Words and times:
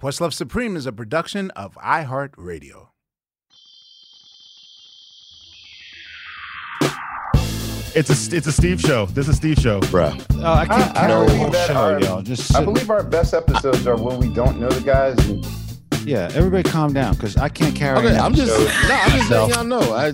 Questlove 0.00 0.32
Supreme 0.32 0.76
is 0.76 0.86
a 0.86 0.92
production 0.92 1.50
of 1.50 1.74
iHeartRadio. 1.74 2.88
It's 7.94 8.08
a 8.08 8.34
it's 8.34 8.46
a 8.46 8.52
Steve 8.52 8.80
show. 8.80 9.04
This 9.06 9.28
is 9.28 9.36
Steve 9.36 9.58
show, 9.58 9.80
bruh. 9.80 10.18
Oh, 10.36 10.54
I 10.54 10.64
can't 10.64 10.96
I, 10.96 11.04
I 11.04 11.06
carry 11.06 11.26
believe 11.26 11.46
the 11.46 11.50
that 11.50 11.66
show, 11.66 11.74
our, 11.74 12.00
y'all. 12.00 12.22
Just 12.22 12.54
I 12.54 12.64
believe 12.64 12.88
our 12.88 13.02
best 13.02 13.34
episodes 13.34 13.86
are 13.86 13.96
when 13.96 14.18
we 14.18 14.32
don't 14.32 14.58
know 14.58 14.70
the 14.70 14.80
guys. 14.80 15.18
And, 15.28 15.44
yeah, 16.04 16.30
everybody 16.34 16.68
calm 16.68 16.92
down 16.92 17.14
because 17.14 17.36
I 17.36 17.48
can't 17.48 17.74
carry. 17.74 17.98
Okay, 17.98 18.14
an 18.14 18.20
I'm 18.20 18.34
just 18.34 18.50
no, 18.58 18.66
I'm 18.94 19.10
just 19.18 19.30
letting 19.30 19.54
y'all 19.54 19.64
know. 19.64 19.94
I 19.94 20.12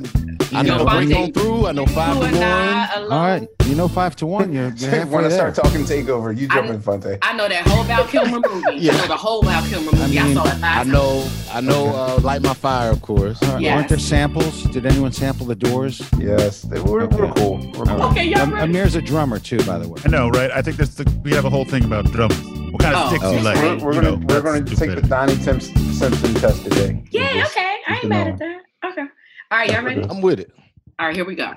I 0.52 0.62
know 0.62 0.78
know, 0.78 0.84
break 0.86 1.14
on 1.16 1.32
through. 1.32 1.66
I 1.66 1.72
know 1.72 1.86
five 1.86 2.14
to 2.14 2.20
one. 2.38 3.12
All 3.12 3.18
right, 3.20 3.48
you 3.66 3.74
know 3.74 3.88
five 3.88 4.14
to 4.16 4.26
one. 4.26 4.52
You're, 4.52 4.68
you're 4.76 4.90
halfway 4.90 5.14
when 5.16 5.24
I 5.24 5.28
there. 5.28 5.52
start 5.52 5.54
talking 5.56 5.84
takeover, 5.84 6.36
you 6.36 6.46
jump 6.48 6.68
in, 6.70 6.80
Phonte. 6.80 7.18
I 7.22 7.36
know 7.36 7.48
that 7.48 7.66
whole 7.66 7.82
Val 7.84 8.06
Kilmer 8.06 8.40
movie. 8.48 8.76
Yeah. 8.76 8.92
I 8.94 8.96
know 8.98 9.06
the 9.08 9.16
whole 9.16 9.42
Val 9.42 9.62
Kilmer 9.66 9.90
movie. 9.92 10.18
I, 10.18 10.24
mean, 10.24 10.34
saw 10.34 10.44
it 10.46 10.50
five 10.52 10.62
I 10.64 10.74
times. 10.84 10.88
know, 10.88 11.28
I 11.52 11.60
know. 11.60 11.86
Uh, 11.88 12.20
Light 12.22 12.42
my 12.42 12.54
fire, 12.54 12.90
of 12.90 13.02
course. 13.02 13.42
All 13.42 13.54
right, 13.54 13.62
Yes. 13.62 13.76
Weren't 13.76 13.88
there 13.88 13.98
samples? 13.98 14.62
Did 14.64 14.86
anyone 14.86 15.12
sample 15.12 15.46
the 15.46 15.54
doors? 15.56 16.00
Yes, 16.18 16.62
they, 16.62 16.80
we're, 16.80 17.06
we're 17.06 17.32
cool. 17.34 17.58
We're 17.74 17.84
cool. 17.84 18.02
Okay, 18.04 18.24
y'all 18.24 18.38
Am- 18.40 18.54
Amir's 18.56 18.94
a 18.94 19.02
drummer 19.02 19.38
too, 19.40 19.58
by 19.64 19.78
the 19.78 19.88
way. 19.88 20.00
I 20.04 20.08
know, 20.08 20.28
right? 20.30 20.50
I 20.52 20.62
think 20.62 20.76
this 20.76 20.94
the, 20.94 21.12
we 21.24 21.32
have 21.32 21.44
a 21.44 21.50
whole 21.50 21.64
thing 21.64 21.84
about 21.84 22.06
drums. 22.06 22.36
What 22.76 22.82
kind 22.82 22.94
of 22.94 23.02
Oh. 23.04 23.08
sticks 23.08 23.24
Oh, 23.24 23.32
you 23.32 23.40
like? 23.40 23.56
we're, 23.56 23.62
we're 23.86 23.94
you 23.94 24.00
gonna 24.02 24.16
know, 24.18 24.26
we're 24.28 24.42
gonna 24.42 24.62
take 24.62 24.76
stupid. 24.76 25.04
the 25.04 25.08
Donnie 25.08 25.36
Tim 25.36 25.60
Simpson 25.60 26.34
test 26.34 26.62
today. 26.62 27.02
Yeah, 27.10 27.32
Just- 27.32 27.56
okay. 27.56 27.76
I 27.88 27.94
ain't 27.94 28.08
mad 28.10 28.26
know. 28.26 28.32
at 28.34 28.38
that. 28.38 28.60
Okay. 28.90 29.00
All 29.00 29.58
right, 29.58 29.70
y'all 29.72 29.82
ready? 29.82 30.02
I'm 30.02 30.20
with 30.20 30.40
it. 30.40 30.52
All 30.98 31.06
right, 31.06 31.16
here 31.16 31.24
we 31.24 31.36
go. 31.36 31.52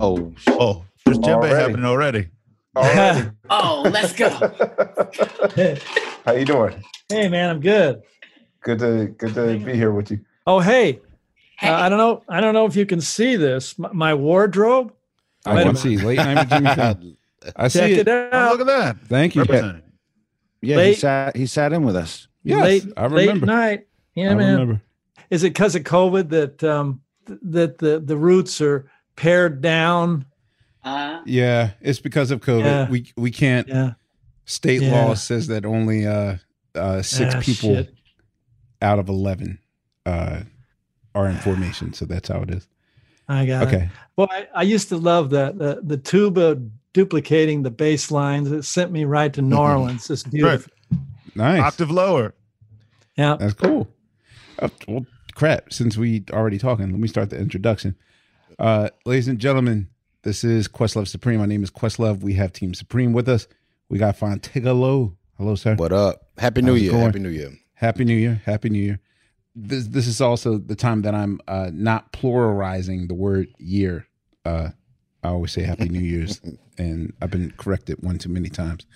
Oh, 0.00 0.32
Oh, 0.46 0.84
there's 1.04 1.18
djembe 1.18 1.34
Already. 1.34 1.54
happening 1.56 1.84
already. 1.84 2.28
Alrighty. 2.76 3.34
Oh, 3.50 3.90
let's 3.92 4.12
go. 4.12 4.28
How 6.24 6.32
you 6.32 6.44
doing? 6.44 6.80
Hey 7.08 7.28
man, 7.28 7.50
I'm 7.50 7.60
good. 7.60 8.02
Good 8.62 8.78
to 8.78 9.06
good 9.18 9.34
to 9.34 9.58
be 9.58 9.74
here 9.74 9.90
with 9.90 10.12
you. 10.12 10.20
Oh 10.46 10.60
hey, 10.60 11.00
Hey. 11.58 11.68
uh, 11.70 11.80
I 11.80 11.88
don't 11.88 11.98
know. 11.98 12.22
I 12.28 12.40
don't 12.40 12.54
know 12.54 12.66
if 12.66 12.76
you 12.76 12.86
can 12.86 13.00
see 13.00 13.34
this. 13.34 13.76
My, 13.80 13.90
my 13.92 14.14
wardrobe. 14.14 14.92
I 15.44 15.56
Wait 15.56 15.62
a 15.62 15.64
can 15.64 15.76
see 15.76 15.96
late 15.98 16.18
night 16.18 16.48
Jimmy 16.48 16.66
Fallon. 16.76 17.16
I 17.56 17.68
see 17.68 17.78
Check 17.80 17.90
it. 17.90 18.08
it 18.08 18.28
Oh, 18.32 18.48
look 18.56 18.60
at 18.60 18.66
that. 18.66 18.96
Thank 19.08 19.34
you. 19.34 19.42
Representing. 19.42 19.82
yeah, 20.62 20.82
he 20.82 20.94
sat 20.94 21.36
he 21.36 21.46
sat 21.46 21.72
in 21.72 21.82
with 21.84 21.96
us. 21.96 22.28
Yes, 22.42 22.62
late, 22.62 22.84
I 22.96 23.06
late 23.06 23.26
remember. 23.28 23.46
night. 23.46 23.86
Yeah, 24.14 24.30
I 24.30 24.34
man. 24.34 24.52
remember. 24.52 24.82
Is 25.30 25.42
it 25.44 25.50
because 25.50 25.74
of 25.74 25.82
COVID 25.82 26.28
that 26.30 26.62
um 26.64 27.00
th- 27.26 27.38
that 27.42 27.78
the 27.78 28.00
the 28.00 28.16
roots 28.16 28.60
are 28.60 28.90
pared 29.16 29.60
down? 29.60 30.24
Uh, 30.84 31.20
Yeah, 31.24 31.70
it's 31.80 31.98
because 32.00 32.30
of 32.30 32.40
COVID. 32.40 32.64
Yeah. 32.64 32.88
We 32.90 33.12
we 33.16 33.30
can't. 33.30 33.66
Yeah. 33.68 33.92
State 34.44 34.82
Yeah. 34.82 34.92
law 35.06 35.14
says 35.14 35.46
that 35.46 35.64
only 35.64 36.06
uh, 36.06 36.36
uh, 36.74 37.00
six 37.00 37.34
Ah, 37.34 37.40
people 37.40 37.74
shit. 37.76 37.94
out 38.82 38.98
of 38.98 39.08
eleven 39.08 39.58
uh, 40.04 40.40
are 41.14 41.26
in 41.28 41.36
formation. 41.36 41.94
So 41.94 42.04
that's 42.04 42.28
how 42.28 42.42
it 42.42 42.50
is. 42.50 42.68
I 43.26 43.46
got 43.46 43.62
it. 43.62 43.66
Okay. 43.68 43.88
Well, 44.16 44.28
I, 44.30 44.46
I 44.54 44.62
used 44.62 44.90
to 44.90 44.98
love 44.98 45.30
that 45.30 45.58
the 45.58 45.80
the 45.82 45.96
tuba 45.96 46.60
duplicating 46.94 47.62
the 47.62 47.70
bass 47.70 48.10
lines. 48.10 48.50
It 48.50 48.62
sent 48.62 48.90
me 48.90 49.04
right 49.04 49.32
to 49.34 49.42
New 49.42 49.56
Orleans. 49.56 50.08
It's 50.08 50.22
beautiful. 50.22 50.72
Nice. 51.34 51.60
Octave 51.60 51.90
lower. 51.90 52.34
Yeah. 53.16 53.36
That's 53.38 53.52
cool. 53.52 53.88
Uh, 54.58 54.68
well, 54.88 55.04
crap. 55.34 55.72
Since 55.72 55.98
we 55.98 56.24
already 56.32 56.58
talking, 56.58 56.90
let 56.90 56.98
me 56.98 57.08
start 57.08 57.30
the 57.30 57.38
introduction. 57.38 57.96
Uh, 58.58 58.88
ladies 59.04 59.28
and 59.28 59.38
gentlemen, 59.38 59.88
this 60.22 60.44
is 60.44 60.68
Questlove 60.68 61.08
Supreme. 61.08 61.40
My 61.40 61.46
name 61.46 61.62
is 61.62 61.70
Questlove. 61.70 62.22
We 62.22 62.34
have 62.34 62.52
Team 62.52 62.72
Supreme 62.72 63.12
with 63.12 63.28
us. 63.28 63.46
We 63.88 63.98
got 63.98 64.16
Phontigallo. 64.16 65.16
Hello, 65.36 65.54
sir. 65.56 65.74
What 65.74 65.92
up? 65.92 66.28
Happy 66.38 66.62
New 66.62 66.72
How's 66.72 66.82
Year. 66.82 66.92
Happy 66.92 67.18
New 67.18 67.28
Year. 67.28 67.52
Happy 67.74 68.04
New 68.04 68.14
Year. 68.14 68.40
Happy 68.44 68.70
New 68.70 68.78
Year. 68.78 69.00
This 69.56 69.88
this 69.88 70.06
is 70.06 70.20
also 70.20 70.58
the 70.58 70.74
time 70.74 71.02
that 71.02 71.14
I'm 71.14 71.40
uh, 71.46 71.70
not 71.72 72.12
pluralizing 72.12 73.08
the 73.08 73.14
word 73.14 73.48
year. 73.58 74.06
Uh, 74.44 74.70
I 75.24 75.28
always 75.28 75.52
say 75.52 75.62
Happy 75.62 75.88
New 75.88 76.00
Year's, 76.00 76.40
and 76.78 77.12
I've 77.22 77.30
been 77.30 77.52
corrected 77.56 78.02
one 78.02 78.18
too 78.18 78.28
many 78.28 78.48
times. 78.50 78.86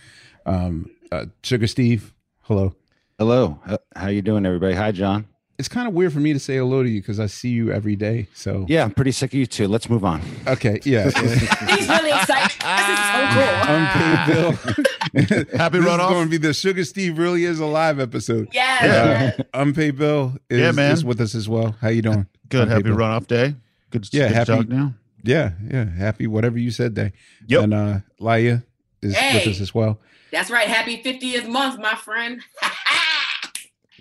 Um, 0.47 0.91
uh, 1.11 1.27
Sugar 1.43 1.67
Steve, 1.67 2.13
hello. 2.43 2.75
Hello, 3.19 3.59
how 3.97 4.09
you 4.09 4.23
doing, 4.23 4.47
everybody? 4.47 4.75
Hi, 4.75 4.93
John. 4.93 5.27
It's 5.59 5.67
kind 5.69 5.89
of 5.89 5.95
weird 5.95 6.13
for 6.13 6.21
me 6.21 6.33
to 6.33 6.39
say 6.39 6.57
hello 6.59 6.85
to 6.85 6.89
you 6.89 7.01
because 7.01 7.19
I 7.19 7.27
see 7.27 7.49
you 7.49 7.73
every 7.73 7.97
day. 7.97 8.29
So 8.33 8.65
Yeah, 8.69 8.85
I'm 8.85 8.93
pretty 8.93 9.11
sick 9.11 9.31
of 9.33 9.39
you 9.41 9.47
too. 9.47 9.67
Let's 9.67 9.91
move 9.91 10.05
on. 10.05 10.23
okay, 10.47 10.79
yeah. 10.85 11.05
he's 11.11 11.89
really 11.89 12.11
excited. 12.11 12.61
This 12.61 12.89
is 12.89 13.01
so 13.11 13.29
cool. 13.35 13.65
Unpaid 13.75 15.47
bill. 15.49 15.59
Happy 15.59 15.79
this 15.81 15.89
runoff. 15.89 16.05
is 16.05 16.11
going 16.13 16.25
to 16.27 16.31
be 16.31 16.37
the 16.37 16.55
Sugar 16.55 16.85
Steve 16.85 17.19
really 17.19 17.45
is 17.45 17.59
a 17.59 17.67
live 17.67 17.99
episode. 17.99 18.49
Yes. 18.53 19.41
Uh, 19.41 19.43
Unpaid 19.55 19.97
bill 19.99 20.37
is, 20.49 20.61
Yeah, 20.61 20.71
man. 20.71 20.93
is 20.93 21.05
with 21.05 21.21
us 21.21 21.35
as 21.35 21.49
well. 21.49 21.75
How 21.81 21.89
you 21.89 22.03
doing? 22.03 22.27
Good. 22.51 22.69
Unpaid 22.69 22.73
Happy 22.75 22.83
Bill. 22.91 22.97
runoff 22.97 23.27
day. 23.27 23.57
Good. 23.91 24.09
Yeah, 24.13 24.29
good 24.29 24.49
happy- 24.49 24.69
now. 24.69 24.95
Yeah, 25.29 25.51
yeah. 25.71 25.85
Happy 25.85 26.27
whatever 26.27 26.59
you 26.59 26.71
said 26.71 26.95
day. 26.95 27.13
Yep. 27.49 27.63
And 27.65 27.75
uh 27.75 27.99
Laiya 28.19 28.65
is 29.03 29.15
with 29.15 29.47
us 29.47 29.61
as 29.61 29.75
well. 29.75 30.01
That's 30.33 30.51
right. 30.51 30.67
Happy 30.67 31.03
50th 31.03 31.47
month, 31.49 31.81
my 31.81 31.95
friend. 31.95 32.41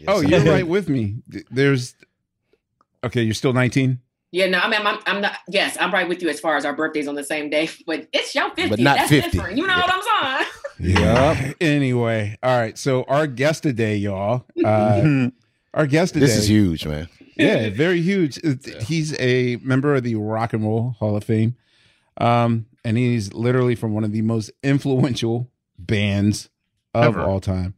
Oh, 0.08 0.22
you're 0.22 0.44
right 0.44 0.68
with 0.68 0.90
me. 0.90 1.24
There's 1.50 1.96
okay, 3.04 3.24
you're 3.24 3.34
still 3.34 3.51
19? 3.51 4.00
yeah, 4.31 4.46
no, 4.46 4.60
I 4.60 4.69
mean, 4.69 4.86
I'm, 4.86 5.00
I'm 5.07 5.22
not, 5.22 5.38
yes, 5.48 5.75
I'm 5.80 5.92
right 5.92 6.07
with 6.07 6.22
you 6.22 6.30
as 6.30 6.40
far 6.40 6.56
as 6.56 6.66
our 6.66 6.75
birthdays 6.75 7.07
on 7.07 7.16
the 7.16 7.24
same 7.24 7.50
day, 7.50 7.68
but 7.88 8.07
it's 8.13 8.36
your 8.36 8.50
50. 8.51 8.69
But 8.69 8.80
not 8.80 8.98
That's 8.98 9.10
50. 9.10 9.31
different. 9.31 9.57
You 9.57 9.66
know 9.66 9.75
what 9.75 9.92
I'm 9.92 10.01
saying? 10.38 10.51
Yeah. 10.80 11.54
Anyway, 11.60 12.38
all 12.44 12.56
right. 12.56 12.78
So 12.78 13.04
our 13.06 13.25
guest 13.25 13.63
today, 13.63 13.96
y'all. 13.96 14.46
Uh 14.63 15.30
our 15.74 15.88
guest 15.88 16.13
today. 16.13 16.28
This 16.28 16.38
is 16.38 16.48
huge, 16.48 16.86
man. 16.86 17.10
Yeah, 17.38 17.69
very 17.74 18.01
huge. 18.01 18.38
It- 18.39 18.84
He's 18.84 19.18
a 19.19 19.57
member 19.57 19.95
of 19.95 20.04
the 20.04 20.16
Rock 20.16 20.54
and 20.54 20.63
Roll 20.63 20.95
Hall 21.00 21.16
of 21.16 21.24
Fame. 21.24 21.56
Um, 22.19 22.66
and 22.84 22.98
he's 22.98 23.34
literally 23.34 23.75
from 23.75 23.94
one 23.94 24.04
of 24.04 24.12
the 24.12 24.22
most 24.22 24.50
influential 24.63 25.50
bands 25.78 26.50
of 26.94 27.16
Ever. 27.16 27.22
all 27.22 27.39
time. 27.39 27.75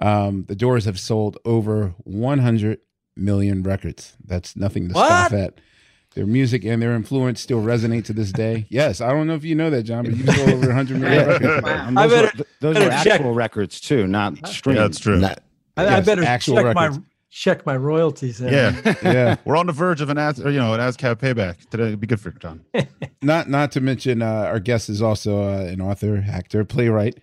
Um, 0.00 0.44
the 0.48 0.54
Doors 0.56 0.84
have 0.84 0.98
sold 1.00 1.38
over 1.44 1.94
100 2.04 2.78
million 3.16 3.62
records. 3.62 4.16
That's 4.24 4.56
nothing 4.56 4.88
to 4.88 4.94
scoff 4.94 5.32
at. 5.32 5.60
Their 6.14 6.26
music 6.26 6.64
and 6.64 6.80
their 6.80 6.94
influence 6.94 7.40
still 7.40 7.60
resonate 7.62 8.04
to 8.04 8.12
this 8.12 8.30
day. 8.30 8.66
Yes, 8.70 9.00
I 9.00 9.10
don't 9.10 9.26
know 9.26 9.34
if 9.34 9.44
you 9.44 9.56
know 9.56 9.70
that, 9.70 9.82
John, 9.82 10.04
but 10.04 10.16
you 10.16 10.26
sold 10.26 10.48
over 10.50 10.66
100 10.68 11.00
million 11.00 11.26
records. 11.28 11.66
And 11.68 11.96
those 11.96 12.12
better- 12.12 12.38
were, 12.38 12.44
those 12.60 12.74
better 12.74 12.84
were 12.86 12.90
check. 13.02 13.06
actual 13.14 13.34
records 13.34 13.80
too, 13.80 14.06
not 14.06 14.46
streams. 14.46 14.76
Yeah, 14.76 14.82
that's 14.82 15.00
true. 15.00 15.18
Not, 15.18 15.40
I, 15.76 15.96
I 15.96 16.00
better 16.02 16.22
check 16.22 16.46
records. 16.48 16.74
my 16.76 16.90
check 17.34 17.66
my 17.66 17.76
royalties. 17.76 18.38
There. 18.38 18.52
Yeah, 18.52 18.94
Yeah. 19.02 19.36
We're 19.44 19.56
on 19.56 19.66
the 19.66 19.72
verge 19.72 20.00
of 20.00 20.08
an 20.08 20.18
as, 20.18 20.40
or, 20.40 20.50
you 20.50 20.58
know, 20.58 20.72
an 20.72 20.80
ASCAP 20.80 21.16
payback. 21.16 21.68
Today 21.68 21.88
It'd 21.88 22.00
be 22.00 22.06
good 22.06 22.20
for 22.20 22.30
John. 22.30 22.64
not 23.22 23.48
not 23.50 23.72
to 23.72 23.80
mention 23.80 24.22
uh, 24.22 24.26
our 24.26 24.60
guest 24.60 24.88
is 24.88 25.02
also 25.02 25.42
uh, 25.42 25.64
an 25.64 25.80
author, 25.80 26.24
actor, 26.30 26.64
playwright, 26.64 27.18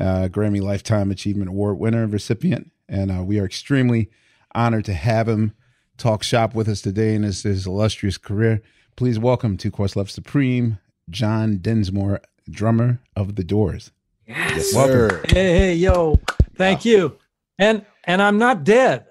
uh, 0.00 0.28
Grammy 0.30 0.62
Lifetime 0.62 1.10
Achievement 1.10 1.50
Award 1.50 1.78
winner 1.78 2.04
and 2.04 2.12
recipient, 2.12 2.70
and 2.88 3.10
uh, 3.10 3.22
we 3.22 3.40
are 3.40 3.44
extremely 3.44 4.10
honored 4.54 4.84
to 4.86 4.94
have 4.94 5.28
him 5.28 5.52
talk 5.96 6.22
shop 6.22 6.54
with 6.54 6.68
us 6.68 6.80
today 6.80 7.14
in 7.14 7.24
his, 7.24 7.42
his 7.42 7.66
illustrious 7.66 8.16
career. 8.16 8.62
Please 8.96 9.18
welcome 9.18 9.56
to 9.56 9.70
Course 9.70 9.94
Questlove 9.94 10.10
Supreme, 10.10 10.78
John 11.10 11.58
Densmore, 11.58 12.20
drummer 12.48 13.00
of 13.16 13.34
the 13.34 13.44
Doors. 13.44 13.90
Yes, 14.26 14.74
Welcome. 14.74 14.92
sir. 15.10 15.22
Hey, 15.28 15.58
hey, 15.58 15.74
yo, 15.74 16.20
thank 16.54 16.84
you. 16.84 17.18
And 17.58 17.84
and 18.04 18.22
I'm 18.22 18.38
not 18.38 18.62
dead. 18.62 19.04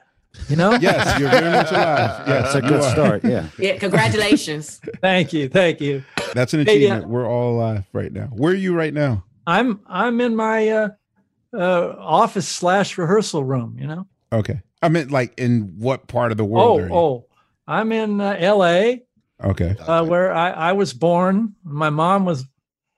You 0.50 0.56
know. 0.56 0.72
Yes, 0.82 1.20
you're 1.20 1.30
very 1.30 1.52
much 1.52 1.72
alive. 1.72 2.24
Yes, 2.28 2.54
That's 2.54 2.56
a 2.56 2.62
good 2.62 2.82
are. 2.82 2.92
start. 2.92 3.24
Yeah. 3.26 3.48
Yeah, 3.60 3.78
congratulations. 3.78 4.80
Thank 5.02 5.34
you, 5.34 5.50
thank 5.50 5.82
you. 5.82 6.04
That's 6.34 6.54
an 6.54 6.66
Hey, 6.66 6.80
yeah. 6.80 6.88
achievement. 6.94 7.10
We're 7.10 7.28
all 7.28 7.56
alive 7.58 7.86
right 7.94 8.12
now. 8.12 8.28
Where 8.28 8.52
are 8.54 8.56
you 8.56 8.74
right 8.76 8.94
now? 8.94 9.24
I'm 9.46 9.80
I'm 9.88 10.20
in 10.22 10.36
my 10.36 10.70
uh, 10.70 10.90
uh, 11.54 11.96
office 12.00 12.48
slash 12.48 12.98
rehearsal 12.98 13.44
room. 13.44 13.78
You 13.80 13.88
know. 13.88 14.08
Okay. 14.32 14.62
I 14.82 14.90
meant 14.90 15.10
like 15.12 15.34
in 15.40 15.74
what 15.80 16.08
part 16.08 16.32
of 16.32 16.38
the 16.38 16.46
world 16.46 16.80
Oh, 16.80 16.84
are 16.84 16.88
you? 16.88 16.94
oh, 16.94 17.26
I'm 17.68 17.92
in 17.92 18.22
uh, 18.22 18.36
L.A. 18.38 19.04
Okay. 19.44 19.76
uh, 19.80 20.06
where 20.06 20.32
I, 20.34 20.50
I 20.52 20.72
was 20.74 20.94
born. 20.94 21.56
My 21.64 21.90
mom 21.90 22.26
was 22.26 22.46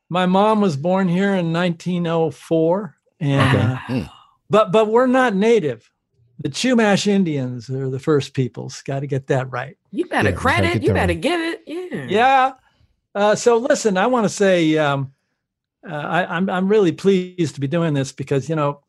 my 0.09 0.25
mom 0.25 0.59
was 0.61 0.75
born 0.75 1.07
here 1.07 1.35
in 1.35 1.53
1904, 1.53 2.95
and 3.19 3.55
Okay. 3.55 3.63
uh, 3.73 3.75
Hmm. 3.87 4.01
but 4.49 4.71
but 4.71 4.87
we're 4.89 5.07
not 5.07 5.35
native. 5.35 5.89
The 6.41 6.49
Chumash 6.49 7.05
Indians 7.07 7.69
are 7.69 7.89
the 7.89 7.99
first 7.99 8.33
peoples. 8.33 8.81
Got 8.83 9.01
to 9.01 9.07
get 9.07 9.27
that 9.27 9.51
right. 9.51 9.77
You 9.91 10.05
better 10.05 10.29
Yeah, 10.29 10.31
gotta 10.31 10.41
credit. 10.41 10.73
get 10.73 10.81
You 10.83 10.87
that 10.89 10.93
better 10.93 11.13
right. 11.13 11.21
get 11.21 11.39
it. 11.39 11.61
Yeah. 11.67 12.05
Yeah. 12.09 12.51
Uh, 13.15 13.35
so 13.35 13.57
listen, 13.57 13.97
I 13.97 14.07
want 14.07 14.23
to 14.25 14.29
say 14.29 14.77
um, 14.77 15.11
uh, 15.87 15.93
I, 15.93 16.35
I'm 16.37 16.49
I'm 16.49 16.67
really 16.69 16.91
pleased 16.91 17.55
to 17.55 17.61
be 17.61 17.67
doing 17.67 17.93
this 17.93 18.11
because 18.11 18.47
you 18.47 18.55
know 18.55 18.81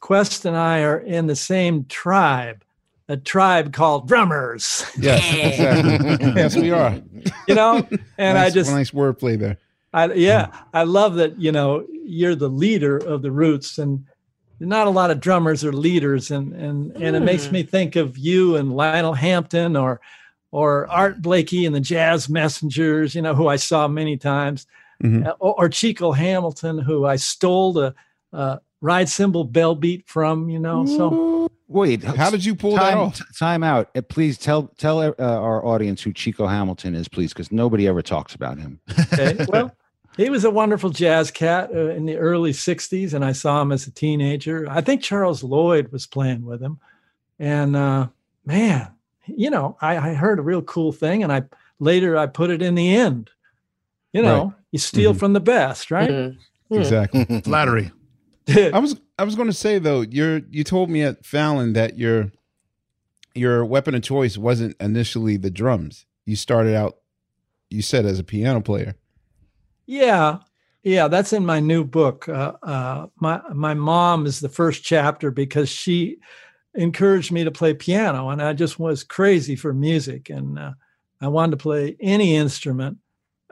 Quest 0.00 0.44
and 0.44 0.56
I 0.56 0.80
are 0.82 0.98
in 0.98 1.26
the 1.26 1.36
same 1.36 1.84
tribe, 1.86 2.64
a 3.08 3.16
tribe 3.16 3.72
called 3.72 4.08
drummers. 4.08 4.84
Yes, 4.98 5.22
exactly. 5.34 6.32
yes, 6.36 6.56
we 6.56 6.70
are. 6.70 7.00
You 7.48 7.54
know, 7.54 7.86
and 8.18 8.36
I 8.38 8.50
just 8.50 8.70
nice 8.70 8.90
wordplay 8.90 9.38
there. 9.38 9.56
I, 9.92 10.12
yeah, 10.12 10.48
I 10.74 10.82
love 10.84 11.14
that. 11.16 11.38
You 11.40 11.52
know, 11.52 11.86
you're 12.04 12.34
the 12.34 12.48
leader 12.50 12.96
of 12.98 13.22
the 13.22 13.30
Roots, 13.32 13.78
and 13.78 14.04
not 14.60 14.86
a 14.86 14.90
lot 14.90 15.10
of 15.10 15.20
drummers 15.20 15.64
are 15.64 15.72
leaders, 15.72 16.30
and 16.30 16.52
and 16.52 16.92
and 16.96 17.16
it 17.16 17.20
makes 17.20 17.46
Mm. 17.48 17.52
me 17.52 17.62
think 17.62 17.96
of 17.96 18.16
you 18.18 18.56
and 18.56 18.72
Lionel 18.76 19.14
Hampton, 19.14 19.76
or 19.76 20.00
or 20.52 20.86
Art 20.90 21.22
Blakey 21.22 21.64
and 21.66 21.74
the 21.74 21.80
Jazz 21.80 22.28
Messengers. 22.28 23.14
You 23.14 23.22
know, 23.22 23.34
who 23.34 23.48
I 23.48 23.56
saw 23.56 23.88
many 23.88 24.16
times, 24.16 24.66
Mhm. 25.02 25.26
uh, 25.26 25.34
or, 25.40 25.54
or 25.64 25.68
Chico 25.68 26.12
Hamilton, 26.12 26.78
who 26.78 27.06
I 27.06 27.16
stole 27.16 27.72
the 27.72 27.94
uh, 28.32 28.58
ride 28.80 29.08
cymbal 29.08 29.44
bell 29.44 29.74
beat 29.74 30.06
from. 30.06 30.48
You 30.48 30.58
know, 30.58 30.86
so 30.86 31.48
Wait, 31.72 32.02
How 32.02 32.30
did 32.30 32.44
you 32.44 32.56
pull 32.56 32.72
that 32.74 32.80
time, 32.90 32.98
off? 32.98 33.16
t- 33.18 33.24
time 33.38 33.62
out. 33.62 33.90
Uh, 33.96 34.02
Please 34.02 34.36
tell 34.36 34.64
tell 34.76 34.98
uh, 35.00 35.12
our 35.18 35.64
audience 35.64 36.02
who 36.02 36.12
Chico 36.12 36.48
Hamilton 36.48 36.96
is, 36.96 37.06
please, 37.06 37.32
because 37.32 37.52
nobody 37.52 37.86
ever 37.86 38.02
talks 38.02 38.34
about 38.34 38.58
him. 38.58 38.80
okay, 39.12 39.46
well. 39.48 39.72
He 40.16 40.28
was 40.28 40.44
a 40.44 40.50
wonderful 40.50 40.90
jazz 40.90 41.30
cat 41.30 41.70
uh, 41.74 41.88
in 41.90 42.04
the 42.06 42.16
early 42.16 42.52
60s, 42.52 43.14
and 43.14 43.24
I 43.24 43.32
saw 43.32 43.62
him 43.62 43.72
as 43.72 43.86
a 43.86 43.90
teenager. 43.90 44.66
I 44.68 44.80
think 44.80 45.02
Charles 45.02 45.42
Lloyd 45.42 45.92
was 45.92 46.06
playing 46.06 46.44
with 46.44 46.60
him. 46.62 46.78
And 47.38 47.74
uh, 47.76 48.08
man, 48.44 48.88
you 49.26 49.50
know, 49.50 49.76
I, 49.80 49.96
I 50.10 50.14
heard 50.14 50.38
a 50.38 50.42
real 50.42 50.62
cool 50.62 50.92
thing, 50.92 51.22
and 51.22 51.32
I 51.32 51.44
later 51.78 52.16
I 52.18 52.26
put 52.26 52.50
it 52.50 52.60
in 52.60 52.74
the 52.74 52.94
end. 52.94 53.30
You 54.12 54.22
know, 54.22 54.44
Right. 54.46 54.52
you 54.72 54.78
steal 54.78 55.14
Mhm. 55.14 55.18
from 55.18 55.32
the 55.32 55.40
best, 55.40 55.90
right? 55.90 56.10
Mhm. 56.10 56.36
Exactly. 56.70 57.40
Flattery. 57.44 57.90
I 58.48 58.78
was 58.78 59.00
I 59.18 59.24
was 59.24 59.36
going 59.36 59.48
to 59.48 59.54
say 59.54 59.78
though, 59.78 60.00
you're 60.02 60.40
you 60.50 60.64
told 60.64 60.90
me 60.90 61.02
at 61.02 61.24
Fallon 61.24 61.72
that 61.74 61.96
your 61.98 62.32
your 63.34 63.64
weapon 63.64 63.94
of 63.94 64.02
choice 64.02 64.36
wasn't 64.36 64.76
initially 64.80 65.36
the 65.36 65.50
drums. 65.50 66.04
You 66.26 66.34
started 66.36 66.74
out, 66.74 66.96
you 67.70 67.80
said, 67.82 68.04
as 68.04 68.18
a 68.18 68.24
piano 68.24 68.60
player. 68.60 68.96
Yeah, 69.90 70.38
yeah, 70.84 71.08
that's 71.08 71.32
in 71.32 71.44
my 71.44 71.58
new 71.58 71.82
book. 71.82 72.28
Uh, 72.28 72.52
uh, 72.62 73.06
my 73.16 73.42
my 73.52 73.74
mom 73.74 74.24
is 74.24 74.38
the 74.38 74.48
first 74.48 74.84
chapter 74.84 75.32
because 75.32 75.68
she 75.68 76.18
encouraged 76.76 77.32
me 77.32 77.42
to 77.42 77.50
play 77.50 77.74
piano, 77.74 78.28
and 78.28 78.40
I 78.40 78.52
just 78.52 78.78
was 78.78 79.02
crazy 79.02 79.56
for 79.56 79.74
music, 79.74 80.30
and 80.30 80.60
uh, 80.60 80.74
I 81.20 81.26
wanted 81.26 81.50
to 81.50 81.56
play 81.56 81.96
any 81.98 82.36
instrument. 82.36 82.98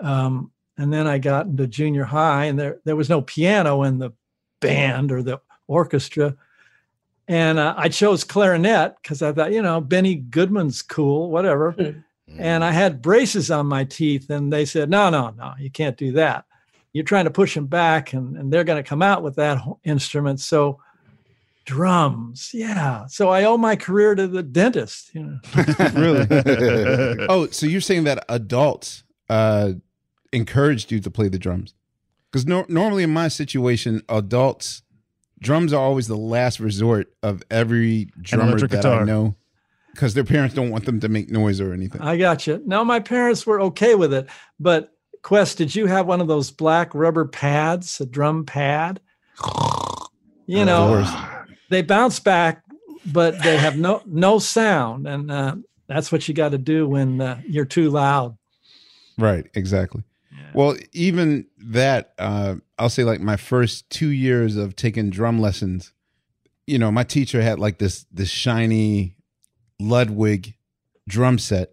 Um, 0.01 0.53
and 0.77 0.93
then 0.93 1.09
I 1.09 1.19
got 1.19 1.47
into 1.47 1.67
junior 1.67 2.05
high, 2.05 2.45
and 2.45 2.57
there 2.57 2.79
there 2.85 2.95
was 2.95 3.09
no 3.09 3.21
piano 3.21 3.83
in 3.83 3.99
the 3.99 4.13
band 4.61 5.11
or 5.11 5.25
the 5.25 5.41
orchestra, 5.67 6.37
and 7.27 7.59
uh, 7.59 7.75
I 7.77 7.89
chose 7.89 8.23
clarinet 8.23 8.95
because 9.03 9.23
I 9.23 9.33
thought, 9.33 9.53
you 9.53 9.61
know, 9.61 9.81
Benny 9.81 10.15
Goodman's 10.15 10.83
cool, 10.83 11.33
whatever 11.33 11.75
and 12.39 12.65
I 12.65 12.73
had 12.73 13.03
braces 13.03 13.51
on 13.51 13.67
my 13.67 13.85
teeth, 13.85 14.31
and 14.31 14.53
they 14.53 14.65
said, 14.65 14.91
"No, 14.91 15.11
no, 15.11 15.31
no, 15.31 15.55
you 15.59 15.71
can't 15.71 15.97
do 15.97 16.13
that. 16.13 16.45
You're 16.93 17.05
trying 17.05 17.25
to 17.25 17.31
push 17.31 17.55
them 17.55 17.67
back, 17.67 18.13
and, 18.13 18.37
and 18.37 18.53
they're 18.53 18.65
going 18.65 18.83
to 18.83 18.89
come 18.89 19.03
out 19.03 19.23
with 19.23 19.37
that 19.37 19.63
instrument." 19.85 20.41
So, 20.41 20.81
drums, 21.65 22.51
yeah. 22.53 23.07
So 23.07 23.29
I 23.29 23.45
owe 23.45 23.57
my 23.57 23.77
career 23.77 24.15
to 24.15 24.27
the 24.27 24.43
dentist. 24.43 25.15
You 25.15 25.23
know, 25.23 25.39
really? 25.95 27.27
oh, 27.29 27.49
so 27.51 27.67
you're 27.67 27.81
saying 27.81 28.05
that 28.05 28.25
adults 28.29 29.05
uh, 29.29 29.73
encouraged 30.33 30.93
you 30.93 31.01
to 31.01 31.11
play 31.11 31.29
the 31.29 31.39
drums? 31.39 31.75
Because 32.31 32.47
no, 32.47 32.67
normally 32.69 33.03
in 33.03 33.11
my 33.11 33.29
situation, 33.29 34.03
adults 34.09 34.83
drums 35.41 35.73
are 35.73 35.81
always 35.81 36.09
the 36.09 36.17
last 36.17 36.61
resort 36.61 37.13
of 37.23 37.43
every 37.51 38.11
drummer 38.21 38.49
electric 38.49 38.73
that 38.73 38.87
I 38.87 39.05
know, 39.05 39.37
because 39.99 40.15
their 40.15 40.23
parents 40.23 40.55
don't 40.55 40.71
want 40.71 40.85
them 40.85 41.01
to 41.01 41.09
make 41.09 41.29
noise 41.29 41.61
or 41.61 41.73
anything. 41.73 42.01
I 42.01 42.17
got 42.17 42.47
you. 42.47 42.63
Now 42.65 42.85
my 42.85 43.01
parents 43.01 43.45
were 43.45 43.61
okay 43.63 43.97
with 43.97 44.15
it, 44.15 44.29
but 44.61 44.93
Quest, 45.23 45.59
did 45.59 45.75
you 45.75 45.87
have 45.87 46.07
one 46.07 46.21
of 46.21 46.29
those 46.29 46.53
black 46.53 46.95
rubber 46.95 47.25
pads, 47.25 48.01
a 48.01 48.07
drum 48.07 48.47
pad? 48.47 49.01
You 50.51 50.65
know, 50.65 51.05
they 51.69 51.83
bounce 51.83 52.21
back, 52.21 52.63
but 53.05 53.43
they 53.43 53.59
have 53.59 53.77
no 53.77 54.01
no 54.07 54.39
sound, 54.39 55.07
and 55.07 55.31
uh, 55.31 55.57
that's 55.89 56.11
what 56.11 56.27
you 56.27 56.33
got 56.33 56.53
to 56.53 56.59
do 56.59 56.89
when 56.89 57.21
uh, 57.21 57.39
you're 57.47 57.67
too 57.67 57.91
loud. 57.91 58.39
Right, 59.19 59.47
exactly. 59.53 60.05
Well, 60.55 60.75
even 60.95 61.49
that, 61.59 62.15
uh, 62.19 62.55
I'll 62.79 62.89
say 62.89 63.05
like 63.05 63.21
my 63.21 63.37
first 63.37 63.91
two 63.91 64.09
years 64.09 64.57
of 64.57 64.75
taking 64.75 65.11
drum 65.11 65.39
lessons, 65.39 65.93
you 66.67 66.79
know, 66.79 66.91
my 66.91 67.05
teacher 67.05 67.43
had 67.43 67.59
like 67.59 67.77
this 67.77 68.07
this 68.11 68.31
shiny 68.31 69.18
Ludwig 69.81 70.55
drum 71.09 71.39
set 71.39 71.73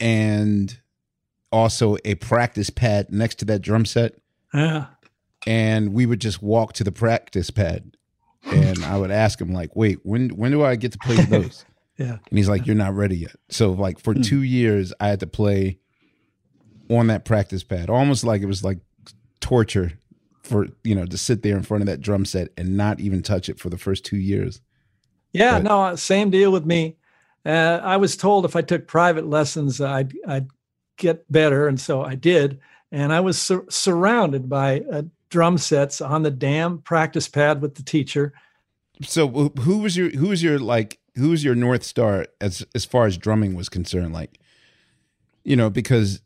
and 0.00 0.78
also 1.50 1.96
a 2.04 2.14
practice 2.16 2.70
pad 2.70 3.12
next 3.12 3.36
to 3.36 3.44
that 3.46 3.60
drum 3.60 3.84
set. 3.84 4.14
Yeah. 4.52 4.86
And 5.46 5.92
we 5.92 6.06
would 6.06 6.20
just 6.20 6.42
walk 6.42 6.72
to 6.74 6.84
the 6.84 6.92
practice 6.92 7.50
pad 7.50 7.96
and 8.46 8.84
I 8.84 8.96
would 8.96 9.10
ask 9.10 9.40
him 9.40 9.52
like, 9.52 9.74
wait, 9.74 10.00
when 10.02 10.30
when 10.30 10.50
do 10.50 10.64
I 10.64 10.76
get 10.76 10.92
to 10.92 10.98
play 10.98 11.16
those? 11.28 11.64
Yeah. 11.98 12.18
And 12.28 12.38
he's 12.38 12.48
like, 12.48 12.66
You're 12.66 12.76
not 12.76 12.94
ready 12.94 13.18
yet. 13.18 13.36
So 13.50 13.72
like 13.72 13.98
for 13.98 14.14
hmm. 14.14 14.22
two 14.22 14.42
years 14.42 14.92
I 15.00 15.08
had 15.08 15.20
to 15.20 15.26
play 15.26 15.78
on 16.90 17.06
that 17.08 17.24
practice 17.24 17.62
pad. 17.62 17.90
Almost 17.90 18.24
like 18.24 18.42
it 18.42 18.46
was 18.46 18.64
like 18.64 18.78
torture 19.40 19.92
for 20.42 20.66
you 20.82 20.94
know 20.94 21.06
to 21.06 21.16
sit 21.16 21.42
there 21.42 21.56
in 21.56 21.62
front 21.62 21.82
of 21.82 21.86
that 21.86 22.00
drum 22.00 22.24
set 22.24 22.48
and 22.56 22.76
not 22.76 23.00
even 23.00 23.22
touch 23.22 23.48
it 23.48 23.58
for 23.58 23.70
the 23.70 23.78
first 23.78 24.04
two 24.04 24.16
years. 24.16 24.60
Yeah, 25.32 25.60
But- 25.60 25.64
no, 25.64 25.96
same 25.96 26.30
deal 26.30 26.52
with 26.52 26.64
me. 26.64 26.96
Uh, 27.44 27.80
I 27.82 27.96
was 27.96 28.16
told 28.16 28.44
if 28.44 28.56
I 28.56 28.62
took 28.62 28.86
private 28.86 29.26
lessons, 29.26 29.80
I'd 29.80 30.12
I'd 30.26 30.48
get 30.96 31.30
better, 31.30 31.68
and 31.68 31.80
so 31.80 32.02
I 32.02 32.14
did. 32.14 32.60
And 32.90 33.12
I 33.12 33.20
was 33.20 33.40
sur- 33.40 33.66
surrounded 33.68 34.48
by 34.48 34.80
uh, 34.80 35.02
drum 35.28 35.58
sets 35.58 36.00
on 36.00 36.22
the 36.22 36.30
damn 36.30 36.78
practice 36.78 37.28
pad 37.28 37.60
with 37.60 37.74
the 37.74 37.82
teacher. 37.82 38.32
So 39.02 39.28
who 39.60 39.78
was 39.78 39.96
your 39.96 40.10
who 40.10 40.28
was 40.28 40.42
your 40.42 40.58
like 40.58 40.98
who 41.16 41.30
was 41.30 41.44
your 41.44 41.54
north 41.54 41.82
star 41.82 42.26
as 42.40 42.64
as 42.74 42.84
far 42.84 43.06
as 43.06 43.18
drumming 43.18 43.54
was 43.54 43.68
concerned? 43.68 44.12
Like, 44.12 44.38
you 45.42 45.56
know, 45.56 45.70
because 45.70 46.22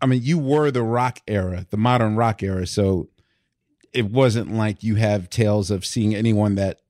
I 0.00 0.06
mean, 0.06 0.22
you 0.22 0.38
were 0.38 0.70
the 0.70 0.82
rock 0.82 1.20
era, 1.26 1.66
the 1.70 1.76
modern 1.76 2.16
rock 2.16 2.42
era, 2.42 2.66
so 2.66 3.08
it 3.92 4.10
wasn't 4.10 4.52
like 4.52 4.82
you 4.82 4.96
have 4.96 5.30
tales 5.30 5.70
of 5.70 5.84
seeing 5.84 6.14
anyone 6.14 6.54
that 6.54 6.80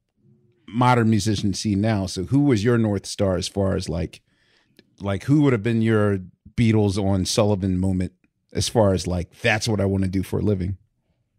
modern 0.68 1.10
musicians 1.10 1.60
see 1.60 1.74
now. 1.74 2.06
So 2.06 2.24
who 2.24 2.40
was 2.40 2.64
your 2.64 2.78
north 2.78 3.06
star 3.06 3.36
as 3.36 3.48
far 3.48 3.76
as 3.76 3.88
like 3.88 4.20
like 5.00 5.24
who 5.24 5.42
would 5.42 5.52
have 5.52 5.62
been 5.62 5.82
your 5.82 6.20
Beatles 6.56 7.02
on 7.02 7.24
Sullivan 7.24 7.78
moment 7.78 8.12
as 8.52 8.68
far 8.68 8.92
as 8.92 9.06
like 9.06 9.30
that's 9.40 9.68
what 9.68 9.80
I 9.80 9.84
want 9.84 10.04
to 10.04 10.10
do 10.10 10.22
for 10.22 10.40
a 10.40 10.42
living? 10.42 10.76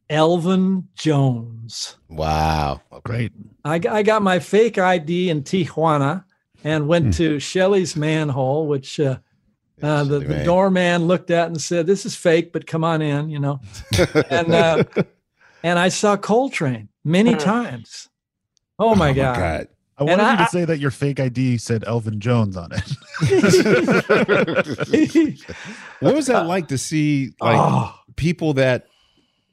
Elvin 0.10 0.88
Jones. 0.96 1.98
Wow. 2.08 2.82
Great. 3.04 3.32
I, 3.64 3.76
I 3.76 4.02
got 4.02 4.24
my 4.24 4.40
fake 4.40 4.80
ID 4.80 5.30
in 5.30 5.44
Tijuana, 5.44 6.24
and 6.64 6.88
went 6.88 7.14
to 7.16 7.40
Shelly's 7.40 7.96
Manne-Hole, 7.96 8.68
which 8.68 9.00
uh, 9.00 9.20
uh, 9.82 10.04
the, 10.04 10.20
the 10.20 10.44
doorman 10.44 11.06
looked 11.06 11.32
at 11.32 11.48
and 11.48 11.62
said, 11.62 11.88
"This 11.88 12.06
is 12.06 12.16
fake, 12.16 12.52
but 12.52 12.68
come 12.68 12.84
on 12.84 13.02
in," 13.02 13.30
you 13.30 13.40
know. 13.40 13.62
and 14.30 14.54
uh, 14.54 14.84
and 15.64 15.80
I 15.80 15.90
saw 15.90 16.18
Coltrane 16.18 16.90
many 17.04 17.36
times. 17.36 18.10
Oh 18.80 18.96
my, 18.96 19.14
god. 19.14 19.68
I 19.98 20.02
And 20.04 20.10
wanted 20.10 20.24
I- 20.24 20.32
you 20.32 20.38
to 20.38 20.48
say 20.48 20.66
that 20.66 20.80
your 20.80 20.92
fake 20.92 21.20
ID 21.20 21.58
said 21.58 21.84
Elvin 21.86 22.20
Jones 22.22 22.56
on 22.58 22.70
it. 22.72 22.84
What 26.00 26.16
was 26.16 26.28
that 26.28 26.46
like 26.46 26.70
to 26.70 26.78
see 26.78 27.34
like 27.42 27.58
Oh. 27.60 27.94
people 28.16 28.54
that 28.54 28.88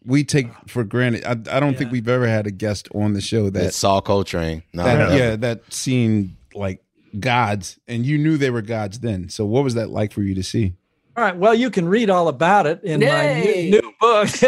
we 0.05 0.23
take 0.25 0.47
for 0.69 0.85
granted? 0.85 1.25
I, 1.25 1.33
I 1.57 1.61
don't 1.61 1.77
think 1.77 1.91
we've 1.91 2.07
ever 2.09 2.29
had 2.29 2.47
a 2.47 2.51
guest 2.53 2.89
on 2.95 3.13
the 3.15 3.21
show 3.21 3.45
That 3.51 3.53
that, 3.65 3.75
Saul 3.75 4.01
Coltrane. 4.03 4.63
No, 4.73 4.85
that 4.85 5.09
no. 5.11 5.17
yeah, 5.17 5.37
that 5.37 5.73
seen 5.73 6.37
like 6.55 6.81
gods 7.19 7.79
and 7.89 8.07
you 8.07 8.17
knew 8.19 8.37
they 8.37 8.51
were 8.51 8.63
gods 8.63 9.01
then. 9.01 9.29
So 9.29 9.45
what 9.45 9.65
was 9.65 9.75
that 9.75 9.91
like 9.91 10.13
for 10.13 10.23
you 10.23 10.35
to 10.37 10.43
see? 10.45 10.75
All 11.17 11.25
right. 11.25 11.37
Well, 11.37 11.55
you 11.55 11.71
can 11.71 11.89
read 11.89 12.11
all 12.11 12.29
about 12.29 12.67
it 12.67 12.85
in 12.85 13.01
my 13.01 13.41
new, 13.43 13.71
new 13.71 13.93
book. 14.01 14.29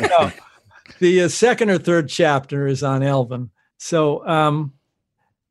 No. 0.00 0.30
the 0.98 1.22
uh, 1.22 1.28
second 1.28 1.70
or 1.70 1.78
third 1.78 2.08
chapter 2.08 2.66
is 2.66 2.82
on 2.82 3.02
Elvin. 3.02 3.50
So, 3.78 4.26
um, 4.26 4.72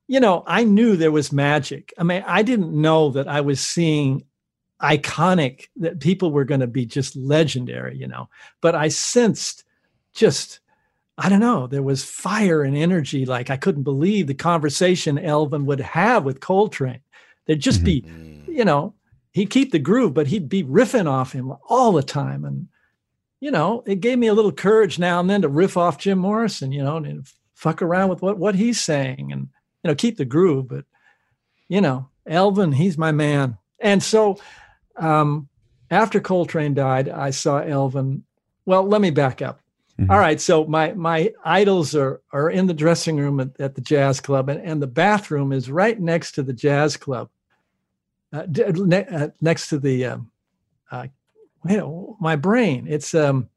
you 0.08 0.20
know, 0.20 0.44
I 0.46 0.64
knew 0.64 0.96
there 0.96 1.12
was 1.12 1.32
magic. 1.32 1.94
I 1.98 2.04
mean, 2.04 2.24
I 2.26 2.44
didn't 2.44 2.74
know 2.74 3.12
that 3.12 3.28
I 3.28 3.42
was 3.42 3.60
seeing 3.60 4.24
iconic, 4.82 5.68
that 5.78 6.00
people 6.02 6.32
were 6.32 6.44
going 6.44 6.60
to 6.60 6.68
be 6.68 6.86
just 6.86 7.16
legendary, 7.16 7.98
you 7.98 8.08
know, 8.08 8.30
but 8.62 8.76
I 8.76 8.90
sensed 8.90 9.64
just, 10.14 10.60
I 11.18 11.30
don't 11.30 11.40
know, 11.40 11.68
there 11.68 11.84
was 11.84 12.04
fire 12.04 12.64
and 12.64 12.76
energy. 12.76 13.26
Like 13.26 13.50
I 13.50 13.58
couldn't 13.58 13.84
believe 13.84 14.28
the 14.28 14.34
conversation 14.34 15.18
Elvin 15.18 15.66
would 15.66 15.80
have 15.80 16.26
with 16.26 16.42
Coltrane. 16.42 17.02
There'd 17.46 17.60
just 17.60 17.84
be, 17.84 18.06
you 18.48 18.66
know, 18.66 18.94
he'd 19.32 19.50
keep 19.50 19.72
the 19.72 19.80
groove, 19.80 20.14
but 20.14 20.28
he'd 20.28 20.50
be 20.50 20.64
riffing 20.64 21.10
off 21.10 21.32
him 21.32 21.54
all 21.68 21.94
the 21.94 22.04
time. 22.04 22.46
And, 22.46 22.68
you 23.40 23.52
know, 23.52 23.84
it 23.86 24.00
gave 24.00 24.20
me 24.20 24.28
a 24.28 24.34
little 24.34 24.52
courage 24.52 25.00
now 25.00 25.20
and 25.20 25.30
then 25.30 25.42
to 25.42 25.50
riff 25.50 25.76
off 25.78 25.98
Jim 25.98 26.20
Morrison, 26.20 26.72
you 26.72 26.84
know, 26.84 26.98
and 26.98 27.28
fuck 27.64 27.82
around 27.82 28.10
with 28.10 28.22
what, 28.22 28.38
what 28.38 28.56
he's 28.56 28.80
saying 28.80 29.32
and, 29.32 29.48
you 29.84 29.88
know, 29.90 29.96
keep 29.96 30.18
the 30.18 30.26
groove. 30.26 30.68
But, 30.68 30.86
you 31.70 31.82
know, 31.82 32.10
Elvin, 32.28 32.74
he's 32.74 32.98
my 32.98 33.12
man. 33.12 33.58
And 33.80 34.04
so 34.04 34.38
um, 34.98 35.48
after 35.90 36.20
Coltrane 36.20 36.74
died, 36.74 37.10
I 37.10 37.32
saw 37.32 37.60
Elvin. 37.60 38.26
Well, 38.66 38.86
let 38.86 39.02
me 39.02 39.10
back 39.10 39.42
up. 39.42 39.62
All 40.10 40.18
right, 40.18 40.42
so 40.42 40.66
my 40.66 40.92
my 40.94 41.32
idols 41.46 41.96
are 41.96 42.20
are 42.34 42.50
in 42.50 42.66
the 42.66 42.74
dressing 42.74 43.16
room 43.16 43.40
at, 43.40 43.60
at 43.60 43.76
the 43.76 43.82
jazz 43.82 44.20
club, 44.20 44.50
and, 44.50 44.60
and 44.60 44.82
the 44.82 44.88
bathroom 44.88 45.54
is 45.54 45.70
right 45.70 46.00
next 46.00 46.34
to 46.34 46.44
the 46.44 46.52
jazz 46.52 46.98
club, 46.98 47.30
uh, 48.34 48.46
ne- 48.50 49.06
uh, 49.06 49.30
next 49.40 49.70
to 49.70 49.78
the 49.78 50.06
um, 50.06 50.32
uh, 50.92 51.08
you 51.70 51.78
know, 51.78 52.18
my 52.20 52.36
brain. 52.36 52.88
It's 52.90 53.14
um, 53.14 53.50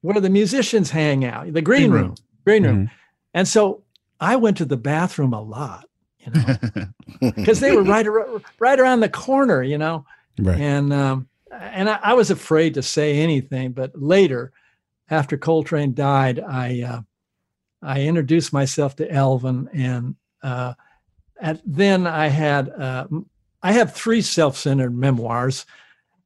where 0.00 0.20
the 0.20 0.30
musicians 0.30 0.90
hang 0.90 1.24
out, 1.24 1.52
the 1.52 1.60
green, 1.60 1.90
room. 1.90 2.02
room. 2.02 2.14
green 2.46 2.62
room. 2.62 2.90
And 3.34 3.46
so 3.46 3.82
I 4.20 4.36
went 4.36 4.56
to 4.58 4.64
the 4.64 4.76
bathroom 4.76 5.32
a 5.32 5.40
lot, 5.40 5.88
you 6.18 6.32
know, 6.32 6.90
because 7.36 7.60
they 7.60 7.74
were 7.74 7.82
right 7.82 8.06
ar- 8.06 8.42
right 8.58 8.78
around 8.78 9.00
the 9.00 9.08
corner, 9.08 9.62
you 9.62 9.78
know. 9.78 10.04
Right. 10.38 10.60
And 10.60 10.92
um, 10.92 11.28
and 11.52 11.88
I, 11.88 11.98
I 12.02 12.12
was 12.14 12.30
afraid 12.30 12.74
to 12.74 12.82
say 12.82 13.18
anything, 13.18 13.72
but 13.72 13.92
later, 14.00 14.52
after 15.08 15.36
Coltrane 15.36 15.94
died, 15.94 16.40
I 16.40 16.82
uh, 16.82 17.00
I 17.82 18.02
introduced 18.02 18.52
myself 18.52 18.96
to 18.96 19.10
Elvin, 19.10 19.68
and 19.72 20.16
uh, 20.42 20.74
at 21.40 21.60
then 21.64 22.06
I 22.06 22.28
had 22.28 22.68
uh, 22.68 23.06
I 23.62 23.72
have 23.72 23.94
three 23.94 24.22
self-centered 24.22 24.96
memoirs, 24.96 25.66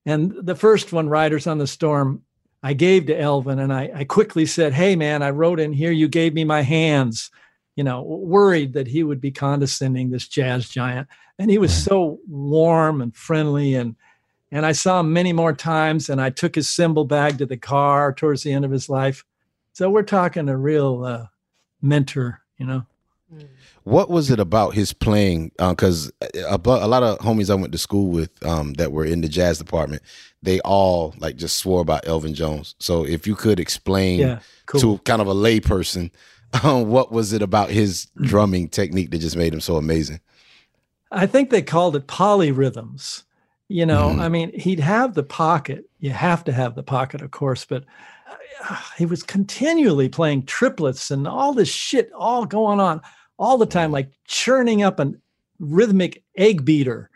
and 0.05 0.35
the 0.43 0.55
first 0.57 0.93
one, 0.93 1.09
"Riders 1.09 1.47
on 1.47 1.59
the 1.59 1.67
Storm," 1.67 2.23
I 2.65 2.73
gave 2.73 3.05
to 3.07 3.21
Elvin, 3.21 3.59
and 3.59 3.71
I, 3.71 3.91
I 3.95 4.05
quickly 4.05 4.47
said, 4.47 4.73
"Hey, 4.73 4.97
man, 4.97 5.23
I 5.23 5.31
wrote 5.31 5.61
in 5.61 5.75
here. 5.75 5.93
You 5.93 6.09
gave 6.09 6.33
me 6.33 6.45
my 6.45 6.63
hands." 6.63 7.31
You 7.77 7.85
know, 7.85 8.03
worried 8.03 8.73
that 8.73 8.87
he 8.87 9.03
would 9.03 9.21
be 9.21 9.31
condescending, 9.31 10.11
this 10.11 10.29
jazz 10.29 10.69
giant, 10.69 11.09
and 11.39 11.51
he 11.51 11.59
was 11.59 11.75
so 11.75 12.21
warm 12.27 13.03
and 13.03 13.15
friendly, 13.15 13.75
and 13.75 13.97
and 14.51 14.65
I 14.65 14.73
saw 14.73 15.01
him 15.01 15.13
many 15.13 15.35
more 15.35 15.53
times, 15.53 16.09
and 16.09 16.23
I 16.23 16.31
took 16.31 16.55
his 16.55 16.69
cymbal 16.69 17.05
bag 17.05 17.37
to 17.39 17.47
the 17.47 17.59
car 17.59 18.15
towards 18.15 18.45
the 18.45 18.53
end 18.53 18.65
of 18.65 18.71
his 18.71 18.89
life. 18.89 19.27
So 19.75 19.91
we're 19.91 20.03
talking 20.03 20.49
a 20.49 20.57
real 20.57 21.05
uh, 21.05 21.27
mentor, 21.83 22.41
you 22.57 22.65
know. 22.65 22.87
What 23.85 24.09
was 24.09 24.31
it 24.31 24.41
about 24.41 24.75
his 24.75 24.95
playing? 24.95 25.53
Because 25.59 26.11
a, 26.21 26.57
a 26.57 26.89
lot 26.89 27.03
of 27.03 27.19
homies 27.19 27.51
I 27.51 27.55
went 27.55 27.73
to 27.73 27.79
school 27.79 28.11
with 28.11 28.31
um, 28.45 28.75
that 28.75 28.93
were 28.93 29.05
in 29.05 29.21
the 29.21 29.29
jazz 29.29 29.59
department, 29.59 30.03
they 30.43 30.59
all 30.61 31.15
like 31.19 31.37
just 31.37 31.59
swore 31.59 31.83
about 31.83 32.09
Elvin 32.09 32.35
Jones. 32.35 32.75
So 32.79 33.05
if 33.05 33.27
you 33.27 33.35
could 33.35 33.61
explain 33.61 34.21
Yeah, 34.21 34.39
cool. 34.67 34.81
to 34.81 34.99
kind 35.05 35.21
of 35.21 35.29
a 35.29 35.35
layperson, 35.35 36.11
um, 36.65 36.89
what 36.89 37.13
was 37.13 37.33
it 37.35 37.43
about 37.43 37.71
his 37.71 38.07
drumming 38.23 38.69
technique 38.69 39.11
that 39.11 39.19
just 39.19 39.37
made 39.37 39.53
him 39.53 39.61
so 39.61 39.77
amazing? 39.77 40.21
I 41.11 41.27
think 41.27 41.51
they 41.51 41.63
called 41.63 41.95
it 41.95 42.07
polyrhythms. 42.07 43.23
You 43.69 43.87
know, 43.87 44.11
I 44.11 44.29
mean, 44.29 44.53
he'd 44.59 44.81
have 44.81 45.15
the 45.15 45.23
pocket. 45.23 45.89
You 45.99 46.11
have 46.11 46.45
to 46.45 46.53
have 46.53 46.75
the 46.75 46.83
pocket, 46.83 47.23
of 47.23 47.31
course, 47.31 47.65
but 47.65 47.85
uh, 48.69 48.77
he 48.97 49.07
was 49.07 49.23
continually 49.23 50.09
playing 50.09 50.45
triplets 50.45 51.11
and 51.11 51.27
all 51.27 51.55
this 51.55 51.69
shit 51.69 52.13
all 52.13 52.45
going 52.45 52.79
on 52.79 53.01
all 53.39 53.59
the 53.59 53.67
time, 53.67 53.93
like 53.93 54.11
churning 54.27 54.83
up 54.83 55.01
a 55.01 55.13
rhythmic 55.59 56.23
egg 56.37 56.65
beater. 56.65 57.11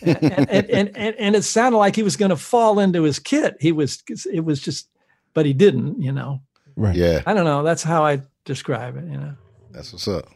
and, 0.00 0.22
and, 0.22 0.70
and, 0.70 0.96
and, 0.96 1.16
and 1.16 1.36
it 1.36 1.42
sounded 1.42 1.78
like 1.78 1.96
he 1.96 2.02
was 2.02 2.16
going 2.16 2.30
to 2.30 2.36
fall 2.36 2.78
into 2.78 3.02
his 3.02 3.18
kit. 3.18 3.56
He 3.60 3.72
was, 3.72 4.02
it 4.32 4.44
was 4.44 4.60
just, 4.60 4.88
but 5.34 5.46
he 5.46 5.52
didn't, 5.52 6.00
you 6.00 6.12
know. 6.12 6.40
Right. 6.76 6.96
Yeah, 6.96 7.22
I 7.26 7.34
don't 7.34 7.44
know. 7.44 7.62
That's 7.62 7.82
how 7.82 8.04
I 8.04 8.22
describe 8.44 8.96
it, 8.96 9.04
you 9.04 9.18
know. 9.18 9.34
that's 9.70 9.92
what's 9.92 10.08
up. 10.08 10.26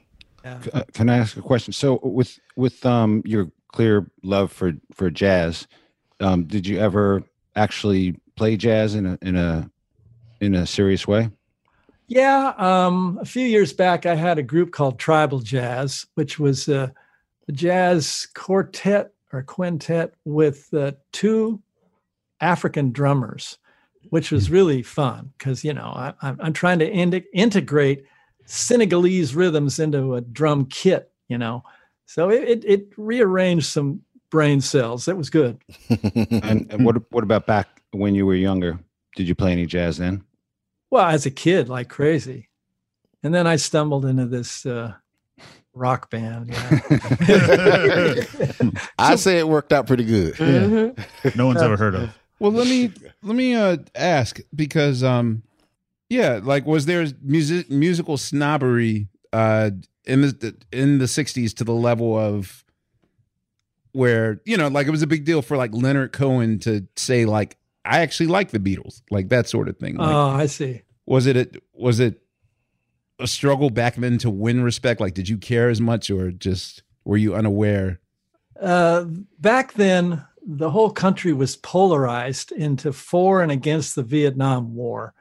Uh, 0.44 0.84
can 0.92 1.08
I 1.08 1.18
ask 1.18 1.36
a 1.36 1.42
question? 1.42 1.72
So 1.72 1.98
with 2.02 2.38
with 2.54 2.84
um 2.86 3.22
your 3.24 3.50
clear 3.68 4.08
love 4.22 4.52
for 4.52 4.74
for 4.94 5.10
jazz, 5.10 5.66
um, 6.20 6.44
did 6.44 6.66
you 6.66 6.78
ever 6.78 7.24
actually 7.56 8.20
play 8.36 8.56
jazz 8.56 8.94
in 8.94 9.06
a 9.06 9.18
in 9.22 9.36
a 9.36 9.70
in 10.40 10.54
a 10.54 10.66
serious 10.66 11.08
way? 11.08 11.30
Yeah, 12.08 12.52
um, 12.56 13.18
a 13.20 13.24
few 13.24 13.44
years 13.44 13.72
back, 13.72 14.06
I 14.06 14.14
had 14.14 14.38
a 14.38 14.42
group 14.42 14.70
called 14.70 14.98
Tribal 14.98 15.40
Jazz, 15.40 16.06
which 16.14 16.38
was 16.38 16.68
uh, 16.68 16.88
a 17.48 17.52
jazz 17.52 18.28
quartet 18.34 19.12
or 19.32 19.42
quintet 19.42 20.14
with 20.24 20.72
uh, 20.72 20.92
two 21.12 21.60
African 22.40 22.92
drummers, 22.92 23.58
which 24.10 24.30
was 24.30 24.50
really 24.50 24.82
fun 24.82 25.32
because 25.36 25.64
you 25.64 25.74
know 25.74 25.92
I, 25.94 26.14
I'm, 26.22 26.38
I'm 26.40 26.52
trying 26.52 26.78
to 26.78 26.90
indi- 26.90 27.24
integrate 27.32 28.04
Senegalese 28.44 29.34
rhythms 29.34 29.80
into 29.80 30.14
a 30.14 30.20
drum 30.20 30.66
kit, 30.66 31.10
you 31.28 31.38
know. 31.38 31.64
So 32.06 32.30
it, 32.30 32.48
it, 32.48 32.64
it 32.64 32.88
rearranged 32.96 33.66
some 33.66 34.02
brain 34.30 34.60
cells. 34.60 35.08
It 35.08 35.16
was 35.16 35.30
good. 35.30 35.60
And, 36.30 36.70
and 36.70 36.84
what 36.84 36.96
what 37.10 37.24
about 37.24 37.46
back 37.46 37.82
when 37.90 38.14
you 38.14 38.26
were 38.26 38.34
younger? 38.34 38.78
Did 39.16 39.26
you 39.26 39.34
play 39.34 39.50
any 39.50 39.66
jazz 39.66 39.96
then? 39.98 40.22
Well, 40.90 41.06
as 41.06 41.26
a 41.26 41.30
kid, 41.30 41.68
like 41.68 41.88
crazy, 41.88 42.48
and 43.22 43.34
then 43.34 43.46
I 43.46 43.56
stumbled 43.56 44.04
into 44.04 44.26
this 44.26 44.64
uh, 44.64 44.94
rock 45.76 46.10
band. 46.10 46.48
Yeah. 46.48 46.80
I 48.98 49.16
say 49.16 49.38
it 49.38 49.48
worked 49.48 49.72
out 49.72 49.86
pretty 49.86 50.04
good. 50.04 50.38
no 51.36 51.46
one's 51.46 51.62
ever 51.62 51.76
heard 51.76 51.94
of. 51.94 52.10
Well, 52.38 52.52
let 52.52 52.66
me 52.66 52.92
let 53.22 53.36
me 53.36 53.54
uh 53.54 53.78
ask 53.94 54.40
because 54.54 55.02
um 55.02 55.42
yeah, 56.08 56.40
like 56.42 56.66
was 56.66 56.86
there 56.86 57.06
music 57.22 57.70
musical 57.70 58.16
snobbery 58.16 59.08
uh 59.32 59.70
in 60.04 60.22
the 60.22 60.56
in 60.72 60.98
the 60.98 61.06
60s 61.06 61.54
to 61.56 61.64
the 61.64 61.72
level 61.72 62.16
of 62.16 62.64
where, 63.92 64.40
you 64.44 64.56
know, 64.56 64.68
like 64.68 64.86
it 64.86 64.90
was 64.90 65.02
a 65.02 65.06
big 65.06 65.24
deal 65.24 65.40
for 65.40 65.56
like 65.56 65.72
Leonard 65.72 66.12
Cohen 66.12 66.58
to 66.60 66.86
say 66.96 67.24
like 67.24 67.56
I 67.86 68.00
actually 68.00 68.26
like 68.26 68.50
the 68.50 68.58
Beatles, 68.58 69.02
like 69.10 69.28
that 69.30 69.48
sort 69.48 69.68
of 69.68 69.76
thing. 69.78 69.96
Like, 69.96 70.08
oh, 70.08 70.28
I 70.30 70.46
see. 70.46 70.82
was 71.06 71.26
it 71.26 71.36
a, 71.36 71.50
was 71.72 72.00
it 72.00 72.20
a 73.18 73.26
struggle 73.26 73.70
back 73.70 73.94
then 73.96 74.18
to 74.18 74.30
win 74.30 74.62
respect? 74.62 75.00
Like 75.00 75.14
did 75.14 75.28
you 75.28 75.38
care 75.38 75.68
as 75.70 75.80
much 75.80 76.10
or 76.10 76.30
just 76.30 76.82
were 77.04 77.16
you 77.16 77.34
unaware? 77.34 78.00
Uh, 78.60 79.04
back 79.38 79.74
then, 79.74 80.24
the 80.46 80.70
whole 80.70 80.90
country 80.90 81.32
was 81.32 81.56
polarized 81.56 82.52
into 82.52 82.92
for 82.92 83.42
and 83.42 83.50
against 83.52 83.94
the 83.96 84.02
Vietnam 84.02 84.74
War, 84.74 85.12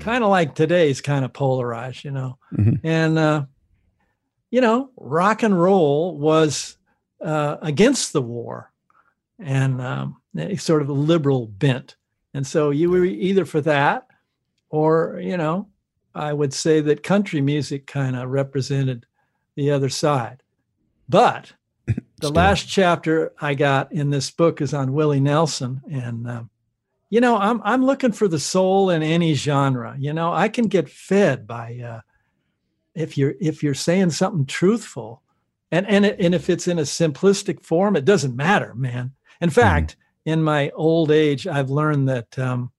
kind 0.00 0.22
of 0.24 0.30
like 0.30 0.54
today's 0.54 1.00
kind 1.00 1.24
of 1.24 1.32
polarized, 1.32 2.04
you 2.04 2.10
know. 2.10 2.38
Mhm. 2.52 2.80
And 2.84 3.18
uh, 3.18 3.44
you 4.50 4.60
know, 4.60 4.90
rock 4.96 5.42
and 5.42 5.60
roll 5.60 6.16
was 6.18 6.76
uh, 7.20 7.56
against 7.62 8.12
the 8.12 8.22
war, 8.22 8.70
and 9.38 9.80
um, 9.80 10.16
a 10.36 10.56
sort 10.56 10.82
of 10.82 10.88
a 10.88 10.92
liberal 10.92 11.46
bent. 11.46 11.96
And 12.32 12.46
so 12.46 12.70
you 12.70 12.90
were 12.90 13.04
either 13.04 13.44
for 13.44 13.60
that, 13.62 14.06
or 14.70 15.20
you 15.22 15.36
know, 15.36 15.68
I 16.14 16.32
would 16.32 16.52
say 16.52 16.80
that 16.80 17.02
country 17.02 17.40
music 17.40 17.86
kind 17.86 18.16
of 18.16 18.28
represented 18.28 19.06
the 19.56 19.70
other 19.70 19.88
side. 19.88 20.42
But 21.08 21.52
the 22.20 22.30
last 22.30 22.68
chapter 22.68 23.32
I 23.40 23.54
got 23.54 23.92
in 23.92 24.10
this 24.10 24.30
book 24.30 24.60
is 24.60 24.74
on 24.74 24.92
Willie 24.92 25.20
Nelson, 25.20 25.80
and 25.90 26.28
um, 26.28 26.50
you 27.10 27.20
know 27.20 27.36
I'm 27.36 27.60
I'm 27.64 27.84
looking 27.84 28.12
for 28.12 28.28
the 28.28 28.38
soul 28.38 28.90
in 28.90 29.02
any 29.02 29.34
genre. 29.34 29.96
You 29.98 30.12
know 30.12 30.32
I 30.32 30.48
can 30.48 30.66
get 30.66 30.88
fed 30.88 31.46
by 31.46 31.78
uh, 31.78 32.00
if 32.94 33.18
you're 33.18 33.34
if 33.40 33.62
you're 33.62 33.74
saying 33.74 34.10
something 34.10 34.46
truthful, 34.46 35.22
and 35.70 35.86
and 35.86 36.06
it, 36.06 36.16
and 36.18 36.34
if 36.34 36.48
it's 36.48 36.68
in 36.68 36.78
a 36.78 36.82
simplistic 36.82 37.62
form, 37.62 37.96
it 37.96 38.04
doesn't 38.04 38.36
matter, 38.36 38.74
man. 38.74 39.12
In 39.44 39.50
fact, 39.50 39.96
in 40.24 40.42
my 40.42 40.70
old 40.70 41.10
age, 41.10 41.46
I've 41.46 41.68
learned 41.68 42.08
that 42.08 42.38
um, 42.38 42.72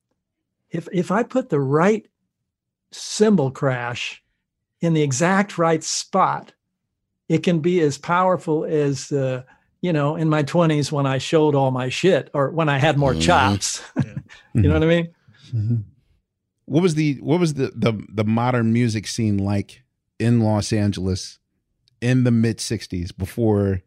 if 0.71 0.87
if 0.91 1.11
I 1.11 1.21
put 1.21 1.49
the 1.49 1.59
right 1.59 2.07
cymbal 2.91 3.51
crash 3.51 4.23
in 4.81 4.93
the 4.95 5.03
exact 5.03 5.59
right 5.59 5.83
spot, 5.83 6.53
it 7.29 7.43
can 7.43 7.59
be 7.59 7.81
as 7.81 7.99
powerful 7.99 8.65
as 8.65 9.11
uh, 9.11 9.43
you 9.81 9.93
know 9.93 10.15
in 10.15 10.27
my 10.27 10.41
20s 10.41 10.91
when 10.91 11.05
I 11.05 11.19
showed 11.19 11.53
all 11.53 11.69
my 11.69 11.89
shit 11.89 12.31
or 12.33 12.49
when 12.49 12.67
I 12.67 12.79
had 12.79 12.97
more 12.97 13.13
Mhm. 13.13 13.21
chops. 13.21 13.83
you 14.55 14.63
know 14.63 14.73
what 14.73 14.83
I 14.83 14.87
mean? 14.87 15.07
Mm-hmm. 15.53 15.75
What 16.65 16.81
was 16.81 16.95
the 16.95 17.19
what 17.21 17.39
was 17.39 17.53
the 17.53 17.71
the 17.75 17.93
the 18.09 18.23
modern 18.25 18.73
music 18.73 19.05
scene 19.05 19.37
like 19.37 19.83
in 20.17 20.39
Los 20.41 20.73
Angeles 20.73 21.37
in 22.01 22.23
the 22.23 22.31
mid 22.31 22.57
'60s 22.57 23.15
before 23.15 23.83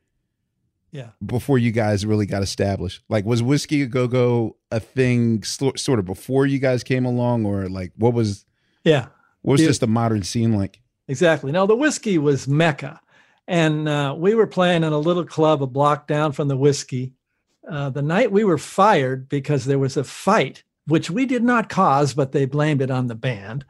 Yeah. 0.99 1.11
before 1.25 1.59
you 1.59 1.71
guys 1.73 2.05
really 2.05 2.27
got 2.27 2.43
established? 2.43 3.03
Like, 3.09 3.25
was 3.25 3.43
whiskey 3.43 3.83
a 3.83 3.87
go 3.87 4.07
go 4.09 4.57
a 4.71 4.81
thing 4.81 5.43
slo- 5.45 5.75
sort 5.77 5.99
of 5.99 6.05
before 6.05 6.45
you 6.47 6.59
guys 6.59 6.83
came 6.83 7.05
along, 7.05 7.47
or 7.47 7.69
like 7.69 7.93
what 7.97 8.13
was 8.15 8.45
Yeah. 8.85 9.07
what 9.43 9.53
was 9.53 9.61
Yeah. 9.61 9.69
just 9.69 9.81
the 9.81 9.87
modern 9.87 10.23
scene 10.23 10.53
like? 10.55 10.81
Exactly. 11.07 11.53
No, 11.53 11.67
the 11.67 11.77
whiskey 11.77 12.19
was 12.19 12.47
Mecca. 12.49 13.01
And 13.47 13.89
uh, 13.89 14.15
we 14.19 14.35
were 14.35 14.47
playing 14.47 14.85
in 14.85 14.93
a 14.93 14.99
little 14.99 15.25
club 15.25 15.63
a 15.63 15.67
block 15.67 16.07
down 16.07 16.33
from 16.33 16.49
the 16.49 16.57
whiskey. 16.57 17.13
Uh, 17.71 17.89
the 17.91 18.03
night 18.03 18.31
we 18.33 18.45
were 18.45 18.59
fired 18.59 19.29
because 19.29 19.65
there 19.65 19.79
was 19.79 19.97
a 19.97 20.05
fight, 20.05 20.65
which 20.87 21.11
we 21.11 21.25
did 21.27 21.43
not 21.43 21.69
cause, 21.71 22.13
but 22.13 22.33
they 22.33 22.45
blamed 22.45 22.83
it 22.83 22.91
on 22.91 23.07
the 23.07 23.15
band. 23.15 23.65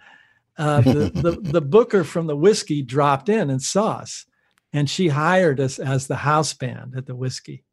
Uh, 0.56 0.80
the, 0.80 1.11
the, 1.14 1.30
the 1.52 1.61
booker 1.61 2.02
from 2.02 2.26
the 2.26 2.37
whiskey 2.37 2.82
dropped 2.82 3.28
in 3.28 3.50
and 3.50 3.62
saw 3.62 3.99
us, 3.99 4.26
and 4.72 4.88
she 4.88 5.08
hired 5.08 5.60
us 5.60 5.78
as 5.78 6.06
the 6.06 6.16
house 6.16 6.52
band 6.54 6.94
at 6.96 7.06
the 7.06 7.14
whiskey. 7.14 7.64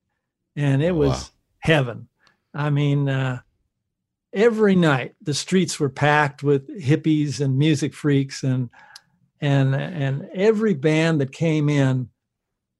And 0.55 0.81
it 0.81 0.95
was 0.95 1.11
Wow. 1.11 1.27
heaven. 1.59 2.07
I 2.53 2.69
mean, 2.69 3.09
uh, 3.09 3.41
every 4.33 4.75
night 4.75 5.15
the 5.21 5.33
streets 5.33 5.79
were 5.79 5.89
packed 5.89 6.43
with 6.43 6.67
hippies 6.81 7.39
and 7.41 7.57
music 7.57 7.93
freaks 7.93 8.43
and 8.43 8.69
and 9.41 9.75
and 9.75 10.29
every 10.33 10.73
band 10.73 11.21
that 11.21 11.31
came 11.31 11.69
in 11.69 12.09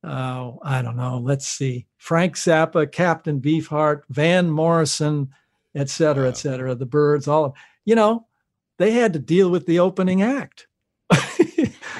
uh, 0.03 0.51
i 0.63 0.81
don't 0.81 0.97
know 0.97 1.17
let's 1.17 1.47
see 1.47 1.85
frank 1.97 2.35
zappa 2.35 2.89
captain 2.91 3.39
beefheart 3.39 4.01
van 4.09 4.49
morrison 4.49 5.29
et 5.75 5.89
cetera 5.89 6.27
et 6.27 6.35
cetera 6.37 6.75
the 6.75 6.85
byrds 6.85 7.27
all 7.27 7.45
of 7.45 7.53
you 7.85 7.95
know 7.95 8.25
they 8.77 8.91
had 8.91 9.13
to 9.13 9.19
deal 9.19 9.49
with 9.49 9.65
the 9.65 9.79
opening 9.79 10.21
act 10.21 10.67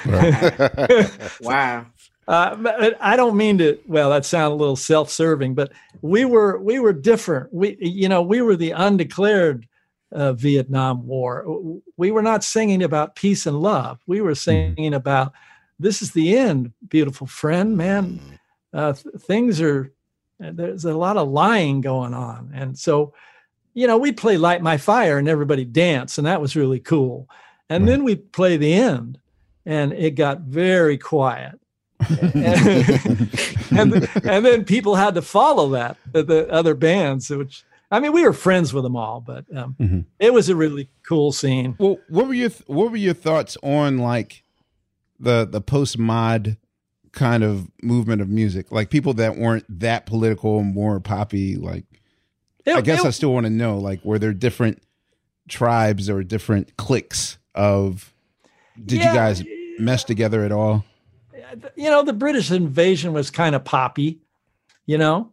Wow. 1.42 1.86
Uh, 2.28 2.94
I 3.00 3.16
don't 3.16 3.38
mean 3.38 3.60
to. 3.60 3.78
Well, 3.88 4.10
that 4.10 4.26
sounded 4.26 4.56
a 4.56 4.58
little 4.58 4.76
self-serving, 4.76 5.54
but 5.54 5.72
we 6.02 6.26
were 6.26 6.58
we 6.60 6.80
were 6.80 6.94
different. 6.94 7.54
We 7.54 7.78
you 7.80 8.10
know 8.10 8.22
we 8.22 8.42
were 8.42 8.56
the 8.56 8.72
undeclared 8.72 9.68
uh, 10.12 10.34
Vietnam 10.34 11.06
War. 11.06 11.80
We 11.98 12.10
were 12.10 12.24
not 12.24 12.44
singing 12.44 12.82
about 12.82 13.16
peace 13.16 13.46
and 13.46 13.62
love. 13.62 14.00
We 14.08 14.22
were 14.22 14.34
singing 14.34 14.94
about 14.94 15.34
this 15.80 16.02
is 16.02 16.14
the 16.14 16.36
end, 16.36 16.74
beautiful 16.88 17.28
friend, 17.28 17.78
man. 17.78 18.20
Uh, 18.74 18.94
th- 18.94 19.16
things 19.22 19.62
are 19.62 19.92
there's 20.40 20.86
a 20.86 20.98
lot 20.98 21.18
of 21.18 21.30
lying 21.30 21.82
going 21.82 22.16
on, 22.16 22.52
and 22.56 22.78
so 22.78 23.14
you 23.76 23.86
know 23.86 24.00
we'd 24.00 24.18
play 24.18 24.38
light 24.38 24.64
my 24.64 24.78
fire 24.78 25.20
and 25.20 25.30
everybody 25.30 25.64
dance, 25.64 26.18
and 26.18 26.26
that 26.26 26.42
was 26.42 26.56
really 26.56 26.80
cool. 26.80 27.30
And 27.70 27.88
then 27.88 28.04
we'd 28.04 28.32
play 28.32 28.58
the 28.58 28.74
end, 28.74 29.20
and 29.66 29.92
it 29.94 30.12
got 30.12 30.42
very 30.42 30.98
quiet 30.98 31.60
and 33.72 34.10
and 34.24 34.46
then 34.46 34.66
people 34.66 34.96
had 34.96 35.16
to 35.16 35.22
follow 35.22 35.70
that 35.70 35.98
the, 36.12 36.24
the 36.24 36.50
other 36.52 36.74
bands 36.76 37.30
which 37.30 37.64
i 37.92 38.00
mean 38.00 38.12
we 38.12 38.24
were 38.24 38.34
friends 38.34 38.74
with 38.74 38.84
them 38.84 38.96
all 38.96 39.22
but 39.22 39.46
um, 39.56 39.76
Mhm. 39.80 40.06
it 40.20 40.34
was 40.34 40.50
a 40.50 40.56
really 40.56 40.90
cool 41.08 41.32
scene 41.32 41.76
Well, 41.80 41.98
what 42.10 42.28
were 42.28 42.34
your 42.34 42.50
th- 42.50 42.64
what 42.68 42.92
were 42.92 42.98
your 42.98 43.14
thoughts 43.14 43.58
on 43.64 43.98
like 43.98 44.44
the 45.20 45.46
the 45.46 45.62
post 45.62 45.98
mod 45.98 46.58
kind 47.14 47.44
of 47.46 47.70
movement 47.82 48.22
of 48.22 48.28
music? 48.28 48.74
Like 48.74 48.90
people 48.90 49.14
that 49.14 49.38
weren't 49.38 49.64
that 49.80 50.06
political, 50.06 50.60
and 50.60 50.74
more 50.76 51.00
poppy. 51.00 51.56
Like, 51.56 51.86
It- 52.66 52.76
I 52.76 52.82
guess 52.82 53.06
it- 53.06 53.08
I 53.08 53.12
still 53.12 53.32
want 53.34 53.46
to 53.46 53.50
know, 53.50 53.78
like, 53.78 54.04
were 54.04 54.20
there 54.20 54.34
different 54.34 54.84
tribes 55.48 56.10
or 56.10 56.24
different 56.24 56.76
cliques 56.76 57.38
of? 57.56 58.14
Did 58.86 59.00
Yeah. 59.00 59.12
you 59.12 59.16
guys 59.18 59.44
mesh 59.80 60.04
together 60.04 60.44
at 60.44 60.52
all? 60.52 60.84
You 61.76 61.90
know 61.90 62.04
the 62.04 62.14
british 62.14 62.52
invasion 62.52 63.14
was 63.14 63.30
kind 63.32 63.56
of 63.56 63.64
poppy 63.64 64.20
you 64.86 64.98
know 64.98 65.32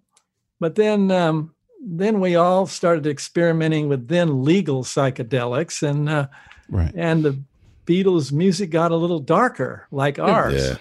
but 0.60 0.74
then 0.76 1.10
um, 1.10 1.54
then 1.84 2.20
we 2.20 2.36
all 2.36 2.66
started 2.66 3.06
experimenting 3.06 3.88
with 3.88 4.08
then 4.08 4.44
legal 4.44 4.84
psychedelics 4.84 5.82
and 5.82 6.08
uh, 6.08 6.26
Right. 6.68 6.92
and 6.94 7.24
the 7.24 7.42
beatles 7.86 8.32
music 8.32 8.70
got 8.70 8.92
a 8.92 8.96
little 8.96 9.18
darker 9.18 9.86
like 9.90 10.18
ours 10.18 10.54
Yeah. 10.54 10.76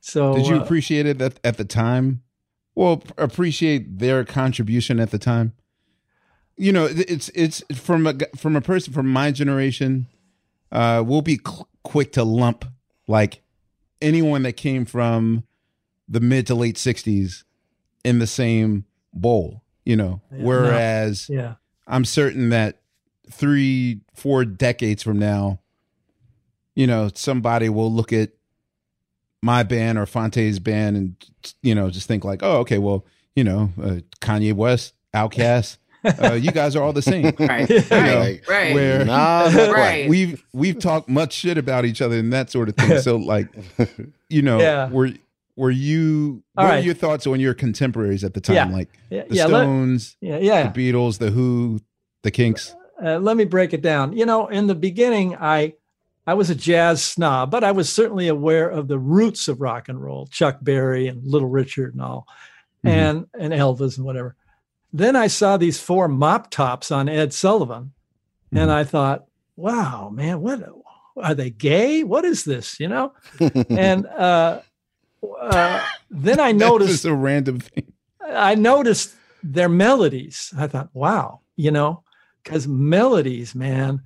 so 0.00 0.34
Did 0.34 0.46
you 0.46 0.56
uh, 0.56 0.60
appreciate 0.62 1.06
it 1.06 1.20
at, 1.20 1.38
at 1.44 1.56
the 1.58 1.64
time? 1.64 2.22
Well, 2.74 3.02
appreciate 3.18 3.98
their 3.98 4.24
contribution 4.24 4.98
at 5.00 5.10
the 5.10 5.18
time. 5.18 5.52
You 6.56 6.72
know, 6.72 6.86
it's 6.90 7.28
it's 7.34 7.62
from 7.74 8.06
a 8.06 8.14
from 8.36 8.56
a 8.56 8.60
person 8.60 8.92
from 8.94 9.06
my 9.08 9.30
generation. 9.32 10.06
Uh, 10.72 11.02
we'll 11.06 11.20
be 11.20 11.38
cl- 11.44 11.68
quick 11.82 12.12
to 12.12 12.24
lump 12.24 12.64
like 13.06 13.42
anyone 14.02 14.42
that 14.42 14.54
came 14.56 14.84
from 14.84 15.44
the 16.08 16.20
mid 16.20 16.46
to 16.48 16.54
late 16.54 16.76
'60s 16.76 17.44
in 18.04 18.18
the 18.18 18.26
same 18.26 18.84
bowl. 19.12 19.62
You 19.84 19.96
know, 19.96 20.20
Yeah, 20.30 20.38
no. 20.38 20.44
whereas 20.44 21.28
yeah 21.28 21.54
I'm 21.86 22.04
certain 22.04 22.50
that 22.50 22.80
three, 23.30 24.00
four 24.14 24.44
decades 24.44 25.02
from 25.02 25.18
now, 25.18 25.60
you 26.76 26.86
know, 26.86 27.10
somebody 27.14 27.68
will 27.68 27.92
look 27.92 28.12
at 28.12 28.30
my 29.42 29.62
band 29.62 29.98
or 29.98 30.06
Phonte's 30.06 30.58
band 30.58 30.96
and 30.96 31.16
you 31.62 31.74
know 31.74 31.90
just 31.90 32.06
think 32.06 32.24
like, 32.24 32.42
oh, 32.42 32.58
okay, 32.58 32.78
well, 32.78 33.06
you 33.34 33.42
know, 33.44 33.70
uh, 33.82 33.96
Kanye 34.20 34.52
West, 34.52 34.94
Outkast, 35.14 35.78
uh, 36.04 36.32
you 36.34 36.50
guys 36.52 36.74
are 36.76 36.82
all 36.82 36.92
the 36.92 37.02
same. 37.02 37.24
Right. 37.38 37.68
You 37.68 37.80
know, 37.80 37.84
Right. 38.20 38.40
Right. 38.48 38.74
Where 38.74 39.04
Nah. 39.04 39.50
Right. 39.72 40.08
we've 40.08 40.42
we've 40.52 40.78
talked 40.78 41.08
much 41.08 41.32
shit 41.32 41.58
about 41.58 41.84
each 41.84 42.00
other 42.02 42.18
and 42.18 42.32
that 42.32 42.50
sort 42.50 42.68
of 42.68 42.76
thing. 42.76 42.98
So 43.00 43.16
like, 43.16 43.48
you 44.28 44.42
know, 44.42 44.60
Yeah. 44.60 44.88
were 44.90 45.10
were 45.56 45.70
you? 45.70 46.42
All 46.56 46.64
what 46.64 46.70
right. 46.70 46.76
were 46.78 46.84
your 46.86 46.94
thoughts 46.94 47.26
on 47.26 47.38
your 47.40 47.54
contemporaries 47.54 48.24
at 48.24 48.34
the 48.34 48.40
time? 48.40 48.56
Yeah. 48.56 48.64
Like 48.66 48.88
yeah, 49.10 49.24
the 49.28 49.34
yeah, 49.34 49.46
let- 49.46 49.62
Stones, 49.62 50.16
yeah 50.20 50.38
yeah 50.38 50.70
the 50.70 50.92
Beatles, 50.92 51.18
the 51.18 51.30
Who, 51.30 51.80
the 52.22 52.30
Kinks. 52.30 52.74
uh, 53.04 53.18
let 53.18 53.36
me 53.36 53.44
break 53.44 53.72
it 53.74 53.82
down. 53.82 54.12
You 54.16 54.26
know, 54.26 54.46
in 54.48 54.66
the 54.66 54.74
beginning, 54.74 55.36
I 55.36 55.74
I 56.26 56.34
was 56.34 56.48
a 56.50 56.54
jazz 56.54 57.02
snob, 57.02 57.50
but 57.50 57.64
I 57.64 57.72
was 57.72 57.90
certainly 57.90 58.28
aware 58.28 58.68
of 58.68 58.88
the 58.88 58.98
roots 58.98 59.48
of 59.48 59.60
rock 59.60 59.88
and 59.88 60.00
roll, 60.00 60.26
Chuck 60.28 60.58
Berry 60.62 61.08
and 61.08 61.22
Little 61.26 61.48
Richard 61.48 61.92
and 61.94 62.02
all, 62.02 62.26
Mhm. 62.86 62.90
and 62.90 63.26
and 63.38 63.52
Elvis 63.52 63.96
and 63.96 64.06
whatever. 64.06 64.36
Then 64.92 65.16
I 65.16 65.28
saw 65.28 65.56
these 65.56 65.80
four 65.80 66.08
mop 66.08 66.50
tops 66.50 66.90
on 66.90 67.08
Ed 67.08 67.32
Sullivan, 67.32 67.92
and 68.52 68.70
I 68.70 68.84
thought, 68.84 69.26
wow, 69.56 70.10
man, 70.12 70.40
what 70.40 70.60
are 71.16 71.34
they 71.34 71.50
gay? 71.50 72.02
What 72.02 72.24
is 72.24 72.44
this? 72.44 72.80
You 72.80 72.88
know? 72.88 73.12
and 73.68 74.06
uh, 74.06 74.62
uh, 75.40 75.86
then 76.10 76.40
I 76.40 76.52
That's 76.52 76.60
noticed 76.60 76.90
just 76.90 77.04
a 77.04 77.14
random 77.14 77.60
thing. 77.60 77.92
I 78.28 78.54
noticed 78.54 79.14
their 79.42 79.68
melodies. 79.68 80.52
I 80.56 80.66
thought, 80.66 80.90
wow, 80.92 81.40
you 81.56 81.70
know, 81.70 82.02
because 82.42 82.66
melodies, 82.66 83.54
man, 83.54 84.02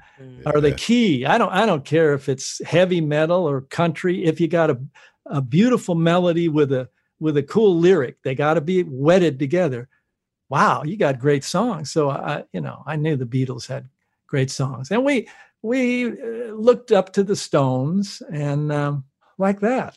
are 0.47 0.61
the 0.61 0.73
key. 0.73 1.25
I 1.25 1.39
don't 1.39 1.53
I 1.53 1.67
don't 1.67 1.85
care 1.85 2.15
if 2.15 2.29
it's 2.29 2.65
heavy 2.65 3.01
metal 3.01 3.49
or 3.49 3.63
country. 3.63 4.25
If 4.25 4.41
you 4.41 4.49
got 4.49 4.71
a, 4.71 4.81
a 5.27 5.41
beautiful 5.41 5.95
melody 5.95 6.49
with 6.49 6.73
a 6.73 6.89
with 7.21 7.37
a 7.37 7.43
cool 7.43 7.79
lyric, 7.79 8.23
they 8.23 8.35
got 8.35 8.55
to 8.55 8.61
be 8.61 8.83
wedded 8.83 9.39
together. 9.39 9.89
Wow, 10.49 10.83
you 10.85 10.97
got 10.97 11.19
great 11.19 11.45
songs. 11.45 11.91
So 11.91 12.11
I, 12.11 12.45
you 12.53 12.61
know, 12.61 12.83
I 12.87 12.97
knew 12.97 13.17
the 13.17 13.25
Beatles 13.27 13.67
had 13.67 13.89
great 14.27 14.51
songs, 14.51 14.91
and 14.91 15.05
we 15.05 15.29
we 15.63 16.07
uh, 16.07 16.53
looked 16.55 16.93
up 16.93 17.13
to 17.15 17.23
the 17.23 17.37
Stones 17.37 18.23
and 18.33 18.71
um, 18.71 19.05
like 19.39 19.61
that. 19.61 19.97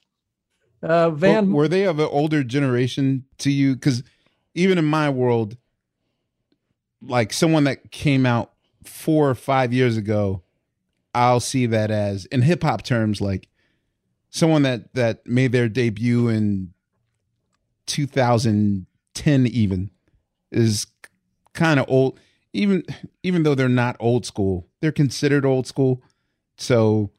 Uh, 0.82 1.10
Van, 1.10 1.48
Well, 1.48 1.58
were 1.58 1.68
they 1.68 1.84
of 1.86 2.00
an 2.00 2.08
older 2.10 2.44
generation 2.44 3.26
to 3.40 3.52
you? 3.52 3.76
Because 3.76 4.04
even 4.54 4.78
in 4.78 4.86
my 4.86 5.10
world, 5.10 5.58
like 7.02 7.34
someone 7.34 7.66
that 7.66 7.92
came 7.92 8.26
out 8.26 8.54
four 8.84 9.30
or 9.30 9.36
five 9.36 9.74
years 9.74 9.98
ago, 9.98 10.44
I'll 11.14 11.40
see 11.40 11.66
that 11.66 11.92
as 11.92 12.26
in 12.26 12.44
hip 12.44 12.64
hop 12.64 12.84
terms, 12.84 13.20
like 13.20 13.50
someone 14.30 14.62
that 14.64 14.94
that 14.94 15.26
made 15.28 15.52
their 15.52 15.68
debut 15.68 16.28
in 16.30 16.74
2010 17.88 19.48
even 19.48 19.92
is 20.52 20.88
kind 21.54 21.80
of 21.80 21.86
old 21.90 22.20
even 22.54 22.84
even 23.24 23.44
though 23.44 23.56
they're 23.56 23.70
not 23.70 23.96
old 24.00 24.26
school 24.26 24.68
they're 24.82 24.92
considered 24.92 25.46
old 25.46 25.68
school. 25.68 26.02
So 26.58 27.12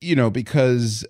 you 0.00 0.14
know 0.16 0.30
because 0.30 1.06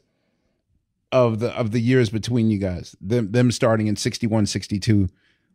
of 1.12 1.38
the 1.38 1.50
of 1.56 1.70
the 1.70 1.80
years 1.80 2.10
between 2.10 2.50
you 2.50 2.58
guys 2.58 2.96
them 3.00 3.30
them 3.30 3.52
starting 3.52 3.86
in 3.86 3.96
61 3.96 4.46
62 4.46 5.08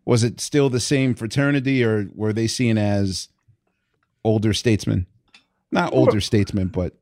was 0.06 0.24
it 0.24 0.40
still 0.40 0.70
the 0.70 0.80
same 0.80 1.14
fraternity 1.14 1.84
or 1.84 2.08
were 2.16 2.34
they 2.34 2.48
seen 2.48 2.78
as 2.78 3.28
older 4.24 4.54
statesmen? 4.54 5.06
Not 5.72 5.94
older 5.94 6.22
statesmen 6.22 6.68
but 6.68 6.96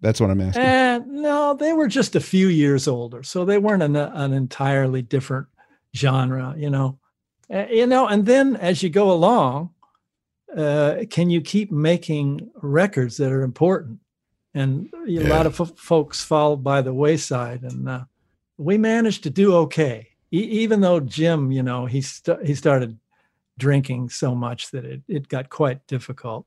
that's 0.00 0.20
what 0.20 0.30
i'm 0.30 0.40
asking. 0.40 0.62
And 0.62 1.06
no, 1.08 1.54
they 1.54 1.72
were 1.72 1.88
just 1.88 2.14
a 2.14 2.20
few 2.20 2.48
years 2.48 2.86
older, 2.86 3.22
so 3.22 3.44
they 3.44 3.58
weren't 3.58 3.82
an, 3.82 3.96
an 3.96 4.32
entirely 4.32 5.02
different 5.02 5.48
genre, 5.94 6.54
you 6.56 6.70
know. 6.70 6.98
Uh, 7.52 7.66
you 7.70 7.86
know, 7.86 8.06
and 8.06 8.26
then 8.26 8.56
as 8.56 8.82
you 8.82 8.90
go 8.90 9.10
along, 9.10 9.70
uh, 10.56 11.04
can 11.10 11.30
you 11.30 11.40
keep 11.40 11.70
making 11.72 12.50
records 12.62 13.16
that 13.18 13.32
are 13.32 13.42
important? 13.42 14.00
And 14.54 14.88
a 15.06 15.20
lot 15.28 15.46
of 15.46 15.60
f- 15.60 15.72
folks 15.76 16.22
fall 16.24 16.56
by 16.56 16.82
the 16.82 16.92
wayside, 16.94 17.62
and 17.62 17.88
uh, 17.88 18.04
we 18.56 18.76
managed 18.78 19.22
to 19.24 19.30
do 19.30 19.54
okay, 19.56 20.08
e- 20.32 20.38
even 20.62 20.80
though 20.80 21.00
Jim, 21.00 21.52
you 21.52 21.62
know, 21.62 21.86
he 21.86 22.00
st- 22.00 22.44
he 22.44 22.54
started 22.54 22.98
drinking 23.58 24.08
so 24.08 24.34
much 24.34 24.70
that 24.70 24.84
it 24.84 25.02
it 25.06 25.28
got 25.28 25.48
quite 25.50 25.86
difficult. 25.86 26.46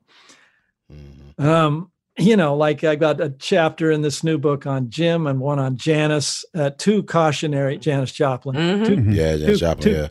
Um, 1.38 1.90
you 2.18 2.36
know, 2.36 2.54
like 2.56 2.84
I 2.84 2.96
got 2.96 3.20
a 3.20 3.30
chapter 3.30 3.90
in 3.90 4.02
this 4.02 4.22
new 4.22 4.36
book 4.36 4.66
on 4.66 4.90
Jim 4.90 5.26
and 5.26 5.40
one 5.40 5.58
on 5.58 5.76
Janis, 5.76 6.44
uh, 6.54 6.70
two 6.76 7.02
cautionary 7.04 7.78
Janis 7.78 8.12
Joplin, 8.12 8.56
Mhm. 8.56 8.86
two, 8.86 9.10
Yeah, 9.12 9.36
two- 9.38 9.56
Joplin. 9.56 9.82
two- 9.82 9.92
yeah. 9.92 10.08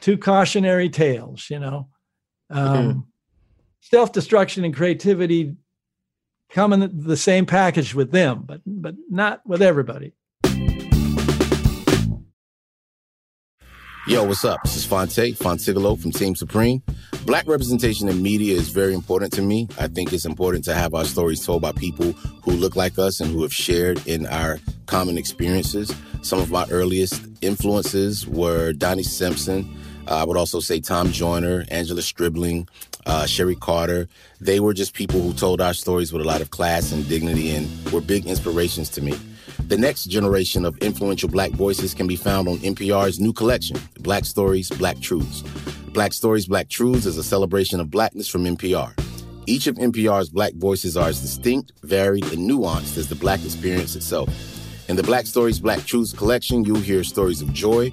Two 0.00 0.16
cautionary 0.16 0.88
tales. 0.88 1.46
You 1.50 1.58
know, 1.58 1.88
um, 2.50 3.06
self-destruction 3.80 4.64
and 4.64 4.74
creativity 4.74 5.56
come 6.50 6.72
in 6.72 6.80
the- 6.80 6.88
the 6.88 7.16
same 7.16 7.46
package 7.46 7.94
with 7.94 8.10
them, 8.10 8.44
but 8.46 8.60
but 8.66 8.94
not 9.08 9.42
with 9.46 9.62
everybody. 9.62 10.12
Yo, 14.06 14.24
what's 14.24 14.44
up? 14.44 14.60
This 14.64 14.76
is 14.76 14.84
Phonte, 14.84 15.36
Phontigallo 15.36 16.00
from 16.00 16.10
Team 16.10 16.34
Supreme. 16.34 16.82
Black 17.26 17.46
representation 17.46 18.08
in 18.08 18.20
media 18.20 18.56
is 18.56 18.70
very 18.70 18.94
important 18.94 19.32
to 19.34 19.42
me. 19.42 19.68
I 19.78 19.86
think 19.86 20.12
it's 20.12 20.24
important 20.24 20.64
to 20.64 20.74
have 20.74 20.94
our 20.94 21.04
stories 21.04 21.44
told 21.44 21.62
by 21.62 21.72
people 21.72 22.12
who 22.42 22.52
look 22.52 22.74
like 22.74 22.98
us 22.98 23.20
and 23.20 23.30
who 23.30 23.42
have 23.42 23.52
shared 23.52 24.04
in 24.08 24.26
our 24.26 24.58
common 24.86 25.16
experiences. 25.18 25.94
Some 26.22 26.40
of 26.40 26.50
my 26.50 26.66
earliest 26.70 27.22
influences 27.40 28.26
were 28.26 28.72
Donnie 28.72 29.04
Simpson. 29.04 29.68
Uh, 30.08 30.16
I 30.16 30.24
would 30.24 30.36
also 30.36 30.60
say 30.60 30.80
Tom 30.80 31.12
Joyner, 31.12 31.64
Angela 31.70 32.02
Stribling, 32.02 32.68
uh, 33.06 33.26
Sherry 33.26 33.56
Carter. 33.56 34.08
They 34.40 34.60
were 34.60 34.74
just 34.74 34.94
people 34.94 35.20
who 35.20 35.32
told 35.32 35.60
our 35.60 35.74
stories 35.74 36.12
with 36.12 36.22
a 36.22 36.24
lot 36.24 36.40
of 36.40 36.50
class 36.50 36.92
and 36.92 37.08
dignity 37.08 37.54
and 37.54 37.92
were 37.92 38.00
big 38.00 38.26
inspirations 38.26 38.88
to 38.90 39.02
me. 39.02 39.14
The 39.68 39.78
next 39.78 40.06
generation 40.06 40.64
of 40.64 40.76
influential 40.78 41.28
black 41.28 41.52
voices 41.52 41.94
can 41.94 42.06
be 42.06 42.16
found 42.16 42.48
on 42.48 42.58
NPR's 42.58 43.20
new 43.20 43.32
collection, 43.32 43.76
Black 44.00 44.24
Stories, 44.24 44.68
Black 44.70 44.98
Truths. 45.00 45.42
Black 45.92 46.12
Stories, 46.12 46.46
Black 46.46 46.68
Truths 46.68 47.06
is 47.06 47.18
a 47.18 47.22
celebration 47.22 47.80
of 47.80 47.90
blackness 47.90 48.28
from 48.28 48.44
NPR. 48.44 48.92
Each 49.46 49.66
of 49.66 49.76
NPR's 49.76 50.28
black 50.28 50.54
voices 50.54 50.96
are 50.96 51.08
as 51.08 51.20
distinct, 51.20 51.72
varied, 51.82 52.24
and 52.32 52.48
nuanced 52.48 52.96
as 52.96 53.08
the 53.08 53.14
black 53.14 53.44
experience 53.44 53.96
itself. 53.96 54.28
In 54.88 54.96
the 54.96 55.02
Black 55.02 55.26
Stories, 55.26 55.60
Black 55.60 55.84
Truths 55.84 56.12
collection, 56.12 56.64
you'll 56.64 56.80
hear 56.80 57.04
stories 57.04 57.42
of 57.42 57.52
joy, 57.52 57.92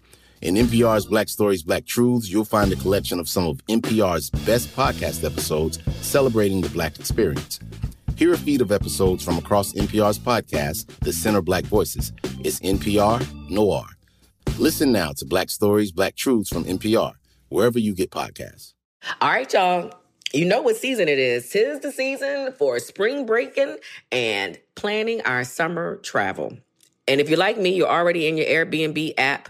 In 0.41 0.55
NPR's 0.55 1.05
Black 1.05 1.29
Stories, 1.29 1.61
Black 1.61 1.85
Truths, 1.85 2.27
you'll 2.27 2.45
find 2.45 2.73
a 2.73 2.75
collection 2.75 3.19
of 3.19 3.29
some 3.29 3.45
of 3.45 3.63
NPR's 3.67 4.31
best 4.31 4.75
podcast 4.75 5.23
episodes 5.23 5.77
celebrating 6.01 6.61
the 6.61 6.69
Black 6.69 6.97
experience. 6.97 7.59
Hear 8.15 8.33
a 8.33 8.37
feed 8.39 8.61
of 8.61 8.71
episodes 8.71 9.23
from 9.23 9.37
across 9.37 9.73
NPR's 9.73 10.17
podcast, 10.17 10.87
The 11.01 11.13
Center 11.13 11.43
Black 11.43 11.65
Voices. 11.65 12.11
It's 12.43 12.59
NPR 12.61 13.51
Noir. 13.51 13.85
Listen 14.57 14.91
now 14.91 15.11
to 15.17 15.25
Black 15.25 15.51
Stories, 15.51 15.91
Black 15.91 16.15
Truths 16.15 16.49
from 16.49 16.65
NPR, 16.65 17.13
wherever 17.49 17.77
you 17.77 17.93
get 17.93 18.09
podcasts. 18.09 18.73
All 19.21 19.29
right, 19.29 19.53
y'all. 19.53 19.93
You 20.33 20.45
know 20.45 20.63
what 20.63 20.75
season 20.75 21.07
it 21.07 21.19
is. 21.19 21.47
Tis 21.51 21.81
the 21.81 21.91
season 21.91 22.51
for 22.53 22.79
spring 22.79 23.27
breaking 23.27 23.77
and 24.11 24.57
planning 24.73 25.21
our 25.21 25.43
summer 25.43 25.97
travel. 25.97 26.57
And 27.07 27.21
if 27.21 27.29
you're 27.29 27.37
like 27.37 27.59
me, 27.59 27.75
you're 27.75 27.87
already 27.87 28.27
in 28.27 28.37
your 28.37 28.47
Airbnb 28.47 29.13
app 29.19 29.49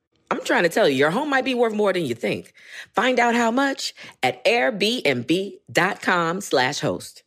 I'm 0.31 0.41
trying 0.45 0.63
to 0.63 0.69
tell 0.69 0.87
you, 0.87 0.95
your 0.95 1.11
home 1.11 1.29
might 1.29 1.43
be 1.43 1.53
worth 1.53 1.73
more 1.73 1.91
than 1.91 2.05
you 2.05 2.15
think. 2.15 2.53
Find 2.95 3.19
out 3.19 3.35
how 3.35 3.51
much 3.51 3.93
at 4.23 4.41
airbnb.com 4.45 6.39
slash 6.39 6.79
host. 6.79 7.23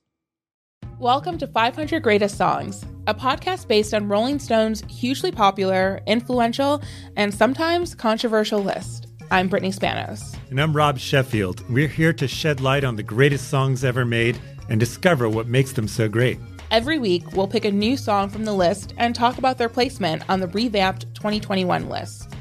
Welcome 0.99 1.37
to 1.37 1.47
500 1.47 2.03
Greatest 2.03 2.39
Songs, 2.39 2.83
a 3.07 3.15
podcast 3.15 3.69
based 3.69 3.93
on 3.93 4.09
Rolling 4.09 4.39
Stone's 4.39 4.83
hugely 4.89 5.31
popular, 5.31 6.01
influential, 6.07 6.81
and 7.15 7.35
sometimes 7.35 7.95
controversial 7.95 8.61
list. 8.61 9.09
I'm 9.31 9.49
Brittany 9.49 9.73
Spanos. 9.73 10.35
And 10.49 10.59
I'm 10.59 10.75
Rob 10.75 10.99
Sheffield. 10.99 11.63
We're 11.69 11.89
here 11.89 12.15
to 12.15 12.27
shed 12.27 12.63
light 12.63 12.85
on 12.85 12.97
the 12.97 13.03
greatest 13.03 13.49
songs 13.49 13.85
ever 13.85 14.07
made 14.07 14.41
and 14.71 14.81
discover 14.81 15.29
what 15.29 15.47
makes 15.47 15.73
them 15.73 15.89
so 15.89 16.09
great. 16.09 16.39
Every 16.71 16.99
week, 16.99 17.33
we'll 17.33 17.49
pick 17.49 17.67
a 17.67 17.71
new 17.71 17.99
song 17.99 18.31
from 18.31 18.47
the 18.47 18.55
list 18.55 18.95
and 18.97 19.15
talk 19.15 19.37
about 19.37 19.59
their 19.59 19.69
placement 19.69 20.23
on 20.31 20.41
the 20.41 20.49
revamped 20.49 21.15
2021 21.15 21.91
list. 21.91 22.34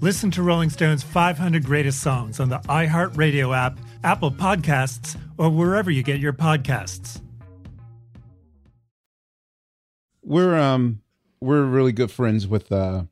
Listen 0.00 0.30
to 0.32 0.42
Rolling 0.42 0.70
Stone's 0.70 1.02
500 1.02 1.64
Greatest 1.64 2.00
Songs 2.00 2.38
on 2.38 2.48
the 2.48 2.58
iHeartRadio 2.60 3.56
app, 3.56 3.78
Apple 4.04 4.30
Podcasts, 4.30 5.18
or 5.38 5.48
wherever 5.50 5.90
you 5.90 6.02
get 6.02 6.20
your 6.20 6.32
podcasts. 6.32 7.20
We're 10.22 10.56
um 10.58 11.00
we're 11.40 11.62
really 11.64 11.92
good 11.92 12.10
friends 12.10 12.46
with 12.46 12.70
uh 12.72 13.04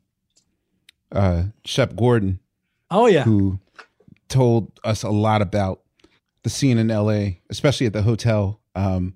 uh 1.12 1.44
Shep 1.64 1.96
Gordon. 1.96 2.40
Oh 2.90 3.06
yeah. 3.06 3.22
Who 3.22 3.60
told 4.28 4.72
us 4.84 5.02
a 5.04 5.10
lot 5.10 5.40
about 5.40 5.80
the 6.42 6.50
scene 6.50 6.76
in 6.76 6.88
LA, 6.88 7.36
especially 7.50 7.86
at 7.86 7.92
the 7.92 8.02
hotel. 8.02 8.60
Um 8.74 9.14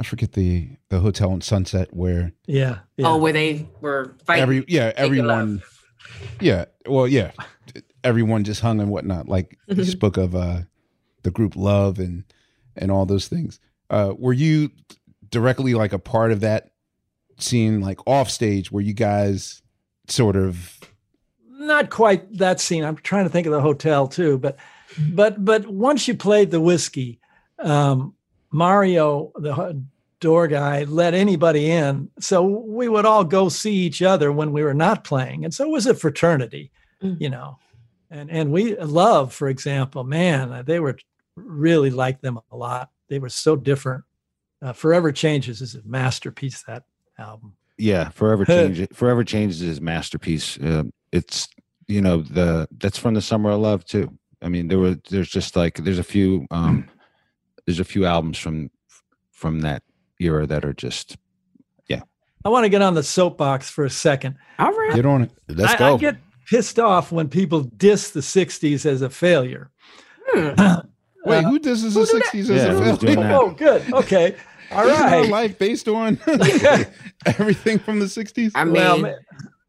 I 0.00 0.04
forget 0.04 0.32
the 0.32 0.70
the 0.88 1.00
hotel 1.00 1.32
in 1.32 1.42
Sunset 1.42 1.94
where 1.94 2.32
Yeah. 2.46 2.78
yeah. 2.96 3.06
Oh, 3.08 3.18
where 3.18 3.32
they 3.34 3.68
were 3.82 4.16
fighting. 4.24 4.42
every 4.42 4.64
yeah, 4.66 4.92
everyone 4.96 5.28
love. 5.56 5.71
Yeah. 6.40 6.66
Well, 6.86 7.06
yeah. 7.06 7.32
Everyone 8.04 8.44
just 8.44 8.60
hung 8.60 8.80
and 8.80 8.90
whatnot. 8.90 9.28
Like 9.28 9.58
he 9.68 9.84
spoke 9.84 10.16
of 10.16 10.34
uh 10.34 10.62
the 11.22 11.30
group 11.30 11.54
love 11.56 11.98
and 11.98 12.24
and 12.76 12.90
all 12.90 13.06
those 13.06 13.28
things. 13.28 13.60
Uh 13.90 14.14
were 14.16 14.32
you 14.32 14.70
directly 15.30 15.74
like 15.74 15.92
a 15.92 15.98
part 15.98 16.32
of 16.32 16.40
that 16.40 16.72
scene, 17.38 17.80
like 17.80 18.00
off 18.06 18.30
stage, 18.30 18.70
where 18.72 18.82
you 18.82 18.92
guys 18.92 19.62
sort 20.08 20.36
of 20.36 20.80
not 21.48 21.90
quite 21.90 22.38
that 22.38 22.60
scene. 22.60 22.84
I'm 22.84 22.96
trying 22.96 23.24
to 23.24 23.30
think 23.30 23.46
of 23.46 23.52
the 23.52 23.60
hotel 23.60 24.08
too, 24.08 24.38
but 24.38 24.56
but 25.10 25.44
but 25.44 25.66
once 25.66 26.08
you 26.08 26.14
played 26.14 26.50
the 26.50 26.60
whiskey, 26.60 27.20
um, 27.58 28.14
Mario, 28.50 29.32
the 29.36 29.82
door 30.22 30.48
guy, 30.48 30.84
let 30.84 31.12
anybody 31.12 31.70
in. 31.70 32.08
So 32.18 32.42
we 32.44 32.88
would 32.88 33.04
all 33.04 33.24
go 33.24 33.50
see 33.50 33.74
each 33.74 34.00
other 34.00 34.32
when 34.32 34.52
we 34.52 34.62
were 34.62 34.72
not 34.72 35.04
playing, 35.04 35.44
and 35.44 35.52
so 35.52 35.64
it 35.64 35.70
was 35.70 35.86
a 35.86 35.94
fraternity, 35.94 36.70
you 37.02 37.28
know. 37.28 37.58
And 38.10 38.30
and 38.30 38.50
we 38.50 38.76
love, 38.76 39.34
for 39.34 39.48
example, 39.48 40.04
man, 40.04 40.64
they 40.64 40.80
were 40.80 40.96
really 41.36 41.90
like 41.90 42.20
them 42.22 42.38
a 42.50 42.56
lot. 42.56 42.88
They 43.08 43.18
were 43.18 43.28
so 43.28 43.56
different. 43.56 44.04
Uh, 44.62 44.72
Forever 44.72 45.12
Changes 45.12 45.60
is 45.60 45.74
a 45.74 45.82
masterpiece. 45.84 46.62
That 46.62 46.84
album. 47.18 47.54
Yeah, 47.78 48.10
forever 48.10 48.44
Changes. 48.44 48.88
forever 48.92 49.24
changes 49.24 49.58
his 49.60 49.80
masterpiece. 49.80 50.58
Uh, 50.58 50.84
it's 51.10 51.48
you 51.88 52.00
know 52.00 52.22
the 52.22 52.68
that's 52.78 52.98
from 52.98 53.14
the 53.14 53.22
summer 53.22 53.50
of 53.50 53.60
love 53.60 53.84
too. 53.84 54.08
I 54.40 54.48
mean, 54.48 54.68
there 54.68 54.78
were 54.78 54.96
there's 55.10 55.28
just 55.30 55.56
like 55.56 55.76
there's 55.76 55.98
a 55.98 56.04
few 56.04 56.46
um 56.50 56.88
there's 57.66 57.80
a 57.80 57.84
few 57.84 58.04
albums 58.04 58.38
from 58.38 58.70
from 59.32 59.60
that 59.62 59.82
era 60.22 60.46
that 60.46 60.64
are 60.64 60.72
just 60.72 61.16
yeah. 61.88 62.02
I 62.44 62.48
want 62.48 62.64
to 62.64 62.68
get 62.68 62.82
on 62.82 62.94
the 62.94 63.02
soapbox 63.02 63.70
for 63.70 63.84
a 63.84 63.90
second. 63.90 64.36
All 64.58 64.72
right. 64.72 64.94
get 64.94 65.06
on 65.06 65.22
it. 65.22 65.30
Let's 65.48 65.74
I, 65.74 65.78
go. 65.78 65.94
I 65.94 65.98
get 65.98 66.16
pissed 66.48 66.78
off 66.78 67.12
when 67.12 67.28
people 67.28 67.60
diss 67.62 68.10
the 68.10 68.20
60s 68.20 68.84
as 68.86 69.02
a 69.02 69.10
failure. 69.10 69.70
Hmm. 70.28 70.50
Wait, 71.24 71.44
who 71.44 71.56
uh, 71.56 71.58
does 71.58 71.82
this 71.84 71.94
the 71.94 72.04
sixties 72.06 72.50
as 72.50 72.64
Yeah, 72.64 72.72
a 72.72 72.74
who's 72.82 72.98
doing 72.98 73.14
failure? 73.14 73.28
that? 73.28 73.40
Oh, 73.40 73.50
good. 73.52 73.92
Okay. 73.94 74.36
All 74.72 74.88
Isn't 74.88 75.02
our 75.04 75.26
life 75.26 75.58
based 75.58 75.86
on 75.86 76.18
everything 77.26 77.78
from 77.78 78.00
the 78.00 78.08
sixties? 78.08 78.52
I 78.54 78.64
mean, 78.64 78.74
Well, 78.74 79.14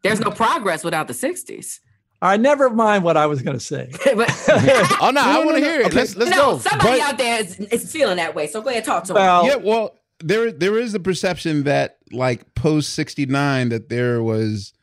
there's 0.02 0.20
no 0.20 0.32
progress 0.32 0.84
without 0.84 1.08
the 1.08 1.14
60s. 1.14 1.80
All 2.22 2.30
right. 2.30 2.40
Never 2.40 2.70
mind 2.70 3.04
what 3.04 3.18
I 3.18 3.26
was 3.26 3.42
going 3.42 3.58
to 3.58 3.64
say. 3.64 3.90
but 4.16 4.32
oh 5.02 5.12
no, 5.14 5.22
I 5.22 5.44
want 5.46 5.58
to 5.58 5.64
hear 5.64 5.82
it. 5.82 5.88
Okay. 5.88 5.96
Let's 5.98 6.16
let's 6.16 6.32
no, 6.32 6.54
go. 6.54 6.58
somebody 6.60 7.00
But- 7.00 7.02
out 7.02 7.18
there 7.18 7.40
is, 7.42 7.60
is 7.60 7.92
feeling 7.92 8.16
that 8.18 8.34
way. 8.34 8.48
So 8.48 8.62
go 8.62 8.70
ahead, 8.70 8.86
talk 8.86 9.04
to 9.06 9.14
Well, 9.14 9.46
yeah, 9.46 9.56
well, 9.58 9.96
there 10.24 10.52
there 10.52 10.78
is 10.78 10.94
the 10.94 11.00
perception 11.00 11.64
that 11.64 11.98
like 12.12 12.56
post 12.56 12.94
sixty 12.94 13.26
nine 13.26 13.70
that 13.70 13.90
there 13.90 14.22
was 14.24 14.74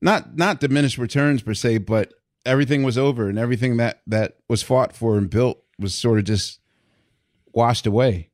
not 0.00 0.36
not 0.36 0.60
diminished 0.60 0.98
returns 0.98 1.42
per 1.42 1.54
se, 1.54 1.78
but 1.78 2.14
everything 2.44 2.82
was 2.82 2.96
over 2.96 3.28
and 3.28 3.38
everything 3.38 3.76
that 3.76 4.02
that 4.06 4.36
was 4.48 4.62
fought 4.62 4.94
for 4.94 5.16
and 5.16 5.30
built 5.30 5.62
was 5.78 5.94
sort 5.94 6.18
of 6.18 6.24
just 6.24 6.60
washed 7.52 7.86
away. 7.86 8.30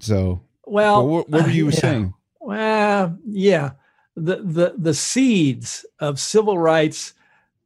So, 0.00 0.42
well, 0.66 1.06
what, 1.06 1.28
what 1.28 1.44
were 1.44 1.50
you 1.50 1.66
yeah. 1.66 1.78
saying? 1.78 2.14
Well, 2.40 3.18
yeah. 3.26 3.72
The, 4.16 4.36
the, 4.42 4.74
the 4.76 4.94
seeds 4.94 5.86
of 6.00 6.18
civil 6.18 6.58
rights, 6.58 7.14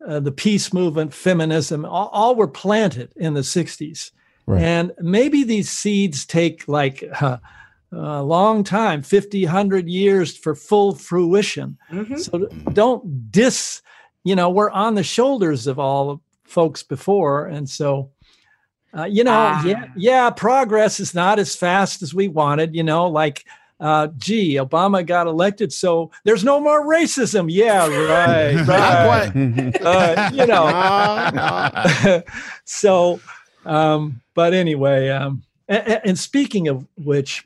uh, 0.07 0.21
the 0.21 0.33
peace 0.33 0.73
movement, 0.73 1.15
feminism, 1.15 1.85
all, 1.85 2.09
all 2.09 2.35
were 2.35 2.49
planted 2.49 3.13
in 3.17 3.35
the 3.35 3.41
60s. 3.41 4.11
Right. 4.47 4.63
And 4.63 4.93
maybe 4.99 5.45
these 5.45 5.71
seeds 5.71 6.27
take 6.27 6.69
like 6.69 7.05
uh, 7.21 7.39
a 7.93 8.23
long 8.23 8.65
time 8.65 9.03
50, 9.03 9.45
100 9.45 9.89
years 9.89 10.37
for 10.37 10.55
full 10.55 10.95
fruition. 10.95 11.77
Mhm. 11.93 12.19
So 12.19 12.47
don't 12.73 13.31
dis, 13.31 13.83
you 14.25 14.35
know, 14.35 14.49
we're 14.51 14.71
on 14.71 14.95
the 14.95 15.03
shoulders 15.03 15.67
of 15.67 15.79
all 15.79 16.21
folks 16.45 16.83
before. 16.83 17.47
And 17.47 17.69
so, 17.69 18.11
uh, 18.97 19.05
you 19.05 19.25
know, 19.25 19.33
Ah. 19.33 19.65
yeah, 19.65 19.85
yeah, 19.97 20.31
progress 20.31 21.01
is 21.01 21.15
not 21.15 21.39
as 21.39 21.55
fast 21.57 22.03
as 22.03 22.15
we 22.15 22.29
wanted, 22.29 22.75
you 22.75 22.83
know, 22.83 23.07
like, 23.09 23.45
uh, 23.81 24.07
gee, 24.17 24.55
Obama 24.57 25.05
got 25.05 25.27
elected, 25.27 25.73
so 25.73 26.11
there's 26.25 26.45
no 26.45 26.61
more 26.61 26.87
racism. 26.87 27.47
Yeah, 27.51 27.87
right, 28.07 28.67
right. 29.35 29.77
Uh, 29.83 30.31
you 30.33 30.47
know, 30.47 30.67
No, 31.35 32.05
no. 32.05 32.23
so, 32.65 33.21
um, 33.67 34.21
but 34.35 34.55
anyway, 34.55 35.09
um, 35.09 35.43
and, 35.69 36.01
and 36.05 36.19
speaking 36.19 36.69
of 36.69 36.87
which, 36.97 37.45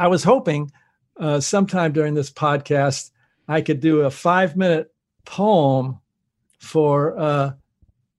I 0.00 0.08
was 0.08 0.24
hoping 0.24 0.72
uh, 1.18 1.40
sometime 1.40 1.92
during 1.92 2.14
this 2.14 2.30
podcast 2.30 3.10
I 3.46 3.60
could 3.60 3.80
do 3.80 4.00
a 4.00 4.10
five 4.10 4.56
minute 4.56 4.92
poem 5.26 6.00
for 6.58 7.18
uh, 7.18 7.52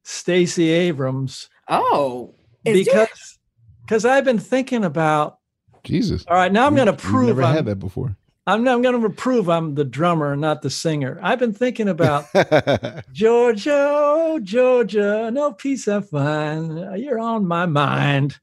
Stacey 0.03 0.69
Abrams 0.69 1.49
Oh, 1.67 2.35
is 2.65 2.85
because 2.85 3.39
because 3.81 4.05
I've 4.05 4.25
been 4.25 4.37
thinking 4.39 4.83
about. 4.83 5.39
Jesus. 5.83 6.23
All 6.27 6.35
right, 6.35 6.51
now 6.51 6.67
I'm 6.67 6.75
going 6.75 6.85
to 6.85 6.91
We've 6.91 7.01
prove 7.01 7.27
never 7.27 7.43
I'm, 7.43 7.55
had 7.55 7.65
that 7.65 7.79
before. 7.79 8.15
I'm, 8.45 8.67
I'm 8.67 8.83
going 8.83 9.01
to 9.01 9.09
prove 9.09 9.49
I'm 9.49 9.73
the 9.73 9.83
drummer, 9.83 10.35
not 10.35 10.61
the 10.61 10.69
singer. 10.69 11.19
I've 11.23 11.39
been 11.39 11.53
thinking 11.53 11.89
about 11.89 12.25
Georgia, 13.11 13.87
oh, 13.89 14.39
Georgia, 14.43 15.31
no 15.31 15.53
peace 15.53 15.87
I 15.87 16.01
find. 16.01 17.01
You're 17.01 17.19
on 17.19 17.47
my 17.47 17.65
mind. 17.65 18.39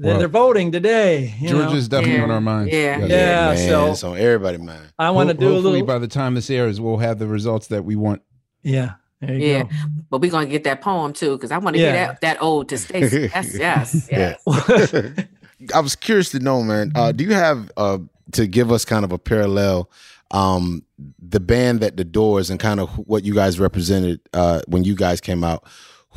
They're, 0.00 0.10
Well, 0.12 0.18
they're 0.20 0.28
voting 0.28 0.70
today. 0.70 1.34
You 1.40 1.50
know. 1.52 1.62
Georgia's 1.64 1.88
definitely 1.88 2.18
Yeah. 2.18 2.22
on 2.24 2.30
our 2.30 2.40
minds. 2.40 2.72
Yeah. 2.72 2.98
Yes. 3.06 3.10
Yeah, 3.10 3.48
man, 3.48 3.68
so- 3.68 3.90
it's 3.90 4.04
on 4.04 4.16
everybody's 4.18 4.60
mind. 4.60 4.92
I 4.98 5.10
want 5.10 5.28
to 5.30 5.34
Ho- 5.34 5.40
do 5.40 5.46
a 5.48 5.52
hopefully 5.54 5.72
little. 5.80 5.86
by 5.86 5.98
the 5.98 6.06
time 6.08 6.34
this 6.34 6.48
airs, 6.50 6.80
we'll 6.80 6.98
have 6.98 7.18
the 7.18 7.26
results 7.26 7.66
that 7.68 7.84
we 7.84 7.96
want. 7.96 8.22
yeah, 8.62 8.92
there 9.20 9.34
you 9.34 9.46
Yeah, 9.46 9.62
go. 9.64 9.68
but 10.10 10.20
we're 10.20 10.30
gonna 10.30 10.46
get 10.46 10.62
that 10.64 10.80
poem 10.82 11.12
too 11.12 11.32
because 11.36 11.50
I 11.50 11.58
want 11.58 11.74
to 11.76 11.82
Yeah. 11.82 11.92
hear 11.92 12.06
that 12.06 12.20
that 12.20 12.38
ode 12.40 12.68
to 12.68 12.78
Stacey. 12.78 13.30
Yes, 13.34 13.56
yes, 13.58 14.08
Yeah. 14.10 14.34
yes. 14.46 15.02
I 15.74 15.80
was 15.80 15.96
curious 15.96 16.30
to 16.30 16.38
know, 16.38 16.62
man. 16.62 16.92
Uh, 16.94 17.10
do 17.12 17.24
you 17.24 17.32
have 17.34 17.70
uh, 17.76 17.98
to 18.32 18.46
give 18.46 18.70
us 18.70 18.84
kind 18.84 19.04
of 19.04 19.10
a 19.10 19.18
parallel, 19.18 19.90
um, 20.30 20.84
the 21.20 21.40
band 21.40 21.80
that 21.80 21.96
the 21.96 22.04
Doors 22.04 22.50
and 22.50 22.60
kind 22.60 22.78
of 22.78 22.90
what 23.08 23.24
you 23.24 23.34
guys 23.34 23.58
represented 23.58 24.20
uh, 24.32 24.60
when 24.68 24.84
you 24.84 24.94
guys 24.94 25.20
came 25.20 25.42
out? 25.42 25.64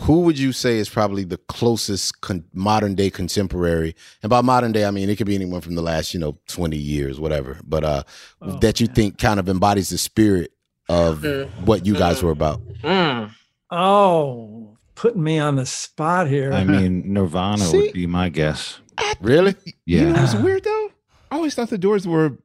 Who 0.01 0.21
would 0.21 0.39
you 0.39 0.51
say 0.51 0.77
is 0.77 0.89
probably 0.89 1.23
the 1.23 1.37
closest 1.37 2.21
con- 2.21 2.43
modern 2.53 2.95
day 2.95 3.09
contemporary? 3.11 3.95
And 4.23 4.29
by 4.29 4.41
modern 4.41 4.71
day, 4.71 4.85
I 4.85 4.91
mean 4.91 5.09
it 5.09 5.15
could 5.17 5.27
be 5.27 5.35
anyone 5.35 5.61
from 5.61 5.75
the 5.75 5.81
last, 5.81 6.13
you 6.13 6.19
know, 6.19 6.37
twenty 6.47 6.77
years, 6.77 7.19
whatever. 7.19 7.59
But 7.63 7.83
uh, 7.83 8.03
Oh, 8.41 8.57
that 8.59 8.79
you 8.79 8.87
think 8.87 9.17
kind 9.19 9.39
of 9.39 9.47
embodies 9.47 9.89
the 9.89 9.97
spirit 9.99 10.51
of 10.89 11.23
what 11.65 11.85
you 11.85 11.93
guys 11.93 12.23
were 12.23 12.31
about. 12.31 12.61
Mm. 12.83 13.31
Oh, 13.69 14.75
putting 14.95 15.23
me 15.23 15.37
on 15.39 15.55
the 15.55 15.65
spot 15.65 16.27
here. 16.27 16.51
I 16.51 16.63
mean, 16.63 17.13
Nirvana 17.13 17.63
See? 17.63 17.77
would 17.77 17.93
be 17.93 18.07
my 18.07 18.29
guess. 18.29 18.79
Really? 19.21 19.55
Yeah. 19.85 19.99
You 20.01 20.05
know 20.07 20.13
Yeah. 20.15 20.21
what's 20.21 20.35
weird 20.35 20.63
though? 20.63 20.91
I 21.29 21.35
always 21.35 21.53
thought 21.55 21.69
the 21.69 21.77
Doors 21.77 22.07
were 22.07 22.37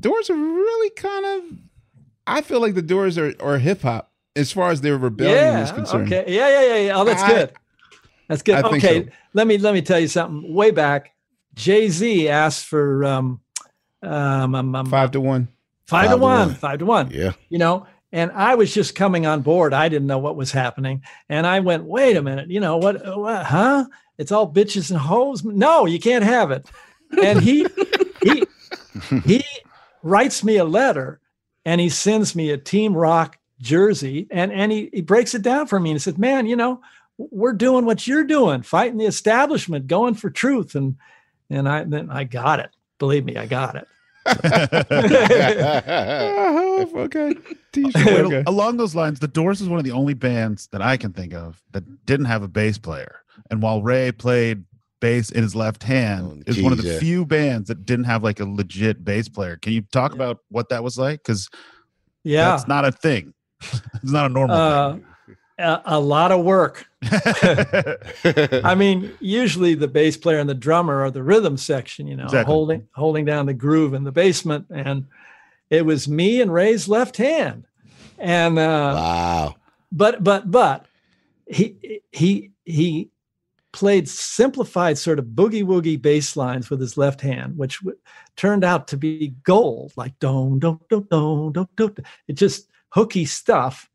Doors 0.00 0.30
are 0.30 0.34
really 0.36 0.90
kind 0.90 1.26
of. 1.26 1.58
I 2.26 2.40
feel 2.40 2.60
like 2.60 2.74
the 2.74 2.82
Doors 2.82 3.18
are, 3.18 3.34
are 3.38 3.58
hip 3.58 3.82
hop 3.82 4.10
as 4.36 4.52
far 4.52 4.70
as 4.70 4.80
their 4.80 4.98
rebellion 4.98 5.62
is 5.62 5.70
yeah. 5.70 5.74
concerned. 5.74 6.12
Okay. 6.12 6.32
Yeah. 6.32 6.48
Yeah. 6.48 6.66
Yeah. 6.66 6.76
Yeah. 6.86 7.00
Oh, 7.00 7.04
that's 7.04 7.22
I- 7.22 7.28
good. 7.28 7.52
That's 8.28 8.42
good. 8.42 8.64
I 8.64 8.68
okay. 8.68 9.04
so. 9.04 9.10
Let 9.34 9.46
me 9.46 9.58
let 9.58 9.74
me 9.74 9.82
tell 9.82 10.00
you 10.00 10.08
something. 10.08 10.52
Way 10.54 10.70
back, 10.70 11.14
Jay 11.54 11.88
Z 11.88 12.28
asked 12.28 12.64
for 12.66 13.04
um, 13.04 13.40
um, 14.02 14.54
um, 14.54 14.74
um, 14.74 14.86
Five 14.86 15.10
to 15.12 15.20
one. 15.20 15.48
five 15.86 16.04
to 16.04 16.08
Five 16.08 16.10
to 16.10 16.16
one, 16.22 16.48
one. 16.48 16.54
five 16.54 16.78
to 16.78 16.86
one. 16.86 17.10
Yeah. 17.10 17.32
You 17.50 17.58
know, 17.58 17.86
and 18.12 18.30
I 18.32 18.54
was 18.54 18.72
just 18.72 18.94
coming 18.94 19.26
on 19.26 19.42
board. 19.42 19.74
I 19.74 19.88
didn't 19.88 20.06
know 20.06 20.18
what 20.18 20.36
was 20.36 20.52
happening, 20.52 21.02
and 21.28 21.46
I 21.46 21.60
went, 21.60 21.84
"Wait 21.84 22.16
a 22.16 22.22
minute. 22.22 22.48
You 22.48 22.60
know 22.60 22.78
what? 22.78 23.04
what 23.18 23.44
huh? 23.44 23.86
It's 24.16 24.32
all 24.32 24.50
bitches 24.50 24.90
and 24.90 24.98
hoes. 24.98 25.44
No, 25.44 25.84
you 25.84 25.98
can't 25.98 26.24
have 26.24 26.50
it." 26.50 26.66
And 27.22 27.42
he 27.42 27.66
he 28.22 28.44
he 29.26 29.44
writes 30.02 30.42
me 30.42 30.56
a 30.56 30.64
letter, 30.64 31.20
and 31.64 31.80
he 31.80 31.88
sends 31.88 32.34
me 32.34 32.50
a 32.50 32.56
Team 32.56 32.96
Rock 32.96 33.38
jersey, 33.60 34.26
and 34.30 34.52
and 34.52 34.70
he 34.72 34.90
he 34.92 35.00
breaks 35.02 35.34
it 35.34 35.42
down 35.42 35.66
for 35.66 35.78
me, 35.80 35.90
and 35.90 35.96
he 35.96 36.00
said, 36.00 36.18
"Man, 36.18 36.46
you 36.46 36.56
know." 36.56 36.80
We're 37.16 37.52
doing 37.52 37.84
what 37.84 38.08
you're 38.08 38.24
doing, 38.24 38.62
fighting 38.62 38.98
the 38.98 39.04
establishment, 39.06 39.86
going 39.86 40.14
for 40.14 40.30
truth, 40.30 40.74
and 40.74 40.96
and 41.48 41.68
I 41.68 41.84
then 41.84 42.10
I 42.10 42.24
got 42.24 42.58
it. 42.58 42.70
Believe 42.98 43.24
me, 43.24 43.36
I 43.36 43.46
got 43.46 43.76
it. 43.76 43.86
Oh, 45.86 46.90
okay. 46.96 47.34
T-shirt. 47.72 47.94
Okay. 48.26 48.42
Along 48.46 48.76
those 48.78 48.94
lines, 48.94 49.20
The 49.20 49.28
Doors 49.28 49.60
is 49.60 49.68
one 49.68 49.78
of 49.78 49.84
the 49.84 49.92
only 49.92 50.14
bands 50.14 50.68
that 50.72 50.82
I 50.82 50.96
can 50.96 51.12
think 51.12 51.34
of 51.34 51.62
that 51.72 52.04
didn't 52.06 52.26
have 52.26 52.42
a 52.42 52.48
bass 52.48 52.78
player. 52.78 53.20
And 53.50 53.62
while 53.62 53.82
Ray 53.82 54.10
played 54.12 54.64
bass 55.00 55.30
in 55.30 55.42
his 55.42 55.54
left 55.54 55.82
hand, 55.82 56.44
Oh, 56.46 56.50
is 56.50 56.60
one 56.62 56.72
of 56.72 56.82
the 56.82 56.88
yeah. 56.94 56.98
few 56.98 57.24
bands 57.26 57.68
that 57.68 57.84
didn't 57.84 58.06
have 58.06 58.22
like 58.24 58.40
a 58.40 58.44
legit 58.44 59.04
bass 59.04 59.28
player. 59.28 59.56
Can 59.56 59.72
you 59.72 59.82
talk 59.92 60.14
about 60.14 60.38
what 60.48 60.68
that 60.70 60.82
was 60.82 60.98
like? 60.98 61.20
Because 61.22 61.48
Yeah, 62.22 62.50
that's 62.50 62.66
not 62.66 62.84
a 62.84 62.92
thing. 62.92 63.34
it's 64.02 64.12
not 64.12 64.30
a 64.30 64.34
normal 64.34 64.56
uh, 64.56 64.96
a, 65.58 65.82
a 65.86 66.00
lot 66.00 66.32
of 66.32 66.44
work. 66.44 66.86
I 67.02 68.74
mean, 68.76 69.12
usually 69.20 69.74
the 69.74 69.88
bass 69.88 70.16
player 70.16 70.38
and 70.38 70.48
the 70.48 70.54
drummer 70.54 71.02
are 71.02 71.10
the 71.10 71.22
rhythm 71.22 71.56
section, 71.56 72.06
you 72.06 72.16
know, 72.16 72.24
Exactly. 72.24 72.52
holding 72.52 72.88
holding 72.94 73.24
down 73.24 73.46
the 73.46 73.54
groove 73.54 73.94
in 73.94 74.04
the 74.04 74.12
basement, 74.12 74.66
and 74.70 75.06
it 75.70 75.84
was 75.86 76.08
me 76.08 76.40
and 76.40 76.52
Ray's 76.52 76.88
left 76.88 77.16
hand, 77.16 77.66
and 78.18 78.58
uh, 78.58 78.92
wow. 78.96 79.54
but 79.92 80.24
but 80.24 80.50
but 80.50 80.86
he 81.46 82.00
he 82.10 82.50
he 82.64 83.10
played 83.72 84.08
simplified 84.08 84.96
sort 84.96 85.18
of 85.18 85.26
boogie 85.26 85.64
woogie 85.64 86.00
bass 86.00 86.36
lines 86.36 86.70
with 86.70 86.80
his 86.80 86.96
left 86.96 87.20
hand, 87.20 87.58
which 87.58 87.80
w- 87.80 87.98
turned 88.36 88.64
out 88.64 88.88
to 88.88 88.96
be 88.96 89.34
gold, 89.42 89.92
like 89.96 90.18
don 90.20 90.58
don 90.58 90.80
don 90.88 91.06
don 91.10 91.52
don 91.52 91.68
don. 91.76 91.96
It 92.28 92.34
just 92.34 92.68
hooky 92.94 93.24
stuff. 93.24 93.88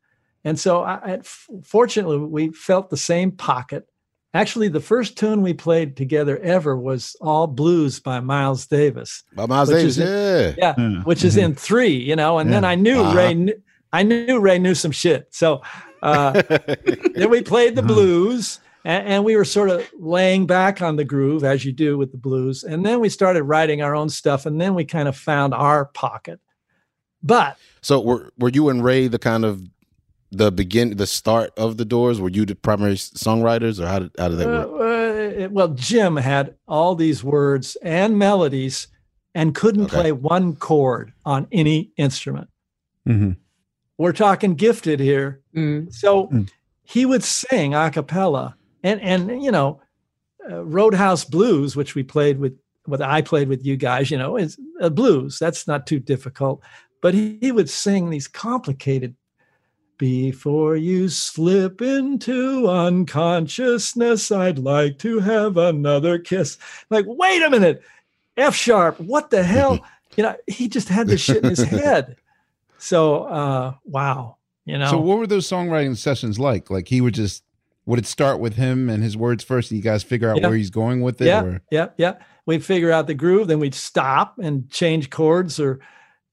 And 0.44 0.58
so, 0.58 0.82
I, 0.82 0.94
I, 1.14 1.20
fortunately, 1.64 2.18
we 2.18 2.50
felt 2.50 2.88
the 2.90 2.96
same 2.96 3.32
pocket. 3.32 3.86
Actually, 4.32 4.68
the 4.68 4.80
first 4.80 5.18
tune 5.18 5.42
we 5.42 5.52
played 5.52 5.96
together 5.96 6.38
ever 6.38 6.76
was 6.76 7.16
"All 7.20 7.46
Blues" 7.48 7.98
by 7.98 8.20
Miles 8.20 8.66
Davis. 8.66 9.24
By 9.34 9.46
Miles 9.46 9.68
Davis, 9.70 9.98
in- 9.98 10.54
yeah. 10.56 10.74
yeah, 10.78 11.02
which 11.02 11.24
is 11.24 11.36
in 11.36 11.54
three, 11.54 11.96
you 11.96 12.14
know. 12.14 12.38
And 12.38 12.52
then 12.52 12.64
I 12.64 12.74
knew 12.76 13.00
Uh-huh. 13.02 13.16
Ray. 13.16 13.34
Knew, 13.34 13.54
I 13.92 14.04
knew 14.04 14.38
Ray 14.38 14.58
knew 14.60 14.74
some 14.76 14.92
shit. 14.92 15.26
So 15.30 15.62
uh, 16.02 16.40
then 17.14 17.28
we 17.28 17.42
played 17.42 17.74
the 17.74 17.82
blues, 17.82 18.60
and, 18.84 19.06
and 19.08 19.24
we 19.24 19.34
were 19.34 19.44
sort 19.44 19.68
of 19.68 19.90
laying 19.98 20.46
back 20.46 20.80
on 20.80 20.94
the 20.94 21.04
groove 21.04 21.42
as 21.42 21.64
you 21.64 21.72
do 21.72 21.98
with 21.98 22.12
the 22.12 22.18
blues. 22.18 22.62
And 22.62 22.86
then 22.86 23.00
we 23.00 23.08
started 23.08 23.42
writing 23.42 23.82
our 23.82 23.96
own 23.96 24.08
stuff, 24.08 24.46
and 24.46 24.60
then 24.60 24.74
we 24.76 24.84
kind 24.84 25.08
of 25.08 25.16
found 25.16 25.54
our 25.54 25.86
pocket. 25.86 26.38
But 27.22 27.56
So 27.82 28.00
were 28.00 28.32
were 28.38 28.48
you 28.50 28.68
and 28.68 28.82
Ray 28.84 29.06
the 29.08 29.18
kind 29.18 29.44
of 29.44 29.62
the 30.30 30.50
begin 30.52 30.96
the 30.96 31.06
start 31.06 31.52
of 31.56 31.76
the 31.76 31.84
Doors? 31.84 32.20
Were 32.20 32.30
you 32.30 32.44
the 32.46 32.54
primary 32.54 32.94
songwriters, 32.94 33.80
or 33.80 33.86
how 33.86 33.98
did 34.00 34.10
how 34.18 34.28
did 34.28 34.38
that 34.38 34.48
Uh, 34.48 34.68
work? 34.68 34.80
uh, 34.80 35.42
it- 35.42 35.52
well, 35.52 35.68
Jim 35.68 36.16
had 36.16 36.54
all 36.68 36.94
these 36.94 37.22
words 37.24 37.76
and 37.82 38.18
melodies 38.18 38.88
and 39.34 39.54
couldn't 39.54 39.84
Okay. 39.84 39.96
play 40.00 40.12
one 40.12 40.56
chord 40.56 41.12
on 41.24 41.46
any 41.52 41.92
instrument. 41.96 42.48
Mm-hmm. 43.08 43.32
We're 43.98 44.12
talking 44.12 44.54
gifted 44.54 44.98
here. 45.00 45.40
Mm. 45.54 45.92
So 45.92 46.26
Mm. 46.28 46.48
he 46.82 47.04
would 47.06 47.22
sing 47.22 47.74
a 47.74 47.90
cappella 47.90 48.56
and, 48.82 49.00
and, 49.00 49.42
you 49.42 49.50
know, 49.50 49.80
uh, 50.50 50.64
Roadhouse 50.64 51.24
Blues, 51.24 51.76
which 51.76 51.94
we 51.94 52.02
played 52.02 52.38
with, 52.40 52.54
what 52.86 53.02
I 53.02 53.20
played 53.22 53.48
with 53.48 53.64
you 53.64 53.76
guys, 53.76 54.10
you 54.10 54.16
know, 54.18 54.36
is 54.36 54.58
a 54.80 54.90
blues. 54.90 55.38
That's 55.38 55.66
not 55.68 55.86
too 55.86 56.00
difficult. 56.00 56.60
But 57.00 57.14
he, 57.14 57.38
he 57.40 57.52
would 57.52 57.70
sing 57.70 58.10
these 58.10 58.28
complicated 58.28 59.14
before 59.98 60.76
you 60.76 61.08
slip 61.10 61.82
into 61.82 62.66
unconsciousness, 62.66 64.30
I'd 64.32 64.58
like 64.58 64.98
to 65.00 65.18
have 65.20 65.56
another 65.58 66.18
kiss. 66.18 66.56
Like, 66.88 67.04
wait 67.06 67.42
a 67.42 67.50
minute, 67.50 67.82
F 68.36 68.54
sharp, 68.54 68.98
what 69.00 69.30
the 69.30 69.42
hell? 69.42 69.80
You 70.16 70.24
know, 70.24 70.34
he 70.48 70.66
just 70.68 70.88
had 70.88 71.06
this 71.06 71.20
shit 71.20 71.44
in 71.44 71.50
his 71.50 71.62
head. 71.62 72.16
So, 72.78 73.22
uh, 73.26 73.74
wow, 73.84 74.38
you 74.64 74.76
know. 74.76 74.90
So 74.90 74.98
what 74.98 75.18
were 75.18 75.26
those 75.28 75.48
songwriting 75.48 75.96
sessions 75.96 76.36
like? 76.36 76.68
Like 76.68 76.88
he 76.88 77.00
would 77.00 77.14
just 77.14 77.44
would 77.86 78.00
it 78.00 78.06
start 78.06 78.40
with 78.40 78.54
him 78.54 78.90
and 78.90 79.04
his 79.04 79.16
words 79.16 79.44
first, 79.44 79.70
and 79.70 79.76
you 79.78 79.84
guys 79.84 80.02
figure 80.02 80.28
out 80.28 80.38
Yeah. 80.40 80.48
where 80.48 80.56
he's 80.56 80.68
going 80.70 81.00
with 81.00 81.20
it? 81.20 81.26
yeah, 81.26 81.42
Or 81.44 81.62
yeah, 81.70 81.88
yeah. 81.96 82.14
We'd 82.44 82.64
figure 82.64 82.90
out 82.90 83.06
the 83.06 83.14
groove, 83.14 83.46
then 83.46 83.60
we'd 83.60 83.72
stop 83.74 84.34
and 84.42 84.68
change 84.68 85.10
chords 85.10 85.60
or 85.60 85.78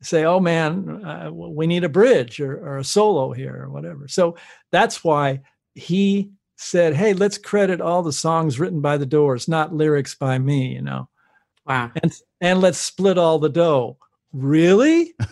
say, 0.01 0.25
oh 0.25 0.39
man, 0.39 1.03
uh, 1.05 1.31
we 1.31 1.67
need 1.67 1.83
a 1.83 1.89
bridge 1.89 2.39
or, 2.39 2.57
or 2.57 2.77
a 2.77 2.83
solo 2.83 3.31
here 3.31 3.63
or 3.63 3.69
whatever. 3.69 4.07
So 4.07 4.37
that's 4.71 5.03
why 5.03 5.41
he 5.75 6.31
said, 6.57 6.93
hey, 6.93 7.13
let's 7.13 7.37
credit 7.37 7.81
all 7.81 8.03
the 8.03 8.11
songs 8.11 8.59
written 8.59 8.81
by 8.81 8.97
the 8.97 9.05
Doors, 9.05 9.47
not 9.47 9.73
lyrics 9.73 10.15
by 10.15 10.37
me, 10.37 10.73
you 10.73 10.81
know. 10.81 11.07
Wow. 11.65 11.91
And, 12.01 12.13
and 12.41 12.61
let's 12.61 12.77
split 12.77 13.17
all 13.17 13.39
the 13.39 13.49
dough. 13.49 13.97
Really? 14.33 15.13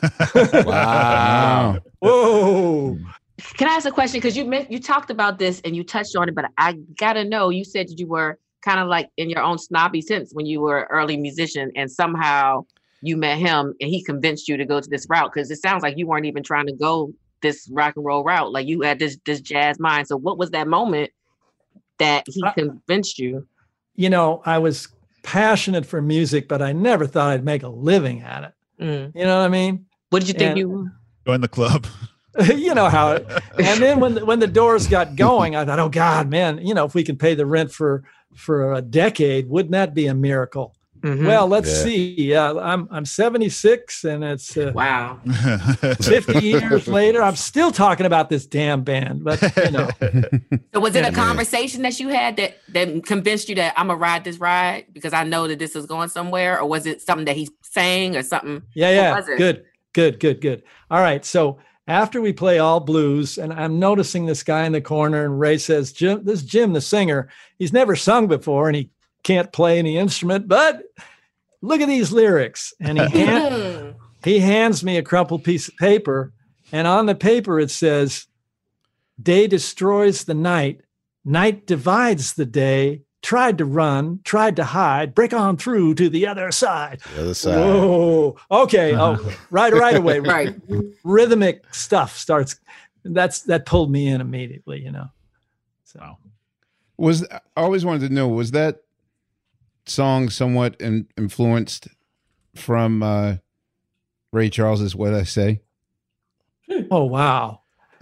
Wow. 0.65 1.79
Whoa. 1.99 2.97
Can 3.57 3.67
I 3.67 3.73
ask 3.73 3.85
a 3.85 3.91
question? 3.91 4.19
Because 4.19 4.37
you 4.37 4.45
meant 4.45 4.71
you 4.71 4.79
talked 4.79 5.09
about 5.09 5.39
this 5.39 5.61
and 5.61 5.75
you 5.75 5.83
touched 5.83 6.15
on 6.15 6.29
it, 6.29 6.35
but 6.35 6.45
I 6.57 6.73
gotta 6.97 7.23
know. 7.23 7.49
You 7.49 7.63
said 7.63 7.87
you 7.97 8.07
were 8.07 8.39
kind 8.63 8.79
of 8.79 8.87
like 8.87 9.09
in 9.17 9.29
your 9.29 9.41
own 9.41 9.57
snobby 9.57 10.01
sense 10.01 10.31
when 10.33 10.45
you 10.45 10.61
were 10.61 10.81
an 10.81 10.87
early 10.89 11.17
musician, 11.17 11.71
and 11.75 11.91
somehow 11.91 12.65
you 13.05 13.17
met 13.17 13.37
him 13.37 13.73
and 13.79 13.89
he 13.89 14.03
convinced 14.03 14.47
you 14.47 14.57
to 14.57 14.65
go 14.65 14.79
to 14.79 14.89
this 14.89 15.05
route. 15.09 15.31
Because 15.33 15.49
it 15.51 15.61
sounds 15.61 15.83
like 15.83 15.97
you 15.97 16.07
weren't 16.07 16.25
even 16.25 16.43
trying 16.43 16.67
to 16.67 16.73
go 16.73 17.13
this 17.41 17.69
rock 17.71 17.95
and 17.95 18.05
roll 18.05 18.23
route. 18.23 18.51
Like 18.51 18.67
you 18.67 18.81
had 18.81 18.99
this 18.99 19.17
this 19.25 19.41
jazz 19.41 19.79
mind. 19.79 20.07
So 20.07 20.17
what 20.17 20.37
was 20.37 20.51
that 20.51 20.67
moment 20.67 21.11
that 21.99 22.25
he 22.27 22.43
convinced 22.55 23.19
you? 23.19 23.47
You 23.95 24.09
know, 24.09 24.41
I 24.45 24.57
was 24.57 24.89
passionate 25.23 25.85
for 25.85 26.01
music, 26.01 26.47
but 26.47 26.61
I 26.61 26.73
never 26.73 27.07
thought 27.07 27.29
I'd 27.31 27.45
make 27.45 27.63
a 27.63 27.69
living 27.69 28.21
at 28.21 28.43
it. 28.43 28.83
Mm. 28.83 29.15
You 29.15 29.23
know 29.23 29.39
what 29.39 29.45
I 29.45 29.49
mean? 29.49 29.85
What 30.09 30.19
did 30.19 30.27
you 30.27 30.33
think 30.33 30.51
And- 30.51 30.59
you? 30.59 30.89
Join 31.25 31.41
the 31.41 31.47
club. 31.47 31.87
you 32.55 32.73
know 32.73 32.89
how 32.89 33.13
it, 33.13 33.27
and 33.63 33.81
then 33.81 33.99
when 33.99 34.15
the, 34.15 34.25
when 34.25 34.39
the 34.39 34.47
doors 34.47 34.87
got 34.87 35.15
going 35.15 35.55
i 35.55 35.63
thought 35.63 35.79
oh 35.79 35.87
god 35.87 36.29
man 36.29 36.57
you 36.65 36.73
know 36.73 36.83
if 36.83 36.93
we 36.93 37.03
can 37.03 37.15
pay 37.15 37.33
the 37.33 37.45
rent 37.45 37.71
for 37.71 38.03
for 38.35 38.73
a 38.73 38.81
decade 38.81 39.47
wouldn't 39.47 39.71
that 39.71 39.93
be 39.93 40.07
a 40.07 40.13
miracle 40.13 40.75
Mhm. 41.05 41.27
well 41.27 41.45
let's 41.47 41.69
Yeah. 41.69 41.83
see 41.83 42.33
uh, 42.35 42.55
i'm 42.59 42.87
i'm 42.89 43.05
76 43.05 44.03
and 44.05 44.23
it's 44.23 44.57
uh, 44.57 44.71
wow 44.73 45.19
50 46.01 46.39
years 46.39 46.87
later 46.87 47.21
i'm 47.21 47.35
still 47.35 47.71
talking 47.71 48.05
about 48.05 48.29
this 48.29 48.45
damn 48.47 48.81
band 48.83 49.23
but 49.23 49.39
you 49.55 49.71
know 49.71 49.89
So 50.73 50.79
was 50.79 50.95
it 50.95 51.03
Yeah. 51.03 51.09
a 51.09 51.13
conversation 51.13 51.83
that 51.83 51.99
you 51.99 52.09
had 52.09 52.37
that 52.37 52.57
that 52.69 53.05
convinced 53.05 53.49
you 53.49 53.55
that 53.55 53.73
I'm 53.77 53.87
gonna 53.87 53.99
ride 53.99 54.23
this 54.23 54.37
ride 54.39 54.85
because 54.91 55.13
I 55.13 55.23
know 55.23 55.47
that 55.47 55.59
this 55.59 55.75
is 55.75 55.85
going 55.85 56.09
somewhere, 56.09 56.59
or 56.59 56.67
was 56.67 56.85
it 56.85 57.01
something 57.01 57.25
that 57.25 57.35
he's 57.35 57.51
saying 57.61 58.15
or 58.17 58.23
something? 58.23 58.61
Yeah, 58.73 58.89
yeah. 58.91 59.15
was 59.15 59.27
it? 59.29 59.37
Good, 59.37 59.63
good, 59.93 60.19
good, 60.19 60.41
good. 60.41 60.63
All 60.91 60.99
right. 60.99 61.23
So 61.23 61.59
after 61.87 62.19
we 62.21 62.33
play 62.33 62.59
all 62.59 62.79
blues, 62.79 63.37
and 63.37 63.53
I'm 63.53 63.79
noticing 63.79 64.25
this 64.25 64.43
guy 64.43 64.65
in 64.65 64.71
the 64.73 64.81
corner, 64.81 65.23
and 65.25 65.39
Ray 65.39 65.57
says, 65.57 65.93
Jim, 65.93 66.23
this 66.25 66.41
is 66.41 66.45
Jim, 66.45 66.73
the 66.73 66.81
singer. 66.81 67.29
He's 67.59 67.71
never 67.73 67.95
sung 67.95 68.27
before 68.27 68.67
and 68.67 68.75
he 68.75 68.89
can't 69.25 69.51
play 69.51 69.79
any 69.79 69.97
instrument, 69.97 70.47
but 70.47 70.83
look 71.61 71.81
at 71.81 71.87
these 71.87 72.13
lyrics. 72.13 72.73
And 72.79 72.99
he, 72.99 73.25
hand, 73.25 73.95
he 74.23 74.39
hands 74.39 74.83
me 74.83 74.97
a 74.97 75.03
crumpled 75.03 75.43
piece 75.43 75.67
of 75.67 75.75
paper. 75.75 76.31
And 76.71 76.87
on 76.87 77.07
the 77.07 77.15
paper, 77.15 77.59
it 77.59 77.71
says, 77.71 78.27
Day 79.21 79.47
destroys 79.47 80.25
the 80.25 80.33
night, 80.33 80.81
night 81.25 81.65
divides 81.65 82.33
the 82.35 82.45
day. 82.45 83.01
Tried 83.21 83.57
to 83.57 83.65
run, 83.65 84.19
tried 84.23 84.55
to 84.57 84.63
hide, 84.63 85.15
break 85.15 85.33
on 85.33 85.57
through 85.57 85.95
to 85.95 86.09
the 86.09 86.27
other 86.27 86.51
side. 86.51 87.01
The 87.15 87.21
other 87.23 87.33
side. 87.33 87.57
Whoa. 87.57 88.37
Okay. 88.51 88.93
Oh, 88.93 89.13
uh-huh. 89.13 89.31
right, 89.49 89.73
right 89.73 89.95
away. 89.95 90.19
Right. 90.25 90.53
Rhythmic 91.03 91.63
stuff 91.73 92.15
starts. 92.15 92.59
That's 93.03 93.41
that 93.43 93.65
pulled 93.65 93.89
me 93.89 94.07
in 94.07 94.21
immediately. 94.21 94.83
You 94.83 94.91
know. 94.91 95.07
So 95.85 96.17
was 96.97 97.25
I 97.31 97.39
always 97.57 97.83
wanted 97.83 98.07
to 98.07 98.13
know 98.13 98.27
was 98.27 98.51
that 98.51 98.84
song 99.85 100.29
somewhat 100.29 100.75
in, 100.79 101.07
influenced 101.17 101.87
from 102.55 103.03
uh, 103.03 103.37
Ray 104.31 104.49
Charles's 104.49 104.95
"What 104.95 105.13
I 105.13 105.23
Say"? 105.23 105.61
Oh 106.91 107.05
wow. 107.05 107.61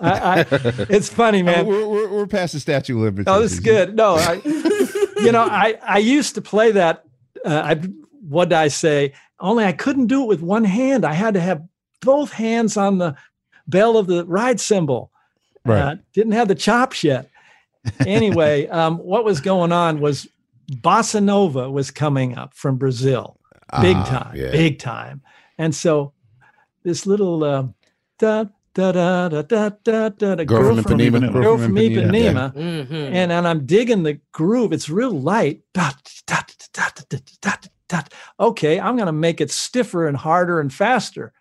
I, 0.00 0.40
I, 0.40 0.46
it's 0.90 1.08
funny, 1.08 1.42
man. 1.42 1.66
we're, 1.66 1.88
we're, 1.88 2.08
we're 2.08 2.26
past 2.26 2.52
the 2.52 2.60
statute 2.60 2.94
of 2.94 3.00
liberty. 3.02 3.24
Oh, 3.28 3.40
this 3.40 3.52
is 3.52 3.60
good. 3.60 3.96
No, 3.96 4.16
I, 4.16 4.40
you 4.44 5.32
know, 5.32 5.42
I 5.42 5.78
I 5.82 5.98
used 5.98 6.34
to 6.34 6.42
play 6.42 6.72
that. 6.72 7.04
Uh, 7.44 7.62
I 7.64 7.74
what 8.28 8.50
did 8.50 8.58
I 8.58 8.68
say? 8.68 9.12
Only 9.38 9.64
I 9.64 9.72
couldn't 9.72 10.06
do 10.06 10.22
it 10.22 10.28
with 10.28 10.42
one 10.42 10.64
hand. 10.64 11.04
I 11.04 11.14
had 11.14 11.34
to 11.34 11.40
have 11.40 11.62
both 12.02 12.32
hands 12.32 12.76
on 12.76 12.98
the 12.98 13.16
bell 13.66 13.96
of 13.96 14.06
the 14.06 14.24
ride 14.26 14.60
cymbal. 14.60 15.10
Right. 15.64 15.80
Uh, 15.80 15.96
didn't 16.12 16.32
have 16.32 16.48
the 16.48 16.54
chops 16.54 17.02
yet. 17.04 17.30
Anyway, 18.06 18.66
um, 18.68 18.98
what 18.98 19.24
was 19.24 19.40
going 19.40 19.72
on 19.72 20.00
was 20.00 20.28
bossa 20.70 21.22
nova 21.22 21.70
was 21.70 21.90
coming 21.90 22.36
up 22.36 22.54
from 22.54 22.76
Brazil, 22.76 23.38
big 23.80 23.96
uh, 23.96 24.04
time, 24.04 24.36
yeah. 24.36 24.50
big 24.50 24.78
time. 24.78 25.22
And 25.58 25.74
so 25.74 26.12
this 26.82 27.06
little 27.06 27.44
uh, 27.44 27.66
da 28.18 28.44
da 28.74 28.92
da 28.92 29.28
da 29.28 29.42
da 29.42 29.68
da 29.78 30.08
da 30.08 30.44
girl, 30.44 30.74
girl 30.74 30.82
from 30.82 30.98
Ipanema, 30.98 31.32
girl 31.32 31.58
from 31.58 31.74
Ipanema, 31.74 32.56
and 32.56 33.32
and 33.32 33.48
I'm 33.48 33.66
digging 33.66 34.04
the 34.04 34.20
groove. 34.32 34.72
It's 34.72 34.88
real 34.88 35.10
light. 35.10 35.62
Okay, 38.38 38.80
I'm 38.80 38.96
gonna 38.96 39.12
make 39.12 39.40
it 39.40 39.50
stiffer 39.50 40.06
and 40.06 40.16
harder 40.16 40.60
and 40.60 40.72
faster. 40.72 41.32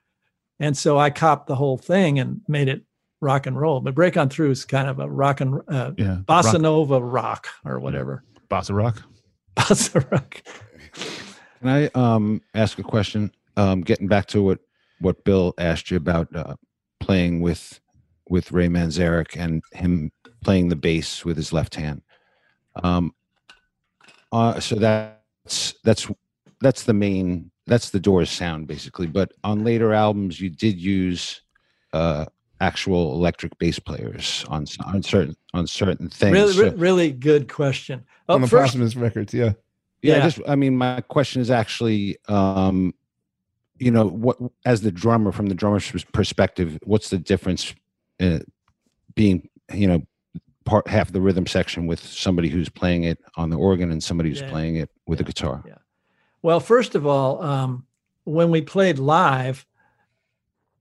And 0.59 0.77
so 0.77 0.97
I 0.97 1.09
copped 1.09 1.47
the 1.47 1.55
whole 1.55 1.77
thing 1.77 2.19
and 2.19 2.41
made 2.47 2.67
it 2.67 2.84
rock 3.21 3.45
and 3.47 3.59
roll. 3.59 3.80
But 3.80 3.95
Break 3.95 4.17
On 4.17 4.30
Through 4.30 4.51
is 4.51 4.65
kind 4.65 4.89
of 4.89 4.99
a 4.99 5.09
rock 5.09 5.41
and 5.41 5.61
uh, 5.67 5.91
yeah, 5.97 6.17
bossa 6.25 6.53
rock. 6.53 6.61
nova 6.61 7.01
rock 7.01 7.47
or 7.63 7.80
whatever. 7.80 8.23
Bossa 8.49 8.75
rock. 8.75 9.03
Bossa. 9.60 10.41
Can 11.60 11.68
I 11.68 11.88
um, 11.88 12.41
ask 12.53 12.80
a 12.80 12.84
question? 12.84 13.32
Um, 13.57 13.82
getting 13.82 14.07
back 14.07 14.28
to 14.28 14.41
what 14.41 14.60
what 14.99 15.24
Bill 15.24 15.53
asked 15.57 15.91
you 15.91 15.97
about 15.97 16.34
uh, 16.36 16.55
playing 16.99 17.41
with 17.41 17.80
with 18.30 18.51
Ray 18.51 18.68
Manzarek 18.68 19.36
and 19.36 19.62
him 19.74 20.12
playing 20.43 20.70
the 20.70 20.76
bass 20.76 21.26
with 21.26 21.36
his 21.36 21.51
left 21.51 21.76
hand. 21.76 22.01
Um, 22.84 23.14
uh, 24.32 24.60
so 24.60 24.76
that's 24.76 25.74
that's 25.84 26.07
that's 26.62 26.84
the 26.84 26.93
main 26.93 27.51
that's 27.68 27.89
the 27.89 27.99
Doors 27.99 28.30
sound 28.30 28.68
basically. 28.68 29.07
But 29.07 29.32
on 29.43 29.64
later 29.64 29.93
albums, 29.93 30.39
you 30.39 30.49
did 30.49 30.80
use 30.80 31.41
uh, 31.93 32.26
actual 32.62 33.14
electric 33.14 33.57
bass 33.57 33.80
players 33.80 34.45
on 34.49 34.66
on 34.86 35.01
certain 35.03 35.36
on 35.53 35.66
certain 35.68 36.10
things. 36.10 36.34
Really, 36.34 36.53
So- 36.53 36.76
really 36.76 37.12
good 37.12 37.47
question. 37.51 38.03
Oh, 38.28 38.36
on 38.36 38.41
the 38.41 38.47
first- 38.47 38.74
Posthumous 38.74 38.95
records, 38.95 39.34
yeah. 39.34 39.53
yeah, 40.01 40.18
Yeah. 40.18 40.24
just 40.24 40.39
I 40.47 40.55
mean, 40.55 40.78
my 40.78 41.01
question 41.01 41.41
is 41.41 41.49
actually, 41.49 42.18
um, 42.28 42.93
you 43.78 43.91
know, 43.91 44.05
what 44.07 44.38
as 44.66 44.82
the 44.82 44.91
drummer 44.91 45.32
from 45.32 45.47
the 45.47 45.55
drummer's 45.55 45.89
perspective, 46.14 46.78
what's 46.84 47.10
the 47.10 47.18
difference 47.18 47.74
in 48.20 48.43
being, 49.16 49.47
you 49.74 49.88
know, 49.88 50.01
part 50.66 50.88
half 50.88 51.12
the 51.12 51.22
rhythm 51.22 51.47
section 51.47 51.88
with 51.88 51.99
somebody 51.99 52.49
who's 52.49 52.70
playing 52.70 53.03
it 53.05 53.18
on 53.38 53.49
the 53.49 53.57
organ 53.57 53.89
and 53.91 54.03
somebody 54.03 54.30
who's 54.30 54.41
Yeah. 54.41 54.49
playing 54.49 54.76
it 54.76 54.89
with 55.07 55.20
a 55.20 55.24
guitar? 55.24 55.64
Yeah. 55.66 55.76
Well, 56.41 56.60
first 56.60 56.93
of 56.95 57.07
all, 57.07 57.41
um, 57.41 57.86
when 58.26 58.51
we 58.51 58.62
played 58.62 58.99
live, 58.99 59.66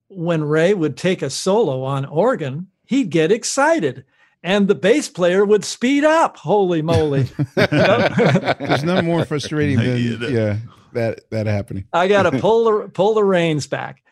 when 0.08 0.44
Ray 0.44 0.74
would 0.74 0.96
take 0.96 1.22
a 1.22 1.30
solo 1.30 1.82
on 1.82 2.04
organ, 2.04 2.68
he'd 2.86 3.10
get 3.10 3.30
excited 3.32 4.04
and 4.42 4.68
the 4.68 4.74
bass 4.74 5.08
player 5.08 5.44
would 5.44 5.64
speed 5.64 6.04
up. 6.04 6.36
Holy 6.36 6.82
moly. 6.82 7.22
There's 7.54 8.84
nothing 8.84 9.06
more 9.06 9.24
frustrating 9.24 9.78
than 9.78 10.32
yeah 10.32 10.56
that 10.92 11.28
that 11.30 11.46
happening. 11.46 11.84
I 11.92 12.08
got 12.08 12.22
to 12.22 12.32
pull 12.40 12.64
the 12.64 12.88
pull 12.88 13.14
the 13.14 13.24
reins 13.24 13.66
back. 13.66 14.02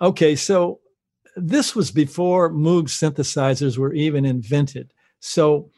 Okay, 0.00 0.36
so 0.36 0.80
this 1.36 1.74
was 1.74 1.90
before 1.90 2.50
Moog 2.50 2.84
synthesizers 2.84 3.78
were 3.78 3.92
even 3.92 4.24
invented. 4.24 4.92
So 5.20 5.70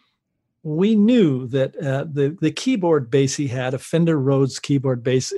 we 0.62 0.94
knew 0.94 1.46
that 1.48 1.76
uh, 1.76 2.04
the 2.10 2.36
the 2.40 2.50
keyboard 2.50 3.10
bass 3.10 3.36
he 3.36 3.48
had, 3.48 3.74
a 3.74 3.78
Fender 3.78 4.18
Rhodes 4.18 4.58
keyboard 4.58 5.02
bass, 5.02 5.32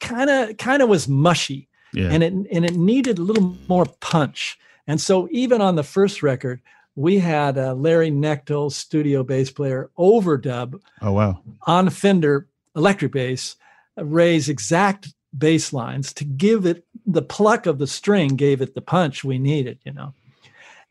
kind 0.00 0.30
of 0.30 0.56
kind 0.58 0.82
of 0.82 0.88
was 0.88 1.08
mushy, 1.08 1.68
Yeah. 1.94 2.08
and 2.10 2.22
it 2.22 2.32
and 2.32 2.64
it 2.64 2.76
needed 2.76 3.18
a 3.18 3.22
little 3.22 3.56
more 3.68 3.86
punch. 4.00 4.58
And 4.86 5.00
so 5.00 5.28
even 5.30 5.60
on 5.60 5.76
the 5.76 5.82
first 5.82 6.22
record, 6.22 6.60
we 6.96 7.18
had 7.18 7.56
uh, 7.56 7.74
Larry 7.74 8.10
Knechtel, 8.10 8.70
studio 8.70 9.22
bass 9.22 9.50
player, 9.50 9.90
overdub 9.98 10.80
Oh 11.00 11.12
wow. 11.12 11.40
on 11.66 11.90
Fender 11.90 12.46
electric 12.76 13.12
bass, 13.12 13.56
uh, 13.98 14.04
Ray's 14.04 14.48
exact 14.48 15.14
bass 15.36 15.72
lines 15.72 16.12
to 16.14 16.24
give 16.24 16.66
it 16.66 16.84
the 17.06 17.22
pluck 17.22 17.66
of 17.66 17.78
the 17.78 17.86
string, 17.86 18.36
gave 18.36 18.60
it 18.60 18.74
the 18.74 18.80
punch 18.80 19.24
we 19.24 19.38
needed, 19.38 19.78
you 19.84 19.92
know. 19.92 20.12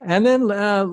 And 0.02 0.26
then 0.26 0.52
uh, 0.52 0.86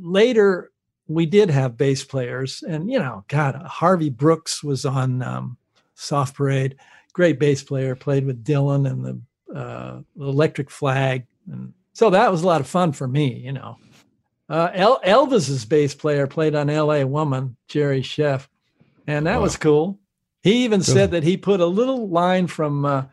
later, 0.00 0.72
we 1.08 1.24
did 1.26 1.50
have 1.50 1.76
bass 1.76 2.02
players, 2.04 2.64
and 2.66 2.90
you 2.90 2.98
know, 2.98 3.24
God, 3.28 3.54
Harvey 3.64 4.10
Brooks 4.10 4.64
was 4.64 4.84
on 4.84 5.22
um, 5.22 5.56
Soft 5.94 6.34
Parade, 6.34 6.76
great 7.12 7.38
bass 7.38 7.62
player, 7.62 7.94
played 7.94 8.26
with 8.26 8.44
Dylan 8.44 8.90
and 8.90 9.04
the 9.04 9.20
uh, 9.56 10.00
Electric 10.18 10.70
Flag, 10.70 11.26
and 11.50 11.72
so 11.92 12.10
that 12.10 12.30
was 12.30 12.42
a 12.42 12.46
lot 12.46 12.60
of 12.60 12.66
fun 12.66 12.92
for 12.92 13.08
me, 13.08 13.34
you 13.34 13.52
know. 13.52 13.78
Uh, 14.48 14.70
El- 14.74 15.00
Elvis's 15.00 15.64
bass 15.64 15.94
player 15.94 16.26
played 16.26 16.54
on 16.54 16.70
L.A. 16.70 17.04
Woman, 17.04 17.56
Jerry 17.68 18.02
Scheff, 18.02 18.46
and 19.06 19.26
that 19.26 19.40
was 19.40 19.56
cool. 19.56 19.98
He 20.42 20.64
even 20.64 20.82
said 20.82 21.10
that 21.10 21.24
he 21.24 21.36
put 21.36 21.60
a 21.60 21.66
little 21.66 22.08
line 22.08 22.46
from 22.46 22.84
uh, 22.84 23.04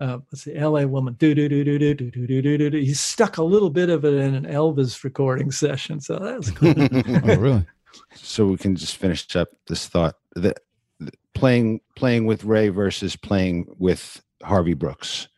uh, 0.00 0.18
let's 0.30 0.44
see, 0.44 0.54
L.A. 0.54 0.86
Woman, 0.86 1.14
do 1.14 1.34
do 1.34 1.48
do 1.48 1.64
do 1.64 1.78
do 1.78 1.94
do 1.94 2.10
do 2.10 2.26
do 2.26 2.58
do 2.58 2.70
do. 2.70 2.78
He 2.78 2.94
stuck 2.94 3.38
a 3.38 3.42
little 3.42 3.70
bit 3.70 3.90
of 3.90 4.04
it 4.04 4.14
in 4.14 4.34
an 4.34 4.44
Elvis 4.44 5.02
recording 5.02 5.50
session, 5.64 6.00
so 6.00 6.18
that 6.18 6.36
was 6.36 6.50
cool. 6.50 6.74
Oh, 7.32 7.36
really? 7.36 7.66
So 8.14 8.46
we 8.46 8.56
can 8.56 8.76
just 8.76 8.96
finish 8.96 9.34
up 9.34 9.48
this 9.66 9.88
thought 9.88 10.14
that 10.36 10.60
that 11.00 11.16
playing 11.34 11.80
playing 11.96 12.26
with 12.26 12.44
Ray 12.44 12.68
versus 12.68 13.16
playing 13.16 13.66
with 13.78 14.22
Harvey 14.42 14.74
Brooks. 14.74 15.28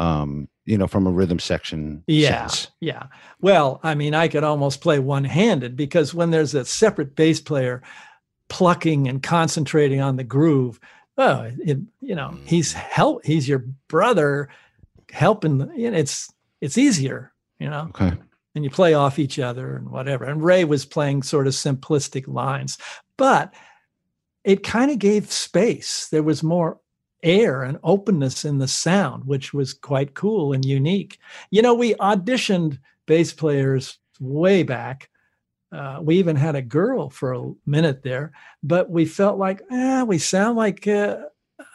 Um, 0.00 0.48
you 0.64 0.78
know, 0.78 0.86
from 0.86 1.06
a 1.06 1.10
rhythm 1.10 1.38
section 1.38 2.02
Yeah, 2.06 2.46
sense. 2.46 2.68
yeah. 2.80 3.04
Well, 3.40 3.80
I 3.82 3.94
mean, 3.94 4.14
I 4.14 4.28
could 4.28 4.44
almost 4.44 4.80
play 4.80 4.98
one-handed 4.98 5.76
because 5.76 6.14
when 6.14 6.30
there's 6.30 6.54
a 6.54 6.64
separate 6.64 7.14
bass 7.16 7.40
player 7.40 7.82
plucking 8.48 9.08
and 9.08 9.22
concentrating 9.22 10.00
on 10.00 10.16
the 10.16 10.24
groove, 10.24 10.80
oh, 11.18 11.50
it, 11.58 11.78
you 12.00 12.14
know, 12.14 12.34
he's 12.44 12.72
help. 12.72 13.24
He's 13.26 13.46
your 13.48 13.64
brother, 13.88 14.48
helping. 15.10 15.70
You 15.76 15.90
know, 15.90 15.98
it's 15.98 16.32
it's 16.62 16.78
easier, 16.78 17.32
you 17.58 17.68
know. 17.68 17.86
Okay. 17.90 18.12
and 18.54 18.64
you 18.64 18.70
play 18.70 18.94
off 18.94 19.18
each 19.18 19.38
other 19.38 19.76
and 19.76 19.90
whatever. 19.90 20.24
And 20.24 20.42
Ray 20.42 20.64
was 20.64 20.86
playing 20.86 21.24
sort 21.24 21.46
of 21.46 21.52
simplistic 21.52 22.26
lines, 22.26 22.78
but 23.16 23.52
it 24.44 24.62
kind 24.62 24.90
of 24.90 24.98
gave 24.98 25.30
space. 25.30 26.08
There 26.10 26.22
was 26.22 26.42
more 26.42 26.78
air 27.22 27.62
and 27.62 27.78
openness 27.82 28.44
in 28.44 28.58
the 28.58 28.68
sound, 28.68 29.24
which 29.24 29.52
was 29.52 29.74
quite 29.74 30.14
cool 30.14 30.52
and 30.52 30.64
unique. 30.64 31.18
You 31.50 31.62
know, 31.62 31.74
we 31.74 31.94
auditioned 31.94 32.78
bass 33.06 33.32
players 33.32 33.98
way 34.20 34.62
back. 34.62 35.10
Uh, 35.72 36.00
we 36.02 36.16
even 36.18 36.36
had 36.36 36.56
a 36.56 36.62
girl 36.62 37.10
for 37.10 37.32
a 37.32 37.52
minute 37.66 38.02
there, 38.02 38.32
but 38.62 38.90
we 38.90 39.04
felt 39.04 39.38
like, 39.38 39.62
ah, 39.70 40.04
we 40.04 40.18
sound 40.18 40.56
like 40.56 40.86
uh, 40.88 41.18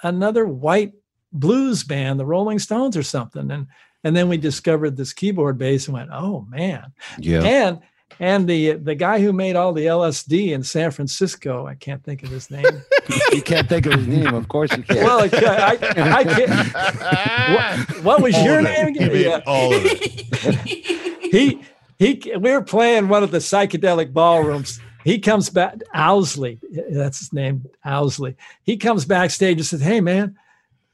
another 0.04 0.46
white 0.46 0.94
blues 1.32 1.84
band, 1.84 2.20
the 2.20 2.26
Rolling 2.26 2.60
Stones 2.60 2.98
or 2.98 3.04
something. 3.04 3.52
And 3.52 3.68
and 4.04 4.16
then 4.16 4.30
we 4.30 4.38
discovered 4.38 4.96
this 4.96 5.14
keyboard 5.14 5.58
bass 5.58 5.88
and 5.88 5.96
went, 5.96 6.12
oh 6.14 6.46
man. 6.50 6.94
Yeah. 7.18 7.42
And 7.42 7.80
and 8.20 8.48
the 8.48 8.74
the 8.74 8.96
guy 8.96 9.20
who 9.20 9.34
made 9.34 9.56
all 9.56 9.74
the 9.74 9.86
LSD 9.86 10.52
in 10.54 10.64
San 10.64 10.92
Francisco, 10.92 11.66
I 11.68 11.76
can't 11.76 12.04
think 12.04 12.24
of 12.24 12.30
his 12.30 12.50
name. 12.50 12.66
you 13.32 13.42
can't 13.42 13.68
think 13.70 13.86
of 13.86 13.94
his 13.94 14.08
name, 14.08 14.34
of 14.34 14.48
course 14.48 14.72
you 14.76 14.84
can't. 14.84 15.00
well, 15.04 15.20
I, 15.22 15.78
I, 15.82 16.12
I 16.20 16.24
can't. 16.24 17.86
What, 17.96 18.04
what 18.04 18.22
was 18.22 18.36
All 18.36 18.44
your 18.44 18.62
name 18.62 18.88
it. 18.90 18.94
He 19.02 19.08
made 19.10 19.26
Yeah. 19.26 19.42
all 19.46 19.74
of 19.74 19.82
it. 19.86 21.22
he 21.32 21.62
he 22.00 22.32
we 22.40 22.52
were 22.52 22.62
playing 22.62 23.08
one 23.08 23.24
of 23.24 23.32
the 23.32 23.38
psychedelic 23.40 24.14
ballrooms 24.14 24.80
he 25.04 25.20
comes 25.20 25.50
back 25.50 25.76
owsley 25.94 26.60
that's 26.92 27.20
his 27.20 27.32
name 27.34 27.64
owsley 27.86 28.36
he 28.64 28.76
comes 28.78 29.06
backstage 29.06 29.58
and 29.58 29.66
says 29.66 29.82
hey 29.82 30.02
man 30.02 30.36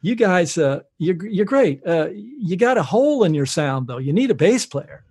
you 0.01 0.15
guys 0.15 0.57
uh 0.57 0.81
you're, 0.97 1.25
you're 1.27 1.45
great 1.45 1.85
uh 1.87 2.07
you 2.11 2.55
got 2.55 2.77
a 2.77 2.83
hole 2.83 3.23
in 3.23 3.33
your 3.33 3.45
sound 3.45 3.87
though 3.87 3.97
you 3.97 4.13
need 4.13 4.29
a 4.31 4.35
bass 4.35 4.65
player 4.65 5.03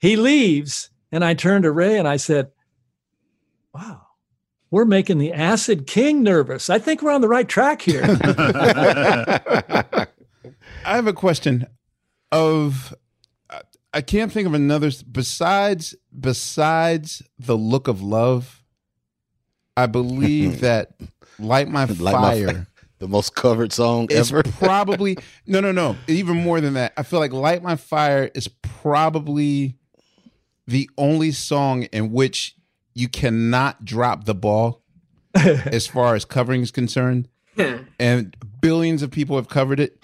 he 0.00 0.16
leaves 0.16 0.90
and 1.12 1.24
i 1.24 1.34
turned 1.34 1.64
to 1.64 1.70
ray 1.72 1.98
and 1.98 2.06
i 2.08 2.16
said 2.16 2.50
wow 3.74 4.02
we're 4.70 4.84
making 4.84 5.18
the 5.18 5.32
acid 5.32 5.86
king 5.86 6.22
nervous 6.22 6.68
i 6.70 6.78
think 6.78 7.02
we're 7.02 7.10
on 7.12 7.20
the 7.20 7.28
right 7.28 7.48
track 7.48 7.82
here 7.82 8.02
I 10.82 10.96
have 10.96 11.06
a 11.06 11.12
question 11.12 11.66
of 12.32 12.94
I- 13.50 13.60
I 13.92 14.00
can't 14.00 14.32
think 14.32 14.46
of 14.46 14.54
another 14.54 14.90
besides 15.10 15.94
besides 16.18 17.22
the 17.38 17.56
look 17.56 17.86
of 17.88 18.00
love. 18.02 18.62
I 19.76 19.86
believe 19.86 20.60
that 20.62 20.92
light 21.38 21.68
my 21.68 21.84
Light 21.84 22.12
My 22.14 22.20
fire 22.20 22.46
Fi- 22.48 22.66
the 22.98 23.08
most 23.08 23.34
covered 23.34 23.72
song 23.72 24.06
is 24.10 24.30
ever. 24.32 24.42
probably 24.58 25.18
no 25.46 25.60
no 25.60 25.72
no 25.72 25.96
even 26.06 26.36
more 26.36 26.60
than 26.60 26.74
that. 26.74 26.92
I 26.96 27.02
feel 27.02 27.20
like 27.20 27.32
light 27.32 27.62
my 27.62 27.76
fire 27.76 28.30
is 28.34 28.48
probably 28.48 29.76
the 30.70 30.88
only 30.96 31.32
song 31.32 31.82
in 31.84 32.12
which 32.12 32.54
you 32.94 33.08
cannot 33.08 33.84
drop 33.84 34.24
the 34.24 34.34
ball 34.34 34.82
as 35.34 35.88
far 35.88 36.14
as 36.14 36.24
covering 36.24 36.62
is 36.62 36.70
concerned 36.70 37.28
and 37.98 38.36
billions 38.60 39.02
of 39.02 39.10
people 39.10 39.34
have 39.34 39.48
covered 39.48 39.80
it. 39.80 40.00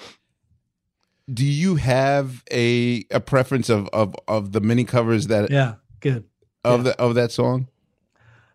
Do 1.32 1.44
you 1.44 1.76
have 1.76 2.42
a 2.52 3.04
a 3.10 3.20
preference 3.20 3.68
of 3.68 3.88
of 3.92 4.14
of 4.26 4.52
the 4.52 4.60
many 4.60 4.84
covers 4.84 5.28
that 5.28 5.50
yeah 5.50 5.74
good 6.00 6.24
of 6.64 6.84
the 6.84 7.00
of 7.00 7.14
that 7.14 7.30
song? 7.30 7.68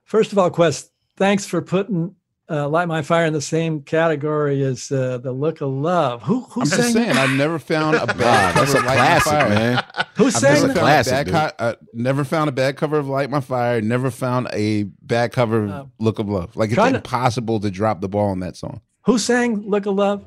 First 0.04 0.34
of 0.34 0.38
all, 0.38 0.50
Quest, 0.50 0.92
thanks 1.16 1.46
for 1.46 1.62
putting 1.62 2.16
uh, 2.52 2.68
"Light 2.68 2.88
My 2.88 3.02
Fire" 3.02 3.26
in 3.26 3.34
the 3.34 3.42
same 3.42 3.82
category 3.82 4.62
as 4.64 4.92
uh, 4.92 5.18
"The 5.20 5.32
Look 5.32 5.62
of 5.62 5.70
Love." 5.70 6.22
Who 6.24 6.42
who 6.42 6.62
I'm 6.62 6.68
sang? 6.68 6.78
just 6.80 6.94
saying, 6.94 7.08
that? 7.08 7.16
I've 7.18 7.38
never 7.38 7.58
found 7.60 7.96
a 7.96 8.06
bad 8.08 8.56
Wow, 8.56 8.62
that's 8.62 8.74
cover 8.74 8.78
a 8.78 8.80
of 8.82 8.86
Light 8.86 8.98
My 8.98 9.20
classic, 9.20 9.32
Fire. 9.32 9.50
man. 9.50 9.84
Who 10.18 10.26
I've 10.28 10.34
sang 10.34 10.54
never 10.54 10.68
that? 10.68 10.74
found 10.74 10.80
Classic, 10.80 11.12
a 11.14 11.16
bad 11.16 11.26
dude. 11.26 11.34
co- 11.34 11.66
uh, 11.66 11.74
never 11.94 12.24
found 12.24 12.50
a 12.50 12.52
bad 12.52 12.78
cover 12.78 12.98
of 13.00 13.08
Light 13.08 13.30
My 13.30 13.40
Fire. 13.40 13.82
Never 13.82 14.12
found 14.12 14.50
a 14.54 14.84
bad 14.84 15.32
cover 15.32 15.64
of 15.64 15.70
Uh, 15.72 15.86
Look 16.00 16.20
of 16.20 16.28
Love. 16.30 16.56
Like 16.56 16.70
it's 16.70 16.76
trying 16.76 16.92
to- 16.94 16.98
impossible 17.00 17.60
to 17.62 17.72
drop 17.72 18.02
the 18.02 18.10
ball 18.10 18.30
on 18.30 18.42
that 18.42 18.56
song. 18.58 18.82
Who 19.06 19.18
sang 19.18 19.70
"Look 19.70 19.86
of 19.86 19.96
Love"? 19.96 20.26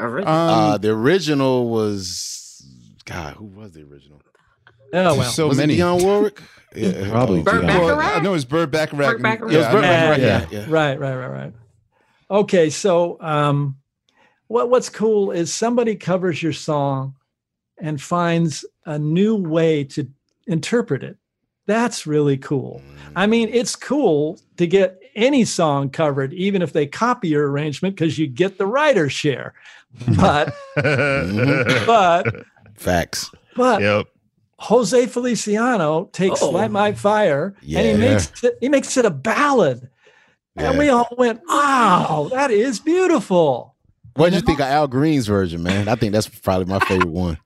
Alright. 0.00 0.26
Um, 0.26 0.30
uh, 0.30 0.78
the 0.78 0.90
original 0.90 1.68
was 1.68 2.64
God. 3.04 3.34
Who 3.34 3.44
was 3.46 3.72
the 3.72 3.82
original? 3.82 4.20
Oh 4.94 5.16
well, 5.18 5.22
so 5.30 5.48
was 5.48 5.56
many. 5.58 5.74
it 5.74 5.78
Dionne 5.78 6.02
Warwick? 6.02 6.40
Yeah, 6.74 7.08
Probably 7.10 7.42
Burt 7.42 7.62
Bacharach? 7.62 7.98
Well, 7.98 8.00
I 8.00 8.20
know 8.20 8.34
it's 8.34 8.44
Bird 8.44 8.70
Bacharach. 8.70 9.12
Burt 9.12 9.22
Bacharach. 9.22 9.52
Yeah, 9.52 9.68
It 9.68 9.72
Burt 9.72 9.82
Bacharach, 9.82 10.18
yeah, 10.18 10.46
yeah, 10.50 10.60
yeah. 10.60 10.66
right, 10.68 10.98
right, 10.98 11.14
right, 11.14 11.28
right. 11.28 11.52
Okay, 12.30 12.70
so 12.70 13.18
um, 13.20 13.76
what 14.48 14.70
what's 14.70 14.88
cool 14.88 15.30
is 15.30 15.52
somebody 15.52 15.96
covers 15.96 16.42
your 16.42 16.52
song 16.52 17.14
and 17.78 18.00
finds 18.00 18.64
a 18.86 18.98
new 18.98 19.36
way 19.36 19.84
to 19.84 20.08
interpret 20.46 21.02
it. 21.02 21.16
That's 21.66 22.06
really 22.06 22.36
cool. 22.36 22.82
I 23.14 23.26
mean, 23.26 23.48
it's 23.52 23.76
cool 23.76 24.38
to 24.56 24.66
get 24.66 24.98
any 25.14 25.44
song 25.44 25.90
covered, 25.90 26.32
even 26.32 26.62
if 26.62 26.72
they 26.72 26.86
copy 26.86 27.28
your 27.28 27.50
arrangement, 27.50 27.94
because 27.94 28.18
you 28.18 28.26
get 28.26 28.58
the 28.58 28.66
writer's 28.66 29.12
share. 29.12 29.54
But 30.16 30.54
but 30.76 32.44
Facts. 32.74 33.30
but 33.54 33.82
yep. 33.82 34.06
Jose 34.62 35.06
Feliciano 35.06 36.08
takes 36.12 36.40
Oh. 36.42 36.50
"Light 36.50 36.70
My 36.70 36.92
Fire" 36.92 37.54
and 37.60 37.68
he 37.68 37.94
makes 37.94 38.44
it, 38.44 38.56
he 38.60 38.68
makes 38.68 38.96
it 38.96 39.04
a 39.04 39.10
ballad, 39.10 39.88
and 40.56 40.78
we 40.78 40.88
all 40.88 41.08
went, 41.18 41.40
"Wow, 41.48 42.28
that 42.32 42.50
is 42.50 42.78
beautiful." 42.80 43.74
What 44.14 44.30
did 44.30 44.36
you 44.36 44.42
think 44.42 44.60
of 44.60 44.66
Al 44.66 44.86
Green's 44.88 45.26
version, 45.26 45.62
man? 45.62 45.88
I 45.88 45.94
think 45.96 46.12
that's 46.12 46.28
probably 46.28 46.66
my 46.66 46.78
favorite 46.80 47.08
one. 47.10 47.38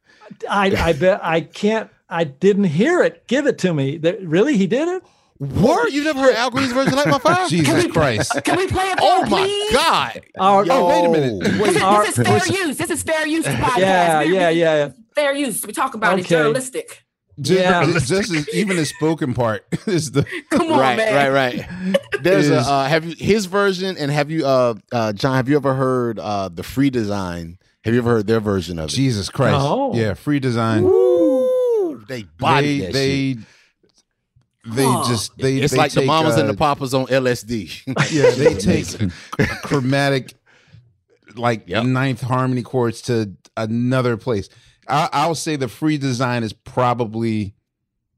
I 0.50 0.66
I 0.76 0.92
bet 0.92 1.20
I 1.24 1.40
can't. 1.40 1.88
I 2.08 2.24
didn't 2.24 2.64
hear 2.64 3.02
it. 3.02 3.26
Give 3.28 3.46
it 3.46 3.58
to 3.58 3.72
me. 3.74 3.96
That, 3.98 4.20
really, 4.22 4.56
he 4.56 4.66
did 4.66 4.86
it. 4.88 5.02
What? 5.38 5.92
You 5.92 6.02
never 6.04 6.20
heard 6.20 6.34
Al 6.34 6.50
Green's 6.50 6.72
version 6.72 6.92
of 6.92 6.98
Light 6.98 7.08
My 7.08 7.18
Fire? 7.18 7.48
Jesus 7.48 7.86
Christ. 7.92 8.34
Uh, 8.36 8.40
can 8.40 8.56
we 8.58 8.66
play 8.66 8.84
it? 8.84 8.98
Oh 9.02 9.20
there, 9.22 9.30
my 9.30 9.42
please? 9.44 9.72
God. 9.72 10.20
Our- 10.38 10.66
Oh, 10.70 10.88
wait 10.88 11.04
a 11.04 11.08
minute. 11.10 11.44
This 11.58 11.76
is, 11.76 11.82
Our- 11.82 12.04
this 12.06 12.18
is 12.18 12.26
fair 12.26 12.66
use. 12.66 12.76
This 12.78 12.90
is 12.90 13.02
fair 13.02 13.26
use 13.26 13.44
podcast. 13.46 13.78
Yeah, 13.78 14.18
We're- 14.20 14.34
yeah, 14.34 14.48
yeah. 14.50 14.88
Fair 15.14 15.34
use. 15.34 15.64
We 15.66 15.72
talk 15.72 15.94
about 15.94 16.18
it. 16.18 16.22
Okay. 16.22 16.36
Journalistic. 16.36 17.04
Just, 17.41 17.61
Yeah. 17.61 17.84
just 17.99 18.11
as, 18.34 18.49
even 18.55 18.76
the 18.76 18.87
spoken 18.87 19.34
part 19.34 19.66
is 19.87 20.12
the 20.12 20.24
Come 20.51 20.72
on, 20.72 20.78
right, 20.80 20.97
man. 20.97 21.32
right, 21.32 21.59
right. 21.59 21.97
There's 22.22 22.49
a 22.49 22.59
uh, 22.61 22.89
have 22.89 23.05
you 23.05 23.14
his 23.18 23.45
version 23.47 23.97
and 23.99 24.11
have 24.11 24.30
you 24.30 24.47
uh 24.47 24.74
uh 24.91 25.12
John 25.12 25.37
have 25.37 25.49
you 25.49 25.57
ever 25.57 25.74
heard 25.74 26.18
uh 26.18 26.49
the 26.49 26.62
free 26.62 26.89
design? 26.91 27.59
Have 27.84 27.93
you 27.95 28.01
ever 28.01 28.11
heard 28.11 28.26
their 28.26 28.41
version 28.41 28.78
of 28.78 28.87
it? 28.89 28.93
Jesus 28.93 29.28
Christ. 29.28 29.59
Oh. 29.61 29.95
Yeah, 29.95 30.14
free 30.14 30.41
design. 30.41 30.84
Ooh, 30.84 32.03
they 32.09 32.22
body 32.22 32.80
They 32.80 32.87
that 32.87 32.93
they 32.95 33.32
shit. 33.34 34.74
they 34.74 34.84
just 35.07 35.37
they 35.39 35.57
It's 35.59 35.72
they 35.72 35.78
like 35.78 35.93
the 35.93 36.01
take, 36.01 36.07
mamas 36.07 36.37
and 36.37 36.49
uh, 36.49 36.53
the 36.53 36.59
papas 36.59 36.95
on 36.95 37.07
LSD. 37.07 37.82
Yeah, 38.12 38.30
they 38.30 38.55
take 38.55 38.87
chromatic 39.62 40.32
like 41.34 41.68
Yep. 41.68 41.84
ninth 41.84 42.22
harmony 42.22 42.62
chords 42.62 43.03
to 43.03 43.32
another 43.57 44.16
place. 44.16 44.49
I, 44.89 45.09
I'll 45.12 45.34
say 45.34 45.57
the 45.57 45.68
free 45.68 45.99
design 45.99 46.43
is 46.43 46.53
probably 46.53 47.55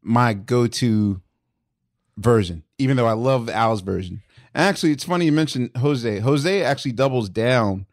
my 0.02 0.32
go-to 0.34 1.20
version, 2.16 2.62
even 2.78 2.96
though 2.96 3.06
I 3.06 3.12
love 3.12 3.46
the 3.46 3.54
Al's 3.54 3.80
version. 3.80 4.22
Actually, 4.54 4.92
it's 4.92 5.04
funny 5.04 5.26
you 5.26 5.32
mentioned 5.32 5.70
Jose. 5.76 6.18
Jose 6.20 6.62
actually 6.62 6.92
doubles 6.92 7.28
down 7.28 7.86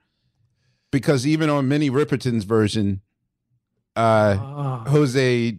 because 0.91 1.27
even 1.27 1.49
on 1.49 1.67
Minnie 1.67 1.89
Riperton's 1.89 2.43
version, 2.43 3.01
uh, 3.95 4.37
Ah. 4.39 4.83
Jose 4.87 5.57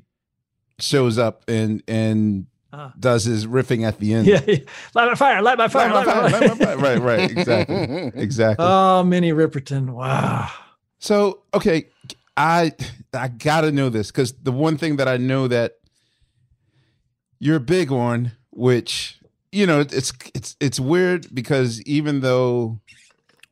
shows 0.78 1.16
up 1.18 1.42
and 1.48 1.82
and 1.88 2.46
Ah. 2.72 2.92
does 2.98 3.24
his 3.24 3.46
riffing 3.46 3.86
at 3.86 3.98
the 4.00 4.12
end. 4.14 4.26
Yeah, 4.26 4.40
yeah. 4.46 4.56
light 4.94 5.06
my 5.08 5.14
fire, 5.14 5.40
light 5.42 5.56
my 5.58 5.68
fire, 5.68 5.92
Light 5.92 6.06
my 6.06 6.12
light 6.12 6.22
my 6.22 6.30
fire, 6.30 6.40
fire. 6.40 6.48
light 6.48 6.58
my 6.58 6.66
fire. 6.66 6.76
Right, 6.78 7.00
right, 7.00 7.30
exactly, 7.30 8.10
exactly. 8.20 8.66
Oh, 8.68 9.02
Minnie 9.04 9.32
Riperton. 9.32 9.90
Wow. 9.90 10.50
So 10.98 11.42
okay, 11.54 11.86
I 12.36 12.72
I 13.12 13.28
gotta 13.28 13.72
know 13.72 13.88
this 13.88 14.10
because 14.10 14.32
the 14.32 14.52
one 14.52 14.76
thing 14.76 14.96
that 14.96 15.08
I 15.08 15.16
know 15.16 15.48
that 15.48 15.74
you're 17.38 17.58
big 17.58 17.90
on, 17.90 18.32
which 18.50 19.20
you 19.52 19.66
know, 19.66 19.80
it's 19.80 20.12
it's 20.34 20.56
it's 20.60 20.78
weird 20.78 21.34
because 21.34 21.80
even 21.82 22.20
though 22.20 22.80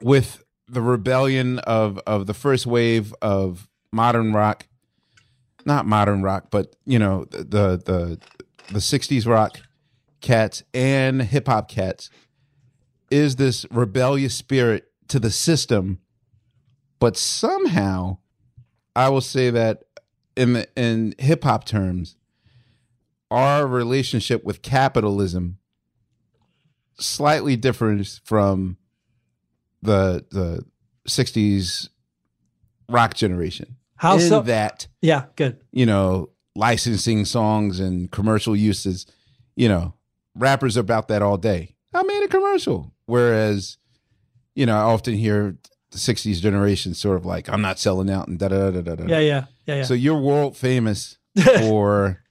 with 0.02 0.44
the 0.68 0.82
rebellion 0.82 1.60
of 1.60 1.98
of 2.06 2.26
the 2.26 2.34
first 2.34 2.66
wave 2.66 3.14
of 3.22 3.68
modern 3.92 4.32
rock, 4.32 4.66
not 5.64 5.86
modern 5.86 6.22
rock, 6.22 6.48
but 6.50 6.76
you 6.84 6.98
know 6.98 7.24
the 7.30 7.80
the 7.84 8.18
the 8.72 8.78
'60s 8.80 9.26
rock 9.26 9.60
cats 10.20 10.62
and 10.72 11.22
hip 11.22 11.48
hop 11.48 11.68
cats 11.68 12.10
is 13.10 13.36
this 13.36 13.66
rebellious 13.70 14.34
spirit 14.34 14.90
to 15.06 15.20
the 15.20 15.30
system 15.30 15.98
but 16.98 17.14
somehow 17.14 18.16
I 18.96 19.08
will 19.08 19.20
say 19.20 19.50
that 19.50 19.84
in 20.36 20.54
the, 20.54 20.68
in 20.76 21.14
hip 21.18 21.44
hop 21.44 21.64
terms, 21.64 22.16
our 23.30 23.66
relationship 23.66 24.44
with 24.44 24.62
capitalism 24.62 25.58
slightly 26.98 27.56
differs 27.56 28.20
from 28.24 28.76
the 29.82 30.24
the 30.30 30.64
'60s 31.08 31.88
rock 32.88 33.14
generation. 33.14 33.76
How 33.96 34.14
in 34.14 34.20
so? 34.20 34.42
that 34.42 34.86
Yeah, 35.02 35.26
good. 35.36 35.60
you 35.72 35.86
know 35.86 36.30
licensing 36.56 37.24
songs 37.24 37.80
and 37.80 38.10
commercial 38.12 38.54
uses, 38.54 39.06
you 39.56 39.68
know, 39.68 39.94
rappers 40.36 40.76
are 40.76 40.80
about 40.80 41.08
that 41.08 41.20
all 41.22 41.36
day. 41.36 41.74
I 41.92 42.02
made 42.02 42.24
a 42.24 42.28
commercial, 42.28 42.92
whereas 43.06 43.78
you 44.54 44.66
know 44.66 44.76
I 44.76 44.82
often 44.82 45.14
hear 45.14 45.56
the 45.94 45.98
'60s 45.98 46.40
generation 46.40 46.92
sort 46.92 47.16
of 47.16 47.24
like 47.24 47.48
I'm 47.48 47.62
not 47.62 47.78
selling 47.78 48.10
out 48.10 48.28
and 48.28 48.38
da 48.38 48.48
da 48.48 48.70
da 48.70 48.80
da 48.82 48.94
da. 48.96 49.04
Yeah, 49.06 49.18
yeah, 49.20 49.44
yeah, 49.66 49.76
yeah. 49.76 49.82
So 49.84 49.94
you're 49.94 50.18
world 50.20 50.56
famous 50.56 51.16
for 51.60 52.22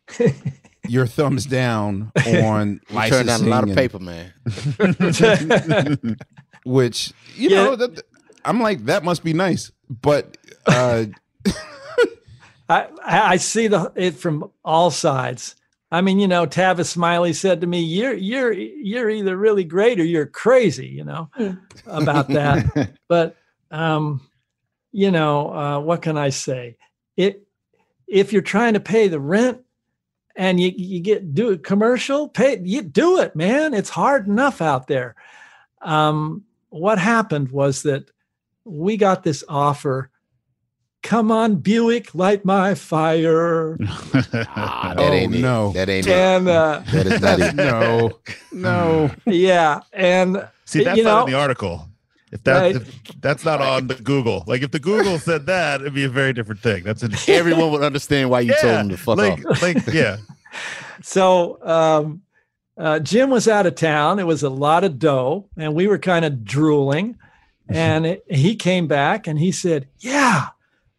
your 0.87 1.07
thumbs 1.07 1.45
down 1.45 2.11
on 2.27 2.81
You 2.89 2.95
licensing. 2.95 3.27
turned 3.27 3.27
down 3.27 3.47
a 3.47 3.49
lot 3.49 3.63
of 3.63 3.69
and- 3.69 3.77
paper, 3.77 3.99
man. 3.99 4.33
which 6.65 7.13
you 7.35 7.49
Yeah. 7.49 7.63
know 7.63 7.75
that, 7.75 8.01
I'm 8.45 8.59
like 8.61 8.85
that 8.85 9.03
must 9.03 9.23
be 9.23 9.33
nice, 9.33 9.71
but 9.89 10.37
uh, 10.65 11.05
I, 12.69 12.87
I 13.05 13.21
I 13.33 13.37
see 13.37 13.67
the 13.67 13.91
it 13.95 14.15
from 14.15 14.49
all 14.63 14.91
sides. 14.91 15.55
I 15.91 16.01
mean, 16.01 16.19
you 16.19 16.27
know, 16.27 16.47
Tavis 16.47 16.87
Smiley 16.87 17.33
said 17.33 17.61
to 17.61 17.67
me, 17.67 17.81
"You're 17.81 18.13
you're 18.13 18.51
you're 18.51 19.09
either 19.09 19.37
really 19.37 19.63
great 19.63 19.99
or 19.99 20.03
you're 20.05 20.25
crazy," 20.25 20.87
you 20.87 21.03
know, 21.03 21.29
about 21.85 22.27
that. 22.29 22.91
but 23.07 23.35
um, 23.73 24.21
you 24.93 25.11
know, 25.11 25.51
uh, 25.53 25.79
what 25.79 26.01
can 26.03 26.17
I 26.17 26.29
say? 26.29 26.77
It 27.17 27.43
if 28.07 28.31
you're 28.31 28.41
trying 28.43 28.75
to 28.75 28.79
pay 28.79 29.07
the 29.07 29.19
rent 29.19 29.59
and 30.35 30.59
you 30.59 30.71
you 30.75 30.99
get 30.99 31.33
do 31.33 31.49
a 31.51 31.57
commercial, 31.57 32.29
pay 32.29 32.61
you 32.63 32.81
do 32.83 33.19
it, 33.19 33.35
man. 33.35 33.73
It's 33.73 33.89
hard 33.89 34.27
enough 34.27 34.61
out 34.61 34.87
there. 34.87 35.15
Um, 35.81 36.43
what 36.69 36.99
happened 36.99 37.51
was 37.51 37.83
that 37.83 38.09
we 38.63 38.95
got 38.97 39.23
this 39.23 39.43
offer. 39.49 40.09
Come 41.01 41.31
on, 41.31 41.55
Buick, 41.57 42.15
light 42.15 42.45
my 42.45 42.75
fire. 42.75 43.77
Ah, 44.55 44.93
that 44.95 44.99
Oh, 44.99 45.13
ain't 45.13 45.33
no. 45.33 45.71
it. 45.71 45.73
That 45.73 45.89
ain't 45.89 46.07
and 46.07 46.47
uh. 46.47 46.81
That 46.91 47.07
is 47.07 47.21
not 47.21 47.39
it. 47.41 47.53
no, 47.55 48.19
no. 48.53 49.11
yeah, 49.25 49.81
and 49.91 50.47
See, 50.65 50.83
that's 50.83 50.97
you 50.97 51.03
not 51.03 51.27
in 51.27 51.33
the 51.33 51.39
article. 51.39 51.89
If 52.33 52.43
that 52.45 52.59
Right. 52.61 52.75
if 52.75 53.01
that's 53.21 53.45
not 53.45 53.61
on 53.61 53.85
the 53.85 53.93
Google, 53.93 54.43
like 54.47 54.63
if 54.63 54.71
the 54.71 54.79
Google 54.79 55.19
said 55.19 55.45
that, 55.45 55.81
it'd 55.81 55.93
be 55.93 56.03
a 56.03 56.09
very 56.09 56.33
different 56.33 56.61
thing. 56.61 56.83
That's 56.83 57.03
interesting. 57.03 57.35
Everyone 57.43 57.71
would 57.71 57.83
understand 57.83 58.31
why 58.31 58.39
you 58.39 58.55
told 58.59 58.73
them 58.73 58.89
to 58.89 58.97
fuck 58.97 59.17
like, 59.19 59.45
off. 59.45 59.61
like, 59.61 59.85
yeah. 59.93 60.17
so 61.03 61.59
um, 61.63 62.23
uh, 62.75 62.97
Jim 62.99 63.29
was 63.29 63.47
out 63.47 63.67
of 63.67 63.75
town. 63.75 64.17
It 64.17 64.25
was 64.25 64.41
a 64.41 64.49
lot 64.49 64.83
of 64.83 64.97
dough, 64.97 65.47
and 65.57 65.75
we 65.75 65.87
were 65.87 65.99
kind 65.99 66.25
of 66.25 66.43
drooling. 66.43 67.17
And 67.69 68.05
it, 68.05 68.25
he 68.29 68.57
came 68.57 68.87
back 68.87 69.25
and 69.25 69.39
he 69.39 69.53
said, 69.53 69.87
"Yeah, 69.99 70.47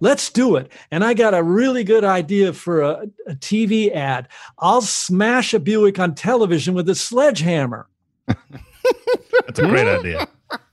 let's 0.01 0.31
do 0.31 0.57
it." 0.57 0.73
And 0.91 1.05
I 1.05 1.13
got 1.13 1.35
a 1.35 1.43
really 1.43 1.85
good 1.85 2.05
idea 2.05 2.55
for 2.55 2.81
a, 2.81 3.07
a 3.27 3.35
TV 3.35 3.95
ad. 3.95 4.29
I'll 4.59 4.81
smash 4.81 5.53
a 5.53 5.61
Buick 5.61 5.99
on 5.99 6.15
television 6.15 6.73
with 6.73 6.89
a 6.89 6.95
sledgehammer. 6.95 7.87
That's 8.27 9.59
a 9.59 9.69
great 9.69 9.87
idea. 9.87 10.27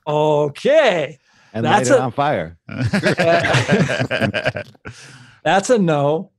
Okay, 0.06 1.18
and 1.52 1.64
That's 1.64 1.90
light 1.90 1.96
it 1.96 2.00
a- 2.00 2.02
on 2.02 2.12
fire. 2.12 2.56
that's 5.44 5.70
a 5.70 5.78
no. 5.78 6.30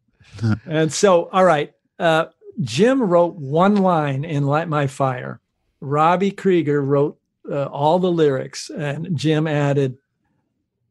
and 0.65 0.91
so, 0.91 1.25
all 1.29 1.45
right, 1.45 1.73
uh, 1.99 2.25
Jim 2.61 3.01
wrote 3.01 3.35
one 3.35 3.75
line 3.77 4.25
in 4.25 4.45
"Light 4.45 4.67
My 4.67 4.87
Fire." 4.87 5.39
Robbie 5.81 6.31
Krieger 6.31 6.81
wrote 6.81 7.17
uh, 7.49 7.65
all 7.65 7.99
the 7.99 8.11
lyrics, 8.11 8.69
and 8.69 9.15
Jim 9.17 9.47
added, 9.47 9.97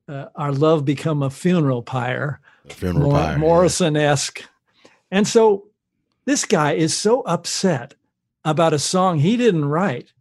uh, 0.08 0.26
"Our 0.34 0.52
love 0.52 0.84
become 0.84 1.22
a 1.22 1.30
funeral 1.30 1.82
pyre." 1.82 2.40
Funeral 2.68 3.10
Mor- 3.10 3.18
pyre. 3.18 3.38
Morrison 3.38 3.96
esque. 3.96 4.44
And 5.10 5.26
so 5.26 5.66
this 6.24 6.44
guy 6.44 6.72
is 6.72 6.96
so 6.96 7.22
upset 7.22 7.94
about 8.44 8.72
a 8.72 8.78
song 8.78 9.18
he 9.18 9.36
didn't 9.36 9.64
write. 9.64 10.12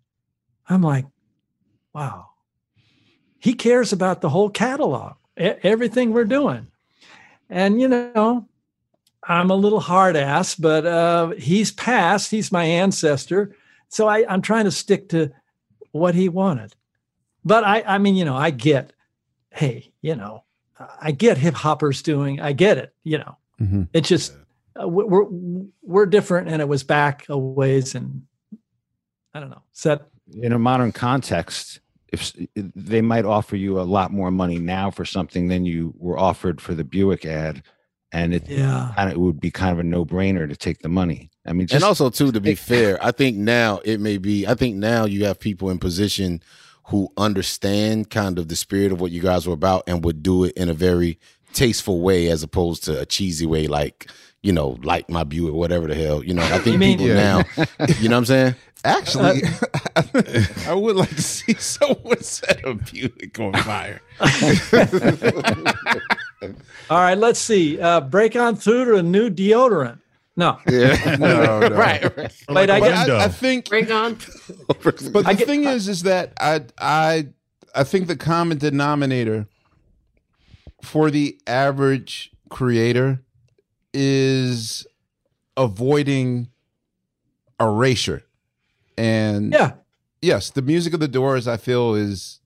I'm 0.68 0.82
like, 0.82 1.06
wow. 1.94 2.31
He 3.42 3.56
cares 3.56 3.92
about 3.92 4.22
the 4.22 4.30
whole 4.30 4.50
catalog, 4.52 5.16
everything 5.36 6.14
we're 6.14 6.26
doing. 6.26 6.68
And, 7.50 7.82
you 7.82 7.88
know, 7.88 8.48
I'm 9.28 9.50
a 9.50 9.56
little 9.56 9.80
hard 9.80 10.16
ass, 10.16 10.54
but 10.54 10.86
uh, 10.86 11.30
he's 11.32 11.72
passed. 11.72 12.30
He's 12.30 12.52
my 12.52 12.64
ancestor. 12.64 13.56
So 13.90 14.08
I, 14.08 14.26
I'm 14.32 14.44
trying 14.44 14.66
to 14.66 14.72
stick 14.72 15.10
to 15.10 15.32
what 15.92 16.14
he 16.14 16.30
wanted. 16.30 16.76
But 17.44 17.64
I, 17.64 17.82
I 17.82 17.98
mean, 17.98 18.16
you 18.16 18.26
know, 18.26 18.38
I 18.38 18.52
get, 18.52 18.94
hey, 19.50 19.92
you 20.04 20.16
know, 20.16 20.44
I 21.02 21.10
get 21.12 21.40
hip 21.40 21.56
hoppers 21.56 22.04
doing. 22.04 22.40
I 22.40 22.54
get 22.54 22.78
it. 22.78 22.94
You 23.04 23.18
know, 23.18 23.38
Mhm. 23.60 23.88
it's 23.94 24.08
just 24.08 24.34
uh, 24.80 24.88
we- 24.88 25.04
we're 25.04 25.26
we're 25.82 26.06
different, 26.06 26.48
and 26.48 26.62
it 26.62 26.68
was 26.68 26.84
back 26.84 27.26
a 27.28 27.38
ways, 27.38 27.94
and 27.96 28.24
I 29.34 29.40
don't 29.40 29.50
know. 29.50 29.62
Is 29.76 29.84
that 29.84 30.08
in 30.42 30.54
a 30.54 30.60
modern 30.60 30.92
context, 30.92 31.82
if 32.12 32.34
they 32.56 33.02
might 33.02 33.26
offer 33.26 33.56
you 33.56 33.80
a 33.80 33.84
lot 33.84 34.12
more 34.12 34.32
money 34.32 34.60
now 34.60 34.92
for 34.92 35.06
something 35.06 35.48
than 35.48 35.66
you 35.66 35.94
were 35.98 36.20
offered 36.20 36.60
for 36.60 36.74
the 36.74 36.84
Buick 36.84 37.26
ad, 37.26 37.64
and 38.12 38.34
it 38.34 38.50
Yeah. 38.50 38.94
and 38.98 39.10
it 39.10 39.18
would 39.18 39.40
be 39.40 39.52
kind 39.52 39.72
of 39.72 39.80
a 39.80 39.84
no 39.84 40.06
brainer 40.06 40.48
to 40.50 40.56
take 40.56 40.80
the 40.80 40.90
money. 40.90 41.30
I 41.46 41.54
mean, 41.54 41.68
just, 41.68 41.76
and 41.76 41.84
also 41.84 42.10
too, 42.10 42.32
to 42.32 42.42
be 42.42 42.56
fair, 42.56 43.00
I 43.04 43.12
think 43.12 43.38
now 43.38 43.80
it 43.86 44.00
may 44.00 44.18
be. 44.18 44.46
I 44.46 44.54
think 44.56 44.76
now 44.76 45.06
you 45.06 45.26
have 45.26 45.40
people 45.40 45.70
in 45.70 45.80
position 45.80 46.42
who 46.88 47.10
understand 47.16 48.10
kind 48.10 48.38
of 48.38 48.48
the 48.50 48.56
spirit 48.56 48.92
of 48.92 49.00
what 49.00 49.12
you 49.12 49.22
guys 49.22 49.48
were 49.48 49.54
about 49.54 49.84
and 49.88 50.04
would 50.04 50.22
do 50.22 50.44
it 50.44 50.54
in 50.58 50.68
a 50.70 50.74
very 50.74 51.18
tasteful 51.54 52.02
way 52.02 52.28
as 52.28 52.44
opposed 52.44 52.84
to 52.84 53.00
a 53.00 53.06
cheesy 53.06 53.46
way, 53.46 53.68
like 53.68 54.10
you 54.44 54.52
know, 54.52 54.78
like 54.84 55.10
my 55.10 55.24
Buick, 55.24 55.54
whatever 55.54 55.88
the 55.88 55.96
hell. 55.96 56.24
You 56.24 56.34
know, 56.34 56.44
I 56.44 56.60
think 56.60 56.78
mean- 56.78 56.98
people 56.98 57.08
Yeah. 57.16 57.44
now, 57.58 57.66
you 58.00 58.10
know 58.10 58.16
what 58.16 58.20
I'm 58.20 58.26
saying? 58.26 58.56
Actually, 58.84 59.44
I 60.68 60.74
would 60.74 60.96
like 60.96 61.10
to 61.16 61.22
see 61.22 61.54
someone 61.54 62.20
set 62.24 62.66
a 62.66 62.74
Buick 62.74 63.40
on 63.40 63.54
fire. 63.54 64.02
All 66.90 66.98
right, 67.00 67.18
let's 67.18 67.40
see. 67.40 67.80
Uh, 67.80 68.02
break 68.02 68.36
on 68.36 68.56
through 68.56 68.86
to 68.86 68.96
a 68.96 69.04
new 69.04 69.30
deodorant. 69.30 70.00
No. 70.36 70.58
Yeah. 70.68 71.18
No, 71.20 71.60
no. 71.60 71.76
right, 71.76 72.18
right. 72.18 72.34
Wait, 72.50 72.70
I 72.70 72.80
But 72.80 72.88
get 72.90 73.10
I, 73.12 73.26
I 73.26 73.28
think 73.28 73.70
Break 73.70 73.92
on. 73.92 74.18
But 75.12 75.26
the 75.26 75.36
thing 75.46 75.66
is, 75.66 75.88
is 75.88 76.04
that 76.04 76.34
I 76.40 76.62
I 76.80 77.28
I 77.76 77.84
think 77.84 78.08
the 78.08 78.16
common 78.16 78.58
denominator 78.58 79.48
for 80.82 81.12
the 81.12 81.40
average 81.46 82.32
creator 82.50 83.22
is 83.94 84.86
avoiding 85.58 86.50
erasure. 87.60 88.24
And 88.98 89.54
yeah, 89.54 89.74
yes, 90.22 90.50
the 90.50 90.62
music 90.62 90.94
of 90.94 91.00
the 91.00 91.08
Doors, 91.08 91.48
I 91.48 91.58
feel, 91.58 91.96
is 91.96 92.40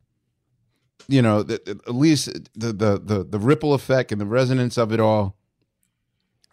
you 1.08 1.22
know, 1.22 1.44
the, 1.44 1.62
at 1.88 1.96
least 1.96 2.34
the, 2.56 2.74
the 2.74 3.00
the 3.04 3.24
the 3.24 3.40
ripple 3.40 3.74
effect 3.74 4.12
and 4.12 4.20
the 4.20 4.26
resonance 4.26 4.78
of 4.78 4.92
it 4.92 5.00
all. 5.00 5.36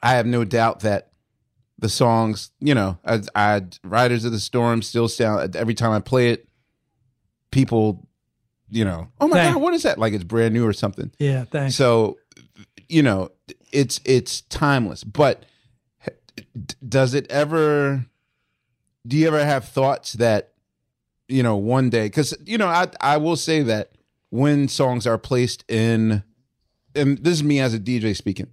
I 0.03 0.15
have 0.15 0.27
no 0.27 0.45
doubt 0.45 0.81
that 0.81 1.13
the 1.79 1.89
songs, 1.89 2.51
you 2.61 2.75
know, 2.75 2.99
I, 3.05 3.21
I 3.35 3.63
Riders 3.85 4.25
on 4.25 4.33
the 4.33 4.41
Storm 4.41 4.83
still 4.83 5.09
sound 5.09 5.55
every 5.57 5.75
time 5.75 5.93
I 5.93 6.01
play 6.01 6.31
it, 6.31 6.49
people, 7.51 8.07
you 8.69 8.85
know, 8.85 9.09
oh 9.21 9.29
my 9.29 9.37
god, 9.37 9.61
what 9.61 9.75
is 9.75 9.85
that? 9.85 9.99
Like 9.99 10.13
it's 10.13 10.25
brand 10.25 10.55
new 10.55 10.67
or 10.67 10.73
something. 10.73 11.13
yeah, 11.19 11.45
thanks. 11.45 11.77
So, 11.77 12.19
you 12.89 13.03
know, 13.03 13.31
it's 13.73 14.01
it's 14.05 14.43
timeless. 14.43 15.05
But 15.05 15.45
does 16.87 17.15
it 17.15 17.31
ever? 17.31 18.07
Do 19.07 19.17
you 19.17 19.27
ever 19.27 19.45
have 19.45 19.65
thoughts 19.65 20.13
that, 20.15 20.53
you 21.29 21.43
know, 21.43 21.57
one 21.57 21.91
day? 21.91 22.07
Because 22.07 22.35
you 22.45 22.59
know, 22.59 22.69
I 22.69 22.89
I 23.01 23.17
will 23.17 23.37
say 23.37 23.63
that 23.63 23.93
when 24.31 24.69
songs 24.69 25.07
are 25.07 25.19
placed 25.19 25.65
in, 25.69 26.23
and 26.95 27.19
this 27.19 27.35
is 27.35 27.43
me 27.43 27.61
as 27.61 27.75
a 27.75 27.79
DJ 27.79 28.17
speaking, 28.17 28.49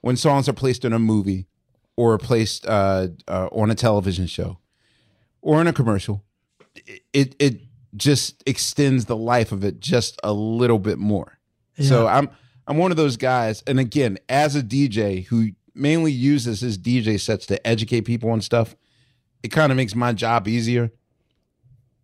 when 0.00 0.16
songs 0.16 0.48
are 0.48 0.52
placed 0.52 0.84
in 0.84 0.92
a 0.92 0.98
movie 0.98 1.46
or 1.96 2.18
placed 2.18 2.66
uh, 2.66 3.08
uh, 3.28 3.48
on 3.52 3.70
a 3.70 3.74
television 3.74 4.26
show 4.26 4.58
or 5.40 5.60
in 5.60 5.66
a 5.66 5.72
commercial, 5.72 6.24
it 7.12 7.36
it 7.38 7.60
just 7.94 8.42
extends 8.46 9.04
the 9.04 9.16
life 9.16 9.52
of 9.52 9.64
it 9.64 9.78
just 9.78 10.18
a 10.24 10.32
little 10.32 10.78
bit 10.78 10.98
more. 10.98 11.38
So 11.78 12.06
I'm 12.06 12.30
I'm 12.66 12.76
one 12.76 12.90
of 12.90 12.96
those 12.96 13.16
guys, 13.16 13.62
and 13.66 13.80
again, 13.80 14.18
as 14.28 14.54
a 14.54 14.62
DJ 14.62 15.26
who 15.26 15.50
mainly 15.74 16.12
uses 16.12 16.60
his 16.60 16.78
DJ 16.78 17.20
sets 17.20 17.46
to 17.46 17.66
educate 17.66 18.02
people 18.02 18.30
on 18.30 18.40
stuff, 18.40 18.76
it 19.42 19.48
kind 19.48 19.72
of 19.72 19.76
makes 19.76 19.94
my 19.94 20.12
job 20.12 20.46
easier. 20.46 20.92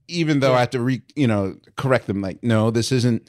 Even 0.09 0.41
though 0.41 0.55
I 0.55 0.61
have 0.61 0.71
to 0.71 0.81
re 0.81 1.03
you 1.15 1.27
know 1.27 1.57
correct 1.77 2.07
them, 2.07 2.21
like 2.21 2.43
no, 2.43 2.71
this 2.71 2.93
isn't 2.93 3.29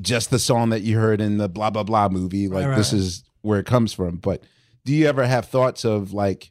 just 0.00 0.30
the 0.30 0.38
song 0.38 0.70
that 0.70 0.82
you 0.82 0.98
heard 0.98 1.20
in 1.20 1.38
the 1.38 1.48
blah 1.48 1.70
blah 1.70 1.84
blah 1.84 2.08
movie. 2.08 2.48
Like 2.48 2.66
Right, 2.66 2.76
this 2.76 2.92
is 2.92 3.24
where 3.42 3.60
it 3.60 3.66
comes 3.66 3.92
from. 3.92 4.16
But 4.16 4.42
do 4.84 4.92
you 4.92 5.06
ever 5.06 5.24
have 5.24 5.46
thoughts 5.46 5.84
of 5.84 6.12
like 6.12 6.50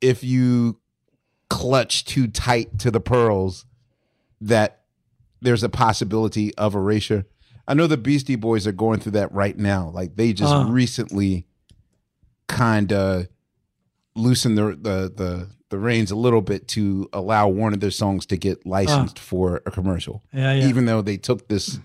if 0.00 0.24
you 0.24 0.80
clutch 1.52 2.06
too 2.06 2.26
tight 2.26 2.78
to 2.78 2.90
the 2.90 2.98
pearls 2.98 3.66
that 4.40 4.84
there's 5.42 5.62
a 5.62 5.68
possibility 5.68 6.54
of 6.54 6.74
erasure. 6.74 7.26
I 7.68 7.74
know 7.74 7.86
the 7.86 7.96
Beastie 7.96 8.36
Boys 8.36 8.66
are 8.66 8.72
going 8.72 9.00
through 9.00 9.12
that 9.12 9.32
right 9.32 9.56
now. 9.56 9.90
Like 9.90 10.16
they 10.16 10.32
just 10.32 10.52
Uh. 10.52 10.66
recently 10.68 11.46
kind 12.48 12.92
of 12.92 13.28
loosened 14.14 14.58
the, 14.58 14.64
the 14.80 15.12
the 15.14 15.48
the 15.70 15.78
reins 15.78 16.10
a 16.10 16.16
little 16.16 16.42
bit 16.42 16.68
to 16.68 17.08
allow 17.14 17.48
one 17.48 17.72
of 17.72 17.80
their 17.80 17.90
songs 17.90 18.26
to 18.26 18.36
get 18.36 18.66
licensed 18.66 19.18
for 19.18 19.62
a 19.64 19.70
commercial. 19.70 20.22
Yeah, 20.32 20.52
yeah. 20.52 20.66
Even 20.68 20.84
though 20.84 21.00
they 21.00 21.16
took 21.16 21.48
this 21.48 21.78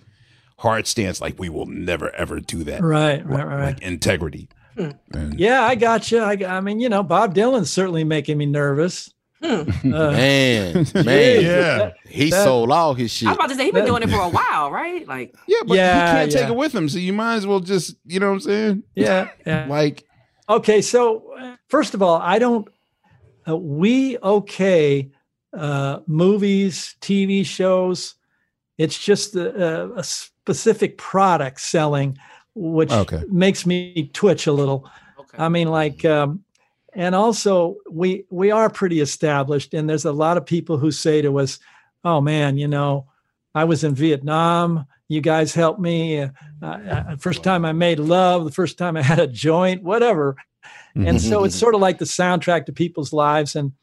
hard 0.57 0.87
stance, 0.87 1.21
like 1.21 1.39
we 1.39 1.47
will 1.47 1.67
never 1.67 2.13
ever 2.15 2.39
do 2.41 2.63
that. 2.65 2.81
Right, 2.83 3.25
right, 3.25 3.47
right, 3.47 3.65
Like 3.67 3.81
integrity. 3.81 4.49
And- 4.75 5.39
Yeah, 5.39 5.61
I 5.63 5.75
got 5.75 6.11
you. 6.11 6.19
I, 6.19 6.33
I 6.57 6.59
mean, 6.61 6.79
you 6.79 6.89
know, 6.89 7.01
Bob 7.01 7.33
Dylan's 7.33 7.71
certainly 7.71 8.03
making 8.03 8.37
me 8.37 8.45
nervous. 8.45 9.11
Uh, 9.43 9.63
Man, 9.83 10.73
man, 10.95 11.43
that- 11.43 11.95
he 12.09 12.29
that- 12.31 12.43
sold 12.43 12.71
all 12.71 12.93
his 12.95 13.11
shit. 13.11 13.27
I 13.27 13.31
shit. 13.31 13.37
was 13.37 13.45
about 13.45 13.49
to 13.49 13.55
say 13.55 13.63
he's 13.65 13.73
been 13.73 13.85
doing 13.85 14.03
it 14.03 14.09
for 14.09 14.19
a 14.19 14.29
while, 14.29 14.71
right? 14.71 15.07
Like, 15.07 15.35
yeah, 15.47 15.57
but 15.65 15.75
Yeah, 15.77 16.05
you 16.11 16.17
can't 16.17 16.31
take 16.31 16.47
it 16.49 16.55
with 16.55 16.73
him, 16.73 16.89
so 16.89 16.97
you 16.97 17.13
might 17.13 17.35
as 17.35 17.45
well 17.47 17.59
just, 17.59 17.95
you 18.05 18.19
know 18.19 18.27
what 18.27 18.33
I'm 18.33 18.39
saying? 18.41 18.83
Yeah, 18.95 19.29
yeah. 19.45 19.67
Like 19.69 20.03
Okay, 20.49 20.81
so 20.81 21.33
uh, 21.39 21.55
first 21.67 21.93
of 21.93 22.01
all, 22.01 22.15
I 22.21 22.39
don't. 22.39 22.67
Uh, 23.47 23.57
we 23.57 24.17
okay 24.19 25.11
uh, 25.53 25.99
movies, 26.07 26.95
TV 27.01 27.45
shows. 27.45 28.15
It's 28.77 28.97
just 28.97 29.35
a, 29.35 29.91
a 29.95 30.03
specific 30.03 30.97
product 30.97 31.59
selling, 31.61 32.17
which 32.55 32.91
Okay. 32.91 33.23
makes 33.29 33.65
me 33.65 34.09
twitch 34.13 34.47
a 34.47 34.51
little. 34.51 34.89
I 35.37 35.49
mean, 35.49 35.67
like, 35.69 36.05
um, 36.05 36.43
and 36.97 37.15
also 37.15 37.77
we 37.89 38.25
we 38.29 38.51
are 38.51 38.69
pretty 38.69 38.99
established, 38.99 39.73
and 39.73 39.89
there's 39.89 40.05
a 40.05 40.11
lot 40.11 40.35
of 40.35 40.45
people 40.45 40.77
who 40.77 40.91
say 40.91 41.21
to 41.21 41.39
us, 41.39 41.59
"Oh 42.03 42.19
man, 42.19 42.57
you 42.57 42.67
know, 42.67 43.07
I 43.55 43.63
was 43.63 43.85
in 43.85 43.95
Vietnam. 43.95 44.85
You 45.07 45.21
guys 45.21 45.53
helped 45.53 45.79
me. 45.79 46.19
Uh, 46.19 46.29
uh, 46.61 47.15
first 47.15 47.43
time 47.43 47.63
I 47.63 47.71
made 47.71 47.99
love, 47.99 48.43
the 48.43 48.51
first 48.51 48.77
time 48.77 48.97
I 48.97 49.01
had 49.01 49.19
a 49.19 49.27
joint, 49.27 49.83
whatever." 49.83 50.35
And 50.95 51.21
so 51.21 51.43
it's 51.43 51.55
sort 51.55 51.75
of 51.75 51.81
like 51.81 51.99
the 51.99 52.05
soundtrack 52.05 52.65
to 52.65 52.73
people's 52.73 53.13
lives. 53.13 53.55
And 53.55 53.73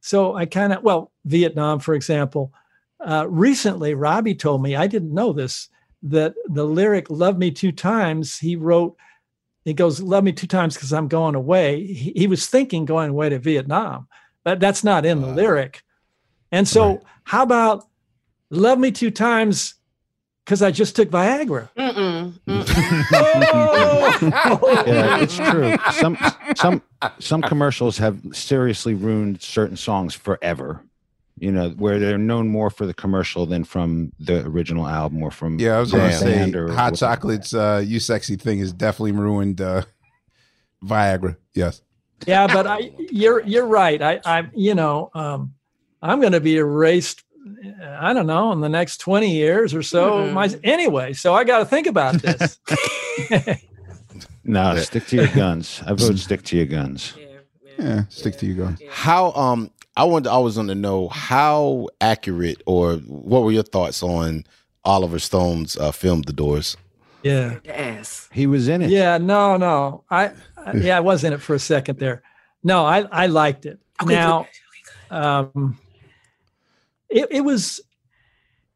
so 0.00 0.34
I 0.34 0.46
kind 0.46 0.72
of, 0.72 0.82
well, 0.82 1.12
Vietnam, 1.26 1.80
for 1.80 1.94
example. 1.94 2.52
Uh, 2.98 3.26
recently, 3.28 3.94
Robbie 3.94 4.34
told 4.34 4.62
me, 4.62 4.74
I 4.74 4.86
didn't 4.86 5.12
know 5.12 5.32
this, 5.32 5.68
that 6.04 6.34
the 6.48 6.64
lyric 6.64 7.10
Love 7.10 7.36
Me 7.36 7.50
Two 7.50 7.72
Times, 7.72 8.38
he 8.38 8.56
wrote, 8.56 8.96
he 9.64 9.74
goes, 9.74 10.00
Love 10.00 10.24
Me 10.24 10.32
Two 10.32 10.46
Times 10.46 10.74
because 10.74 10.92
I'm 10.92 11.08
going 11.08 11.34
away. 11.34 11.84
He, 11.84 12.12
he 12.16 12.26
was 12.26 12.46
thinking 12.46 12.84
going 12.84 13.10
away 13.10 13.28
to 13.28 13.38
Vietnam, 13.38 14.08
but 14.44 14.60
that's 14.60 14.82
not 14.82 15.06
in 15.06 15.20
the 15.20 15.28
lyric. 15.28 15.82
And 16.50 16.66
so, 16.66 17.02
how 17.24 17.42
about 17.42 17.84
Love 18.50 18.78
Me 18.78 18.90
Two 18.90 19.10
Times 19.10 19.74
because 20.44 20.62
I 20.62 20.70
just 20.70 20.96
took 20.96 21.10
Viagra? 21.10 21.70
mm-mm, 21.76 22.34
yeah, 24.86 25.18
it's 25.20 25.36
true. 25.36 25.76
Some 25.92 26.18
some 26.56 26.82
some 27.18 27.42
commercials 27.42 27.98
have 27.98 28.20
seriously 28.32 28.94
ruined 28.94 29.42
certain 29.42 29.76
songs 29.76 30.14
forever. 30.14 30.84
You 31.42 31.50
know, 31.50 31.70
where 31.70 31.98
they're 31.98 32.18
known 32.18 32.46
more 32.46 32.70
for 32.70 32.86
the 32.86 32.94
commercial 32.94 33.46
than 33.46 33.64
from 33.64 34.12
the 34.20 34.46
original 34.46 34.86
album 34.86 35.20
or 35.24 35.32
from 35.32 35.58
Yeah, 35.58 35.76
I 35.78 35.80
was 35.80 35.90
the 35.90 35.96
gonna 35.98 36.12
say 36.12 36.52
hot 36.72 36.94
chocolate's 36.94 37.52
uh 37.52 37.82
you 37.84 37.98
sexy 37.98 38.36
thing 38.36 38.60
is 38.60 38.72
definitely 38.72 39.10
ruined 39.12 39.60
uh 39.60 39.82
Viagra. 40.84 41.36
Yes. 41.54 41.82
yeah 42.28 42.46
but 42.46 42.68
i 42.68 42.78
you're 43.10 43.42
you're 43.44 43.66
right 43.66 44.00
i 44.00 44.20
i'm 44.24 44.52
you 44.54 44.74
know 44.76 45.10
um 45.14 45.52
i'm 46.00 46.20
going 46.20 46.32
to 46.32 46.40
be 46.40 46.56
erased 46.56 47.24
i 47.84 48.12
don't 48.12 48.28
know 48.28 48.52
in 48.52 48.60
the 48.60 48.68
next 48.68 48.98
20 48.98 49.34
years 49.34 49.74
or 49.74 49.82
so 49.82 50.12
Mhm. 50.12 50.32
my 50.32 50.48
anyway 50.62 51.12
so 51.12 51.34
i 51.34 51.42
got 51.42 51.58
to 51.58 51.64
think 51.64 51.88
about 51.88 52.22
this 52.22 52.60
No, 54.44 54.76
stick 54.76 55.06
to 55.06 55.16
your 55.16 55.28
guns. 55.34 55.82
I 55.84 55.92
vote 55.94 56.18
stick 56.26 56.42
to 56.42 56.56
your 56.56 56.66
guns. 56.66 57.14
Yeah, 57.78 58.04
stick 58.08 58.36
to 58.36 58.46
your 58.46 58.56
guns. 58.66 58.80
How 58.88 59.32
um 59.32 59.70
I 59.96 60.04
wanted 60.04 60.30
I 60.30 60.38
was 60.38 60.56
on 60.58 60.68
to 60.68 60.74
know 60.74 61.08
how 61.08 61.88
accurate 62.00 62.62
or 62.66 62.94
what 62.96 63.42
were 63.42 63.52
your 63.52 63.62
thoughts 63.62 64.02
on 64.02 64.44
Oliver 64.84 65.18
Stone's 65.18 65.76
uh, 65.76 65.92
film 65.92 66.22
The 66.22 66.32
Doors? 66.32 66.76
yeah 67.22 67.58
the 67.62 67.78
ass. 67.80 68.28
He 68.32 68.48
was 68.48 68.66
in 68.66 68.82
it. 68.82 68.90
yeah 68.90 69.16
no 69.16 69.56
no 69.56 70.02
i 70.10 70.32
I- 70.56 70.72
yeah 70.74 70.96
i 70.96 71.00
was 71.00 71.22
in 71.22 71.32
it 71.32 71.40
for 71.40 71.54
a 71.54 71.58
second 71.60 72.00
there 72.00 72.20
no 72.64 72.84
i 72.84 73.02
i 73.12 73.26
liked 73.26 73.64
it 73.64 73.78
Okay, 74.02 74.14
now 74.14 74.48
um 75.10 75.78
it, 77.08 77.28
it 77.30 77.40
was 77.42 77.80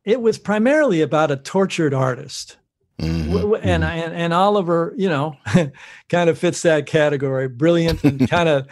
it 0.04 0.20
was 0.20 0.38
primarily 0.38 1.00
about 1.02 1.32
a 1.32 1.36
tortured 1.36 1.92
artist 1.94 2.56
Mhm. 3.00 3.24
W- 3.26 3.40
w- 3.42 3.54
and, 3.62 3.84
and 3.84 4.14
and 4.14 4.32
Oliver, 4.32 4.94
you 4.96 5.08
know, 5.10 5.36
kind 6.08 6.30
of 6.30 6.38
fits 6.38 6.62
that 6.62 6.86
category, 6.86 7.46
brilliant 7.46 8.02
and 8.04 8.26
kind 8.36 8.48
of 8.48 8.66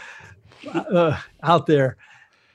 uh, 0.73 1.19
out 1.43 1.67
there. 1.67 1.99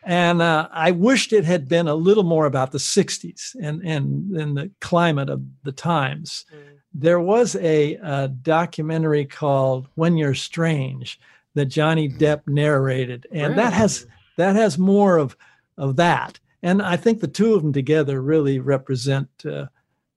And 0.09 0.41
uh, 0.41 0.67
I 0.71 0.89
wished 0.89 1.33
it 1.33 1.45
had 1.45 1.69
been 1.69 1.87
a 1.87 1.93
little 1.93 2.23
more 2.23 2.47
about 2.47 2.71
the 2.71 2.79
'60s 2.79 3.55
and 3.61 3.79
and 3.83 4.35
and 4.35 4.57
the 4.57 4.71
climate 4.81 5.29
of 5.29 5.43
the 5.63 5.71
times. 5.71 6.45
there 6.91 7.19
was 7.19 7.55
a, 7.57 7.93
a 8.01 8.27
documentary 8.27 9.23
called 9.25 9.87
When 9.93 10.17
You're 10.17 10.33
Strange 10.33 11.19
that 11.53 11.67
Johnny 11.67 12.09
Depp 12.09 12.47
narrated, 12.47 13.27
and 13.31 13.55
that 13.59 13.71
has 13.73 14.07
that 14.35 14.55
has 14.55 14.79
more 14.79 15.19
of 15.19 15.37
of 15.77 15.95
that. 15.97 16.39
And 16.63 16.81
I 16.81 16.97
think 16.97 17.19
the 17.19 17.27
two 17.27 17.53
of 17.53 17.61
them 17.61 17.71
together 17.71 18.19
really 18.19 18.57
represent 18.57 19.29
uh, 19.45 19.67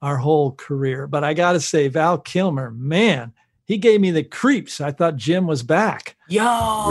our 0.00 0.16
whole 0.16 0.52
career. 0.52 1.06
But 1.06 1.22
I 1.22 1.34
got 1.34 1.52
to 1.52 1.60
say, 1.60 1.88
Val 1.88 2.16
Kilmer, 2.16 2.70
man, 2.70 3.34
he 3.64 3.78
gave 3.78 4.00
me 4.00 4.10
the 4.10 4.22
creeps. 4.24 4.80
I 4.80 4.90
thought 4.92 5.16
Jim 5.16 5.46
was 5.46 5.62
back. 5.62 6.16
Yo, 6.28 6.42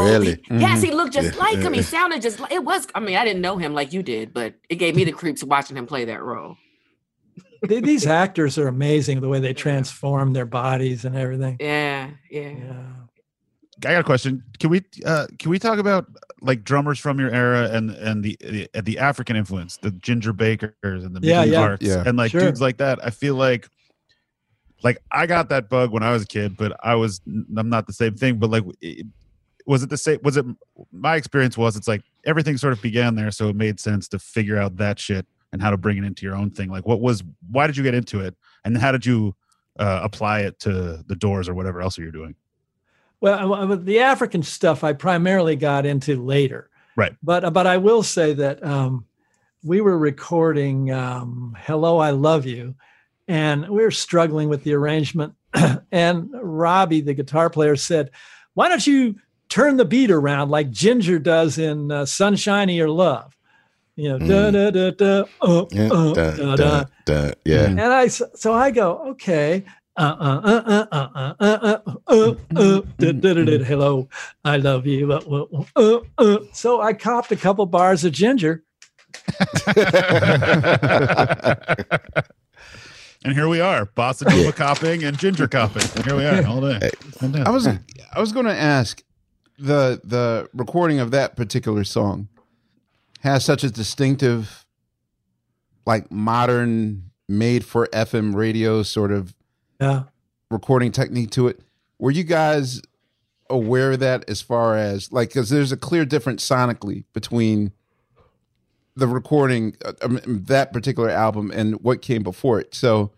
Really? 0.04 0.42
Yes, 0.50 0.80
Mhm. 0.82 0.86
he 0.86 0.92
looked 0.92 1.14
just 1.14 1.36
Yeah. 1.36 1.40
like 1.44 1.58
him. 1.60 1.74
He 1.74 1.82
sounded 1.82 2.22
just 2.22 2.40
like 2.40 2.52
it 2.52 2.64
was. 2.64 2.88
I 2.96 3.00
mean, 3.00 3.16
I 3.18 3.26
didn't 3.26 3.42
know 3.42 3.58
him 3.58 3.74
like 3.74 3.92
you 3.94 4.04
did, 4.04 4.34
but 4.34 4.56
it 4.70 4.76
gave 4.76 4.96
me 4.96 5.04
the 5.04 5.12
creeps 5.12 5.44
watching 5.44 5.76
him 5.78 5.86
play 5.88 6.06
that 6.06 6.22
role. 6.24 6.58
These 7.68 8.08
actors 8.08 8.58
are 8.58 8.68
amazing 8.68 9.22
the 9.22 9.30
way 9.30 9.40
they 9.40 9.54
transform 9.54 10.34
their 10.34 10.46
bodies 10.46 11.06
and 11.06 11.16
everything. 11.16 11.58
Yeah, 11.60 12.10
yeah. 12.30 12.84
I 13.84 13.94
got 13.94 14.02
a 14.02 14.04
question. 14.04 14.44
Can 14.60 14.70
we 14.70 14.84
uh 15.06 15.26
can 15.40 15.50
we 15.50 15.58
talk 15.58 15.80
about 15.80 16.06
like 16.42 16.64
drummers 16.64 17.00
from 17.00 17.20
your 17.20 17.32
era 17.32 17.70
and 17.72 17.90
and 17.92 18.24
the 18.24 18.38
the, 18.42 18.70
the 18.82 19.00
African 19.00 19.36
influence, 19.36 19.78
the 19.78 19.90
Ginger 19.92 20.34
Bakers 20.34 21.04
and 21.04 21.16
the 21.16 21.20
Yeah, 21.26 21.44
yeah. 21.44 21.60
Harts 21.60 21.86
Yeah. 21.86 22.04
and 22.06 22.16
like 22.18 22.32
Sure. 22.32 22.42
dudes 22.42 22.62
like 22.62 22.78
that? 22.78 23.04
I 23.04 23.10
feel 23.10 23.36
like 23.36 23.68
like 24.84 24.98
I 25.12 25.26
got 25.28 25.50
that 25.50 25.70
bug 25.70 25.92
when 25.92 26.04
I 26.04 26.12
was 26.12 26.24
a 26.24 26.28
kid, 26.28 26.58
but 26.58 26.76
I 26.84 26.96
was 26.96 27.22
I'm 27.58 27.70
not 27.70 27.88
the 27.88 27.94
same 27.94 28.16
thing. 28.16 28.38
But 28.40 28.50
like, 28.50 28.64
it- 28.82 29.08
was 29.68 29.84
it 29.84 29.90
the 29.92 29.98
same? 29.98 30.20
Was 30.24 30.38
it 30.38 30.46
my 30.92 31.16
experience? 31.16 31.56
Was 31.56 31.76
it's 31.76 31.88
like 31.88 32.02
everything 32.26 32.58
sort 32.58 32.74
of 32.74 32.82
began 32.82 33.14
there, 33.14 33.30
so 33.30 33.48
it 33.50 33.56
made 33.56 33.80
sense 33.80 34.08
to 34.08 34.18
figure 34.20 34.58
out 34.58 34.78
that 34.78 34.98
shit 35.00 35.28
and 35.54 35.62
how 35.62 35.70
to 35.70 35.78
bring 35.78 35.98
it 35.98 36.04
into 36.04 36.26
your 36.26 36.36
own 36.36 36.50
thing. 36.50 36.70
Like, 36.70 36.88
what 36.88 37.00
was? 37.00 37.24
Why 37.50 37.68
did 37.68 37.78
you 37.78 37.84
get 37.84 37.94
into 37.94 38.22
it, 38.22 38.36
and 38.66 38.76
how 38.76 38.92
did 38.92 39.06
you 39.06 39.36
uh, 39.78 40.02
apply 40.04 40.42
it 40.42 40.60
to 40.62 41.04
the 41.06 41.16
Doors 41.16 41.48
or 41.48 41.54
whatever 41.54 41.80
else 41.80 41.96
you're 41.98 42.12
doing? 42.12 42.34
Well, 43.22 43.78
the 43.78 44.00
African 44.00 44.42
stuff 44.42 44.84
I 44.84 44.94
primarily 44.94 45.56
got 45.56 45.86
into 45.86 46.22
later. 46.22 46.70
Right. 46.96 47.16
But 47.22 47.54
but 47.54 47.68
I 47.68 47.78
will 47.78 48.02
say 48.02 48.34
that 48.34 48.64
um, 48.66 49.06
we 49.64 49.80
were 49.80 49.98
recording 49.98 50.92
um, 50.92 51.56
"Hello, 51.60 52.00
I 52.00 52.10
Love 52.10 52.48
You," 52.48 52.74
and 53.28 53.68
we 53.70 53.84
were 53.84 53.92
struggling 53.92 54.50
with 54.50 54.64
the 54.64 54.74
arrangement. 54.74 55.34
and 55.92 56.30
Robbie, 56.34 57.02
the 57.02 57.14
guitar 57.14 57.50
player, 57.50 57.76
said, 57.76 58.12
Why 58.54 58.70
don't 58.70 58.86
you 58.86 59.16
turn 59.50 59.78
the 59.78 59.86
beat 59.86 60.12
around 60.12 60.50
like 60.50 60.72
Ginger 60.72 61.20
does 61.20 61.58
in 61.58 61.92
uh, 61.92 62.06
or 62.80 62.90
Love? 62.90 63.36
You 63.96 64.10
know, 64.10 64.20
mm. 64.20 64.28
da 64.28 64.52
da 64.52 64.92
da 64.92 64.92
yeah, 65.72 65.90
da, 65.90 66.14
da, 66.14 66.56
da, 66.56 66.86
da, 67.06 67.32
Yeah. 67.46 67.66
And 67.66 67.82
I, 67.82 68.08
so 68.08 68.54
I 68.54 68.72
go, 68.72 69.10
Okay. 69.12 69.66
Hello, 73.62 74.08
I 74.46 74.58
love 74.58 74.88
you. 74.88 75.12
Uh, 75.12 75.46
uh, 75.76 76.00
uh. 76.18 76.38
So 76.54 76.82
I 76.82 76.94
copped 76.94 77.32
a 77.32 77.36
couple 77.36 77.66
bars 77.66 78.06
of 78.06 78.14
ginger. 78.14 78.64
And 83.24 83.34
here 83.34 83.48
we 83.48 83.62
are, 83.62 83.86
Bossa 83.86 84.28
Nova 84.28 84.52
copping 84.52 85.04
and 85.04 85.18
Ginger 85.18 85.48
copping. 85.48 85.84
And 85.96 86.06
here 86.06 86.16
we 86.16 86.26
are 86.26 86.46
all 86.48 86.62
day. 86.62 86.90
all 87.22 87.30
day. 87.30 87.44
I 87.46 87.52
was 87.52 87.68
I 87.68 88.20
was 88.20 88.32
going 88.32 88.46
to 88.48 88.56
ask 88.56 89.04
the 89.60 90.02
the 90.04 90.50
recording 90.54 91.00
of 91.00 91.12
that 91.12 91.36
particular 91.36 91.84
song 91.84 92.30
has 93.20 93.46
such 93.46 93.64
a 93.64 93.70
distinctive 93.70 94.66
like 95.86 96.12
modern 96.12 97.12
made 97.30 97.64
for 97.64 97.88
FM 97.94 98.34
radio 98.36 98.82
sort 98.82 99.12
of 99.12 99.36
Yeah. 99.80 100.04
recording 100.50 100.92
technique 100.92 101.30
to 101.32 101.48
it. 101.48 101.60
Were 102.00 102.12
you 102.12 102.24
guys 102.24 102.82
aware 103.52 103.92
of 103.92 104.00
that 104.00 104.28
as 104.28 104.42
far 104.42 104.76
as 104.78 105.12
like 105.12 105.32
cuz 105.32 105.50
there's 105.50 105.72
a 105.72 105.78
clear 105.78 106.06
difference 106.06 106.48
sonically 106.48 107.04
between 107.14 107.72
the 108.96 109.08
recording 109.08 109.76
uh, 109.86 109.94
um, 110.02 110.20
that 110.26 110.74
particular 110.74 111.10
album 111.10 111.52
and 111.54 111.82
what 111.82 112.02
came 112.02 112.24
before 112.24 112.60
it. 112.60 112.76
So 112.76 113.12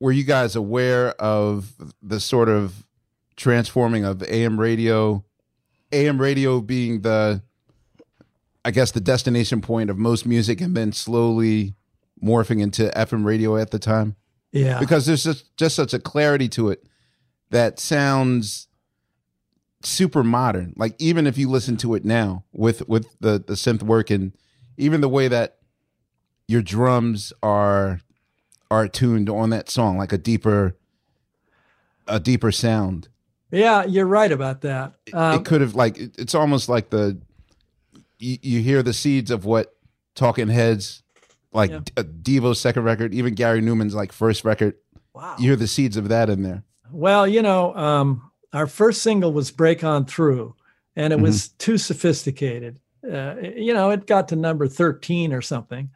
were 0.00 0.12
you 0.12 0.24
guys 0.24 0.56
aware 0.56 1.10
of 1.20 1.74
the 2.02 2.20
sort 2.20 2.48
of 2.48 2.84
transforming 3.36 4.04
of 4.04 4.22
AM 4.22 4.60
radio, 4.60 5.24
AM 5.92 6.20
radio 6.20 6.60
being 6.60 7.00
the, 7.00 7.42
I 8.64 8.70
guess, 8.70 8.90
the 8.92 9.00
destination 9.00 9.60
point 9.60 9.90
of 9.90 9.98
most 9.98 10.26
music, 10.26 10.60
and 10.60 10.76
then 10.76 10.92
slowly 10.92 11.74
morphing 12.22 12.60
into 12.60 12.90
FM 12.96 13.24
radio 13.24 13.56
at 13.56 13.70
the 13.70 13.78
time? 13.78 14.16
Yeah. 14.52 14.78
Because 14.78 15.06
there's 15.06 15.24
just, 15.24 15.56
just 15.56 15.74
such 15.74 15.92
a 15.92 15.98
clarity 15.98 16.48
to 16.50 16.70
it 16.70 16.84
that 17.50 17.80
sounds 17.80 18.68
super 19.82 20.24
modern. 20.24 20.74
Like 20.76 20.94
even 20.98 21.26
if 21.26 21.38
you 21.38 21.48
listen 21.48 21.76
to 21.78 21.94
it 21.94 22.04
now 22.04 22.44
with 22.52 22.88
with 22.88 23.06
the 23.20 23.42
the 23.44 23.54
synth 23.54 23.82
work 23.82 24.10
and 24.10 24.32
even 24.76 25.00
the 25.00 25.08
way 25.08 25.28
that 25.28 25.58
your 26.48 26.62
drums 26.62 27.32
are 27.42 28.00
are 28.70 28.88
tuned 28.88 29.28
on 29.30 29.50
that 29.50 29.68
song, 29.70 29.96
like 29.98 30.12
a 30.12 30.18
deeper 30.18 30.76
a 32.06 32.20
deeper 32.20 32.52
sound. 32.52 33.08
Yeah, 33.50 33.84
you're 33.84 34.06
right 34.06 34.32
about 34.32 34.62
that. 34.62 34.94
Um, 35.12 35.40
it 35.40 35.44
could 35.44 35.60
have 35.60 35.74
like 35.74 35.96
it- 35.98 36.14
it's 36.18 36.34
almost 36.34 36.68
like 36.68 36.90
the 36.90 37.18
you, 38.18 38.38
you 38.42 38.60
hear 38.60 38.82
the 38.82 38.92
seeds 38.92 39.30
of 39.30 39.44
what 39.44 39.74
Talking 40.14 40.48
Heads, 40.48 41.02
like 41.52 41.70
Yeah. 41.70 41.80
uh, 41.96 42.02
Devo's 42.22 42.60
second 42.60 42.84
record, 42.84 43.14
even 43.14 43.34
Gary 43.34 43.60
Numan's 43.60 43.94
like 43.94 44.12
first 44.12 44.44
record. 44.44 44.74
Wow. 45.14 45.36
You 45.38 45.50
hear 45.50 45.56
the 45.56 45.66
seeds 45.68 45.96
of 45.96 46.08
that 46.08 46.28
in 46.30 46.42
there. 46.42 46.64
Well, 46.90 47.26
you 47.26 47.42
know, 47.42 47.74
um, 47.74 48.30
our 48.52 48.66
first 48.66 49.02
single 49.02 49.32
was 49.32 49.50
Break 49.50 49.82
On 49.84 50.04
Through, 50.04 50.54
and 50.96 51.12
it 51.12 51.20
was 51.20 51.48
too 51.48 51.76
sophisticated. 51.78 52.80
Uh, 53.10 53.36
you 53.56 53.74
know, 53.74 53.90
it 53.90 54.06
got 54.06 54.28
to 54.28 54.36
number 54.36 54.66
13 54.66 55.32
or 55.32 55.42
something. 55.42 55.90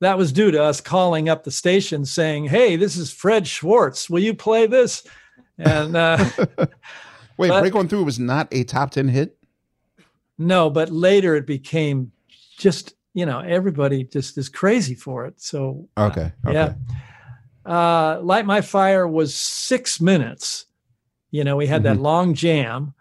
That 0.00 0.16
was 0.18 0.32
due 0.32 0.50
to 0.50 0.62
us 0.62 0.80
calling 0.80 1.28
up 1.28 1.44
the 1.44 1.50
station 1.50 2.04
saying, 2.04 2.44
Hey, 2.46 2.76
this 2.76 2.96
is 2.96 3.12
Fred 3.12 3.46
Schwartz. 3.46 4.08
Will 4.08 4.20
you 4.20 4.34
play 4.34 4.66
this? 4.66 5.04
And 5.58 5.96
uh, 5.96 6.24
Wait, 7.36 7.48
But- 7.48 7.60
Break 7.60 7.74
On 7.74 7.88
Through 7.88 8.04
was 8.04 8.18
not 8.18 8.48
a 8.52 8.64
top 8.64 8.90
10 8.90 9.08
hit? 9.08 9.36
no, 10.40 10.70
but 10.70 10.90
later 10.90 11.34
it 11.34 11.46
became 11.46 12.12
just, 12.56 12.94
you 13.12 13.26
know, 13.26 13.40
everybody 13.40 14.04
just 14.04 14.38
is 14.38 14.48
crazy 14.48 14.94
for 14.94 15.26
it. 15.26 15.40
So, 15.40 15.88
Okay. 15.98 16.32
okay. 16.46 16.52
yeah. 16.54 16.74
Uh, 17.66 18.20
Light 18.22 18.46
My 18.46 18.60
Fire 18.60 19.06
was 19.08 19.34
six 19.34 20.00
minutes. 20.00 20.66
You 21.32 21.42
know, 21.44 21.56
we 21.56 21.66
had 21.66 21.82
that 21.82 21.96
Mhm. 21.98 22.02
long 22.02 22.34
jam, 22.34 22.94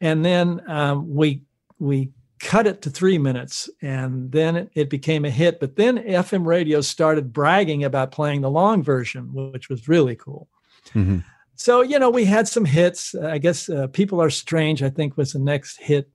and 0.00 0.24
then 0.24 0.60
um, 0.68 1.14
we 1.14 1.42
we 1.78 2.10
cut 2.42 2.66
it 2.66 2.82
to 2.82 2.90
three 2.90 3.16
minutes, 3.18 3.70
and 3.80 4.30
then 4.32 4.56
it, 4.56 4.70
it 4.74 4.90
became 4.90 5.24
a 5.24 5.30
hit. 5.30 5.60
But 5.60 5.76
then 5.76 5.98
FM 5.98 6.44
radio 6.44 6.80
started 6.80 7.32
bragging 7.32 7.84
about 7.84 8.10
playing 8.12 8.40
the 8.42 8.50
long 8.50 8.82
version, 8.82 9.30
which 9.32 9.68
was 9.70 9.88
really 9.88 10.16
cool. 10.16 10.48
Mhm. 10.92 11.24
So 11.54 11.80
you 11.82 11.98
know, 11.98 12.10
we 12.10 12.24
had 12.24 12.48
some 12.48 12.64
hits. 12.64 13.14
I 13.14 13.38
guess 13.38 13.68
uh, 13.68 13.86
"People 13.86 14.20
Are 14.20 14.30
Strange" 14.30 14.82
I 14.82 14.90
think 14.90 15.16
was 15.16 15.32
the 15.32 15.38
next 15.38 15.80
hit, 15.80 16.10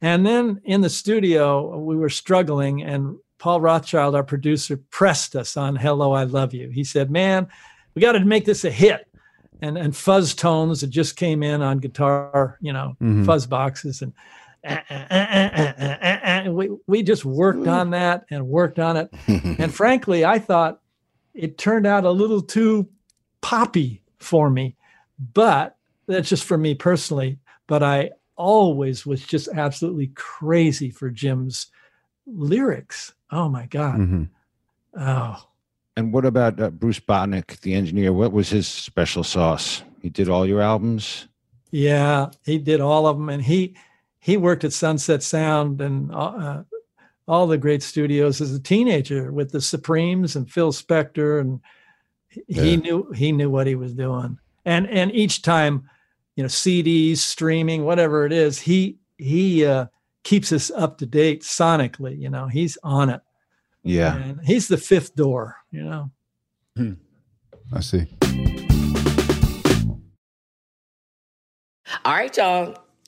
and 0.00 0.26
then 0.26 0.60
in 0.64 0.80
the 0.80 0.90
studio 0.90 1.78
we 1.78 1.96
were 1.96 2.10
struggling, 2.10 2.82
and 2.82 3.16
Paul 3.38 3.60
Rothchild, 3.60 4.14
our 4.14 4.24
producer, 4.24 4.76
pressed 4.90 5.36
us 5.36 5.56
on 5.56 5.76
"Hello, 5.76 6.12
I 6.12 6.24
Love 6.24 6.52
You." 6.54 6.70
He 6.70 6.84
said, 6.84 7.10
"Man, 7.10 7.46
we 7.94 8.02
got 8.02 8.12
to 8.12 8.24
make 8.24 8.44
this 8.44 8.64
a 8.64 8.70
hit." 8.70 9.06
And 9.60 9.78
and 9.78 9.94
fuzz 9.94 10.34
tones 10.34 10.80
that 10.80 10.90
just 10.90 11.14
came 11.14 11.44
in 11.44 11.62
on 11.62 11.78
guitar, 11.78 12.58
you 12.60 12.72
know, 12.72 12.96
Mhm. 13.00 13.24
fuzz 13.24 13.46
boxes, 13.46 14.02
and 14.02 14.12
uh, 14.64 14.78
uh, 14.90 16.44
uh, 16.46 16.50
we 16.52 16.70
we 16.86 17.02
just 17.02 17.24
worked 17.24 17.66
on 17.66 17.90
that 17.90 18.24
and 18.30 18.46
worked 18.48 18.78
on 18.78 18.96
it. 18.96 19.12
and 19.26 19.72
frankly, 19.74 20.24
I 20.24 20.38
thought 20.38 20.80
it 21.34 21.58
turned 21.58 21.86
out 21.86 22.04
a 22.04 22.10
little 22.10 22.42
too 22.42 22.88
poppy 23.40 24.02
for 24.18 24.50
me, 24.50 24.76
but 25.34 25.76
that's 26.06 26.28
just 26.28 26.44
for 26.44 26.58
me 26.58 26.74
personally. 26.74 27.38
But 27.66 27.82
I 27.82 28.10
always 28.36 29.04
was 29.06 29.24
just 29.24 29.48
absolutely 29.54 30.08
crazy 30.14 30.90
for 30.90 31.10
Jim's 31.10 31.66
lyrics. 32.26 33.14
Oh 33.30 33.48
my 33.48 33.66
God. 33.66 33.98
Mhm. 33.98 34.28
Oh, 34.98 35.42
And 35.96 36.12
what 36.12 36.24
about 36.24 36.60
uh, 36.60 36.70
Bruce 36.70 37.00
Botnick, 37.00 37.60
the 37.60 37.74
engineer? 37.74 38.12
What 38.12 38.32
was 38.32 38.50
his 38.50 38.66
special 38.68 39.24
sauce? 39.24 39.82
He 40.02 40.08
did 40.10 40.28
all 40.28 40.46
your 40.46 40.60
albums. 40.60 41.28
yeah. 41.70 42.30
He 42.44 42.58
did 42.58 42.80
all 42.80 43.06
of 43.06 43.16
them. 43.16 43.28
And 43.30 43.42
he, 43.42 43.74
he 44.22 44.36
worked 44.36 44.62
at 44.62 44.72
Sunset 44.72 45.20
Sound 45.20 45.80
and 45.80 46.12
uh, 46.12 46.16
uh, 46.16 46.62
all 47.26 47.48
the 47.48 47.58
great 47.58 47.82
studios 47.82 48.40
as 48.40 48.54
a 48.54 48.60
teenager 48.60 49.32
with 49.32 49.50
the 49.50 49.60
Supremes 49.60 50.36
and 50.36 50.48
Phil 50.48 50.72
Spector, 50.72 51.40
and 51.40 51.60
he 52.28 52.70
yeah. 52.70 52.76
knew 52.76 53.10
he 53.10 53.32
knew 53.32 53.50
what 53.50 53.66
he 53.66 53.74
was 53.74 53.94
doing. 53.94 54.38
And 54.64 54.88
and 54.88 55.12
each 55.12 55.42
time, 55.42 55.90
you 56.36 56.44
know, 56.44 56.48
CDs, 56.48 57.18
streaming, 57.18 57.84
whatever 57.84 58.24
it 58.24 58.32
is, 58.32 58.60
he 58.60 58.98
he 59.18 59.66
uh, 59.66 59.86
keeps 60.22 60.52
us 60.52 60.70
up 60.70 60.98
to 60.98 61.06
date 61.06 61.42
sonically. 61.42 62.16
You 62.16 62.30
know, 62.30 62.46
he's 62.46 62.78
on 62.84 63.10
it. 63.10 63.22
Yeah, 63.82 64.14
and 64.14 64.40
he's 64.44 64.68
the 64.68 64.78
fifth 64.78 65.16
door. 65.16 65.56
You 65.72 65.82
know, 65.82 66.10
hmm. 66.76 66.92
I 67.72 67.80
see. 67.80 68.06
All 72.04 72.14
right, 72.14 72.36
y'all. 72.36 72.81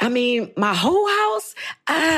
I 0.00 0.08
mean, 0.08 0.52
my 0.56 0.74
whole 0.74 1.08
house? 1.08 1.54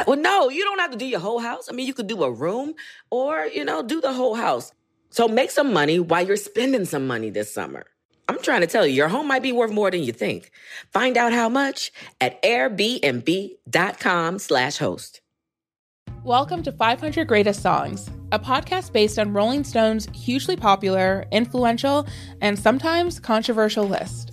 Well, 0.06 0.16
no, 0.16 0.48
you 0.48 0.64
don't 0.64 0.78
have 0.78 0.90
to 0.92 0.96
do 0.96 1.06
your 1.06 1.20
whole 1.20 1.38
house. 1.38 1.68
I 1.70 1.72
mean, 1.72 1.86
you 1.86 1.94
could 1.94 2.06
do 2.06 2.22
a 2.22 2.30
room 2.30 2.74
or, 3.10 3.46
you 3.46 3.64
know, 3.64 3.82
do 3.82 4.00
the 4.00 4.12
whole 4.12 4.34
house. 4.34 4.72
So 5.10 5.28
make 5.28 5.50
some 5.50 5.72
money 5.72 5.98
while 5.98 6.26
you're 6.26 6.36
spending 6.36 6.84
some 6.84 7.06
money 7.06 7.30
this 7.30 7.52
summer. 7.52 7.86
I'm 8.28 8.42
trying 8.42 8.62
to 8.62 8.66
tell 8.66 8.86
you, 8.86 8.92
your 8.92 9.08
home 9.08 9.28
might 9.28 9.42
be 9.42 9.52
worth 9.52 9.70
more 9.70 9.90
than 9.90 10.02
you 10.02 10.12
think. 10.12 10.50
Find 10.92 11.16
out 11.16 11.32
how 11.32 11.48
much 11.48 11.92
at 12.20 12.42
airbnb.com 12.42 14.38
slash 14.40 14.78
host. 14.78 15.20
Welcome 16.24 16.64
to 16.64 16.72
500 16.72 17.28
Greatest 17.28 17.62
Songs, 17.62 18.10
a 18.32 18.38
podcast 18.38 18.92
based 18.92 19.16
on 19.16 19.32
Rolling 19.32 19.62
Stone's 19.62 20.08
hugely 20.12 20.56
popular, 20.56 21.24
influential, 21.30 22.04
and 22.40 22.58
sometimes 22.58 23.20
controversial 23.20 23.84
list. 23.84 24.32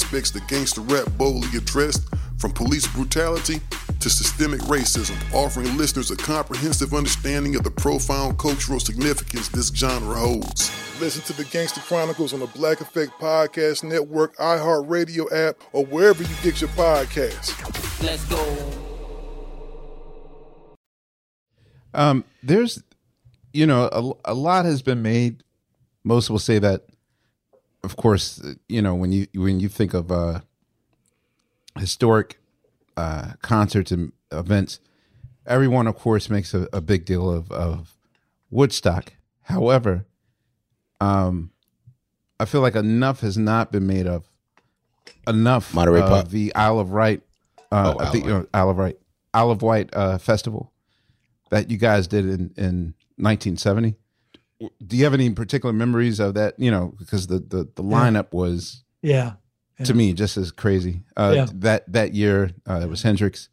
that 0.00 0.48
gangster 0.48 0.80
rap 0.80 1.06
boldly 1.18 1.58
addressed, 1.58 2.08
from 2.38 2.50
police 2.50 2.86
brutality 2.88 3.60
to 4.00 4.10
systemic 4.10 4.60
racism, 4.62 5.16
offering 5.34 5.76
listeners 5.76 6.10
a 6.10 6.16
comprehensive 6.16 6.94
understanding 6.94 7.54
of 7.56 7.62
the 7.62 7.70
profound 7.70 8.38
cultural 8.38 8.80
significance 8.80 9.48
this 9.48 9.68
genre 9.68 10.14
holds. 10.14 10.72
Listen 10.98 11.22
to 11.24 11.32
the 11.34 11.44
Gangster 11.50 11.80
Chronicles 11.82 12.32
on 12.32 12.40
the 12.40 12.46
Black 12.46 12.80
Effect 12.80 13.12
Podcast 13.20 13.84
Network, 13.84 14.34
iHeartRadio 14.38 15.30
app, 15.30 15.56
or 15.72 15.84
wherever 15.84 16.22
you 16.22 16.34
get 16.42 16.60
your 16.60 16.70
podcasts. 16.70 17.52
Let's 18.02 18.24
go. 18.24 18.70
Um, 21.94 22.24
there's, 22.42 22.82
you 23.52 23.66
know, 23.66 24.16
a, 24.24 24.32
a 24.32 24.34
lot 24.34 24.64
has 24.64 24.80
been 24.80 25.02
made. 25.02 25.44
Most 26.02 26.30
will 26.30 26.38
say 26.38 26.58
that, 26.58 26.86
of 27.84 27.96
course, 27.96 28.40
you 28.68 28.80
know, 28.82 28.94
when 28.94 29.12
you 29.12 29.26
when 29.34 29.60
you 29.60 29.68
think 29.68 29.94
of 29.94 30.10
uh, 30.12 30.40
historic 31.78 32.38
uh, 32.96 33.32
concerts 33.42 33.90
and 33.90 34.12
events, 34.30 34.80
everyone, 35.46 35.86
of 35.86 35.96
course, 35.96 36.30
makes 36.30 36.54
a, 36.54 36.68
a 36.72 36.80
big 36.80 37.04
deal 37.04 37.30
of 37.30 37.50
of 37.50 37.96
Woodstock. 38.50 39.14
However, 39.42 40.06
um, 41.00 41.50
I 42.38 42.44
feel 42.44 42.60
like 42.60 42.76
enough 42.76 43.20
has 43.20 43.36
not 43.36 43.72
been 43.72 43.86
made 43.86 44.06
of 44.06 44.28
enough 45.26 45.74
Monterey 45.74 46.00
of 46.00 46.08
Pop. 46.08 46.28
the 46.28 46.54
Isle 46.54 46.78
of 46.78 46.90
Wight, 46.90 47.22
uh, 47.70 47.94
Oh, 47.96 48.04
Isle 48.04 48.12
the 48.12 48.18
you 48.18 48.24
know, 48.26 48.46
Isle 48.54 48.70
of 48.70 48.76
Wight, 48.78 48.98
Isle 49.34 49.50
of 49.50 49.62
Wight 49.62 49.90
uh, 49.92 50.18
festival 50.18 50.72
that 51.50 51.70
you 51.70 51.76
guys 51.78 52.06
did 52.06 52.24
in 52.24 52.52
in 52.56 52.94
1970. 53.16 53.96
Do 54.86 54.96
you 54.96 55.04
have 55.04 55.14
any 55.14 55.30
particular 55.30 55.72
memories 55.72 56.20
of 56.20 56.34
that? 56.34 56.58
You 56.58 56.70
know, 56.70 56.94
because 56.98 57.26
the 57.26 57.38
the, 57.38 57.68
the 57.74 57.82
Yeah. 57.82 57.90
lineup 57.98 58.32
was 58.32 58.82
Yeah. 59.02 59.32
to 59.84 59.94
me 59.94 60.12
just 60.12 60.36
as 60.36 60.52
crazy. 60.52 61.02
Uh, 61.16 61.32
Yeah. 61.34 61.46
That 61.54 61.92
that 61.92 62.14
year, 62.14 62.52
uh, 62.68 62.80
it 62.82 62.88
was 62.88 63.02
Hendrix, 63.02 63.48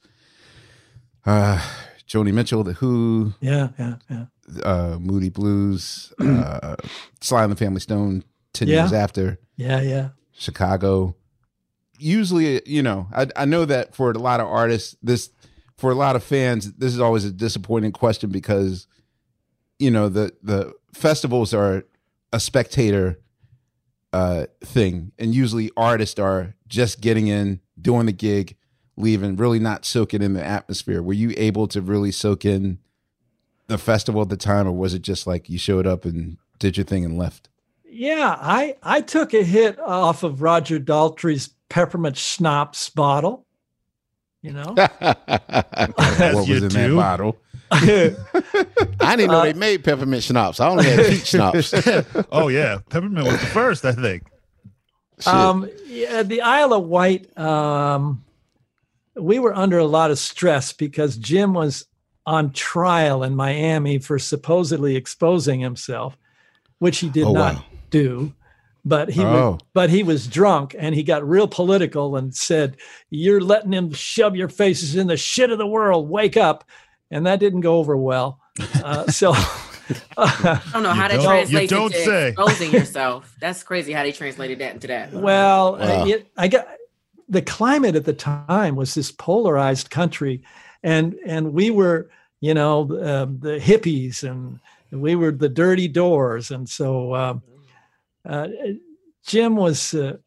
uh, 1.26 1.62
Joni 2.07 2.34
Mitchell, 2.34 2.64
The 2.64 2.74
Who, 2.74 3.34
Yeah. 3.41 3.70
Yeah. 3.78 3.95
Yeah. 4.10 4.26
uh, 4.64 4.97
Moody 4.99 5.30
Blues, 5.30 6.12
uh, 6.20 6.76
Sly 7.22 7.43
and 7.43 7.51
the 7.51 7.55
Family 7.55 7.80
Stone. 7.80 8.24
Ten 8.53 8.68
Yeah. 8.68 8.82
years 8.82 8.93
after, 8.93 9.39
Yeah. 9.57 9.82
Yeah. 9.82 10.10
Chicago. 10.32 11.16
Usually, 11.99 12.62
you 12.66 12.82
know, 12.82 13.07
I, 13.14 13.28
I 13.36 13.45
know 13.45 13.66
that 13.66 13.93
for 13.93 14.10
a 14.12 14.18
lot 14.18 14.39
of 14.39 14.47
artists, 14.47 14.95
this 15.03 15.30
for 15.78 15.91
a 15.91 15.95
lot 15.95 16.16
of 16.16 16.24
fans, 16.24 16.74
this 16.74 16.93
is 16.93 16.99
always 16.99 17.26
a 17.26 17.32
disappointing 17.32 17.91
question 17.91 18.30
because, 18.32 18.88
you 19.78 19.91
know, 19.91 20.10
the 20.10 20.34
the 20.41 20.74
festivals 20.93 21.53
are 21.53 21.85
a 22.31 22.39
spectator 22.39 23.19
uh 24.11 24.45
thing, 24.61 25.11
and 25.19 25.33
usually 25.35 25.71
artists 25.77 26.19
are 26.19 26.55
just 26.67 27.01
getting 27.01 27.27
in, 27.27 27.59
doing 27.79 28.05
the 28.05 28.11
gig, 28.11 28.55
leaving, 28.97 29.35
really 29.35 29.59
not 29.59 29.85
soaking 29.85 30.21
in 30.21 30.33
the 30.33 30.43
atmosphere. 30.43 31.01
Were 31.01 31.13
you 31.13 31.33
able 31.37 31.67
to 31.69 31.81
really 31.81 32.11
soak 32.11 32.45
in 32.45 32.79
the 33.67 33.77
festival 33.77 34.21
at 34.21 34.29
the 34.29 34.37
time, 34.37 34.67
or 34.67 34.71
was 34.71 34.93
it 34.93 35.01
just 35.01 35.25
like 35.25 35.49
you 35.49 35.57
showed 35.57 35.87
up 35.87 36.05
and 36.05 36.37
did 36.59 36.77
your 36.77 36.85
thing 36.85 37.05
and 37.05 37.17
left? 37.17 37.49
Yeah, 37.85 38.37
I 38.39 38.75
I 38.83 39.01
took 39.01 39.33
a 39.33 39.43
hit 39.43 39.79
off 39.79 40.23
of 40.23 40.41
Roger 40.41 40.79
Daltrey's 40.79 41.49
peppermint 41.69 42.17
schnapps 42.17 42.89
bottle. 42.89 43.45
You 44.41 44.53
know, 44.53 44.73
what 44.99 46.35
was 46.35 46.47
you 46.47 46.57
in 46.57 46.69
that 46.69 46.87
do. 46.87 47.35
Bottle? 47.70 48.15
I 49.01 49.15
didn't 49.15 49.32
know 49.32 49.41
they 49.43 49.53
made 49.53 49.84
peppermint 49.84 50.24
schnapps. 50.24 50.59
I 50.59 50.70
only 50.70 50.86
had 50.86 51.05
peach 51.07 51.28
schnapps. 51.28 51.74
oh 52.32 52.47
yeah, 52.49 52.80
peppermint 52.89 53.26
was 53.26 53.39
the 53.39 53.45
first, 53.47 53.86
I 53.86 53.91
think. 53.93 54.24
um, 55.26 55.70
yeah, 55.86 56.24
the 56.24 56.41
Isle 56.41 56.74
of 56.74 56.86
Wight. 56.86 57.38
Um, 57.38 58.24
we 59.15 59.39
were 59.39 59.53
under 59.55 59.78
a 59.80 59.86
lot 59.86 60.11
of 60.11 60.20
stress 60.20 60.72
because 60.72 61.17
Jim 61.17 61.53
was 61.53 61.86
on 62.26 62.51
trial 62.51 63.24
in 63.24 63.36
Miami 63.36 63.97
for 63.99 64.20
supposedly 64.20 64.95
exposing 64.95 65.59
himself, 65.59 66.17
which 66.80 66.99
he 66.99 67.09
did 67.09 67.26
Oh, 67.26 67.34
not 67.34 67.55
wow. 67.55 67.63
do. 67.89 68.34
But 68.86 69.09
he 69.09 69.22
Oh. 69.24 69.51
was, 69.51 69.59
but 69.74 69.89
he 69.89 70.03
was 70.03 70.26
drunk 70.26 70.74
and 70.80 70.95
he 70.95 71.03
got 71.03 71.28
real 71.28 71.47
political 71.49 72.15
and 72.15 72.34
said, 72.34 72.78
"You're 73.09 73.41
letting 73.41 73.74
him 73.74 73.91
shove 73.91 74.38
your 74.38 74.47
faces 74.47 74.95
in 74.95 75.07
the 75.07 75.17
shit 75.17 75.51
of 75.51 75.57
the 75.57 75.67
world. 75.67 76.09
Wake 76.09 76.38
up!" 76.38 76.63
And 77.12 77.26
that 77.26 77.39
didn't 77.39 77.62
go 77.62 77.78
over 77.78 77.95
well. 77.97 78.39
Uh, 78.84 79.07
so. 79.07 79.34
I 80.18 80.62
don't 80.74 80.84
know 80.84 80.91
how 80.93 81.07
that 81.07 81.16
don't- 81.16 81.24
translates 81.26 81.72
you 81.72 81.78
don't 81.78 81.93
say. 81.93 82.28
exposing 82.30 82.72
yourself. 82.72 83.36
That's 83.41 83.64
crazy 83.64 83.91
how 83.91 84.03
they 84.03 84.12
translated 84.12 84.60
that 84.60 84.76
into 84.76 84.88
that. 84.88 85.12
Well, 85.12 85.74
Wow. 85.74 86.01
uh, 86.03 86.05
it, 86.05 86.28
I 86.38 86.47
got 86.47 86.68
the 87.28 87.41
climate 87.41 87.95
at 87.95 88.05
the 88.05 88.14
time 88.14 88.76
was 88.76 88.93
this 88.93 89.12
polarized 89.12 89.89
country, 89.89 90.43
and 90.84 91.16
and 91.26 91.53
we 91.53 91.72
were 91.72 92.10
you 92.41 92.53
know, 92.53 92.84
uh, 92.84 93.26
the 93.26 93.60
hippies, 93.60 94.24
and 94.24 94.60
we 94.91 95.14
were 95.16 95.32
the 95.32 95.49
dirty 95.49 95.88
doors. 95.89 96.51
And 96.51 96.70
so 96.70 97.14
um, 97.14 97.41
uh, 98.26 98.47
Jim 99.26 99.55
was 99.57 99.93
uh, 99.93 100.18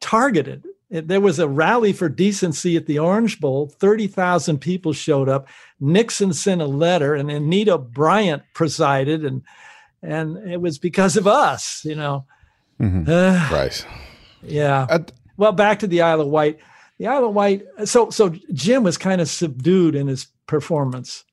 targeted. 0.00 0.66
There 0.92 1.22
was 1.22 1.38
a 1.38 1.48
rally 1.48 1.94
for 1.94 2.10
decency 2.10 2.76
at 2.76 2.84
the 2.84 2.98
Orange 2.98 3.40
Bowl. 3.40 3.68
30,000 3.78 4.58
people 4.58 4.92
showed 4.92 5.26
up. 5.26 5.48
Nixon 5.80 6.34
sent 6.34 6.60
a 6.60 6.66
letter, 6.66 7.14
and 7.14 7.30
Anita 7.30 7.78
Bryant 7.78 8.42
presided, 8.52 9.24
and 9.24 9.42
and 10.02 10.36
it 10.50 10.60
was 10.60 10.78
because 10.78 11.16
of 11.16 11.26
us, 11.26 11.82
you 11.84 11.94
know. 11.94 12.26
Mm-hmm. 12.78 13.10
Uh, 13.10 13.48
right. 13.52 13.86
Yeah. 14.42 14.98
well, 15.38 15.52
back 15.52 15.78
to 15.78 15.86
the 15.86 16.02
Isle 16.02 16.20
of 16.20 16.28
Wight. 16.28 16.58
The 16.98 17.06
Isle 17.06 17.28
of 17.28 17.34
Wight. 17.34 17.64
So 17.86 18.10
so 18.10 18.34
Jim 18.52 18.82
was 18.82 18.98
kind 18.98 19.22
of 19.22 19.28
subdued 19.28 19.94
in 19.94 20.08
his 20.08 20.26
performance. 20.46 21.24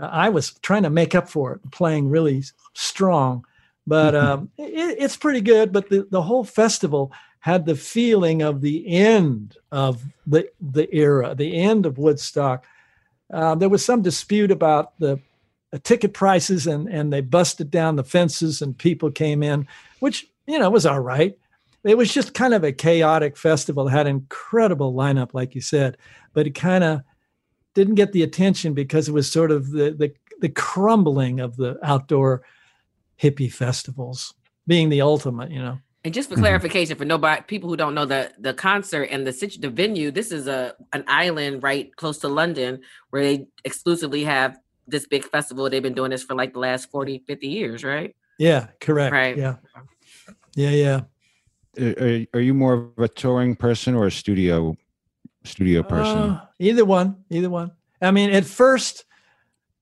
Uh, 0.00 0.08
I 0.10 0.28
was 0.30 0.54
trying 0.62 0.82
to 0.82 0.90
make 0.90 1.14
up 1.14 1.28
for 1.28 1.52
it, 1.52 1.70
playing 1.70 2.10
really 2.10 2.42
strong, 2.72 3.46
but 3.86 4.16
um, 4.16 4.50
it, 4.58 4.96
it's 4.98 5.16
pretty 5.16 5.40
good. 5.40 5.72
But 5.72 5.88
the 5.88 6.08
the 6.10 6.22
whole 6.22 6.42
festival 6.42 7.12
had 7.44 7.66
the 7.66 7.76
feeling 7.76 8.40
of 8.40 8.62
the 8.62 8.88
end 8.88 9.58
of 9.70 10.02
the 10.26 10.48
the 10.62 10.88
era, 10.96 11.34
the 11.34 11.58
end 11.58 11.84
of 11.84 11.98
Woodstock. 11.98 12.64
Uh, 13.30 13.54
there 13.54 13.68
was 13.68 13.84
some 13.84 14.00
dispute 14.00 14.50
about 14.50 14.98
the 14.98 15.20
uh, 15.70 15.78
ticket 15.82 16.14
prices, 16.14 16.66
and 16.66 16.88
and 16.88 17.12
they 17.12 17.20
busted 17.20 17.70
down 17.70 17.96
the 17.96 18.02
fences, 18.02 18.62
and 18.62 18.78
people 18.78 19.10
came 19.10 19.42
in, 19.42 19.68
which 20.00 20.26
you 20.46 20.58
know 20.58 20.70
was 20.70 20.86
all 20.86 21.00
right. 21.00 21.36
It 21.84 21.98
was 21.98 22.14
just 22.14 22.32
kind 22.32 22.54
of 22.54 22.64
a 22.64 22.72
chaotic 22.72 23.36
festival. 23.36 23.88
It 23.88 23.90
had 23.90 24.06
an 24.06 24.16
incredible 24.16 24.94
lineup, 24.94 25.34
like 25.34 25.54
you 25.54 25.60
said, 25.60 25.98
but 26.32 26.46
it 26.46 26.54
kind 26.54 26.82
of 26.82 27.02
didn't 27.74 27.96
get 27.96 28.12
the 28.12 28.22
attention 28.22 28.72
because 28.72 29.06
it 29.06 29.12
was 29.12 29.30
sort 29.30 29.50
of 29.50 29.70
the 29.70 29.90
the, 29.90 30.14
the 30.40 30.48
crumbling 30.48 31.40
of 31.40 31.56
the 31.56 31.78
outdoor 31.82 32.42
hippie 33.22 33.52
festivals 33.52 34.32
being 34.66 34.88
the 34.88 35.02
ultimate, 35.02 35.50
you 35.50 35.60
know. 35.60 35.78
And 36.04 36.12
just 36.12 36.28
for 36.28 36.36
clarification, 36.36 36.96
for 36.98 37.06
nobody, 37.06 37.42
people 37.46 37.70
who 37.70 37.78
don't 37.78 37.94
know 37.94 38.04
the 38.04 38.30
the 38.38 38.52
concert 38.52 39.04
and 39.04 39.26
the 39.26 39.32
situ- 39.32 39.58
the 39.58 39.70
venue, 39.70 40.10
this 40.10 40.32
is 40.32 40.46
a 40.46 40.74
an 40.92 41.02
island 41.08 41.62
right 41.62 41.94
close 41.96 42.18
to 42.18 42.28
London 42.28 42.82
where 43.08 43.22
they 43.22 43.46
exclusively 43.64 44.24
have 44.24 44.58
this 44.86 45.06
big 45.06 45.24
festival. 45.24 45.68
They've 45.70 45.82
been 45.82 45.94
doing 45.94 46.10
this 46.10 46.22
for 46.22 46.34
like 46.34 46.52
the 46.52 46.58
last 46.58 46.90
40, 46.90 47.24
50 47.26 47.48
years, 47.48 47.82
right? 47.82 48.14
Yeah, 48.38 48.66
correct. 48.80 49.14
Right. 49.14 49.34
Yeah. 49.34 49.56
Yeah, 50.54 50.70
yeah. 50.70 51.00
Are, 51.80 52.26
are 52.34 52.40
you 52.40 52.52
more 52.52 52.74
of 52.74 52.98
a 52.98 53.08
touring 53.08 53.56
person 53.56 53.94
or 53.94 54.06
a 54.06 54.10
studio 54.10 54.76
studio 55.44 55.82
person? 55.82 56.18
Uh, 56.18 56.44
either 56.58 56.84
one, 56.84 57.24
either 57.30 57.48
one. 57.48 57.72
I 58.02 58.10
mean, 58.10 58.28
at 58.28 58.44
first, 58.44 59.06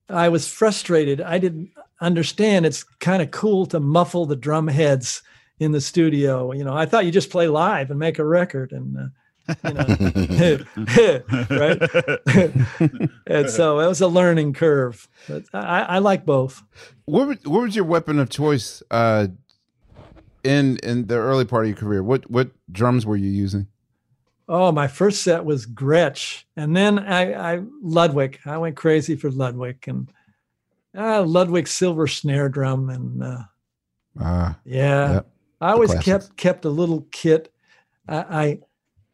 I 0.09 0.29
was 0.29 0.47
frustrated. 0.47 1.20
I 1.20 1.39
didn't 1.39 1.73
understand. 2.01 2.64
It's 2.64 2.85
kind 2.85 3.23
of 3.23 3.33
cool 3.33 3.66
to 3.66 3.81
muffle 3.81 4.25
the 4.25 4.37
drum 4.37 4.68
heads 4.68 5.23
in 5.62 5.72
the 5.72 5.80
studio. 5.80 6.52
You 6.52 6.64
know, 6.64 6.74
I 6.74 6.86
thought 6.86 7.04
you 7.04 7.12
just 7.12 7.30
play 7.30 7.48
live 7.48 7.90
and 7.90 7.98
make 7.98 8.18
a 8.18 8.24
record, 8.24 8.72
and 8.72 8.96
uh, 8.96 9.54
you 9.64 9.74
know, 9.74 10.58
right. 11.50 13.10
and 13.26 13.50
so 13.50 13.80
it 13.80 13.86
was 13.86 14.00
a 14.00 14.08
learning 14.08 14.54
curve. 14.54 15.08
But 15.28 15.44
I, 15.52 15.82
I 15.82 15.98
like 15.98 16.24
both. 16.24 16.62
What 17.04 17.28
was, 17.28 17.38
what 17.44 17.62
was 17.62 17.76
your 17.76 17.84
weapon 17.84 18.18
of 18.18 18.30
choice 18.30 18.82
uh, 18.90 19.28
in 20.44 20.78
in 20.78 21.06
the 21.06 21.16
early 21.16 21.44
part 21.44 21.64
of 21.64 21.70
your 21.70 21.78
career? 21.78 22.02
What 22.02 22.30
what 22.30 22.50
drums 22.70 23.06
were 23.06 23.16
you 23.16 23.30
using? 23.30 23.68
Oh, 24.48 24.72
my 24.72 24.88
first 24.88 25.22
set 25.22 25.44
was 25.44 25.66
Gretsch, 25.66 26.42
and 26.56 26.76
then 26.76 26.98
I, 26.98 27.54
I 27.54 27.62
Ludwig. 27.80 28.40
I 28.44 28.58
went 28.58 28.76
crazy 28.76 29.14
for 29.14 29.30
Ludwig 29.30 29.84
and 29.86 30.12
uh, 30.96 31.22
Ludwig 31.22 31.68
silver 31.68 32.06
snare 32.06 32.48
drum, 32.48 32.90
and 32.90 33.22
uh, 33.22 33.42
Ah, 34.20 34.58
yeah, 34.64 35.12
yep. 35.14 35.32
I 35.62 35.72
always 35.72 35.94
kept 35.94 36.36
kept 36.36 36.64
a 36.64 36.70
little 36.70 37.06
kit. 37.12 37.52
I, 38.08 38.18
I 38.18 38.58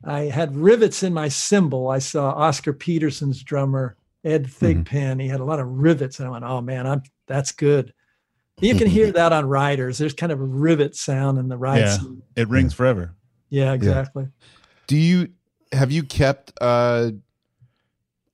I 0.05 0.21
had 0.23 0.57
rivets 0.57 1.03
in 1.03 1.13
my 1.13 1.29
cymbal. 1.29 1.89
I 1.89 1.99
saw 1.99 2.31
Oscar 2.31 2.73
Peterson's 2.73 3.43
drummer 3.43 3.97
Ed 4.25 4.47
Thigpen. 4.47 5.21
He 5.21 5.29
had 5.29 5.41
a 5.41 5.45
lot 5.45 5.61
of 5.61 5.67
rivets, 5.67 6.19
and 6.19 6.29
I 6.29 6.31
went, 6.31 6.45
"Oh 6.45 6.61
man, 6.61 6.87
I'm 6.87 7.03
that's 7.27 7.53
good." 7.53 7.93
You 8.61 8.75
can 8.75 8.89
hear 8.89 9.13
that 9.13 9.33
on 9.33 9.47
riders. 9.47 9.99
There's 9.99 10.15
kind 10.15 10.33
of 10.33 10.41
a 10.41 10.45
rivet 10.45 10.97
sound 10.97 11.39
in 11.39 11.49
the 11.49 11.57
ride. 11.57 11.79
Yeah, 11.79 11.99
scene. 11.99 12.23
it 12.35 12.49
rings 12.49 12.75
forever. 12.75 13.15
Yeah, 13.51 13.73
exactly. 13.73 14.29
Do 14.89 14.97
you 14.97 15.29
have 15.73 15.93
you 15.93 16.03
kept 16.03 16.53
uh, 16.61 17.13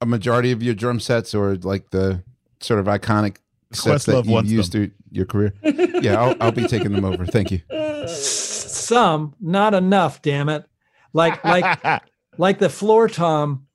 a 0.01 0.07
majority 0.07 0.53
of 0.53 0.63
your 0.63 0.75
drum 0.75 1.01
sets, 1.01 1.35
or 1.35 1.57
like 1.57 1.91
the 1.91 2.23
sort 2.61 2.81
of 2.81 2.87
iconic 2.87 3.37
sets 3.73 4.07
that 4.07 4.25
you 4.25 4.31
wants 4.31 4.51
used 4.51 4.73
them. 4.73 4.87
through 4.87 4.97
your 5.11 5.27
career? 5.27 5.53
yeah, 6.01 6.21
I'll, 6.21 6.37
I'll 6.41 6.53
be 6.53 6.67
taking 6.67 6.93
them 6.93 7.05
over. 7.05 7.27
Thank 7.27 7.51
you. 7.51 7.61
Some, 8.09 9.35
not 9.41 9.75
enough. 9.75 10.23
Damn 10.23 10.49
it! 10.49 10.65
Like 11.13 11.43
like 11.45 12.03
like 12.39 12.59
the 12.59 12.69
floor 12.69 13.09
tom. 13.09 13.67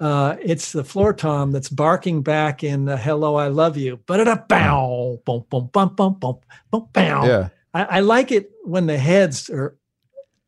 Uh, 0.00 0.36
it's 0.40 0.72
the 0.72 0.82
floor 0.82 1.12
tom 1.12 1.52
that's 1.52 1.68
barking 1.68 2.22
back 2.22 2.64
in 2.64 2.88
uh, 2.88 2.96
"Hello, 2.96 3.36
I 3.36 3.48
Love 3.48 3.76
You." 3.76 4.00
But 4.06 4.26
a 4.26 4.44
bow, 4.48 5.20
boom, 5.26 5.44
boom, 5.50 5.68
bum, 5.72 5.94
bum, 5.94 6.14
bum, 6.14 6.38
bum, 6.70 6.88
bow. 6.92 7.26
Yeah. 7.26 7.48
I, 7.74 7.84
I 7.84 8.00
like 8.00 8.32
it 8.32 8.50
when 8.64 8.86
the 8.86 8.98
heads 8.98 9.50
are 9.50 9.76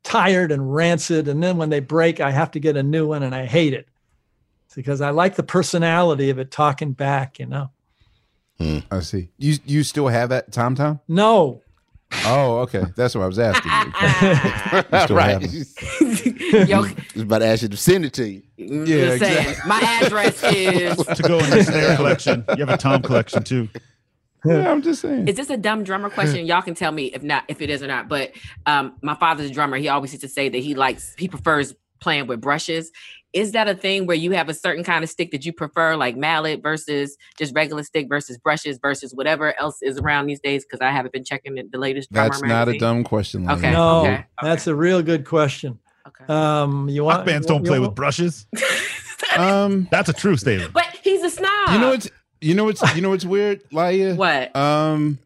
tired 0.03 0.53
and 0.53 0.75
rancid, 0.75 1.29
and 1.29 1.43
then 1.43 1.59
when 1.59 1.71
they 1.71 1.81
break, 1.81 2.21
I 2.21 2.31
have 2.31 2.51
to 2.53 2.61
get 2.61 2.77
a 2.77 2.83
new 2.83 3.09
one, 3.09 3.23
and 3.23 3.35
I 3.35 3.45
hate 3.45 3.75
it 3.75 3.89
It's 4.67 4.75
because 4.75 5.01
I 5.01 5.11
like 5.11 5.37
the 5.37 5.43
personality 5.43 6.31
of 6.31 6.39
it 6.39 6.51
talking 6.51 6.93
back. 6.93 7.39
You 7.39 7.47
know. 7.47 7.71
I 8.91 9.01
see. 9.01 9.29
You 9.39 9.59
you 9.65 9.83
still 9.83 10.09
have 10.09 10.31
that 10.31 10.53
tom 10.53 10.75
tom? 10.75 11.01
No. 11.09 11.63
Oh, 12.25 12.59
okay. 12.61 12.85
That's 12.97 13.15
what 13.15 13.23
I 13.23 13.27
was 13.27 13.39
asking. 13.39 13.71
you. 13.71 13.83
You 14.93 15.01
still 15.01 15.17
Right. 15.17 16.69
Yo, 16.69 16.85
I 16.85 16.95
was 17.15 17.23
about 17.23 17.39
to 17.39 17.47
ask 17.47 17.63
you 17.63 17.69
to 17.69 17.77
send 17.77 18.05
it 18.05 18.13
to 18.15 18.29
you. 18.29 18.43
Yeah, 18.57 18.85
just 18.85 19.19
saying, 19.19 19.49
exactly. 19.49 19.69
my 19.69 19.81
address 19.81 20.43
is. 20.45 20.97
to 21.17 21.23
go 21.23 21.39
in 21.39 21.53
your 21.53 21.63
snare 21.65 21.97
collection. 21.97 22.45
You 22.51 22.65
have 22.65 22.69
a 22.69 22.77
tom 22.77 23.03
collection 23.03 23.43
too. 23.43 23.69
Yeah, 24.45 24.71
I'm 24.71 24.83
just 24.83 25.03
saying. 25.03 25.29
Is 25.29 25.37
this 25.37 25.51
a 25.51 25.57
dumb 25.57 25.85
drummer 25.85 26.11
question? 26.11 26.47
Y'all 26.47 26.63
can 26.63 26.75
tell 26.75 26.93
me 26.93 27.07
if 27.07 27.23
not, 27.23 27.45
if 27.49 27.63
it 27.63 27.71
is 27.71 27.83
or 27.83 27.87
not. 27.87 28.09
But 28.09 28.33
um, 28.67 28.95
my 29.03 29.15
father's 29.15 29.51
a 29.51 29.53
drummer. 29.53 29.77
He 29.77 29.89
always 29.89 30.13
used 30.13 30.23
to 30.23 30.29
say 30.29 30.49
that 30.49 30.59
he 30.59 30.75
likes, 30.75 31.15
he 31.17 31.29
prefers 31.29 31.75
playing 32.01 32.27
with 32.27 32.41
brushes. 32.41 32.91
Is 33.33 33.53
that 33.53 33.67
a 33.69 33.75
thing 33.75 34.07
where 34.07 34.17
you 34.17 34.33
have 34.33 34.49
a 34.49 34.55
certain 34.55 34.85
kind 34.85 35.03
of 35.03 35.09
stick 35.11 35.31
that 35.31 35.47
you 35.47 35.53
prefer, 35.53 35.97
like 35.97 36.17
mallet 36.17 36.63
versus 36.63 37.17
just 37.39 37.55
regular 37.55 37.83
stick 37.83 38.07
versus 38.09 38.37
brushes 38.37 38.79
versus 38.81 39.15
whatever 39.15 39.59
else 39.61 39.81
is 39.83 39.99
around 39.99 40.27
these 40.27 40.41
days? 40.41 40.65
Because 40.65 40.81
I 40.81 40.91
haven't 40.91 41.13
been 41.13 41.25
checking 41.25 41.55
the 41.55 41.63
the 41.71 41.79
latest 41.79 42.13
That's 42.13 42.43
not 42.43 42.69
a 42.69 42.77
dumb 42.79 43.05
question. 43.05 43.45
Lane. 43.45 43.59
Okay. 43.59 43.73
No, 43.73 44.01
okay, 44.03 44.25
that's 44.43 44.67
a 44.67 44.75
real 44.75 45.03
good 45.03 45.25
question. 45.25 45.79
Okay, 46.07 46.25
Um, 46.33 46.89
you 46.89 47.05
want 47.05 47.19
Rock 47.19 47.27
bands 47.27 47.47
don't 47.47 47.65
play 47.65 47.79
want- 47.79 47.91
with 47.93 47.97
brushes. 47.97 48.47
Um, 49.39 49.89
That's 49.91 50.11
a 50.11 50.13
true 50.13 50.37
statement. 50.37 50.75
But 50.75 50.85
he's 51.03 51.23
a 51.23 51.31
snob. 51.31 51.71
you 51.73 51.79
know 51.79 51.89
what's 51.91 52.11
you 52.43 52.55
know 52.55 52.65
what's 52.65 52.95
you 52.95 53.01
know 53.01 53.09
what's 53.11 53.25
weird, 53.25 53.63
Laiya? 53.71 54.15
What? 54.17 54.55
Um, 54.55 55.19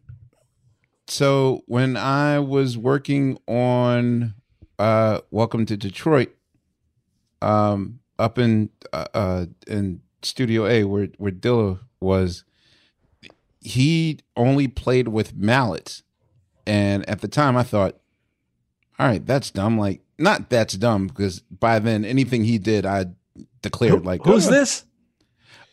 so 1.07 1.61
when 1.65 1.97
I 1.97 2.39
was 2.39 2.77
working 2.77 3.37
on 3.47 4.33
uh 4.79 5.19
Welcome 5.31 5.65
to 5.65 5.75
Detroit, 5.75 6.33
um, 7.41 7.96
up 8.19 8.37
in 8.39 8.69
uh, 8.93 9.05
uh 9.13 9.45
in 9.67 10.01
Studio 10.23 10.65
A 10.65 10.83
where 10.83 11.07
where 11.17 11.31
Dilla 11.31 11.79
was, 11.99 12.43
he 13.61 14.19
only 14.35 14.67
played 14.67 15.07
with 15.09 15.35
mallets, 15.35 16.03
and 16.65 17.07
at 17.09 17.21
the 17.21 17.27
time 17.27 17.55
I 17.57 17.63
thought, 17.63 17.97
all 18.99 19.07
right, 19.07 19.25
that's 19.25 19.51
dumb. 19.51 19.77
Like 19.77 20.01
not 20.17 20.49
that's 20.49 20.73
dumb 20.75 21.07
because 21.07 21.39
by 21.41 21.79
then 21.79 22.05
anything 22.05 22.43
he 22.43 22.57
did 22.57 22.85
I 22.85 23.05
declared 23.61 24.05
like 24.05 24.23
Who's 24.23 24.47
this? 24.47 24.85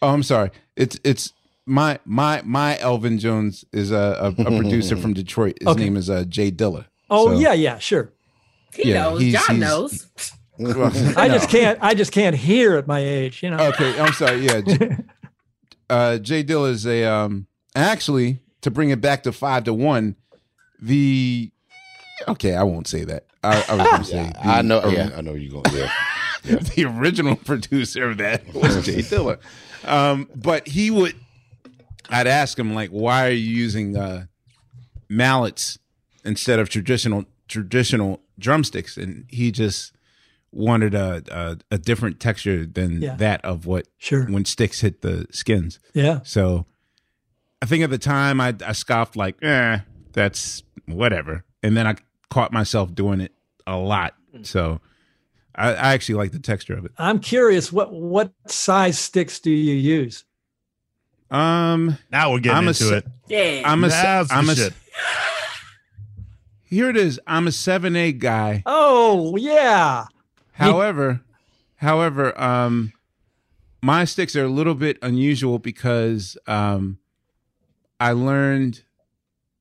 Oh, 0.02 0.08
I'm 0.10 0.22
sorry. 0.22 0.50
It's 0.76 0.98
it's 1.04 1.32
my 1.66 1.98
my 2.04 2.42
my 2.44 2.78
Elvin 2.80 3.18
Jones 3.18 3.64
is 3.72 3.90
a, 3.90 4.34
a, 4.36 4.42
a 4.42 4.58
producer 4.58 4.96
from 4.96 5.14
Detroit. 5.14 5.56
His 5.60 5.68
Okay. 5.68 5.84
name 5.84 5.96
is 5.96 6.10
uh, 6.10 6.24
Jay 6.28 6.50
Dilla. 6.50 6.86
Oh 7.10 7.28
So- 7.34 7.38
yeah, 7.40 7.52
yeah, 7.52 7.78
sure. 7.78 8.12
He 8.74 8.90
Yeah, 8.90 9.02
knows. 9.04 9.20
he's- 9.22 9.46
John 9.46 9.56
he's- 9.56 10.32
knows. 10.58 11.16
I 11.16 11.28
just 11.28 11.48
can't. 11.50 11.78
I 11.82 11.94
just 11.94 12.12
can't 12.12 12.36
hear 12.36 12.76
at 12.76 12.86
my 12.86 13.00
age. 13.00 13.42
You 13.42 13.50
know. 13.50 13.58
Okay, 13.68 13.98
I'm 14.00 14.12
sorry. 14.12 14.38
Yeah, 14.46 14.60
J- 14.60 14.96
uh, 15.90 16.18
Jay 16.18 16.42
Dill 16.42 16.64
is 16.66 16.86
a 16.86 17.04
um. 17.04 17.46
Actually, 17.76 18.38
to 18.60 18.70
bring 18.70 18.90
it 18.90 19.00
back 19.00 19.22
to 19.24 19.32
five 19.32 19.64
to 19.64 19.74
one, 19.74 20.16
the 20.80 21.50
okay, 22.28 22.54
I 22.54 22.62
won't 22.62 22.86
say 22.86 23.04
that. 23.04 23.26
I, 23.42 23.64
I 23.68 23.74
was 23.74 23.84
going 23.90 23.98
to 23.98 24.04
say 24.04 24.32
the, 24.32 24.46
I 24.48 24.62
know. 24.62 24.80
or- 24.80 24.90
Yeah, 24.92 25.10
I 25.16 25.20
know 25.20 25.34
you're 25.34 25.60
going. 25.62 25.76
Yeah. 25.76 25.90
the 26.56 26.84
original 26.84 27.36
producer 27.36 28.10
of 28.10 28.18
that 28.18 28.52
was 28.54 28.84
Jay 28.84 28.98
Dilla. 29.02 29.38
Um, 29.84 30.28
but 30.36 30.68
he 30.68 30.90
would, 30.90 31.14
I'd 32.10 32.26
ask 32.26 32.58
him 32.58 32.74
like, 32.74 32.90
"Why 32.90 33.26
are 33.26 33.30
you 33.30 33.38
using 33.56 33.96
uh, 33.96 34.26
mallets 35.08 35.78
instead 36.24 36.58
of 36.58 36.68
traditional 36.68 37.24
traditional 37.48 38.20
drumsticks?" 38.38 38.96
And 38.96 39.24
he 39.28 39.50
just 39.50 39.93
wanted 40.54 40.94
a 40.94 41.22
a, 41.30 41.58
a 41.74 41.78
different 41.78 42.20
texture 42.20 42.64
than 42.64 43.02
Yeah. 43.02 43.16
that 43.16 43.44
of 43.44 43.66
what 43.66 43.88
Sure. 43.98 44.24
when 44.26 44.44
sticks 44.44 44.80
hit 44.80 45.02
the 45.02 45.26
skins. 45.30 45.80
Yeah. 45.94 46.20
So 46.22 46.66
I 47.60 47.66
think 47.66 47.82
at 47.84 47.90
the 47.90 47.98
time 47.98 48.40
I 48.40 48.54
I 48.64 48.72
scoffed 48.72 49.16
like, 49.16 49.36
eh, 49.42 49.78
that's 50.12 50.62
whatever. 50.86 51.44
And 51.62 51.76
then 51.76 51.86
I 51.86 51.96
caught 52.30 52.52
myself 52.52 52.94
doing 52.94 53.20
it 53.20 53.32
a 53.66 53.76
lot. 53.76 54.14
So 54.42 54.80
I, 55.54 55.68
I 55.70 55.94
actually 55.94 56.16
like 56.16 56.32
the 56.32 56.38
texture 56.40 56.76
of 56.76 56.84
it. 56.84 56.92
I'm 56.98 57.18
curious, 57.20 57.72
what 57.72 57.92
what 57.92 58.32
size 58.46 58.98
sticks 58.98 59.40
do 59.40 59.50
you 59.50 59.74
use? 59.74 60.24
Um 61.30 61.98
now 62.12 62.30
we're 62.32 62.40
getting 62.40 62.58
I'm 62.58 62.66
a 62.66 62.70
into 62.70 62.84
se- 62.84 62.96
it. 62.98 63.06
Yeah. 63.28 63.62
I'm 63.72 63.82
a 63.82 63.90
se- 63.90 64.02
Now's 64.02 64.30
I'm 64.30 64.48
a 64.50 64.54
shit. 64.54 64.72
Here 66.62 66.88
it 66.90 66.96
is. 66.96 67.20
I'm 67.26 67.46
a 67.46 67.50
7A 67.50 68.18
guy. 68.18 68.62
Oh 68.66 69.36
yeah. 69.36 70.06
However, 70.54 71.20
however, 71.76 72.40
um, 72.40 72.92
my 73.82 74.04
sticks 74.04 74.34
are 74.36 74.44
a 74.44 74.48
little 74.48 74.74
bit 74.74 74.98
unusual 75.02 75.58
because 75.58 76.36
um, 76.46 76.98
I 78.00 78.12
learned 78.12 78.82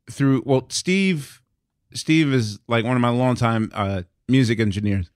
through 0.10 0.44
well, 0.46 0.66
Steve. 0.70 1.42
Steve 1.94 2.34
is 2.34 2.60
like 2.68 2.86
one 2.86 2.96
of 2.96 3.02
my 3.02 3.10
longtime 3.10 3.72
uh, 3.74 4.04
music 4.28 4.60
engineers. 4.60 5.12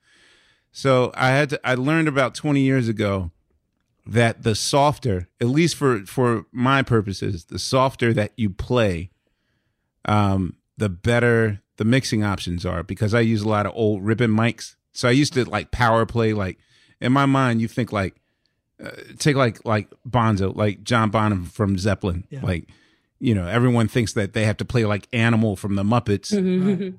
So 0.71 1.11
I 1.15 1.29
had 1.29 1.49
to. 1.51 1.59
I 1.67 1.75
learned 1.75 2.07
about 2.07 2.35
twenty 2.35 2.61
years 2.61 2.87
ago 2.87 3.31
that 4.05 4.43
the 4.43 4.55
softer, 4.55 5.27
at 5.39 5.47
least 5.47 5.75
for 5.75 6.05
for 6.05 6.45
my 6.51 6.81
purposes, 6.81 7.45
the 7.45 7.59
softer 7.59 8.13
that 8.13 8.31
you 8.35 8.49
play, 8.49 9.11
um, 10.05 10.57
the 10.77 10.89
better 10.89 11.61
the 11.77 11.85
mixing 11.85 12.23
options 12.23 12.65
are 12.65 12.83
because 12.83 13.13
I 13.13 13.21
use 13.21 13.43
a 13.43 13.49
lot 13.49 13.65
of 13.65 13.73
old 13.75 14.03
ribbon 14.03 14.31
mics. 14.31 14.75
So 14.97 15.07
I 15.07 15.11
used 15.11 15.33
to 15.33 15.45
like 15.47 15.69
power 15.69 16.05
play. 16.05 16.33
Like 16.33 16.57
in 16.99 17.11
my 17.13 17.27
mind, 17.27 17.61
you 17.61 17.67
think 17.67 17.91
like 17.91 18.15
uh, 18.83 18.89
take 19.19 19.35
like 19.35 19.63
like 19.63 19.89
Bonzo, 20.09 20.55
like 20.55 20.83
John 20.83 21.11
Bonham 21.11 21.45
from 21.45 21.77
Zeppelin. 21.77 22.25
Yeah. 22.29 22.41
Like 22.41 22.67
you 23.19 23.35
know, 23.35 23.47
everyone 23.47 23.87
thinks 23.87 24.13
that 24.13 24.33
they 24.33 24.45
have 24.45 24.57
to 24.57 24.65
play 24.65 24.85
like 24.85 25.07
Animal 25.13 25.55
from 25.55 25.75
the 25.75 25.83
Muppets. 25.83 26.95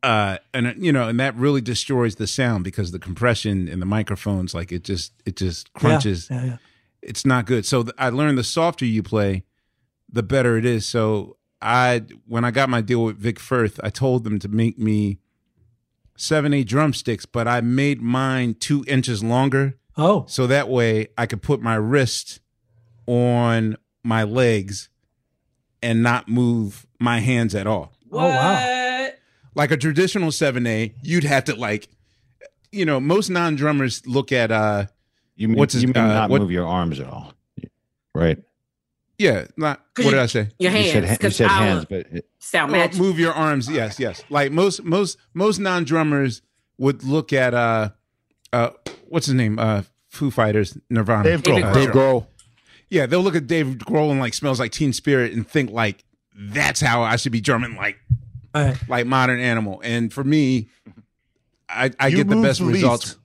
Uh, 0.00 0.38
and 0.54 0.66
uh, 0.68 0.72
you 0.76 0.92
know, 0.92 1.08
and 1.08 1.18
that 1.18 1.34
really 1.36 1.60
destroys 1.60 2.16
the 2.16 2.26
sound 2.26 2.62
because 2.62 2.92
the 2.92 3.00
compression 3.00 3.66
in 3.66 3.80
the 3.80 3.86
microphones, 3.86 4.54
like 4.54 4.70
it 4.70 4.84
just 4.84 5.12
it 5.24 5.36
just 5.36 5.72
crunches 5.72 6.28
Yeah, 6.30 6.44
yeah. 6.44 6.56
it's 7.02 7.26
not 7.26 7.46
good. 7.46 7.66
So 7.66 7.82
th- 7.82 7.94
I 7.98 8.10
learned 8.10 8.38
the 8.38 8.44
softer 8.44 8.84
you 8.84 9.02
play, 9.02 9.44
the 10.08 10.22
better 10.22 10.56
it 10.56 10.64
is. 10.64 10.86
So 10.86 11.36
I, 11.60 12.04
when 12.26 12.44
I 12.44 12.52
got 12.52 12.68
my 12.68 12.80
deal 12.80 13.02
with 13.02 13.16
Vic 13.18 13.40
Firth, 13.40 13.80
I 13.82 13.90
told 13.90 14.22
them 14.22 14.38
to 14.38 14.48
make 14.48 14.78
me 14.78 15.18
seven 16.18 16.52
eight 16.52 16.68
drumsticks, 16.68 17.24
but 17.24 17.48
I 17.48 17.60
made 17.62 18.02
mine 18.02 18.54
two 18.60 18.84
inches 18.86 19.24
longer. 19.24 19.78
Oh, 19.96 20.26
So 20.28 20.46
that 20.46 20.68
way 20.68 21.08
I 21.16 21.24
could 21.26 21.40
put 21.42 21.60
my 21.62 21.74
wrist 21.76 22.40
on 23.06 23.76
my 24.04 24.22
legs 24.24 24.90
and 25.82 26.02
not 26.02 26.28
move 26.28 26.86
my 27.00 27.20
hands 27.20 27.54
at 27.54 27.66
all. 27.66 27.92
Oh 28.12 28.18
wow. 28.28 29.08
Like 29.54 29.70
a 29.70 29.76
traditional 29.76 30.30
7A, 30.30 30.94
you'd 31.02 31.24
have 31.24 31.44
to 31.44 31.54
like 31.56 31.88
you 32.70 32.84
know, 32.84 33.00
most 33.00 33.30
non-drummers 33.30 34.06
look 34.06 34.30
at 34.32 34.50
uh 34.50 34.86
You 35.36 35.48
mean, 35.48 35.56
what's 35.58 35.72
his 35.72 35.82
you 35.82 35.88
mean 35.88 35.96
uh, 35.96 36.08
not 36.08 36.30
what- 36.30 36.42
move 36.42 36.50
your 36.50 36.66
arms 36.66 37.00
at 37.00 37.06
all, 37.08 37.32
right? 38.14 38.38
Yeah, 39.18 39.46
not 39.56 39.78
what 39.78 39.94
'Cause 39.94 40.04
did 40.06 40.12
you- 40.14 40.20
I 40.20 40.26
say? 40.26 40.48
Your 40.58 40.70
You 40.72 40.78
hands. 40.78 40.92
said, 40.92 41.04
ha- 41.04 41.10
you 41.12 41.18
'cause 41.18 41.36
said 41.36 41.46
I 41.50 41.58
don't 41.58 41.68
hands, 41.68 41.84
but 41.88 42.06
it, 42.12 42.28
sound 42.38 42.72
Well, 42.72 42.80
match. 42.80 42.96
move 42.96 43.18
your 43.18 43.32
arms. 43.32 43.68
Yes, 43.68 43.98
yes. 43.98 44.22
Like 44.30 44.52
most 44.52 44.82
most 44.84 45.18
most 45.34 45.58
non 45.58 45.84
drummers 45.84 46.42
would 46.78 47.02
look 47.04 47.32
at 47.32 47.54
uh 47.54 47.90
uh 48.52 48.70
what's 49.08 49.26
his 49.26 49.34
name 49.34 49.58
uh 49.58 49.82
Foo 50.08 50.30
Fighters 50.30 50.78
Nirvana 50.88 51.24
Dave 51.24 51.42
Grohl. 51.42 51.64
Uh, 51.64 51.74
Dave 51.74 51.88
Grohl. 51.90 52.26
Yeah, 52.90 53.06
they'll 53.06 53.22
look 53.22 53.36
at 53.36 53.46
Dave 53.46 53.66
Grohl 53.78 54.10
and 54.10 54.20
like 54.20 54.32
smells 54.34 54.58
like 54.60 54.72
Teen 54.72 54.92
Spirit 54.92 55.32
and 55.32 55.46
think 55.46 55.70
like 55.70 56.04
that's 56.34 56.80
how 56.80 57.02
I 57.02 57.16
should 57.16 57.32
be 57.32 57.40
drumming 57.40 57.74
like 57.76 57.96
All 58.54 58.64
right. 58.64 58.76
like 58.88 59.06
Modern 59.06 59.40
Animal. 59.40 59.80
And 59.84 60.12
for 60.12 60.24
me, 60.24 60.68
I 61.68 61.90
I 62.00 62.08
You 62.08 62.16
get 62.18 62.28
the 62.28 62.36
best 62.40 62.60
the 62.60 62.66
results 62.66 63.16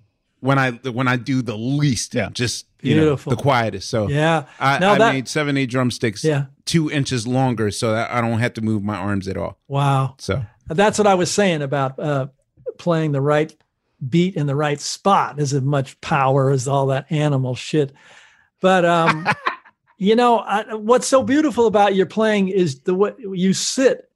when 0.41 0.59
I 0.59 0.71
when 0.71 1.07
I 1.07 1.15
do 1.15 1.41
the 1.41 1.55
least. 1.57 2.13
Yeah. 2.15 2.29
just 2.33 2.65
you 2.83 2.95
know 2.95 3.01
Beautiful. 3.03 3.29
the 3.31 3.41
quietest. 3.41 3.89
So 3.89 4.07
Yeah. 4.09 4.45
I, 4.59 4.75
I 4.75 4.79
that- 4.97 5.13
made 5.13 5.27
seven 5.27 5.57
eight 5.57 5.69
drumsticks 5.69 6.23
Yeah. 6.23 6.45
two 6.65 6.91
inches 6.91 7.25
longer 7.25 7.71
so 7.71 7.91
that 7.93 8.11
I 8.11 8.21
don't 8.21 8.39
have 8.39 8.53
to 8.53 8.61
move 8.61 8.83
my 8.83 8.95
arms 8.95 9.27
at 9.27 9.37
all. 9.37 9.57
Wow. 9.67 10.15
So 10.19 10.45
That's 10.67 10.97
what 10.97 11.07
I 11.07 11.15
was 11.15 11.31
saying 11.31 11.61
about 11.61 11.97
uh, 11.99 12.27
playing 12.77 13.11
the 13.13 13.21
right 13.21 13.55
beat 14.09 14.35
in 14.35 14.47
the 14.47 14.55
right 14.55 14.81
spot 14.81 15.39
is 15.39 15.53
as 15.53 15.61
much 15.61 15.99
power 16.01 16.51
as 16.51 16.67
all 16.67 16.87
that 16.87 17.09
animal 17.11 17.55
shit. 17.55 17.93
But 18.59 18.83
um, 18.85 19.27
you 19.97 20.15
know 20.15 20.39
I, 20.39 20.73
what's 20.75 21.07
so 21.07 21.23
beautiful 21.23 21.67
about 21.67 21.95
your 21.95 22.05
playing 22.05 22.49
is 22.49 22.81
the 22.81 22.93
way 22.95 23.13
you 23.19 23.53
sit. 23.53 24.09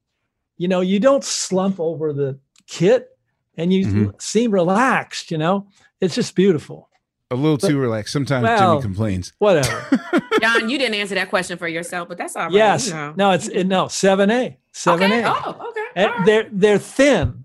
You 0.58 0.68
know, 0.68 0.82
you 0.82 1.00
don't 1.00 1.24
slump 1.24 1.80
over 1.80 2.12
the 2.14 2.40
kit, 2.66 3.10
and 3.56 3.72
you 3.72 3.86
Mhm. 3.86 4.22
seem 4.22 4.50
relaxed. 4.52 5.30
You 5.32 5.38
know, 5.38 5.68
it's 6.02 6.16
just 6.16 6.36
beautiful. 6.36 6.90
A 7.32 7.36
little 7.36 7.58
too 7.58 7.78
relaxed. 7.78 8.14
Sometimes 8.14 8.44
Well, 8.44 8.74
Jimmy 8.74 8.82
complains. 8.82 9.34
Whatever. 9.40 9.86
John, 10.42 10.70
you 10.70 10.78
didn't 10.78 10.96
answer 10.96 11.16
that 11.16 11.30
question 11.30 11.58
for 11.58 11.68
yourself, 11.68 12.08
but 12.08 12.18
that's 12.18 12.36
all 12.36 12.44
right. 12.46 12.54
yes. 12.54 12.88
You 12.88 12.94
know. 12.94 13.14
No, 13.18 13.32
it's 13.32 13.48
it, 13.50 13.66
no 13.66 13.88
seven 13.88 14.32
A. 14.32 14.58
Seven 14.72 15.12
Okay. 15.12 15.24
A. 15.24 15.28
Oh, 15.34 15.68
okay. 15.70 15.82
And 15.96 16.10
All 16.12 16.18
right. 16.18 16.26
they're 16.26 16.50
they're 16.52 16.78
thin 16.80 17.44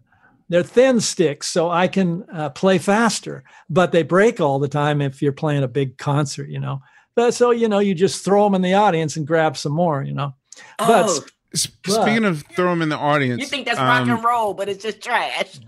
they're 0.49 0.63
thin 0.63 1.01
sticks 1.01 1.47
so 1.49 1.71
i 1.71 1.89
can 1.89 2.25
uh, 2.31 2.51
play 2.51 2.77
faster 2.77 3.43
but 3.71 3.91
they 3.93 4.03
break 4.03 4.39
all 4.39 4.59
the 4.59 4.69
time 4.69 5.01
if 5.01 5.23
you're 5.23 5.33
playing 5.33 5.63
a 5.63 5.69
big 5.69 5.97
concert 5.97 6.51
you 6.51 6.59
know 6.61 6.79
but 7.15 7.33
so 7.33 7.53
you 7.53 7.69
know 7.69 7.79
you 7.79 7.95
just 7.95 8.23
throw 8.23 8.45
them 8.45 8.55
in 8.55 8.61
the 8.61 8.75
audience 8.75 9.17
and 9.17 9.27
grab 9.27 9.57
some 9.57 9.73
more 9.73 10.03
you 10.03 10.13
know 10.13 10.35
but 10.77 11.07
Oh, 11.09 11.21
S- 11.55 11.67
But- 11.85 12.03
Speaking 12.03 12.25
of 12.25 12.43
throw 12.55 12.71
them 12.71 12.83
in 12.83 12.89
the 12.91 12.97
audience, 12.99 13.41
you 13.41 13.47
think 13.47 13.65
that's 13.67 13.79
rock 13.79 14.03
um, 14.03 14.11
and 14.11 14.25
roll, 14.25 14.53
but 14.55 14.69
it's 14.71 14.83
just 14.83 15.03
trash. 15.03 15.61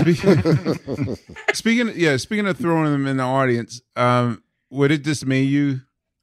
Speaking, 0.00 1.16
speaking, 1.52 1.92
yeah. 1.96 2.16
Speaking 2.16 2.46
of 2.46 2.56
throwing 2.56 2.90
them 2.90 3.06
in 3.06 3.16
the 3.16 3.24
audience, 3.24 3.80
um, 3.96 4.42
would 4.70 4.90
it 4.90 5.02
dismay 5.02 5.42
you 5.42 5.80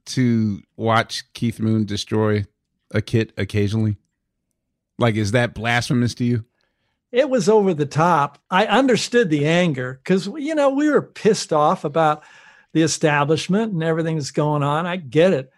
to 0.07 0.61
watch 0.75 1.31
Keith 1.33 1.59
Moon 1.59 1.85
destroy 1.85 2.45
a 2.93 3.01
kit 3.01 3.33
occasionally? 3.37 3.97
Like, 4.97 5.15
is 5.15 5.31
that 5.31 5.53
blasphemous 5.53 6.13
to 6.15 6.25
you? 6.25 6.45
it 7.11 7.29
was 7.29 7.49
over 7.49 7.73
the 7.73 7.85
top 7.85 8.39
i 8.49 8.65
understood 8.65 9.29
the 9.29 9.45
anger 9.45 9.99
because 10.03 10.27
you 10.37 10.55
know 10.55 10.69
we 10.69 10.89
were 10.89 11.01
pissed 11.01 11.53
off 11.53 11.83
about 11.83 12.23
the 12.73 12.81
establishment 12.81 13.73
and 13.73 13.83
everything 13.83 14.15
that's 14.15 14.31
going 14.31 14.63
on 14.63 14.85
i 14.85 14.95
get 14.95 15.33
it 15.33 15.51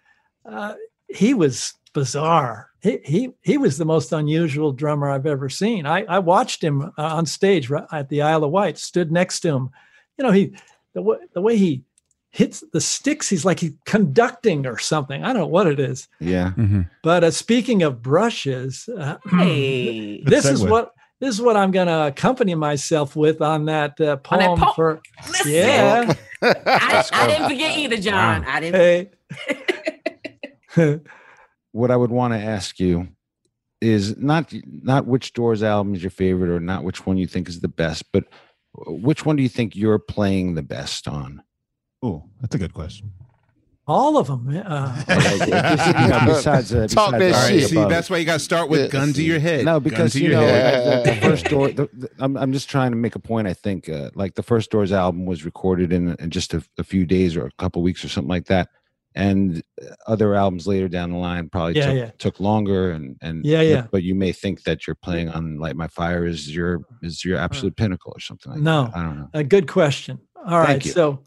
uh, 0.46 0.74
he 1.08 1.34
was 1.34 1.74
bizarre 1.94 2.70
he, 2.84 3.00
he 3.06 3.34
he 3.42 3.58
was 3.58 3.78
the 3.78 3.86
most 3.86 4.12
unusual 4.12 4.72
drummer 4.72 5.10
i've 5.10 5.26
ever 5.26 5.50
seen 5.50 5.86
i 5.86 6.04
i 6.04 6.20
watched 6.20 6.64
him 6.64 6.84
uh, 6.84 6.92
on 6.98 7.26
stage 7.26 7.72
at 7.92 8.10
the 8.10 8.22
isle 8.22 8.44
of 8.44 8.52
wight 8.52 8.78
stood 8.78 9.12
next 9.12 9.40
to 9.40 9.50
him 9.50 9.70
you 10.18 10.24
know 10.24 10.32
he 10.32 10.54
the, 10.94 11.02
way 11.02 11.18
the 11.34 11.42
way 11.42 11.58
he 11.58 11.84
hits 12.30 12.64
the 12.74 12.82
sticks 12.82 13.30
he's 13.30 13.46
like 13.46 13.60
he's 13.60 13.74
conducting 13.86 14.66
or 14.68 14.78
something 14.78 15.24
i 15.24 15.28
don't 15.28 15.38
know 15.38 15.48
what 15.48 15.68
it 15.68 15.80
is 15.80 16.08
yeah. 16.20 16.52
but 17.02 17.24
uh, 17.24 17.32
speaking 17.32 17.82
of 17.84 18.02
brushes 18.02 18.90
uh, 18.98 19.18
Hey. 19.30 20.22
This 20.24 20.46
is 20.46 20.64
segue. 20.64 20.70
what 20.70 20.94
this 21.20 21.36
is 21.36 21.42
what 21.42 21.56
I'm 21.56 21.72
going 21.72 21.88
to 21.88 22.08
accompany 22.08 22.54
myself 22.54 23.16
with 23.16 23.42
on 23.42 23.64
that 23.66 23.98
uh, 24.02 24.04
On 24.04 24.10
that 24.10 24.24
poem 24.24 24.60
po- 24.60 24.74
for 24.74 25.02
Listen, 25.30 25.52
yeah. 25.54 26.14
I, 26.42 27.06
I 27.14 27.28
didn't 27.28 27.48
forget 27.48 27.78
either, 27.78 27.96
John. 27.96 28.44
I 28.44 28.60
didn't. 28.60 29.10
Hey. 30.76 31.00
what 31.74 31.92
I 31.92 31.98
would 31.98 32.10
want 32.12 32.34
to 32.34 32.40
ask 32.40 32.80
you 32.80 33.10
is 33.82 34.16
not 34.18 34.54
not 34.66 35.06
which 35.06 35.34
Doors 35.34 35.62
album 35.62 35.94
is 35.94 36.02
your 36.02 36.10
favorite 36.10 36.50
or 36.50 36.60
not 36.62 36.84
which 36.86 37.06
one 37.06 37.18
you 37.18 37.28
think 37.28 37.50
is 37.50 37.60
the 37.60 37.68
best, 37.68 38.10
but 38.14 38.24
which 38.88 39.26
one 39.26 39.36
do 39.36 39.44
you 39.44 39.50
think 39.50 39.76
you're 39.76 40.00
playing 40.00 40.56
the 40.56 40.64
best 40.64 41.08
on? 41.08 41.44
Oh, 42.02 42.24
that's 42.40 42.56
a 42.56 42.58
good 42.58 42.74
question. 42.74 43.12
All 43.86 44.18
of 44.18 44.28
them. 44.28 44.48
Uh, 44.66 45.04
Like, 45.10 45.46
you 45.46 46.08
know, 46.08 46.22
besides, 46.26 46.74
uh, 46.74 46.88
Talk 46.88 47.12
besides 47.12 47.12
that 47.12 47.20
the 47.20 47.26
All 47.26 47.32
right, 47.44 47.60
shit. 47.60 47.70
see, 47.70 47.76
that's 47.84 48.10
why 48.10 48.16
you 48.18 48.24
got 48.26 48.34
to 48.34 48.40
start 48.40 48.70
with 48.70 48.80
Yeah, 48.80 48.88
gun 48.88 49.12
to 49.12 49.22
your 49.22 49.40
head. 49.40 49.66
No, 49.66 49.82
because 49.82 50.16
you 50.16 50.30
know 50.30 50.46
the, 50.46 51.02
the 51.12 51.16
first 51.22 51.50
door. 51.50 51.68
The, 51.70 51.90
the- 51.92 52.10
I'm 52.20 52.38
I'm 52.38 52.54
just 52.54 52.70
trying 52.70 52.92
to 52.92 52.98
make 52.98 53.16
a 53.16 53.20
point. 53.20 53.46
I 53.48 53.54
think 53.54 53.90
uh, 53.90 54.10
like 54.16 54.36
the 54.36 54.44
first 54.44 54.72
Doors 54.72 54.94
album 54.94 55.26
was 55.26 55.44
recorded 55.44 55.92
in, 55.92 56.16
in 56.16 56.30
just 56.30 56.54
a, 56.54 56.64
a 56.78 56.84
few 56.86 57.06
days 57.06 57.36
or 57.36 57.46
a 57.46 57.52
couple 57.58 57.82
weeks 57.82 58.06
or 58.06 58.08
something 58.10 58.30
like 58.30 58.46
that, 58.46 58.70
and 59.16 59.62
uh, 59.82 59.94
other 60.08 60.36
albums 60.36 60.68
later 60.68 60.88
down 60.88 61.12
the 61.12 61.18
line 61.18 61.50
probably 61.50 61.76
Yeah, 61.76 61.86
took, 61.88 61.96
yeah. 61.96 62.12
took 62.18 62.40
longer. 62.40 62.92
And 62.92 63.18
and 63.22 63.46
Yeah, 63.46 63.62
yeah. 63.62 63.88
But 63.92 64.04
you 64.04 64.16
may 64.16 64.32
think 64.32 64.64
that 64.64 64.88
you're 64.88 64.96
playing 64.96 65.30
on 65.30 65.58
Light 65.60 65.76
My 65.76 65.88
Fire 65.88 66.26
is 66.26 66.54
your 66.54 66.82
is 67.02 67.24
your 67.24 67.38
absolute 67.38 67.76
pinnacle 67.76 68.14
or 68.16 68.20
something 68.20 68.52
like 68.52 68.62
No. 68.62 68.86
that. 68.86 68.96
I 68.98 69.04
don't 69.04 69.20
know. 69.20 69.30
a 69.34 69.44
good 69.44 69.68
question. 69.68 70.20
All 70.46 70.60
right. 70.60 70.68
Thank 70.68 70.86
you. 70.86 70.92
So, 70.92 71.24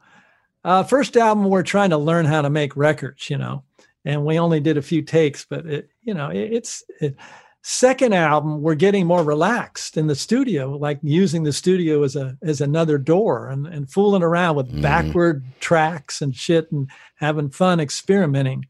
uh, 0.65 0.83
first 0.83 1.17
album, 1.17 1.45
we're 1.45 1.63
trying 1.63 1.91
to 1.91 1.99
learn 1.99 2.27
how 2.27 2.43
to 2.43 2.51
make 2.51 2.77
records, 2.77 3.31
you 3.31 3.39
know, 3.39 3.63
and 4.05 4.25
we 4.25 4.39
only 4.39 4.61
did 4.61 4.77
a 4.77 4.83
few 4.83 5.01
takes, 5.03 5.47
but 5.49 5.65
it, 5.67 5.89
you 6.03 6.13
know, 6.13 6.29
it, 6.31 6.53
it's 6.53 6.85
it, 7.01 7.17
second 7.69 8.15
album 8.15 8.63
we're 8.63 8.77
getting 8.77 9.05
more 9.09 9.25
relaxed 9.25 9.97
in 9.97 10.07
the 10.07 10.15
studio 10.15 10.71
like 10.77 11.01
using 11.03 11.43
the 11.43 11.53
studio 11.53 12.05
as 12.05 12.15
a 12.15 12.39
as 12.41 12.61
another 12.61 12.97
door 12.97 13.49
and, 13.49 13.67
and 13.67 13.91
fooling 13.91 14.23
around 14.23 14.55
with 14.55 14.71
Mhm. 14.73 14.83
backward 14.83 15.45
tracks 15.59 16.23
and 16.23 16.37
shit 16.37 16.71
and 16.71 16.89
having 17.17 17.51
fun 17.51 17.81
experimenting 17.81 18.65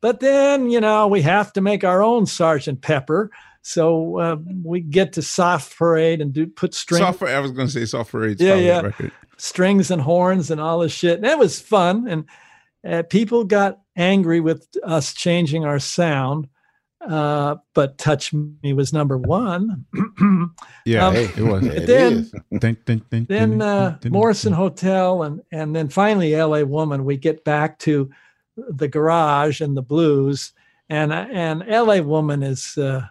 but 0.00 0.18
then 0.18 0.70
you 0.70 0.80
know 0.80 1.06
we 1.06 1.22
have 1.22 1.52
to 1.52 1.60
make 1.60 1.84
our 1.84 2.02
own 2.02 2.26
sergeant 2.26 2.82
pepper 2.82 3.30
so 3.62 4.18
uh, 4.18 4.36
we 4.64 4.80
get 4.80 5.12
to 5.12 5.22
soft 5.22 5.76
parade 5.78 6.20
and 6.20 6.32
do 6.32 6.48
put 6.48 6.74
strings 6.74 6.98
Soft 6.98 7.20
Parade- 7.20 7.36
I 7.36 7.38
was 7.38 7.52
going 7.52 7.68
to 7.68 7.72
say 7.72 7.84
Soft 7.84 8.10
Parade's 8.10 8.40
Yeah, 8.42 8.56
yeah. 8.56 8.80
record. 8.80 9.12
strings 9.36 9.88
and 9.92 10.02
horns 10.02 10.50
and 10.50 10.60
all 10.60 10.80
this 10.80 10.90
shit. 10.90 11.18
And 11.18 11.26
it 11.26 11.38
was 11.38 11.60
fun. 11.60 12.08
And 12.08 12.24
uh, 12.84 13.04
people 13.04 13.44
got 13.44 13.78
angry 13.94 14.40
with 14.40 14.66
us 14.82 15.14
changing 15.14 15.64
our 15.64 15.78
sound. 15.78 16.48
Uh, 17.06 17.56
but 17.74 17.98
Touch 17.98 18.32
Me 18.32 18.72
was 18.72 18.92
number 18.92 19.18
one. 19.18 19.84
Yeah, 20.84 21.06
Um, 21.08 21.14
hey, 21.14 21.24
it 21.36 21.42
was. 21.42 21.66
but 21.66 21.86
then, 21.86 22.30
Dun, 22.58 22.76
dun, 22.84 23.02
dun, 23.10 23.26
then 23.28 23.62
uh, 23.62 23.90
dun, 23.90 23.98
dun. 24.00 24.12
Morrison 24.12 24.52
Hotel 24.52 25.22
and 25.22 25.40
and 25.52 25.74
then 25.76 25.88
finally 25.88 26.34
LA 26.36 26.62
Woman. 26.62 27.04
We 27.04 27.16
get 27.16 27.44
back 27.44 27.78
to 27.80 28.10
the 28.56 28.88
garage 28.88 29.60
and 29.60 29.76
the 29.76 29.82
blues, 29.82 30.52
and 30.88 31.12
and 31.12 31.64
LA 31.68 32.00
Woman 32.00 32.42
is, 32.42 32.76
uh, 32.76 33.02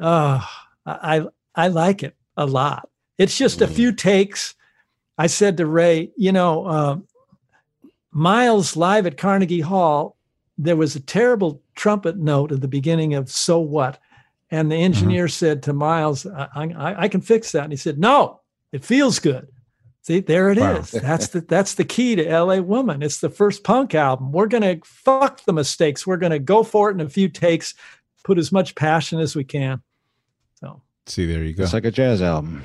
oh, 0.00 0.48
I 0.86 1.26
I 1.54 1.68
like 1.68 2.02
it 2.02 2.16
a 2.36 2.46
lot. 2.46 2.88
It's 3.18 3.36
just 3.38 3.60
a 3.60 3.66
few 3.68 3.92
takes. 3.92 4.54
I 5.18 5.26
said 5.28 5.56
to 5.58 5.66
Ray, 5.66 6.10
you 6.16 6.32
know, 6.32 6.64
uh, 6.66 6.96
Miles 8.12 8.76
live 8.76 9.06
at 9.06 9.16
Carnegie 9.16 9.60
Hall. 9.60 10.16
There 10.58 10.76
was 10.76 10.96
a 10.96 11.00
terrible 11.00 11.62
trumpet 11.80 12.18
note 12.18 12.52
at 12.52 12.60
the 12.60 12.68
beginning 12.68 13.14
of 13.14 13.30
"So 13.30 13.58
What," 13.58 13.98
and 14.50 14.70
the 14.70 14.76
engineer 14.76 15.28
said 15.28 15.62
to 15.62 15.72
Miles, 15.72 16.26
I, 16.26 16.48
I, 16.54 17.02
"I 17.04 17.08
can 17.08 17.22
fix 17.22 17.52
that." 17.52 17.64
And 17.64 17.72
he 17.72 17.76
said, 17.76 17.98
"No, 17.98 18.40
it 18.70 18.84
feels 18.84 19.18
good." 19.18 19.48
See, 20.02 20.20
there 20.20 20.50
it 20.50 20.58
is. 20.58 20.92
Wow. 20.92 21.00
That's 21.02 21.28
the 21.28 21.40
that's 21.40 21.74
the 21.74 21.84
key 21.84 22.16
to 22.16 22.26
L.A. 22.26 22.62
Woman. 22.62 23.02
It's 23.02 23.20
the 23.20 23.30
first 23.30 23.64
punk 23.64 23.94
album. 23.94 24.30
We're 24.30 24.46
gonna 24.46 24.76
fuck 24.84 25.44
the 25.44 25.52
mistakes. 25.54 26.06
We're 26.06 26.18
gonna 26.18 26.38
go 26.38 26.62
for 26.62 26.90
it 26.90 26.94
in 26.94 27.00
a 27.00 27.08
few 27.08 27.28
takes, 27.28 27.74
put 28.24 28.38
as 28.38 28.52
much 28.52 28.74
passion 28.74 29.18
as 29.18 29.34
we 29.34 29.44
can. 29.44 29.82
So 30.54 30.82
See, 31.06 31.26
there 31.26 31.42
you 31.42 31.54
go. 31.54 31.64
It's 31.64 31.72
like 31.72 31.86
a 31.86 31.90
jazz 31.90 32.20
album. 32.20 32.62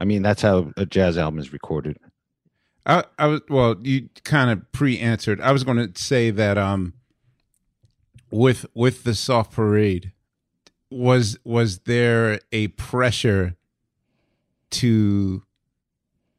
I 0.00 0.04
mean, 0.06 0.22
that's 0.22 0.40
how 0.40 0.72
a 0.78 0.86
jazz 0.86 1.18
album 1.18 1.38
is 1.40 1.52
recorded. 1.52 1.98
I, 2.86 3.04
I 3.18 3.26
was 3.26 3.40
well. 3.50 3.76
You 3.82 4.08
kind 4.24 4.50
of 4.50 4.72
pre-answered. 4.72 5.40
I 5.42 5.52
was 5.52 5.64
going 5.64 5.76
to 5.76 6.02
say 6.02 6.30
that 6.30 6.56
um, 6.56 6.94
with 8.30 8.66
with 8.74 9.04
the 9.04 9.14
soft 9.14 9.52
parade, 9.52 10.12
was 10.90 11.38
was 11.44 11.80
there 11.80 12.40
a 12.52 12.68
pressure 12.68 13.56
to 14.70 15.42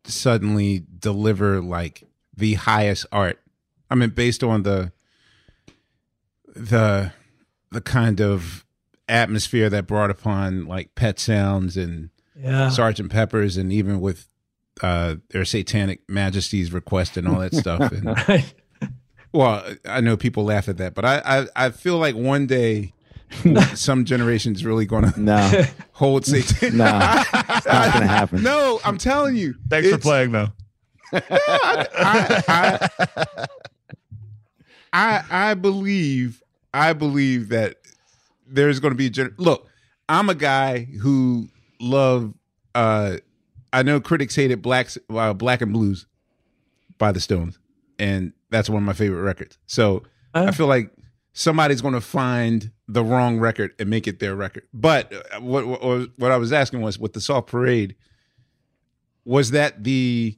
suddenly 0.05 0.84
deliver 0.99 1.61
like 1.61 2.03
the 2.35 2.53
highest 2.55 3.05
art? 3.11 3.39
I 3.89 3.95
mean, 3.95 4.11
based 4.11 4.43
on 4.43 4.63
the 4.63 4.91
the 6.55 7.11
the 7.72 7.81
kind 7.81 8.19
of 8.22 8.65
atmosphere 9.07 9.69
that 9.69 9.88
brought 9.88 10.09
upon 10.09 10.65
like 10.65 10.95
Pet 10.95 11.19
Sounds 11.19 11.77
and 11.77 12.09
Yeah. 12.35 12.69
Sergeant 12.69 13.11
Peppers, 13.11 13.57
and 13.57 13.72
even 13.72 14.01
with 14.01 14.27
uh, 14.81 15.15
their 15.30 15.45
Satanic 15.45 16.01
Majesty's 16.09 16.72
request 16.73 17.18
and 17.18 17.27
all 17.27 17.39
that 17.39 17.53
stuff. 17.53 17.91
And, 17.91 18.05
Right. 18.27 18.53
Well, 19.34 19.64
I 19.86 20.02
know 20.02 20.18
people 20.18 20.44
laugh 20.45 20.68
at 20.70 20.78
that, 20.78 20.94
but 20.94 21.06
I 21.06 21.22
I, 21.26 21.66
I 21.66 21.70
feel 21.72 21.98
like 21.98 22.16
one 22.16 22.48
day 22.48 22.94
some 23.76 24.06
generation's 24.06 24.66
really 24.66 24.86
going 24.86 25.12
to 25.12 25.20
No. 25.22 25.64
hold 25.94 26.26
Satan. 26.26 26.78
No, 26.78 26.86
it's 27.34 27.66
not 27.66 27.94
gonna 27.94 28.08
happen. 28.08 28.44
No, 28.44 28.80
I'm 28.84 28.98
telling 28.98 29.36
you. 29.36 29.56
Thanks 29.70 29.90
for 29.90 29.98
playing, 29.98 30.32
though. 30.32 30.49
I, 31.14 31.88
I, 32.48 33.28
I, 34.94 35.24
I 35.30 35.53
believe 35.56 36.41
I 36.74 36.94
believe 36.94 37.49
that 37.49 37.76
there's 38.48 38.80
going 38.80 38.91
to 38.94 38.98
be 38.98 39.08
a 39.08 39.10
gener- 39.10 39.34
look. 39.38 39.68
I'm 40.10 40.30
a 40.30 40.36
guy 40.36 40.84
who 41.02 41.48
love. 41.80 42.34
Uh, 42.76 43.18
I 43.74 43.84
know 43.84 43.99
critics 44.02 44.36
hated 44.36 44.62
blacks, 44.62 44.98
uh, 45.10 45.34
Black 45.34 45.62
and 45.62 45.72
Blues 45.74 46.06
by 46.98 47.12
the 47.14 47.20
Stones, 47.22 47.60
and 47.99 48.34
that's 48.52 48.69
one 48.69 48.84
of 48.84 48.86
my 48.86 48.94
favorite 48.94 49.22
records. 49.23 49.57
So 49.65 50.03
I 50.34 50.52
feel 50.52 50.68
like 50.68 50.91
somebody's 51.34 51.82
going 51.82 51.94
to 51.95 52.02
find 52.02 52.72
the 52.88 53.03
wrong 53.03 53.40
record 53.40 53.73
and 53.80 53.90
make 53.90 54.07
it 54.07 54.19
their 54.19 54.36
record. 54.36 54.68
But 54.73 55.11
uh, 55.14 55.40
what, 55.41 55.65
what 55.65 56.10
what 56.18 56.32
I 56.32 56.38
was 56.38 56.53
asking 56.53 56.82
was 56.82 56.99
with 56.99 57.14
the 57.14 57.22
Soft 57.22 57.48
Parade, 57.48 57.95
was 59.26 59.52
that 59.52 59.84
the 59.84 60.38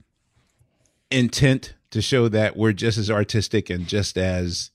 intent 1.11 1.73
to 1.91 2.01
show 2.01 2.27
that 2.29 2.55
we're 2.55 2.73
just 2.73 2.97
as 2.97 3.09
artistic 3.11 3.69
and 3.69 3.87
just 3.87 4.17
as 4.17 4.71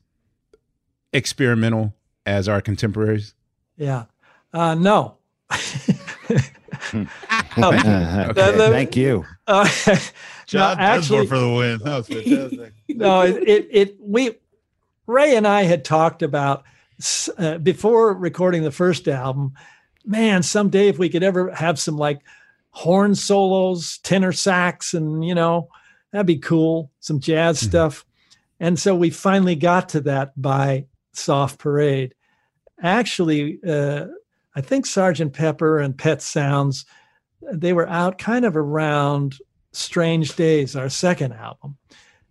experimental 1.12 1.94
as 2.26 2.48
our 2.48 2.60
contemporaries? 2.60 3.34
Yeah. 3.76 4.04
Uh, 4.52 4.74
no. 4.74 5.16
No. 6.92 7.06
Okay. 7.58 7.82
The- 8.34 8.52
the- 8.56 8.68
Thank 8.70 8.96
you. 8.96 9.24
Uh, 9.48 9.66
John 10.48 10.78
no, 10.78 10.82
actually, 10.82 11.26
for 11.26 11.38
the 11.38 11.52
win. 11.52 11.78
That 11.84 11.96
was 11.98 12.08
fantastic. 12.08 12.72
no, 12.88 13.20
it, 13.20 13.36
it, 13.46 13.68
it, 13.70 13.96
we, 14.00 14.30
Ray 15.06 15.36
and 15.36 15.46
I 15.46 15.64
had 15.64 15.84
talked 15.84 16.22
about 16.22 16.64
uh, 17.36 17.58
before 17.58 18.14
recording 18.14 18.62
the 18.62 18.70
first 18.70 19.06
album, 19.08 19.52
man, 20.06 20.42
someday 20.42 20.88
if 20.88 20.98
we 20.98 21.10
could 21.10 21.22
ever 21.22 21.50
have 21.50 21.78
some 21.78 21.98
like 21.98 22.20
horn 22.70 23.14
solos, 23.14 23.98
tenor 23.98 24.32
sax, 24.32 24.94
and, 24.94 25.22
you 25.22 25.34
know, 25.34 25.68
that'd 26.12 26.26
be 26.26 26.38
cool, 26.38 26.90
some 27.00 27.20
jazz 27.20 27.60
stuff. 27.60 28.06
And 28.58 28.78
so 28.78 28.96
we 28.96 29.10
finally 29.10 29.54
got 29.54 29.90
to 29.90 30.00
that 30.02 30.32
by 30.40 30.86
Soft 31.12 31.58
Parade. 31.58 32.14
Actually, 32.82 33.58
uh, 33.68 34.06
I 34.56 34.62
think 34.62 34.86
Sergeant 34.86 35.34
Pepper 35.34 35.78
and 35.78 35.96
Pet 35.96 36.22
Sounds, 36.22 36.86
they 37.52 37.74
were 37.74 37.88
out 37.88 38.16
kind 38.16 38.46
of 38.46 38.56
around 38.56 39.36
Strange 39.72 40.36
Days, 40.36 40.76
our 40.76 40.88
second 40.88 41.32
album. 41.32 41.76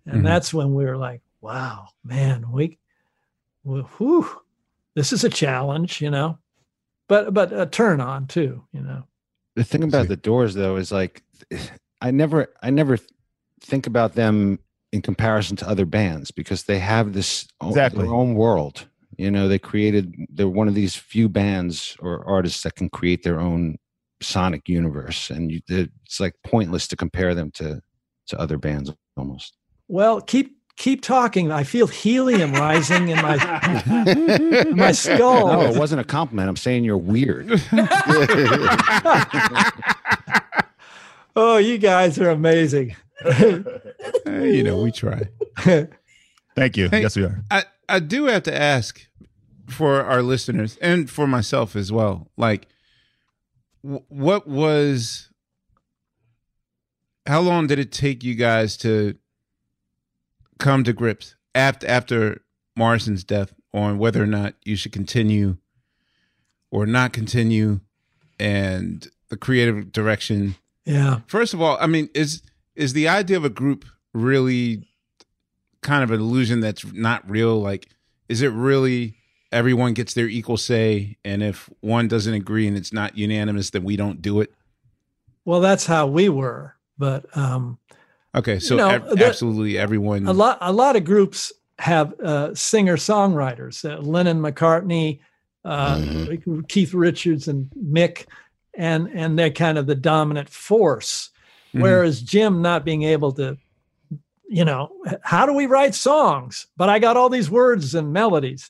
And 0.06 0.22
Mhm. 0.22 0.24
that's 0.24 0.54
when 0.54 0.74
we 0.74 0.86
were 0.86 0.98
like, 0.98 1.22
wow, 1.42 1.90
man, 2.04 2.52
we, 2.52 2.80
we 3.64 3.82
whew, 3.82 4.28
this 4.96 5.12
is 5.14 5.24
a 5.24 5.30
challenge, 5.30 6.02
you 6.02 6.10
know, 6.10 6.40
but, 7.08 7.34
but 7.34 7.52
a 7.54 7.66
turn 7.66 8.02
on 8.02 8.28
too, 8.28 8.64
you 8.72 8.82
know. 8.82 9.04
The 9.56 9.64
thing 9.64 9.84
about 9.84 10.08
the 10.08 10.16
Doors, 10.18 10.54
though, 10.54 10.76
is 10.76 10.92
like 10.92 11.24
I 12.02 12.12
never, 12.12 12.54
I 12.62 12.70
never 12.70 12.98
think 13.62 13.88
about 13.88 14.14
them 14.14 14.60
in 14.92 15.02
comparison 15.02 15.58
to 15.58 15.68
other 15.68 15.86
bands 15.86 16.32
because 16.32 16.64
they 16.64 16.80
have 16.80 17.14
this 17.14 17.48
o- 17.60 17.70
Exactly. 17.70 18.04
their 18.04 18.14
own 18.14 18.36
world. 18.36 18.88
You 19.18 19.32
know, 19.32 19.48
they 19.48 19.58
created. 19.58 20.14
They're 20.30 20.48
one 20.48 20.68
of 20.68 20.76
these 20.76 20.96
few 20.96 21.28
bands 21.28 21.98
or 22.00 22.24
artists 22.26 22.62
that 22.64 22.76
can 22.76 22.88
create 22.90 23.24
their 23.24 23.40
own 23.40 23.78
sonic 24.22 24.68
universe, 24.68 25.30
and 25.30 25.52
you, 25.52 25.62
it's 25.68 26.20
like 26.20 26.34
pointless 26.44 26.88
to 26.90 26.96
compare 26.96 27.36
them 27.36 27.52
to 27.52 27.82
to 28.28 28.40
other 28.40 28.58
bands 28.58 28.92
almost. 29.16 29.58
Well, 29.88 30.22
keep, 30.22 30.58
keep 30.76 31.02
talking. 31.02 31.52
I 31.52 31.64
feel 31.64 31.88
helium 31.88 32.54
rising 32.54 33.10
in 33.10 33.18
my, 33.22 33.36
in 34.08 34.76
my 34.76 34.92
skull. 34.92 35.48
No, 35.48 35.62
it 35.62 35.78
wasn't 35.78 36.02
a 36.02 36.04
compliment. 36.04 36.50
I'm 36.50 36.58
saying 36.58 36.84
you're 36.84 36.98
weird. 36.98 37.50
oh, 41.36 41.58
you 41.58 41.78
guys 41.78 42.20
are 42.20 42.30
amazing. 42.30 42.96
Hey, 44.26 44.58
you 44.58 44.64
know, 44.64 44.82
we 44.82 44.92
try. 44.92 45.22
Thank 46.56 46.78
you. 46.78 46.90
Hey, 46.90 47.02
yes, 47.02 47.16
we 47.16 47.24
are. 47.24 47.44
I, 47.50 47.64
I 47.90 48.00
do 48.00 48.26
have 48.26 48.44
to 48.44 48.56
ask 48.56 49.08
for 49.70 50.04
our 50.04 50.22
listeners 50.22 50.78
and 50.82 51.10
for 51.10 51.26
myself 51.26 51.76
as 51.76 51.92
well. 51.92 52.28
Like, 52.38 52.68
w- 52.68 52.77
what 54.10 54.48
was, 54.48 55.30
how 57.26 57.40
long 57.42 57.68
did 57.68 57.80
it 57.80 57.92
take 57.92 58.24
you 58.24 58.36
guys 58.36 58.78
to 58.78 59.16
come 60.60 60.84
to 60.84 60.94
grips 60.94 61.36
after 61.54 61.88
after 61.88 62.42
Morrison's 62.76 63.24
death 63.24 63.54
on 63.74 63.98
whether 63.98 64.22
or 64.22 64.28
not 64.28 64.56
you 64.64 64.76
should 64.76 64.92
continue 64.92 65.58
or 66.72 66.86
not 66.86 67.14
continue, 67.14 67.80
and 68.40 69.08
the 69.30 69.38
creative 69.38 69.92
direction? 69.92 70.56
Yeah. 70.86 71.22
First 71.28 71.54
of 71.54 71.62
all, 71.62 71.78
I 71.80 71.88
mean, 71.88 72.10
is 72.14 72.42
is 72.76 72.94
the 72.94 73.08
idea 73.08 73.38
of 73.38 73.46
a 73.46 73.50
group 73.50 73.86
really 74.14 74.88
kind 75.82 76.04
of 76.04 76.12
an 76.12 76.20
illusion 76.20 76.60
that's 76.60 76.86
not 76.94 77.30
real? 77.30 77.60
Like, 77.60 77.90
is 78.30 78.42
it 78.42 78.50
really 78.50 79.17
everyone 79.52 79.94
gets 79.94 80.14
their 80.14 80.28
equal 80.28 80.58
say, 80.58 81.18
and 81.24 81.42
if 81.42 81.70
one 81.82 82.08
doesn't 82.08 82.34
agree 82.34 82.68
and 82.68 82.76
it's 82.78 82.94
not 82.94 83.18
unanimous, 83.18 83.70
then 83.70 83.84
we 83.84 83.96
don't 83.96 84.22
do 84.22 84.42
it? 84.42 84.54
Well, 85.46 85.62
that's 85.62 85.86
how 85.86 86.08
we 86.08 86.30
were, 86.30 86.76
but 86.98 87.26
um, 87.38 87.78
Okay, 88.36 88.60
so 88.60 88.76
You 88.76 88.78
know, 88.80 88.90
ev- 88.90 89.10
the- 89.18 89.26
absolutely 89.26 89.78
everyone. 89.78 90.28
a 90.28 90.34
lot 90.34 90.58
a 90.62 90.72
lot 90.72 90.96
of 90.96 91.04
groups 91.06 91.52
have 91.80 92.14
uh, 92.20 92.54
singer 92.54 92.98
songwriters. 92.98 93.84
Uh, 93.90 94.00
Lennon 94.02 94.40
McCartney, 94.42 95.20
uh, 95.66 95.98
Mhm. 95.98 96.68
Keith 96.68 96.94
Richards 96.94 97.48
and 97.48 97.70
Mick, 97.82 98.26
and 98.76 99.08
and 99.14 99.40
they're 99.40 99.50
kind 99.50 99.78
of 99.78 99.88
the 99.88 99.96
dominant 99.96 100.50
force. 100.50 101.30
Mhm. 101.74 101.82
Whereas 101.82 102.22
Jim 102.22 102.62
not 102.62 102.84
being 102.86 103.04
able 103.04 103.32
to, 103.34 103.58
you 104.50 104.66
know, 104.66 104.92
how 105.24 105.46
do 105.46 105.54
we 105.54 105.66
write 105.66 105.96
songs? 105.96 106.68
But 106.78 106.90
I 106.90 107.00
got 107.00 107.18
all 107.18 107.30
these 107.30 107.50
words 107.50 107.96
and 107.96 108.12
melodies. 108.14 108.70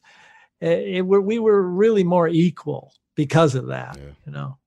It, 0.61 0.79
it, 0.97 1.01
were- 1.05 1.21
we 1.21 1.39
were 1.39 1.61
really 1.61 2.03
more 2.03 2.27
equal 2.27 2.93
because 3.15 3.55
of 3.55 3.67
that. 3.67 3.97
You 4.25 4.31
know. 4.31 4.57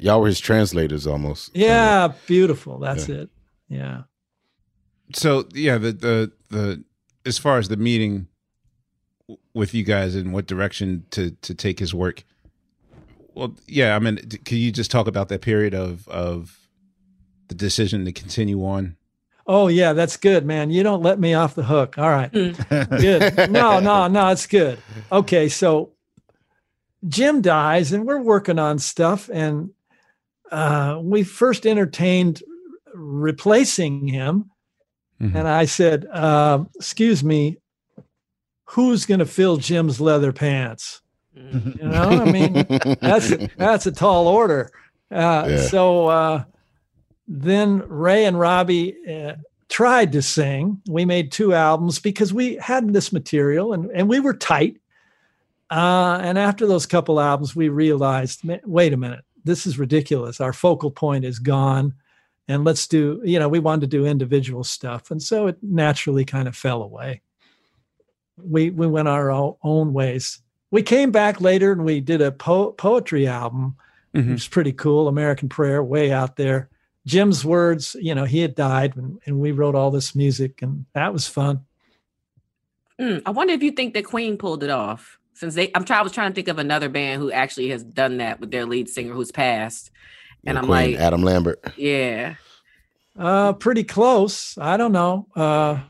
Y'all 0.00 0.20
were 0.20 0.26
his 0.26 0.40
translators 0.40 1.06
almost. 1.06 1.50
Yeah, 1.56 2.12
beautiful. 2.26 2.78
That's 2.78 3.08
Yeah. 3.08 3.14
it. 3.16 3.30
Yeah. 3.68 4.02
so 5.14 5.46
yeah 5.54 5.78
the 5.78 5.92
the 5.92 6.32
the 6.50 6.84
as 7.24 7.38
far 7.38 7.58
as 7.58 7.68
the 7.68 7.76
meeting 7.76 8.26
with 9.54 9.74
you 9.74 9.82
guys 9.84 10.14
and 10.16 10.32
what 10.32 10.46
direction 10.46 11.04
to 11.10 11.30
to 11.42 11.54
take 11.54 11.78
his 11.80 11.92
work 11.94 12.24
well 13.34 13.54
yeah 13.66 13.94
i 13.96 13.98
mean 13.98 14.16
d- 14.26 14.38
can 14.38 14.58
you 14.58 14.70
just 14.72 14.90
talk 14.90 15.06
about 15.08 15.28
that 15.28 15.40
period 15.42 15.74
of 15.74 16.06
of 16.08 16.68
the 17.48 17.54
decision 17.54 18.04
to 18.04 18.12
continue 18.12 18.64
on 18.64 18.96
Oh 19.46 19.68
yeah, 19.68 19.92
that's 19.92 20.16
good, 20.16 20.44
man. 20.44 20.70
You 20.70 20.82
don't 20.82 21.02
let 21.02 21.20
me 21.20 21.34
off 21.34 21.54
the 21.54 21.62
hook. 21.62 21.96
All 21.98 22.08
right. 22.10 22.30
good. 22.32 23.50
No, 23.50 23.78
no, 23.80 24.08
no, 24.08 24.28
it's 24.28 24.46
good. 24.46 24.78
Okay, 25.12 25.48
so 25.48 25.92
Jim 27.08 27.40
dies 27.42 27.92
and 27.92 28.06
we're 28.06 28.20
working 28.20 28.58
on 28.58 28.78
stuff 28.78 29.30
and 29.32 29.70
uh 30.50 30.98
we 31.02 31.22
first 31.24 31.66
entertained 31.66 32.42
replacing 32.94 34.08
him 34.08 34.50
and 35.18 35.48
I 35.48 35.64
said, 35.64 36.06
um, 36.10 36.68
excuse 36.74 37.24
me, 37.24 37.56
who's 38.64 39.06
going 39.06 39.20
to 39.20 39.24
fill 39.26 39.56
Jim's 39.56 39.98
leather 39.98 40.30
pants? 40.30 41.00
You 41.34 41.72
know, 41.80 42.22
I 42.22 42.30
mean, 42.30 42.52
that's 43.00 43.32
that's 43.56 43.86
a 43.86 43.92
tall 43.92 44.28
order. 44.28 44.70
Uh, 45.10 45.46
Yeah. 45.48 45.56
So 45.68 46.06
uh, 46.08 46.44
then 47.28 47.82
Ray 47.88 48.24
and 48.24 48.38
Robbie 48.38 48.96
uh, 49.08 49.34
tried 49.68 50.12
to 50.12 50.22
sing. 50.22 50.80
We 50.88 51.04
made 51.04 51.32
two 51.32 51.54
albums 51.54 51.98
because 51.98 52.32
we 52.32 52.56
had 52.56 52.92
this 52.92 53.12
material 53.12 53.72
and, 53.72 53.90
and 53.92 54.08
we 54.08 54.20
were 54.20 54.34
tight. 54.34 54.78
Uh, 55.70 56.20
and 56.22 56.38
after 56.38 56.66
those 56.66 56.86
couple 56.86 57.20
albums, 57.20 57.56
we 57.56 57.68
realized, 57.68 58.42
wait 58.64 58.92
a 58.92 58.96
minute, 58.96 59.24
this 59.44 59.66
is 59.66 59.78
ridiculous. 59.78 60.40
Our 60.40 60.52
focal 60.52 60.90
point 60.90 61.24
is 61.24 61.38
gone. 61.38 61.94
And 62.48 62.64
let's 62.64 62.86
do, 62.86 63.20
you 63.24 63.40
know, 63.40 63.48
we 63.48 63.58
wanted 63.58 63.80
to 63.82 63.96
do 63.96 64.06
individual 64.06 64.62
stuff. 64.62 65.10
And 65.10 65.20
so 65.20 65.48
it 65.48 65.56
naturally 65.62 66.24
kind 66.24 66.46
of 66.46 66.56
fell 66.56 66.82
away. 66.82 67.22
We, 68.40 68.70
we 68.70 68.86
went 68.86 69.08
our 69.08 69.30
own 69.30 69.92
ways. 69.92 70.40
We 70.70 70.82
came 70.82 71.10
back 71.10 71.40
later 71.40 71.72
and 71.72 71.84
we 71.84 72.00
did 72.00 72.20
a 72.20 72.30
po- 72.32 72.72
poetry 72.72 73.26
album, 73.26 73.76
Mm-hmm. 74.14 74.30
which 74.32 74.42
is 74.44 74.48
pretty 74.48 74.72
cool. 74.72 75.08
American 75.08 75.50
Prayer, 75.50 75.84
way 75.84 76.10
out 76.10 76.36
there. 76.36 76.70
Jim's 77.06 77.44
words, 77.44 77.94
you 78.00 78.14
know, 78.14 78.24
he 78.24 78.40
had 78.40 78.54
died 78.54 78.96
and, 78.96 79.18
and 79.26 79.38
we 79.40 79.52
wrote 79.52 79.74
all 79.76 79.90
this 79.90 80.14
music 80.14 80.60
and 80.62 80.84
that 80.92 81.12
was 81.12 81.26
fun. 81.28 81.64
Mm, 83.00 83.22
I 83.24 83.30
wonder 83.30 83.52
if 83.54 83.62
you 83.62 83.70
think 83.72 83.94
that 83.94 84.04
Queen 84.04 84.36
pulled 84.36 84.62
it 84.64 84.70
off. 84.70 85.18
Since 85.34 85.54
they, 85.54 85.70
I'm 85.74 85.84
trying. 85.84 86.00
I 86.00 86.02
was 86.02 86.12
trying 86.12 86.30
to 86.30 86.34
think 86.34 86.48
of 86.48 86.58
another 86.58 86.88
band 86.88 87.20
who 87.20 87.30
actually 87.30 87.68
has 87.68 87.84
done 87.84 88.16
that 88.18 88.40
with 88.40 88.50
their 88.50 88.64
lead 88.64 88.88
singer 88.88 89.12
who's 89.12 89.30
passed, 89.30 89.90
and 90.46 90.56
I'm 90.56 90.64
Queen, 90.64 90.92
like, 90.92 90.96
Adam 90.98 91.22
Lambert. 91.22 91.62
yeah, 91.76 92.36
Uh, 93.18 93.52
pretty 93.52 93.84
close. 93.84 94.56
I 94.56 94.78
don't 94.78 94.92
know. 94.92 95.26
Uh, 95.36 95.80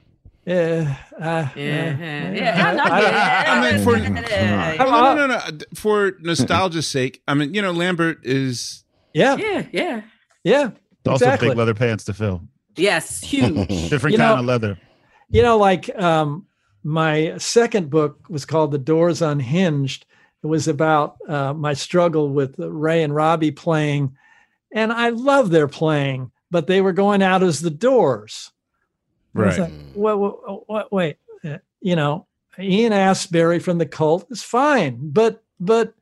yeah, 0.45 0.97
uh, 1.17 1.47
Yeah, 1.55 2.33
yeah, 2.33 2.67
I 2.67 2.75
know, 2.75 2.83
I- 2.85 3.45
I 3.47 3.73
mean, 3.73 3.85
for 3.85 3.97
Yeah. 4.31 4.75
no, 4.81 5.15
no, 5.15 5.27
no, 5.29 5.37
no. 5.49 5.59
For 5.77 6.17
nostalgia's 6.21 6.89
sake, 6.89 7.23
I 7.29 7.35
mean, 7.35 7.55
you 7.55 7.63
know, 7.63 7.71
Lambert 7.71 8.19
is 8.27 8.83
yeah, 9.15 9.37
yeah, 9.37 9.67
yeah. 9.73 10.01
yeah. 10.43 10.71
Also, 11.07 11.25
exactly. 11.25 11.49
big 11.49 11.59
leather 11.59 11.75
pants 11.75 12.05
to 12.05 12.15
fill. 12.15 12.43
Yes, 12.77 13.21
huge. 13.23 13.69
Different 13.91 14.13
You 14.13 14.19
kind 14.19 14.35
know- 14.37 14.41
of 14.41 14.45
leather. 14.45 14.79
You 15.29 15.43
know, 15.43 15.59
like 15.59 15.91
um, 15.99 16.47
my 16.85 17.37
second 17.39 17.91
book 17.91 18.21
was 18.29 18.45
called 18.45 18.71
The 18.71 18.79
Doors 18.79 19.23
Unhinged. 19.23 20.07
It 20.45 20.47
was 20.47 20.69
about 20.69 21.17
uh, 21.29 21.53
my 21.53 21.73
struggle 21.73 22.29
with 22.31 22.55
Ray 22.59 23.03
and 23.03 23.13
Robbie 23.15 23.51
playing, 23.51 24.17
and 24.73 24.93
I 24.93 25.09
love 25.09 25.51
their 25.51 25.67
playing, 25.67 26.31
but 26.51 26.69
they 26.69 26.81
were 26.81 26.93
going 26.93 27.23
out 27.23 27.43
as 27.43 27.61
the 27.61 27.71
Doors. 27.71 28.53
Right. 29.35 29.59
like, 29.59 29.73
what, 29.95 30.19
what, 30.19 30.69
what, 30.69 30.93
wait, 30.93 31.17
uh, 31.45 31.59
you 31.81 31.97
know, 31.97 32.27
Ian 32.59 32.93
Astbury 32.93 33.61
from 33.61 33.79
the 33.79 33.87
cult 33.87 34.27
is 34.31 34.43
fine, 34.45 34.99
but 35.03 35.43
but 35.59 35.93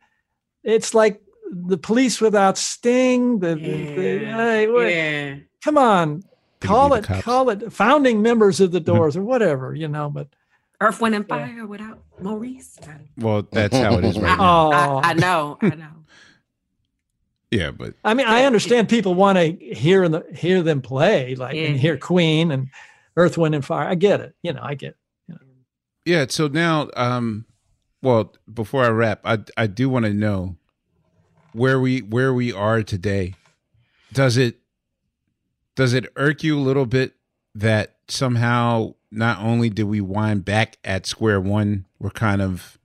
it's 0.63 0.93
like 0.93 1.23
the 1.55 1.79
police 1.79 2.21
without 2.21 2.59
Sting. 2.59 3.39
The, 3.39 3.55
the- 3.55 3.95
the- 3.95 4.19
hey, 4.27 4.67
wait, 4.69 4.95
yeah. 4.95 5.37
come 5.63 5.79
on, 5.79 6.23
call 6.61 6.95
it 6.95 7.05
call 7.05 7.51
it 7.51 7.73
founding 7.73 8.23
members 8.23 8.61
of 8.61 8.73
the 8.73 8.81
Doors 8.81 9.17
or 9.17 9.23
whatever, 9.23 9.75
you 9.75 9.89
know. 9.89 10.11
But 10.11 10.29
Earth, 10.81 11.01
Wind, 11.01 11.15
and 11.15 11.29
Fire 11.29 11.67
without 11.67 12.03
Maurice. 12.21 12.79
well, 13.19 13.47
that's 13.53 13.77
how 13.77 13.99
it 13.99 14.05
is 14.05 14.19
right 14.19 14.37
now. 14.39 14.71
Oh. 14.73 15.01
I, 15.03 15.11
I 15.11 15.13
know, 15.15 15.59
I 15.63 15.69
know. 15.71 15.87
Yeah, 17.51 17.71
but 17.71 17.95
I 18.05 18.15
mean, 18.15 18.27
I 18.27 18.45
understand 18.45 18.89
people 18.89 19.15
want 19.15 19.39
to 19.39 19.53
hear 19.75 20.09
the 20.09 20.25
hear 20.35 20.61
them 20.63 20.83
play, 20.83 21.37
like 21.37 21.55
and 21.55 21.79
hear 21.79 21.97
Queen 21.97 22.51
and 22.51 22.69
Earth, 23.17 23.39
Wind, 23.39 23.55
and 23.55 23.65
Fire. 23.65 23.87
I 23.87 23.95
get 23.95 24.21
it, 24.21 24.35
you 24.43 24.53
know, 24.53 24.61
I 24.63 24.75
get. 24.75 24.97
It. 25.29 25.37
yeah. 26.05 26.27
So 26.29 26.49
now, 26.49 26.91
um, 26.97 27.45
well, 28.03 28.35
before 28.53 28.85
I 28.85 28.89
wrap, 28.89 29.21
I 29.25 29.39
I 29.57 29.69
do 29.69 29.89
want 29.89 30.05
to 30.05 30.13
know 30.13 30.57
where 31.55 31.81
we 31.81 32.01
where 32.01 32.35
we 32.35 32.53
are 32.53 32.83
today. 32.83 33.35
Does 34.13 34.37
it 34.37 34.59
does 35.75 35.95
it 35.95 36.07
irk 36.17 36.43
you 36.45 36.59
a 36.59 36.61
little 36.63 36.87
bit 36.87 37.15
that 37.55 37.97
somehow 38.09 38.95
not 39.11 39.39
only 39.41 39.71
did 39.71 39.85
we 39.85 40.01
wind 40.01 40.45
back 40.45 40.77
at 40.85 41.07
square 41.07 41.41
one, 41.41 41.87
we're 41.99 42.11
kind 42.11 42.43
of 42.43 42.79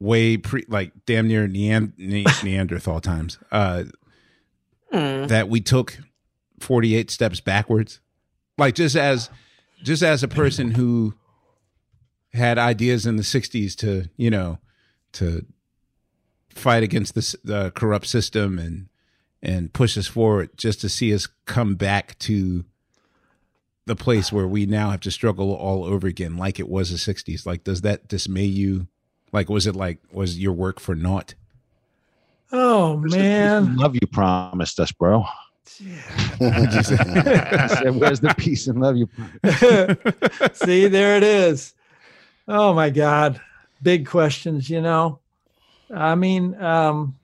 way 0.00 0.36
pre 0.36 0.64
like 0.68 0.92
damn 1.06 1.28
near 1.28 1.46
Neand- 1.48 1.92
Ne- 1.98 2.24
Neanderthal 2.44 3.00
times. 3.00 3.38
Uh, 3.52 3.84
Hmm. 4.92 5.26
that 5.26 5.48
we 5.48 5.60
took 5.60 5.98
48 6.60 7.10
steps 7.10 7.40
backwards 7.40 7.98
like 8.56 8.76
just 8.76 8.94
as 8.94 9.28
just 9.82 10.00
as 10.00 10.22
a 10.22 10.28
person 10.28 10.70
who 10.70 11.12
had 12.32 12.56
ideas 12.56 13.04
in 13.04 13.16
the 13.16 13.24
60s 13.24 13.74
to 13.78 14.08
you 14.16 14.30
know 14.30 14.58
to 15.14 15.44
fight 16.56 16.82
against 16.82 17.14
this 17.14 17.36
the 17.44 17.70
corrupt 17.72 18.06
system 18.06 18.58
and 18.58 18.88
and 19.42 19.72
push 19.72 19.96
us 19.96 20.06
forward 20.06 20.50
just 20.56 20.80
to 20.80 20.88
see 20.88 21.14
us 21.14 21.28
come 21.44 21.74
back 21.74 22.18
to 22.18 22.64
the 23.86 23.96
place 23.96 24.32
where 24.32 24.48
we 24.48 24.66
now 24.66 24.90
have 24.90 25.00
to 25.00 25.10
struggle 25.10 25.52
all 25.54 25.84
over 25.84 26.06
again 26.06 26.36
like 26.36 26.58
it 26.58 26.68
was 26.68 26.90
the 26.90 27.14
60s 27.14 27.46
like 27.46 27.62
does 27.62 27.82
that 27.82 28.08
dismay 28.08 28.44
you 28.44 28.88
like 29.32 29.48
was 29.48 29.66
it 29.66 29.76
like 29.76 29.98
was 30.10 30.38
your 30.38 30.52
work 30.52 30.80
for 30.80 30.94
naught 30.94 31.34
Oh 32.52 32.96
man, 32.98 33.76
love 33.76 33.94
you 33.94 34.06
promised 34.12 34.78
us, 34.78 34.92
bro. 34.92 35.24
What'd 36.38 36.72
you 36.72 36.82
say? 36.82 36.96
I 36.96 37.66
said, 37.66 37.96
Where's 37.96 38.20
the 38.20 38.34
peace 38.36 38.68
and 38.68 38.80
love 38.80 38.96
you? 38.96 39.08
See, 40.54 40.86
there 40.86 41.16
it 41.16 41.24
is. 41.24 41.74
Oh 42.46 42.72
my 42.72 42.90
God. 42.90 43.40
Big 43.82 44.06
questions, 44.06 44.70
you 44.70 44.80
know. 44.80 45.18
I 45.94 46.14
mean, 46.14 46.54
um, 46.62 47.16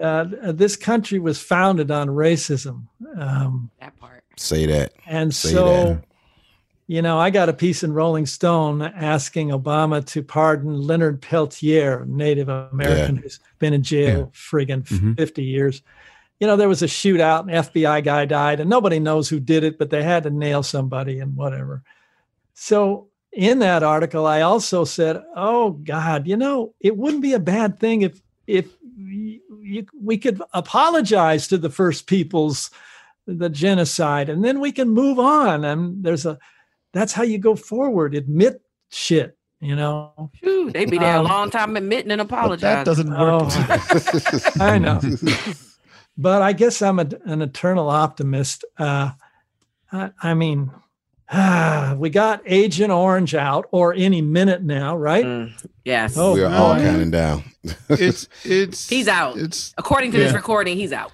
uh, 0.00 0.24
this 0.52 0.76
country 0.76 1.18
was 1.18 1.40
founded 1.40 1.90
on 1.90 2.08
racism. 2.08 2.86
Um, 3.16 3.70
that 3.80 3.96
part. 3.98 4.22
Say 4.36 4.66
that. 4.66 4.92
and 5.06 5.34
Say 5.34 5.50
so, 5.50 5.64
that. 5.66 6.04
you 6.86 7.02
know, 7.02 7.18
I 7.18 7.30
got 7.30 7.48
a 7.48 7.52
piece 7.52 7.82
in 7.82 7.92
Rolling 7.92 8.26
Stone 8.26 8.82
asking 8.82 9.48
Obama 9.48 10.04
to 10.06 10.22
pardon 10.22 10.80
Leonard 10.82 11.20
Peltier, 11.20 12.04
Native 12.06 12.48
American 12.48 13.16
Yeah. 13.16 13.22
who's 13.22 13.40
been 13.58 13.72
in 13.74 13.82
jail 13.82 14.30
friggin' 14.34 14.84
Mhm. 14.84 15.16
50 15.16 15.42
years. 15.42 15.82
You 16.38 16.46
know, 16.46 16.54
there 16.54 16.68
was 16.68 16.82
a 16.82 16.86
shootout, 16.86 17.42
an 17.48 17.48
FBI 17.54 18.00
guy 18.04 18.24
died, 18.24 18.60
and 18.60 18.70
nobody 18.70 19.00
knows 19.00 19.28
who 19.28 19.40
did 19.40 19.64
it, 19.64 19.76
but 19.76 19.90
they 19.90 20.04
had 20.04 20.22
to 20.22 20.30
nail 20.30 20.62
somebody 20.62 21.18
and 21.18 21.34
whatever. 21.34 21.82
So, 22.54 23.07
in 23.32 23.58
that 23.60 23.82
article, 23.82 24.26
I 24.26 24.40
also 24.40 24.84
said, 24.84 25.22
"Oh 25.36 25.70
God, 25.72 26.26
you 26.26 26.36
know, 26.36 26.74
it 26.80 26.96
wouldn't 26.96 27.22
be 27.22 27.34
a 27.34 27.38
bad 27.38 27.78
thing 27.78 28.02
if 28.02 28.20
if 28.46 28.66
y- 28.96 29.40
you, 29.62 29.86
we 30.02 30.16
could 30.18 30.40
apologize 30.54 31.46
to 31.48 31.58
the 31.58 31.70
first 31.70 32.06
peoples 32.06 32.70
the 33.26 33.50
genocide 33.50 34.30
and 34.30 34.42
then 34.42 34.58
we 34.58 34.72
can 34.72 34.88
move 34.88 35.18
on 35.18 35.62
and 35.62 36.02
there's 36.02 36.24
a 36.24 36.38
that's 36.94 37.12
how 37.12 37.22
you 37.22 37.36
go 37.36 37.54
forward 37.54 38.14
admit 38.14 38.62
shit 38.90 39.36
you 39.60 39.76
know 39.76 40.30
Phew, 40.32 40.70
they 40.70 40.86
be 40.86 40.96
there 40.96 41.18
Um, 41.18 41.26
a 41.26 41.28
long 41.28 41.50
time 41.50 41.76
admitting 41.76 42.10
and 42.10 42.22
apologizing. 42.22 42.76
That 42.76 42.84
doesn't 42.86 43.10
work. 43.10 43.42
Oh, 43.44 44.50
I 44.64 44.78
know. 44.78 44.98
but 46.16 46.40
I 46.40 46.54
guess 46.54 46.80
I'm 46.80 46.98
a, 47.00 47.08
an 47.26 47.42
eternal 47.42 47.90
optimist. 47.90 48.64
Uh, 48.78 49.10
I, 49.92 50.10
I 50.22 50.32
mean, 50.32 50.70
we 51.98 52.08
got 52.10 52.42
Agent 52.46 52.90
Orange 52.90 53.34
out 53.34 53.66
or 53.70 53.92
any 53.92 54.22
minute 54.22 54.62
now, 54.62 54.96
right? 54.96 55.24
Mm, 55.24 55.68
yes. 55.84 56.16
Oh, 56.16 56.34
we 56.34 56.42
are 56.42 56.52
all 56.52 56.74
boy. 56.74 56.80
counting 56.80 57.10
down. 57.10 57.44
it's 57.90 58.28
it's 58.44 58.88
He's 58.88 59.08
out. 59.08 59.36
It's 59.36 59.74
According 59.76 60.12
to 60.12 60.18
this 60.18 60.32
recording, 60.32 60.76
he's 60.76 60.92
out. 60.92 61.12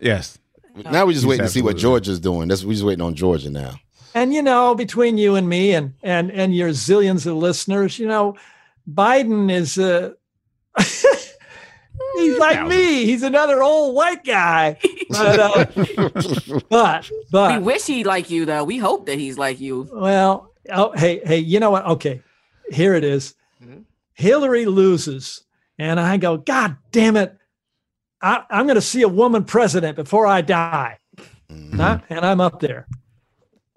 yes. 0.00 0.38
now 0.74 1.04
we're 1.04 1.12
just 1.12 1.24
He's 1.24 1.26
waiting 1.26 1.44
to 1.46 1.50
see 1.50 1.60
what 1.60 1.74
absolutely 1.74 1.82
Georgia's 1.82 2.20
doing. 2.20 2.48
That's 2.48 2.64
we're 2.64 2.72
just 2.72 2.84
waiting 2.84 3.04
on 3.04 3.14
Georgia 3.14 3.50
now. 3.50 3.74
And 4.14 4.32
you 4.32 4.42
know, 4.42 4.74
between 4.74 5.18
you 5.18 5.34
and 5.34 5.48
me 5.48 5.74
and 5.74 5.92
and 6.02 6.30
and 6.30 6.54
your 6.54 6.70
zillions 6.70 7.26
of 7.26 7.36
listeners, 7.36 7.98
you 7.98 8.06
know, 8.06 8.36
Biden 8.90 9.50
is 9.52 9.76
uh 9.76 10.12
he's 12.16 12.38
like 12.38 12.66
me. 12.66 13.04
He's 13.04 13.22
another 13.22 13.62
old 13.62 13.94
white 13.94 14.24
guy. 14.24 14.78
But 15.10 15.40
uh, 15.40 16.60
but 16.70 17.10
we 17.32 17.58
wish 17.58 17.86
he 17.86 18.04
like 18.04 18.30
you 18.30 18.44
though. 18.44 18.64
We 18.64 18.78
hope 18.78 19.06
that 19.06 19.18
he's 19.18 19.38
like 19.38 19.60
you. 19.60 19.88
well, 19.92 20.52
oh 20.72 20.92
hey, 20.92 21.20
hey, 21.24 21.38
you 21.38 21.60
know 21.60 21.70
what? 21.70 21.84
Okay. 21.86 22.22
Here 22.70 22.94
it 22.94 23.04
is. 23.04 23.34
Hillary 24.14 24.66
loses. 24.66 25.42
And 25.78 25.98
I 25.98 26.16
go, 26.16 26.36
God 26.36 26.76
damn 26.92 27.16
it. 27.16 27.36
I, 28.22 28.44
I'm 28.48 28.66
going 28.66 28.76
to 28.76 28.80
see 28.80 29.02
a 29.02 29.08
woman 29.08 29.44
president 29.44 29.96
before 29.96 30.26
I 30.26 30.40
die. 30.40 30.98
Huh? 31.76 31.98
And 32.08 32.24
I'm 32.24 32.40
up 32.40 32.60
there. 32.60 32.86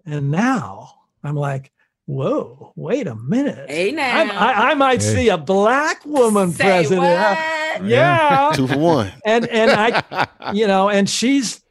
And 0.06 0.32
now 0.32 0.94
I'm 1.24 1.36
like, 1.36 1.72
whoa, 2.08 2.74
wait 2.76 3.06
a 3.06 3.16
minute. 3.16 3.70
Hey 3.70 3.92
now. 3.92 4.18
I'm- 4.18 4.32
I, 4.32 4.72
I 4.72 4.74
might 4.74 5.02
Hey. 5.04 5.14
see 5.14 5.30
a 5.30 5.38
black 5.38 6.04
woman 6.06 6.52
Say 6.52 6.64
president. 6.64 7.02
what? 7.04 7.38
Yeah. 7.88 8.52
Two 8.56 8.66
for 8.68 8.80
one. 8.80 9.12
and 9.24 9.46
and 9.48 9.70
I, 9.70 10.28
you 10.54 10.66
know, 10.66 10.90
and 10.90 11.08
she's, 11.08 11.62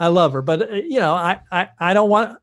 I 0.00 0.06
love 0.08 0.32
her, 0.32 0.40
but 0.40 0.62
uh, 0.70 0.74
you 0.76 0.98
know, 0.98 1.12
I 1.12 1.40
I 1.52 1.68
I 1.78 1.92
don't 1.94 2.08
want. 2.08 2.38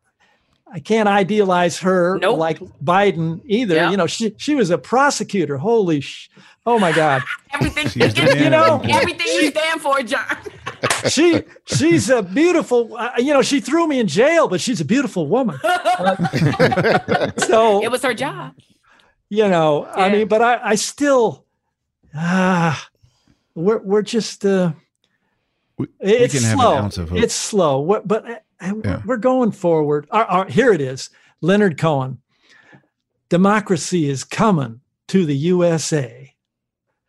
I 0.74 0.80
can't 0.80 1.10
idealize 1.10 1.80
her 1.80 2.18
Nope. 2.22 2.38
like 2.38 2.60
Biden 2.82 3.42
either. 3.46 3.76
Yeah. 3.76 3.90
You 3.92 3.98
know, 3.98 4.06
she 4.08 4.34
she 4.38 4.54
was 4.56 4.70
a 4.70 4.78
prosecutor. 4.78 5.58
Holy 5.58 6.00
sh! 6.02 6.30
Oh 6.66 6.78
my 6.80 6.92
God, 6.94 7.24
Everything 7.54 7.88
She's 7.90 8.14
the 8.14 8.38
You 8.42 8.50
know- 8.52 8.80
everything 8.90 9.28
you 9.28 9.48
stand 9.50 9.82
for, 9.82 10.02
John. 10.04 10.24
She 11.10 11.44
she's 11.66 12.10
a 12.10 12.22
beautiful. 12.24 12.96
Uh, 12.96 13.12
you 13.18 13.34
know, 13.34 13.42
she 13.42 13.60
threw 13.60 13.88
me 13.88 14.00
in 14.00 14.08
jail, 14.08 14.48
but 14.48 14.62
she's 14.62 14.82
a 14.82 14.86
beautiful 14.86 15.28
woman. 15.28 15.58
so 17.38 17.82
It 17.84 17.92
was 17.92 18.02
her 18.04 18.14
job. 18.14 18.54
you 19.30 19.48
know, 19.48 19.86
I 19.86 20.10
mean, 20.10 20.28
but 20.28 20.42
I 20.42 20.60
I 20.72 20.76
still 20.76 21.46
ah, 22.16 22.88
we're 23.56 23.80
we're 23.80 24.02
just 24.02 24.46
uh, 24.46 24.74
We- 25.78 25.88
it's 26.00 26.34
can 26.34 26.44
have 26.44 26.54
an 26.54 26.60
slow. 26.60 26.76
ounce 26.78 26.98
of 26.98 27.10
hope. 27.10 27.20
It's 27.20 27.34
slow, 27.34 27.80
What- 27.80 28.08
but 28.08 28.26
uh, 28.30 28.36
Yeah. 28.84 29.02
we're 29.06 29.18
going 29.18 29.52
forward. 29.52 30.08
Our- 30.12 30.26
our- 30.26 30.46
here 30.48 30.72
it 30.74 30.82
is, 30.82 31.10
Leonard 31.42 31.78
Cohen. 31.78 32.20
Democracy 33.30 34.10
is 34.10 34.24
coming 34.26 34.82
to 35.08 35.26
the 35.26 35.36
USA. 35.36 36.21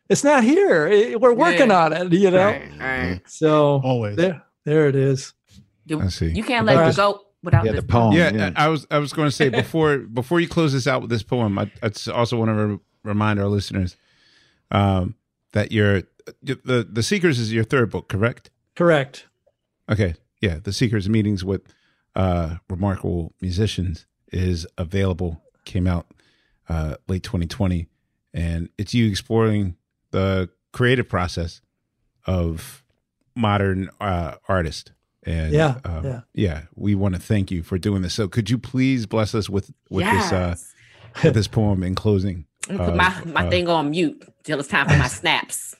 It's 0.09 0.23
not 0.23 0.43
here. 0.43 0.87
It- 0.87 1.19
we're 1.21 1.33
working 1.33 1.69
Yeah. 1.69 1.85
on 1.85 1.93
it. 1.93 2.13
You 2.13 2.31
know, 2.31 2.45
Right, 2.45 2.71
right. 2.79 3.21
so 3.25 3.81
Always. 3.83 4.15
there 4.17 4.43
there 4.65 4.87
it 4.87 4.95
is. 4.95 5.33
You, 5.85 5.99
I 6.01 6.07
see. 6.07 6.27
you 6.29 6.43
can't 6.43 6.65
let 6.65 6.77
All 6.77 6.89
it 6.89 6.95
go 6.95 7.21
without 7.43 7.65
Yeah, 7.65 7.73
this. 7.73 7.81
the 7.81 7.87
poem. 7.87 8.13
yeah, 8.13 8.31
yeah. 8.33 8.51
I 8.55 8.65
I 8.65 8.67
was 8.69 8.87
I 8.91 8.99
was 8.99 9.11
going 9.13 9.27
to 9.27 9.35
say 9.35 9.49
before 9.63 9.97
before 9.99 10.39
you 10.39 10.47
close 10.47 10.73
this 10.73 10.87
out 10.87 11.01
with 11.01 11.09
this 11.09 11.23
poem, 11.23 11.57
I, 11.59 11.71
I 11.81 11.91
also 12.11 12.37
want 12.37 12.49
to 12.49 12.53
re- 12.67 12.79
remind 13.03 13.39
our 13.39 13.47
listeners 13.47 13.95
um, 14.71 15.15
that 15.51 15.71
your 15.71 16.03
the 16.41 16.87
the 16.89 17.03
Seekers 17.03 17.39
is 17.39 17.51
your 17.53 17.63
third 17.65 17.89
book, 17.91 18.07
correct? 18.09 18.49
Correct. 18.75 19.27
Okay, 19.89 20.15
yeah, 20.41 20.59
the 20.63 20.71
Seekers 20.73 21.09
meetings 21.09 21.43
with 21.43 21.61
uh, 22.15 22.55
remarkable 22.69 23.33
musicians 23.41 24.05
is 24.31 24.65
available. 24.77 25.41
Came 25.65 25.85
out 25.87 26.07
uh, 26.69 26.95
late 27.07 27.23
2020, 27.23 27.87
and 28.33 28.69
it's 28.77 28.93
you 28.93 29.07
exploring 29.09 29.75
the 30.13 30.49
creative 30.71 31.09
process 31.09 31.59
of 32.25 32.83
modern 33.35 33.89
uh, 33.99 34.35
artist. 34.47 34.93
And 35.25 35.51
Yeah, 35.53 35.79
um, 35.83 36.23
yeah. 36.33 36.63
we 36.75 36.95
want 36.95 37.15
to 37.15 37.21
thank 37.21 37.51
you 37.51 37.63
for 37.63 37.77
doing 37.77 38.01
this. 38.01 38.13
So, 38.13 38.27
could 38.27 38.49
you 38.49 38.57
please 38.57 39.05
bless 39.05 39.33
us 39.35 39.49
with 39.49 39.71
with 39.89 40.05
yes. 40.05 40.29
this 40.29 40.33
uh, 40.33 40.55
with 41.23 41.33
this 41.33 41.47
poem 41.47 41.83
in 41.83 41.95
closing? 41.95 42.45
Put 42.67 42.79
of, 42.79 42.95
my 42.95 43.23
my 43.25 43.47
uh, 43.47 43.49
thing 43.49 43.67
on 43.67 43.91
mute 43.91 44.23
till 44.43 44.59
it's 44.59 44.69
time 44.69 44.87
for 44.87 44.97
my 44.97 45.07
snaps. 45.21 45.75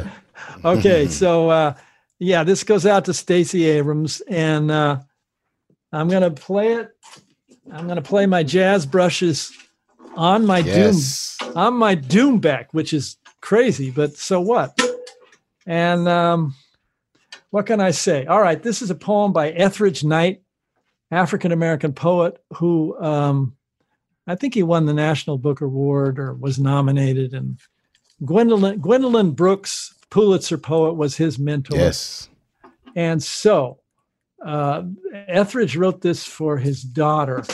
okay, 0.64 1.06
so 1.06 1.50
uh, 1.50 1.74
yeah, 2.18 2.42
this 2.44 2.64
goes 2.64 2.86
out 2.86 3.04
to 3.04 3.14
Stacey 3.14 3.66
Abrams, 3.66 4.22
and 4.22 4.70
uh, 4.70 4.98
I'm 5.92 6.08
gonna 6.08 6.30
play 6.30 6.74
it. 6.74 6.88
I'm 7.70 7.86
gonna 7.86 8.02
play 8.02 8.24
my 8.26 8.42
jazz 8.42 8.86
brushes 8.86 9.52
on 10.16 10.46
my 10.46 10.58
Yes. 10.58 11.36
doom 11.38 11.52
on 11.56 11.74
my 11.74 11.96
doumbek, 11.96 12.68
which 12.72 12.94
is 12.94 13.16
crazy, 13.40 13.90
but 13.90 14.16
so 14.16 14.40
what? 14.40 14.78
And 15.66 16.08
um, 16.08 16.54
what 17.50 17.66
can 17.66 17.80
I 17.80 17.90
say? 17.90 18.26
All 18.26 18.40
right, 18.40 18.62
this 18.62 18.82
is 18.82 18.90
a 18.90 18.94
poem 18.94 19.32
by 19.32 19.50
Etheridge 19.50 20.04
Knight, 20.04 20.42
African 21.10 21.52
American 21.52 21.92
poet 21.92 22.42
who 22.54 22.98
um, 23.00 23.56
I 24.26 24.34
think 24.36 24.54
he 24.54 24.62
won 24.62 24.86
the 24.86 24.94
National 24.94 25.38
Book 25.38 25.60
Award 25.60 26.18
or 26.18 26.34
was 26.34 26.58
nominated, 26.58 27.34
and 27.34 27.58
Gwendolyn 28.24 28.80
Gwendolyn 28.80 29.32
Brooks, 29.32 29.94
Pulitzer 30.10 30.58
poet, 30.58 30.94
was 30.94 31.16
his 31.16 31.38
mentor. 31.38 31.76
Yes. 31.76 32.28
And 32.96 33.22
so 33.22 33.80
uh, 34.44 34.82
Etheridge 35.12 35.76
wrote 35.76 36.00
this 36.00 36.24
for 36.24 36.58
his 36.58 36.82
daughter 36.82 37.44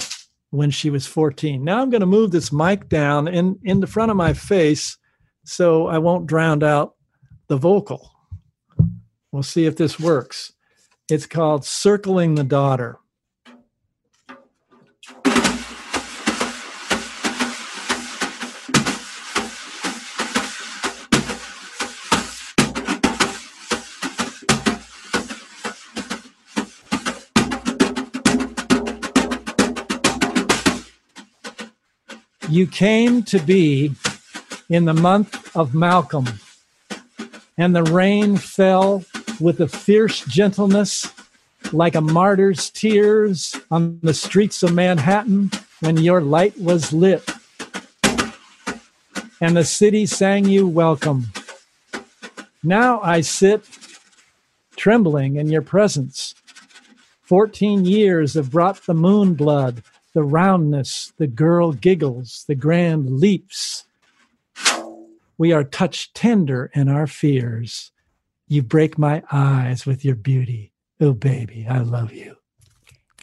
when 0.50 0.70
she 0.70 0.90
was 0.90 1.06
14. 1.06 1.62
Now 1.62 1.82
I'm 1.82 1.90
going 1.90 2.00
to 2.00 2.06
move 2.06 2.30
this 2.30 2.52
mic 2.52 2.88
down 2.88 3.28
in, 3.28 3.58
in 3.62 3.80
the 3.80 3.86
front 3.86 4.10
of 4.10 4.16
my 4.16 4.32
face 4.32 4.96
so 5.46 5.86
I 5.86 5.98
won't 5.98 6.26
drown 6.26 6.62
out 6.64 6.94
the 7.46 7.56
vocal. 7.56 8.10
We'll 9.30 9.44
see 9.44 9.64
if 9.66 9.76
this 9.76 9.98
works. 9.98 10.52
It's 11.08 11.26
called 11.26 11.64
Circling 11.64 12.34
the 12.34 12.42
Daughter. 12.42 12.98
You 32.48 32.66
came 32.66 33.22
to 33.24 33.38
be 33.38 33.94
in 34.68 34.84
the 34.84 34.94
month 34.94 35.56
of 35.56 35.74
Malcolm, 35.74 36.26
and 37.56 37.74
the 37.74 37.84
rain 37.84 38.36
fell 38.36 39.04
with 39.40 39.60
a 39.60 39.68
fierce 39.68 40.24
gentleness 40.24 41.12
like 41.72 41.94
a 41.94 42.00
martyr's 42.00 42.70
tears 42.70 43.56
on 43.70 43.98
the 44.02 44.14
streets 44.14 44.62
of 44.62 44.74
Manhattan 44.74 45.50
when 45.80 45.96
your 45.96 46.20
light 46.20 46.58
was 46.60 46.92
lit. 46.92 47.28
And 49.40 49.56
the 49.56 49.64
city 49.64 50.06
sang 50.06 50.46
you 50.46 50.66
welcome. 50.66 51.26
Now 52.62 53.00
I 53.00 53.20
sit 53.20 53.64
trembling 54.76 55.36
in 55.36 55.48
your 55.48 55.62
presence. 55.62 56.34
14 57.22 57.84
years 57.84 58.34
have 58.34 58.50
brought 58.50 58.86
the 58.86 58.94
moon 58.94 59.34
blood, 59.34 59.82
the 60.14 60.22
roundness, 60.22 61.12
the 61.18 61.26
girl 61.26 61.72
giggles, 61.72 62.44
the 62.46 62.54
grand 62.54 63.20
leaps. 63.20 63.84
We 65.38 65.52
are 65.52 65.64
touched 65.64 66.14
tender 66.14 66.70
in 66.74 66.88
our 66.88 67.06
fears. 67.06 67.92
You 68.48 68.62
break 68.62 68.96
my 68.98 69.22
eyes 69.30 69.84
with 69.86 70.04
your 70.04 70.14
beauty. 70.16 70.72
Oh, 71.00 71.12
baby, 71.12 71.66
I 71.68 71.78
love 71.78 72.12
you. 72.12 72.36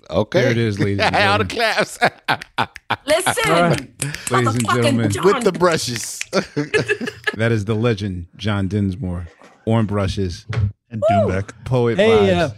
Okay. 0.09 0.41
There 0.41 0.51
it 0.51 0.57
is, 0.57 0.79
ladies 0.79 0.99
and 0.99 1.15
All 1.15 1.37
the 1.39 1.45
gentlemen. 1.45 1.47
claps. 1.47 1.99
Listen, 3.07 3.51
All 3.51 3.61
right. 3.61 4.31
Ladies 4.31 4.55
and 4.55 4.69
gentlemen, 4.69 5.11
John. 5.11 5.25
With 5.25 5.43
the 5.43 5.51
brushes. 5.53 6.19
that 6.31 7.49
is 7.51 7.65
the 7.65 7.73
legend, 7.73 8.27
John 8.35 8.67
Densmore, 8.67 9.27
on 9.65 9.85
brushes, 9.85 10.45
And 10.91 11.01
Doumbek. 11.09 11.51
poet 11.65 11.97
Hey, 11.97 12.09
vibes, 12.09 12.37
uh, 12.37 12.53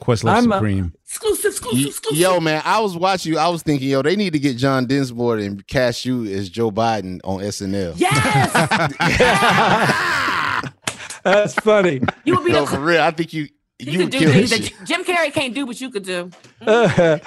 Questlove 0.00 0.32
I'm, 0.36 0.50
uh, 0.52 0.56
Supreme. 0.56 0.92
exclusive, 1.04 1.50
exclusive, 1.52 1.86
exclusive. 1.86 2.18
Yo, 2.18 2.40
man, 2.40 2.62
I 2.64 2.80
was 2.80 2.96
watching 2.96 3.32
you. 3.32 3.38
I 3.38 3.48
was 3.48 3.62
thinking, 3.62 3.88
yo, 3.88 4.02
they 4.02 4.16
need 4.16 4.32
to 4.32 4.38
get 4.38 4.56
John 4.56 4.86
Densmore 4.86 5.38
and 5.44 5.66
cast 5.66 6.04
you 6.04 6.24
as 6.24 6.48
Joe 6.48 6.70
Biden 6.70 7.20
on 7.24 7.40
SNL. 7.40 7.94
Yes, 7.96 8.20
That's 11.22 11.54
funny. 11.54 12.00
you 12.24 12.34
would 12.36 12.44
be 12.44 12.52
No, 12.52 12.64
the. 12.64 12.70
for 12.76 12.80
real. 12.80 13.02
I 13.02 13.10
think 13.10 13.32
you 13.32 13.48
You 13.78 13.92
you 13.92 13.98
could 13.98 14.10
do 14.10 14.18
things 14.30 14.50
that 14.50 14.62
shit. 14.64 14.74
Jim 14.84 15.04
Carrey 15.04 15.32
can't 15.32 15.54
do, 15.54 15.66
but 15.66 15.80
you 15.80 15.90
could 15.90 16.04
do. 16.04 16.30
you 16.60 16.66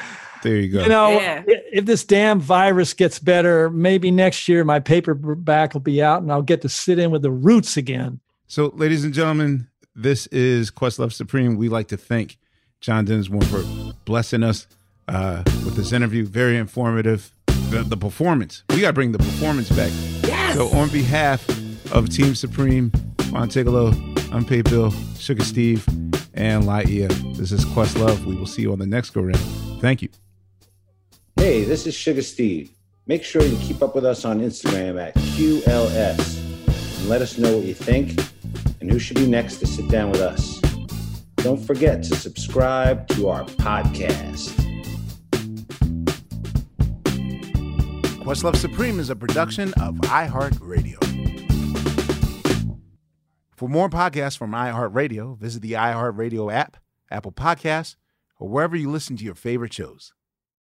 there 0.43 0.55
you 0.57 0.69
go. 0.69 0.81
You 0.83 0.89
know, 0.89 1.11
Yeah. 1.11 1.43
if 1.47 1.85
this 1.85 2.03
damn 2.03 2.39
virus 2.39 2.93
gets 2.93 3.19
better, 3.19 3.69
maybe 3.69 4.09
next 4.11 4.47
year 4.47 4.63
my 4.63 4.79
paperback 4.79 5.73
will 5.73 5.81
be 5.81 6.01
out 6.01 6.21
and 6.21 6.31
I'll 6.31 6.41
get 6.41 6.61
to 6.63 6.69
sit 6.69 6.97
in 6.99 7.11
with 7.11 7.21
the 7.21 7.31
roots 7.31 7.77
again. 7.77 8.19
So, 8.47 8.71
ladies 8.75 9.03
and 9.03 9.13
gentlemen, 9.13 9.67
this 9.95 10.27
is 10.27 10.69
Questlove 10.71 11.13
Supreme. 11.13 11.55
We 11.55 11.69
like 11.69 11.87
to 11.89 11.97
thank 11.97 12.37
John 12.83 13.05
Densmore 13.05 13.45
for 13.45 13.63
blessing 14.03 14.43
us 14.43 14.67
uh, 15.07 15.41
with 15.63 15.77
this 15.77 15.93
interview. 15.93 16.25
Very 16.25 16.57
informative. 16.57 17.31
The, 17.69 17.81
the 17.81 17.95
performance. 17.95 18.63
We 18.71 18.81
got 18.81 18.87
to 18.87 18.93
bring 18.93 19.13
the 19.13 19.19
performance 19.19 19.69
back. 19.69 19.89
Yes. 20.23 20.55
So, 20.55 20.67
on 20.67 20.89
behalf 20.89 21.47
of 21.93 22.09
Team 22.09 22.35
Supreme, 22.35 22.91
Phontigallo, 23.31 23.93
Unpaid 24.33 24.69
Bill, 24.69 24.91
Sugar 25.17 25.45
Steve, 25.45 25.87
and 26.33 26.65
Laiya, 26.65 27.07
this 27.37 27.53
is 27.53 27.63
Questlove. 27.65 28.25
We 28.25 28.35
will 28.35 28.45
see 28.45 28.63
you 28.63 28.73
on 28.73 28.79
the 28.79 28.85
next 28.85 29.11
go 29.11 29.21
round. 29.21 29.37
Thank 29.79 30.01
you. 30.01 30.09
Hey, 31.37 31.63
this 31.63 31.87
is 31.87 31.95
Sugar 31.95 32.21
Steve. 32.21 32.69
Make 33.07 33.23
sure 33.23 33.43
you 33.43 33.57
keep 33.57 33.81
up 33.81 33.95
with 33.95 34.05
us 34.05 34.25
on 34.25 34.41
Instagram 34.41 35.01
at 35.01 35.15
QLS 35.15 36.37
and 36.99 37.09
let 37.09 37.21
us 37.21 37.37
know 37.37 37.57
what 37.57 37.65
you 37.65 37.73
think 37.73 38.19
and 38.81 38.91
who 38.91 38.99
should 38.99 39.17
be 39.17 39.25
next 39.25 39.57
to 39.57 39.67
sit 39.67 39.87
down 39.87 40.11
with 40.11 40.21
us. 40.21 40.52
Don't 41.43 41.57
forget 41.57 42.01
to 42.03 42.15
subscribe 42.15 43.05
to 43.09 43.27
our 43.27 43.43
podcast. 43.43 44.53
Questlove 48.23 48.55
Supreme 48.55 48.97
is 48.97 49.09
a 49.09 49.15
production 49.17 49.73
of 49.73 49.95
iHeartRadio. 50.03 51.03
For 53.57 53.67
more 53.67 53.89
podcasts 53.89 54.37
from 54.37 54.51
iHeartRadio, 54.51 55.37
visit 55.37 55.61
the 55.61 55.73
iHeartRadio 55.73 56.49
app, 56.49 56.77
Apple 57.11 57.33
Podcasts, 57.33 57.97
or 58.39 58.47
wherever 58.47 58.77
you 58.77 58.89
listen 58.89 59.17
to 59.17 59.25
your 59.25 59.35
favorite 59.35 59.73
shows. 59.73 60.13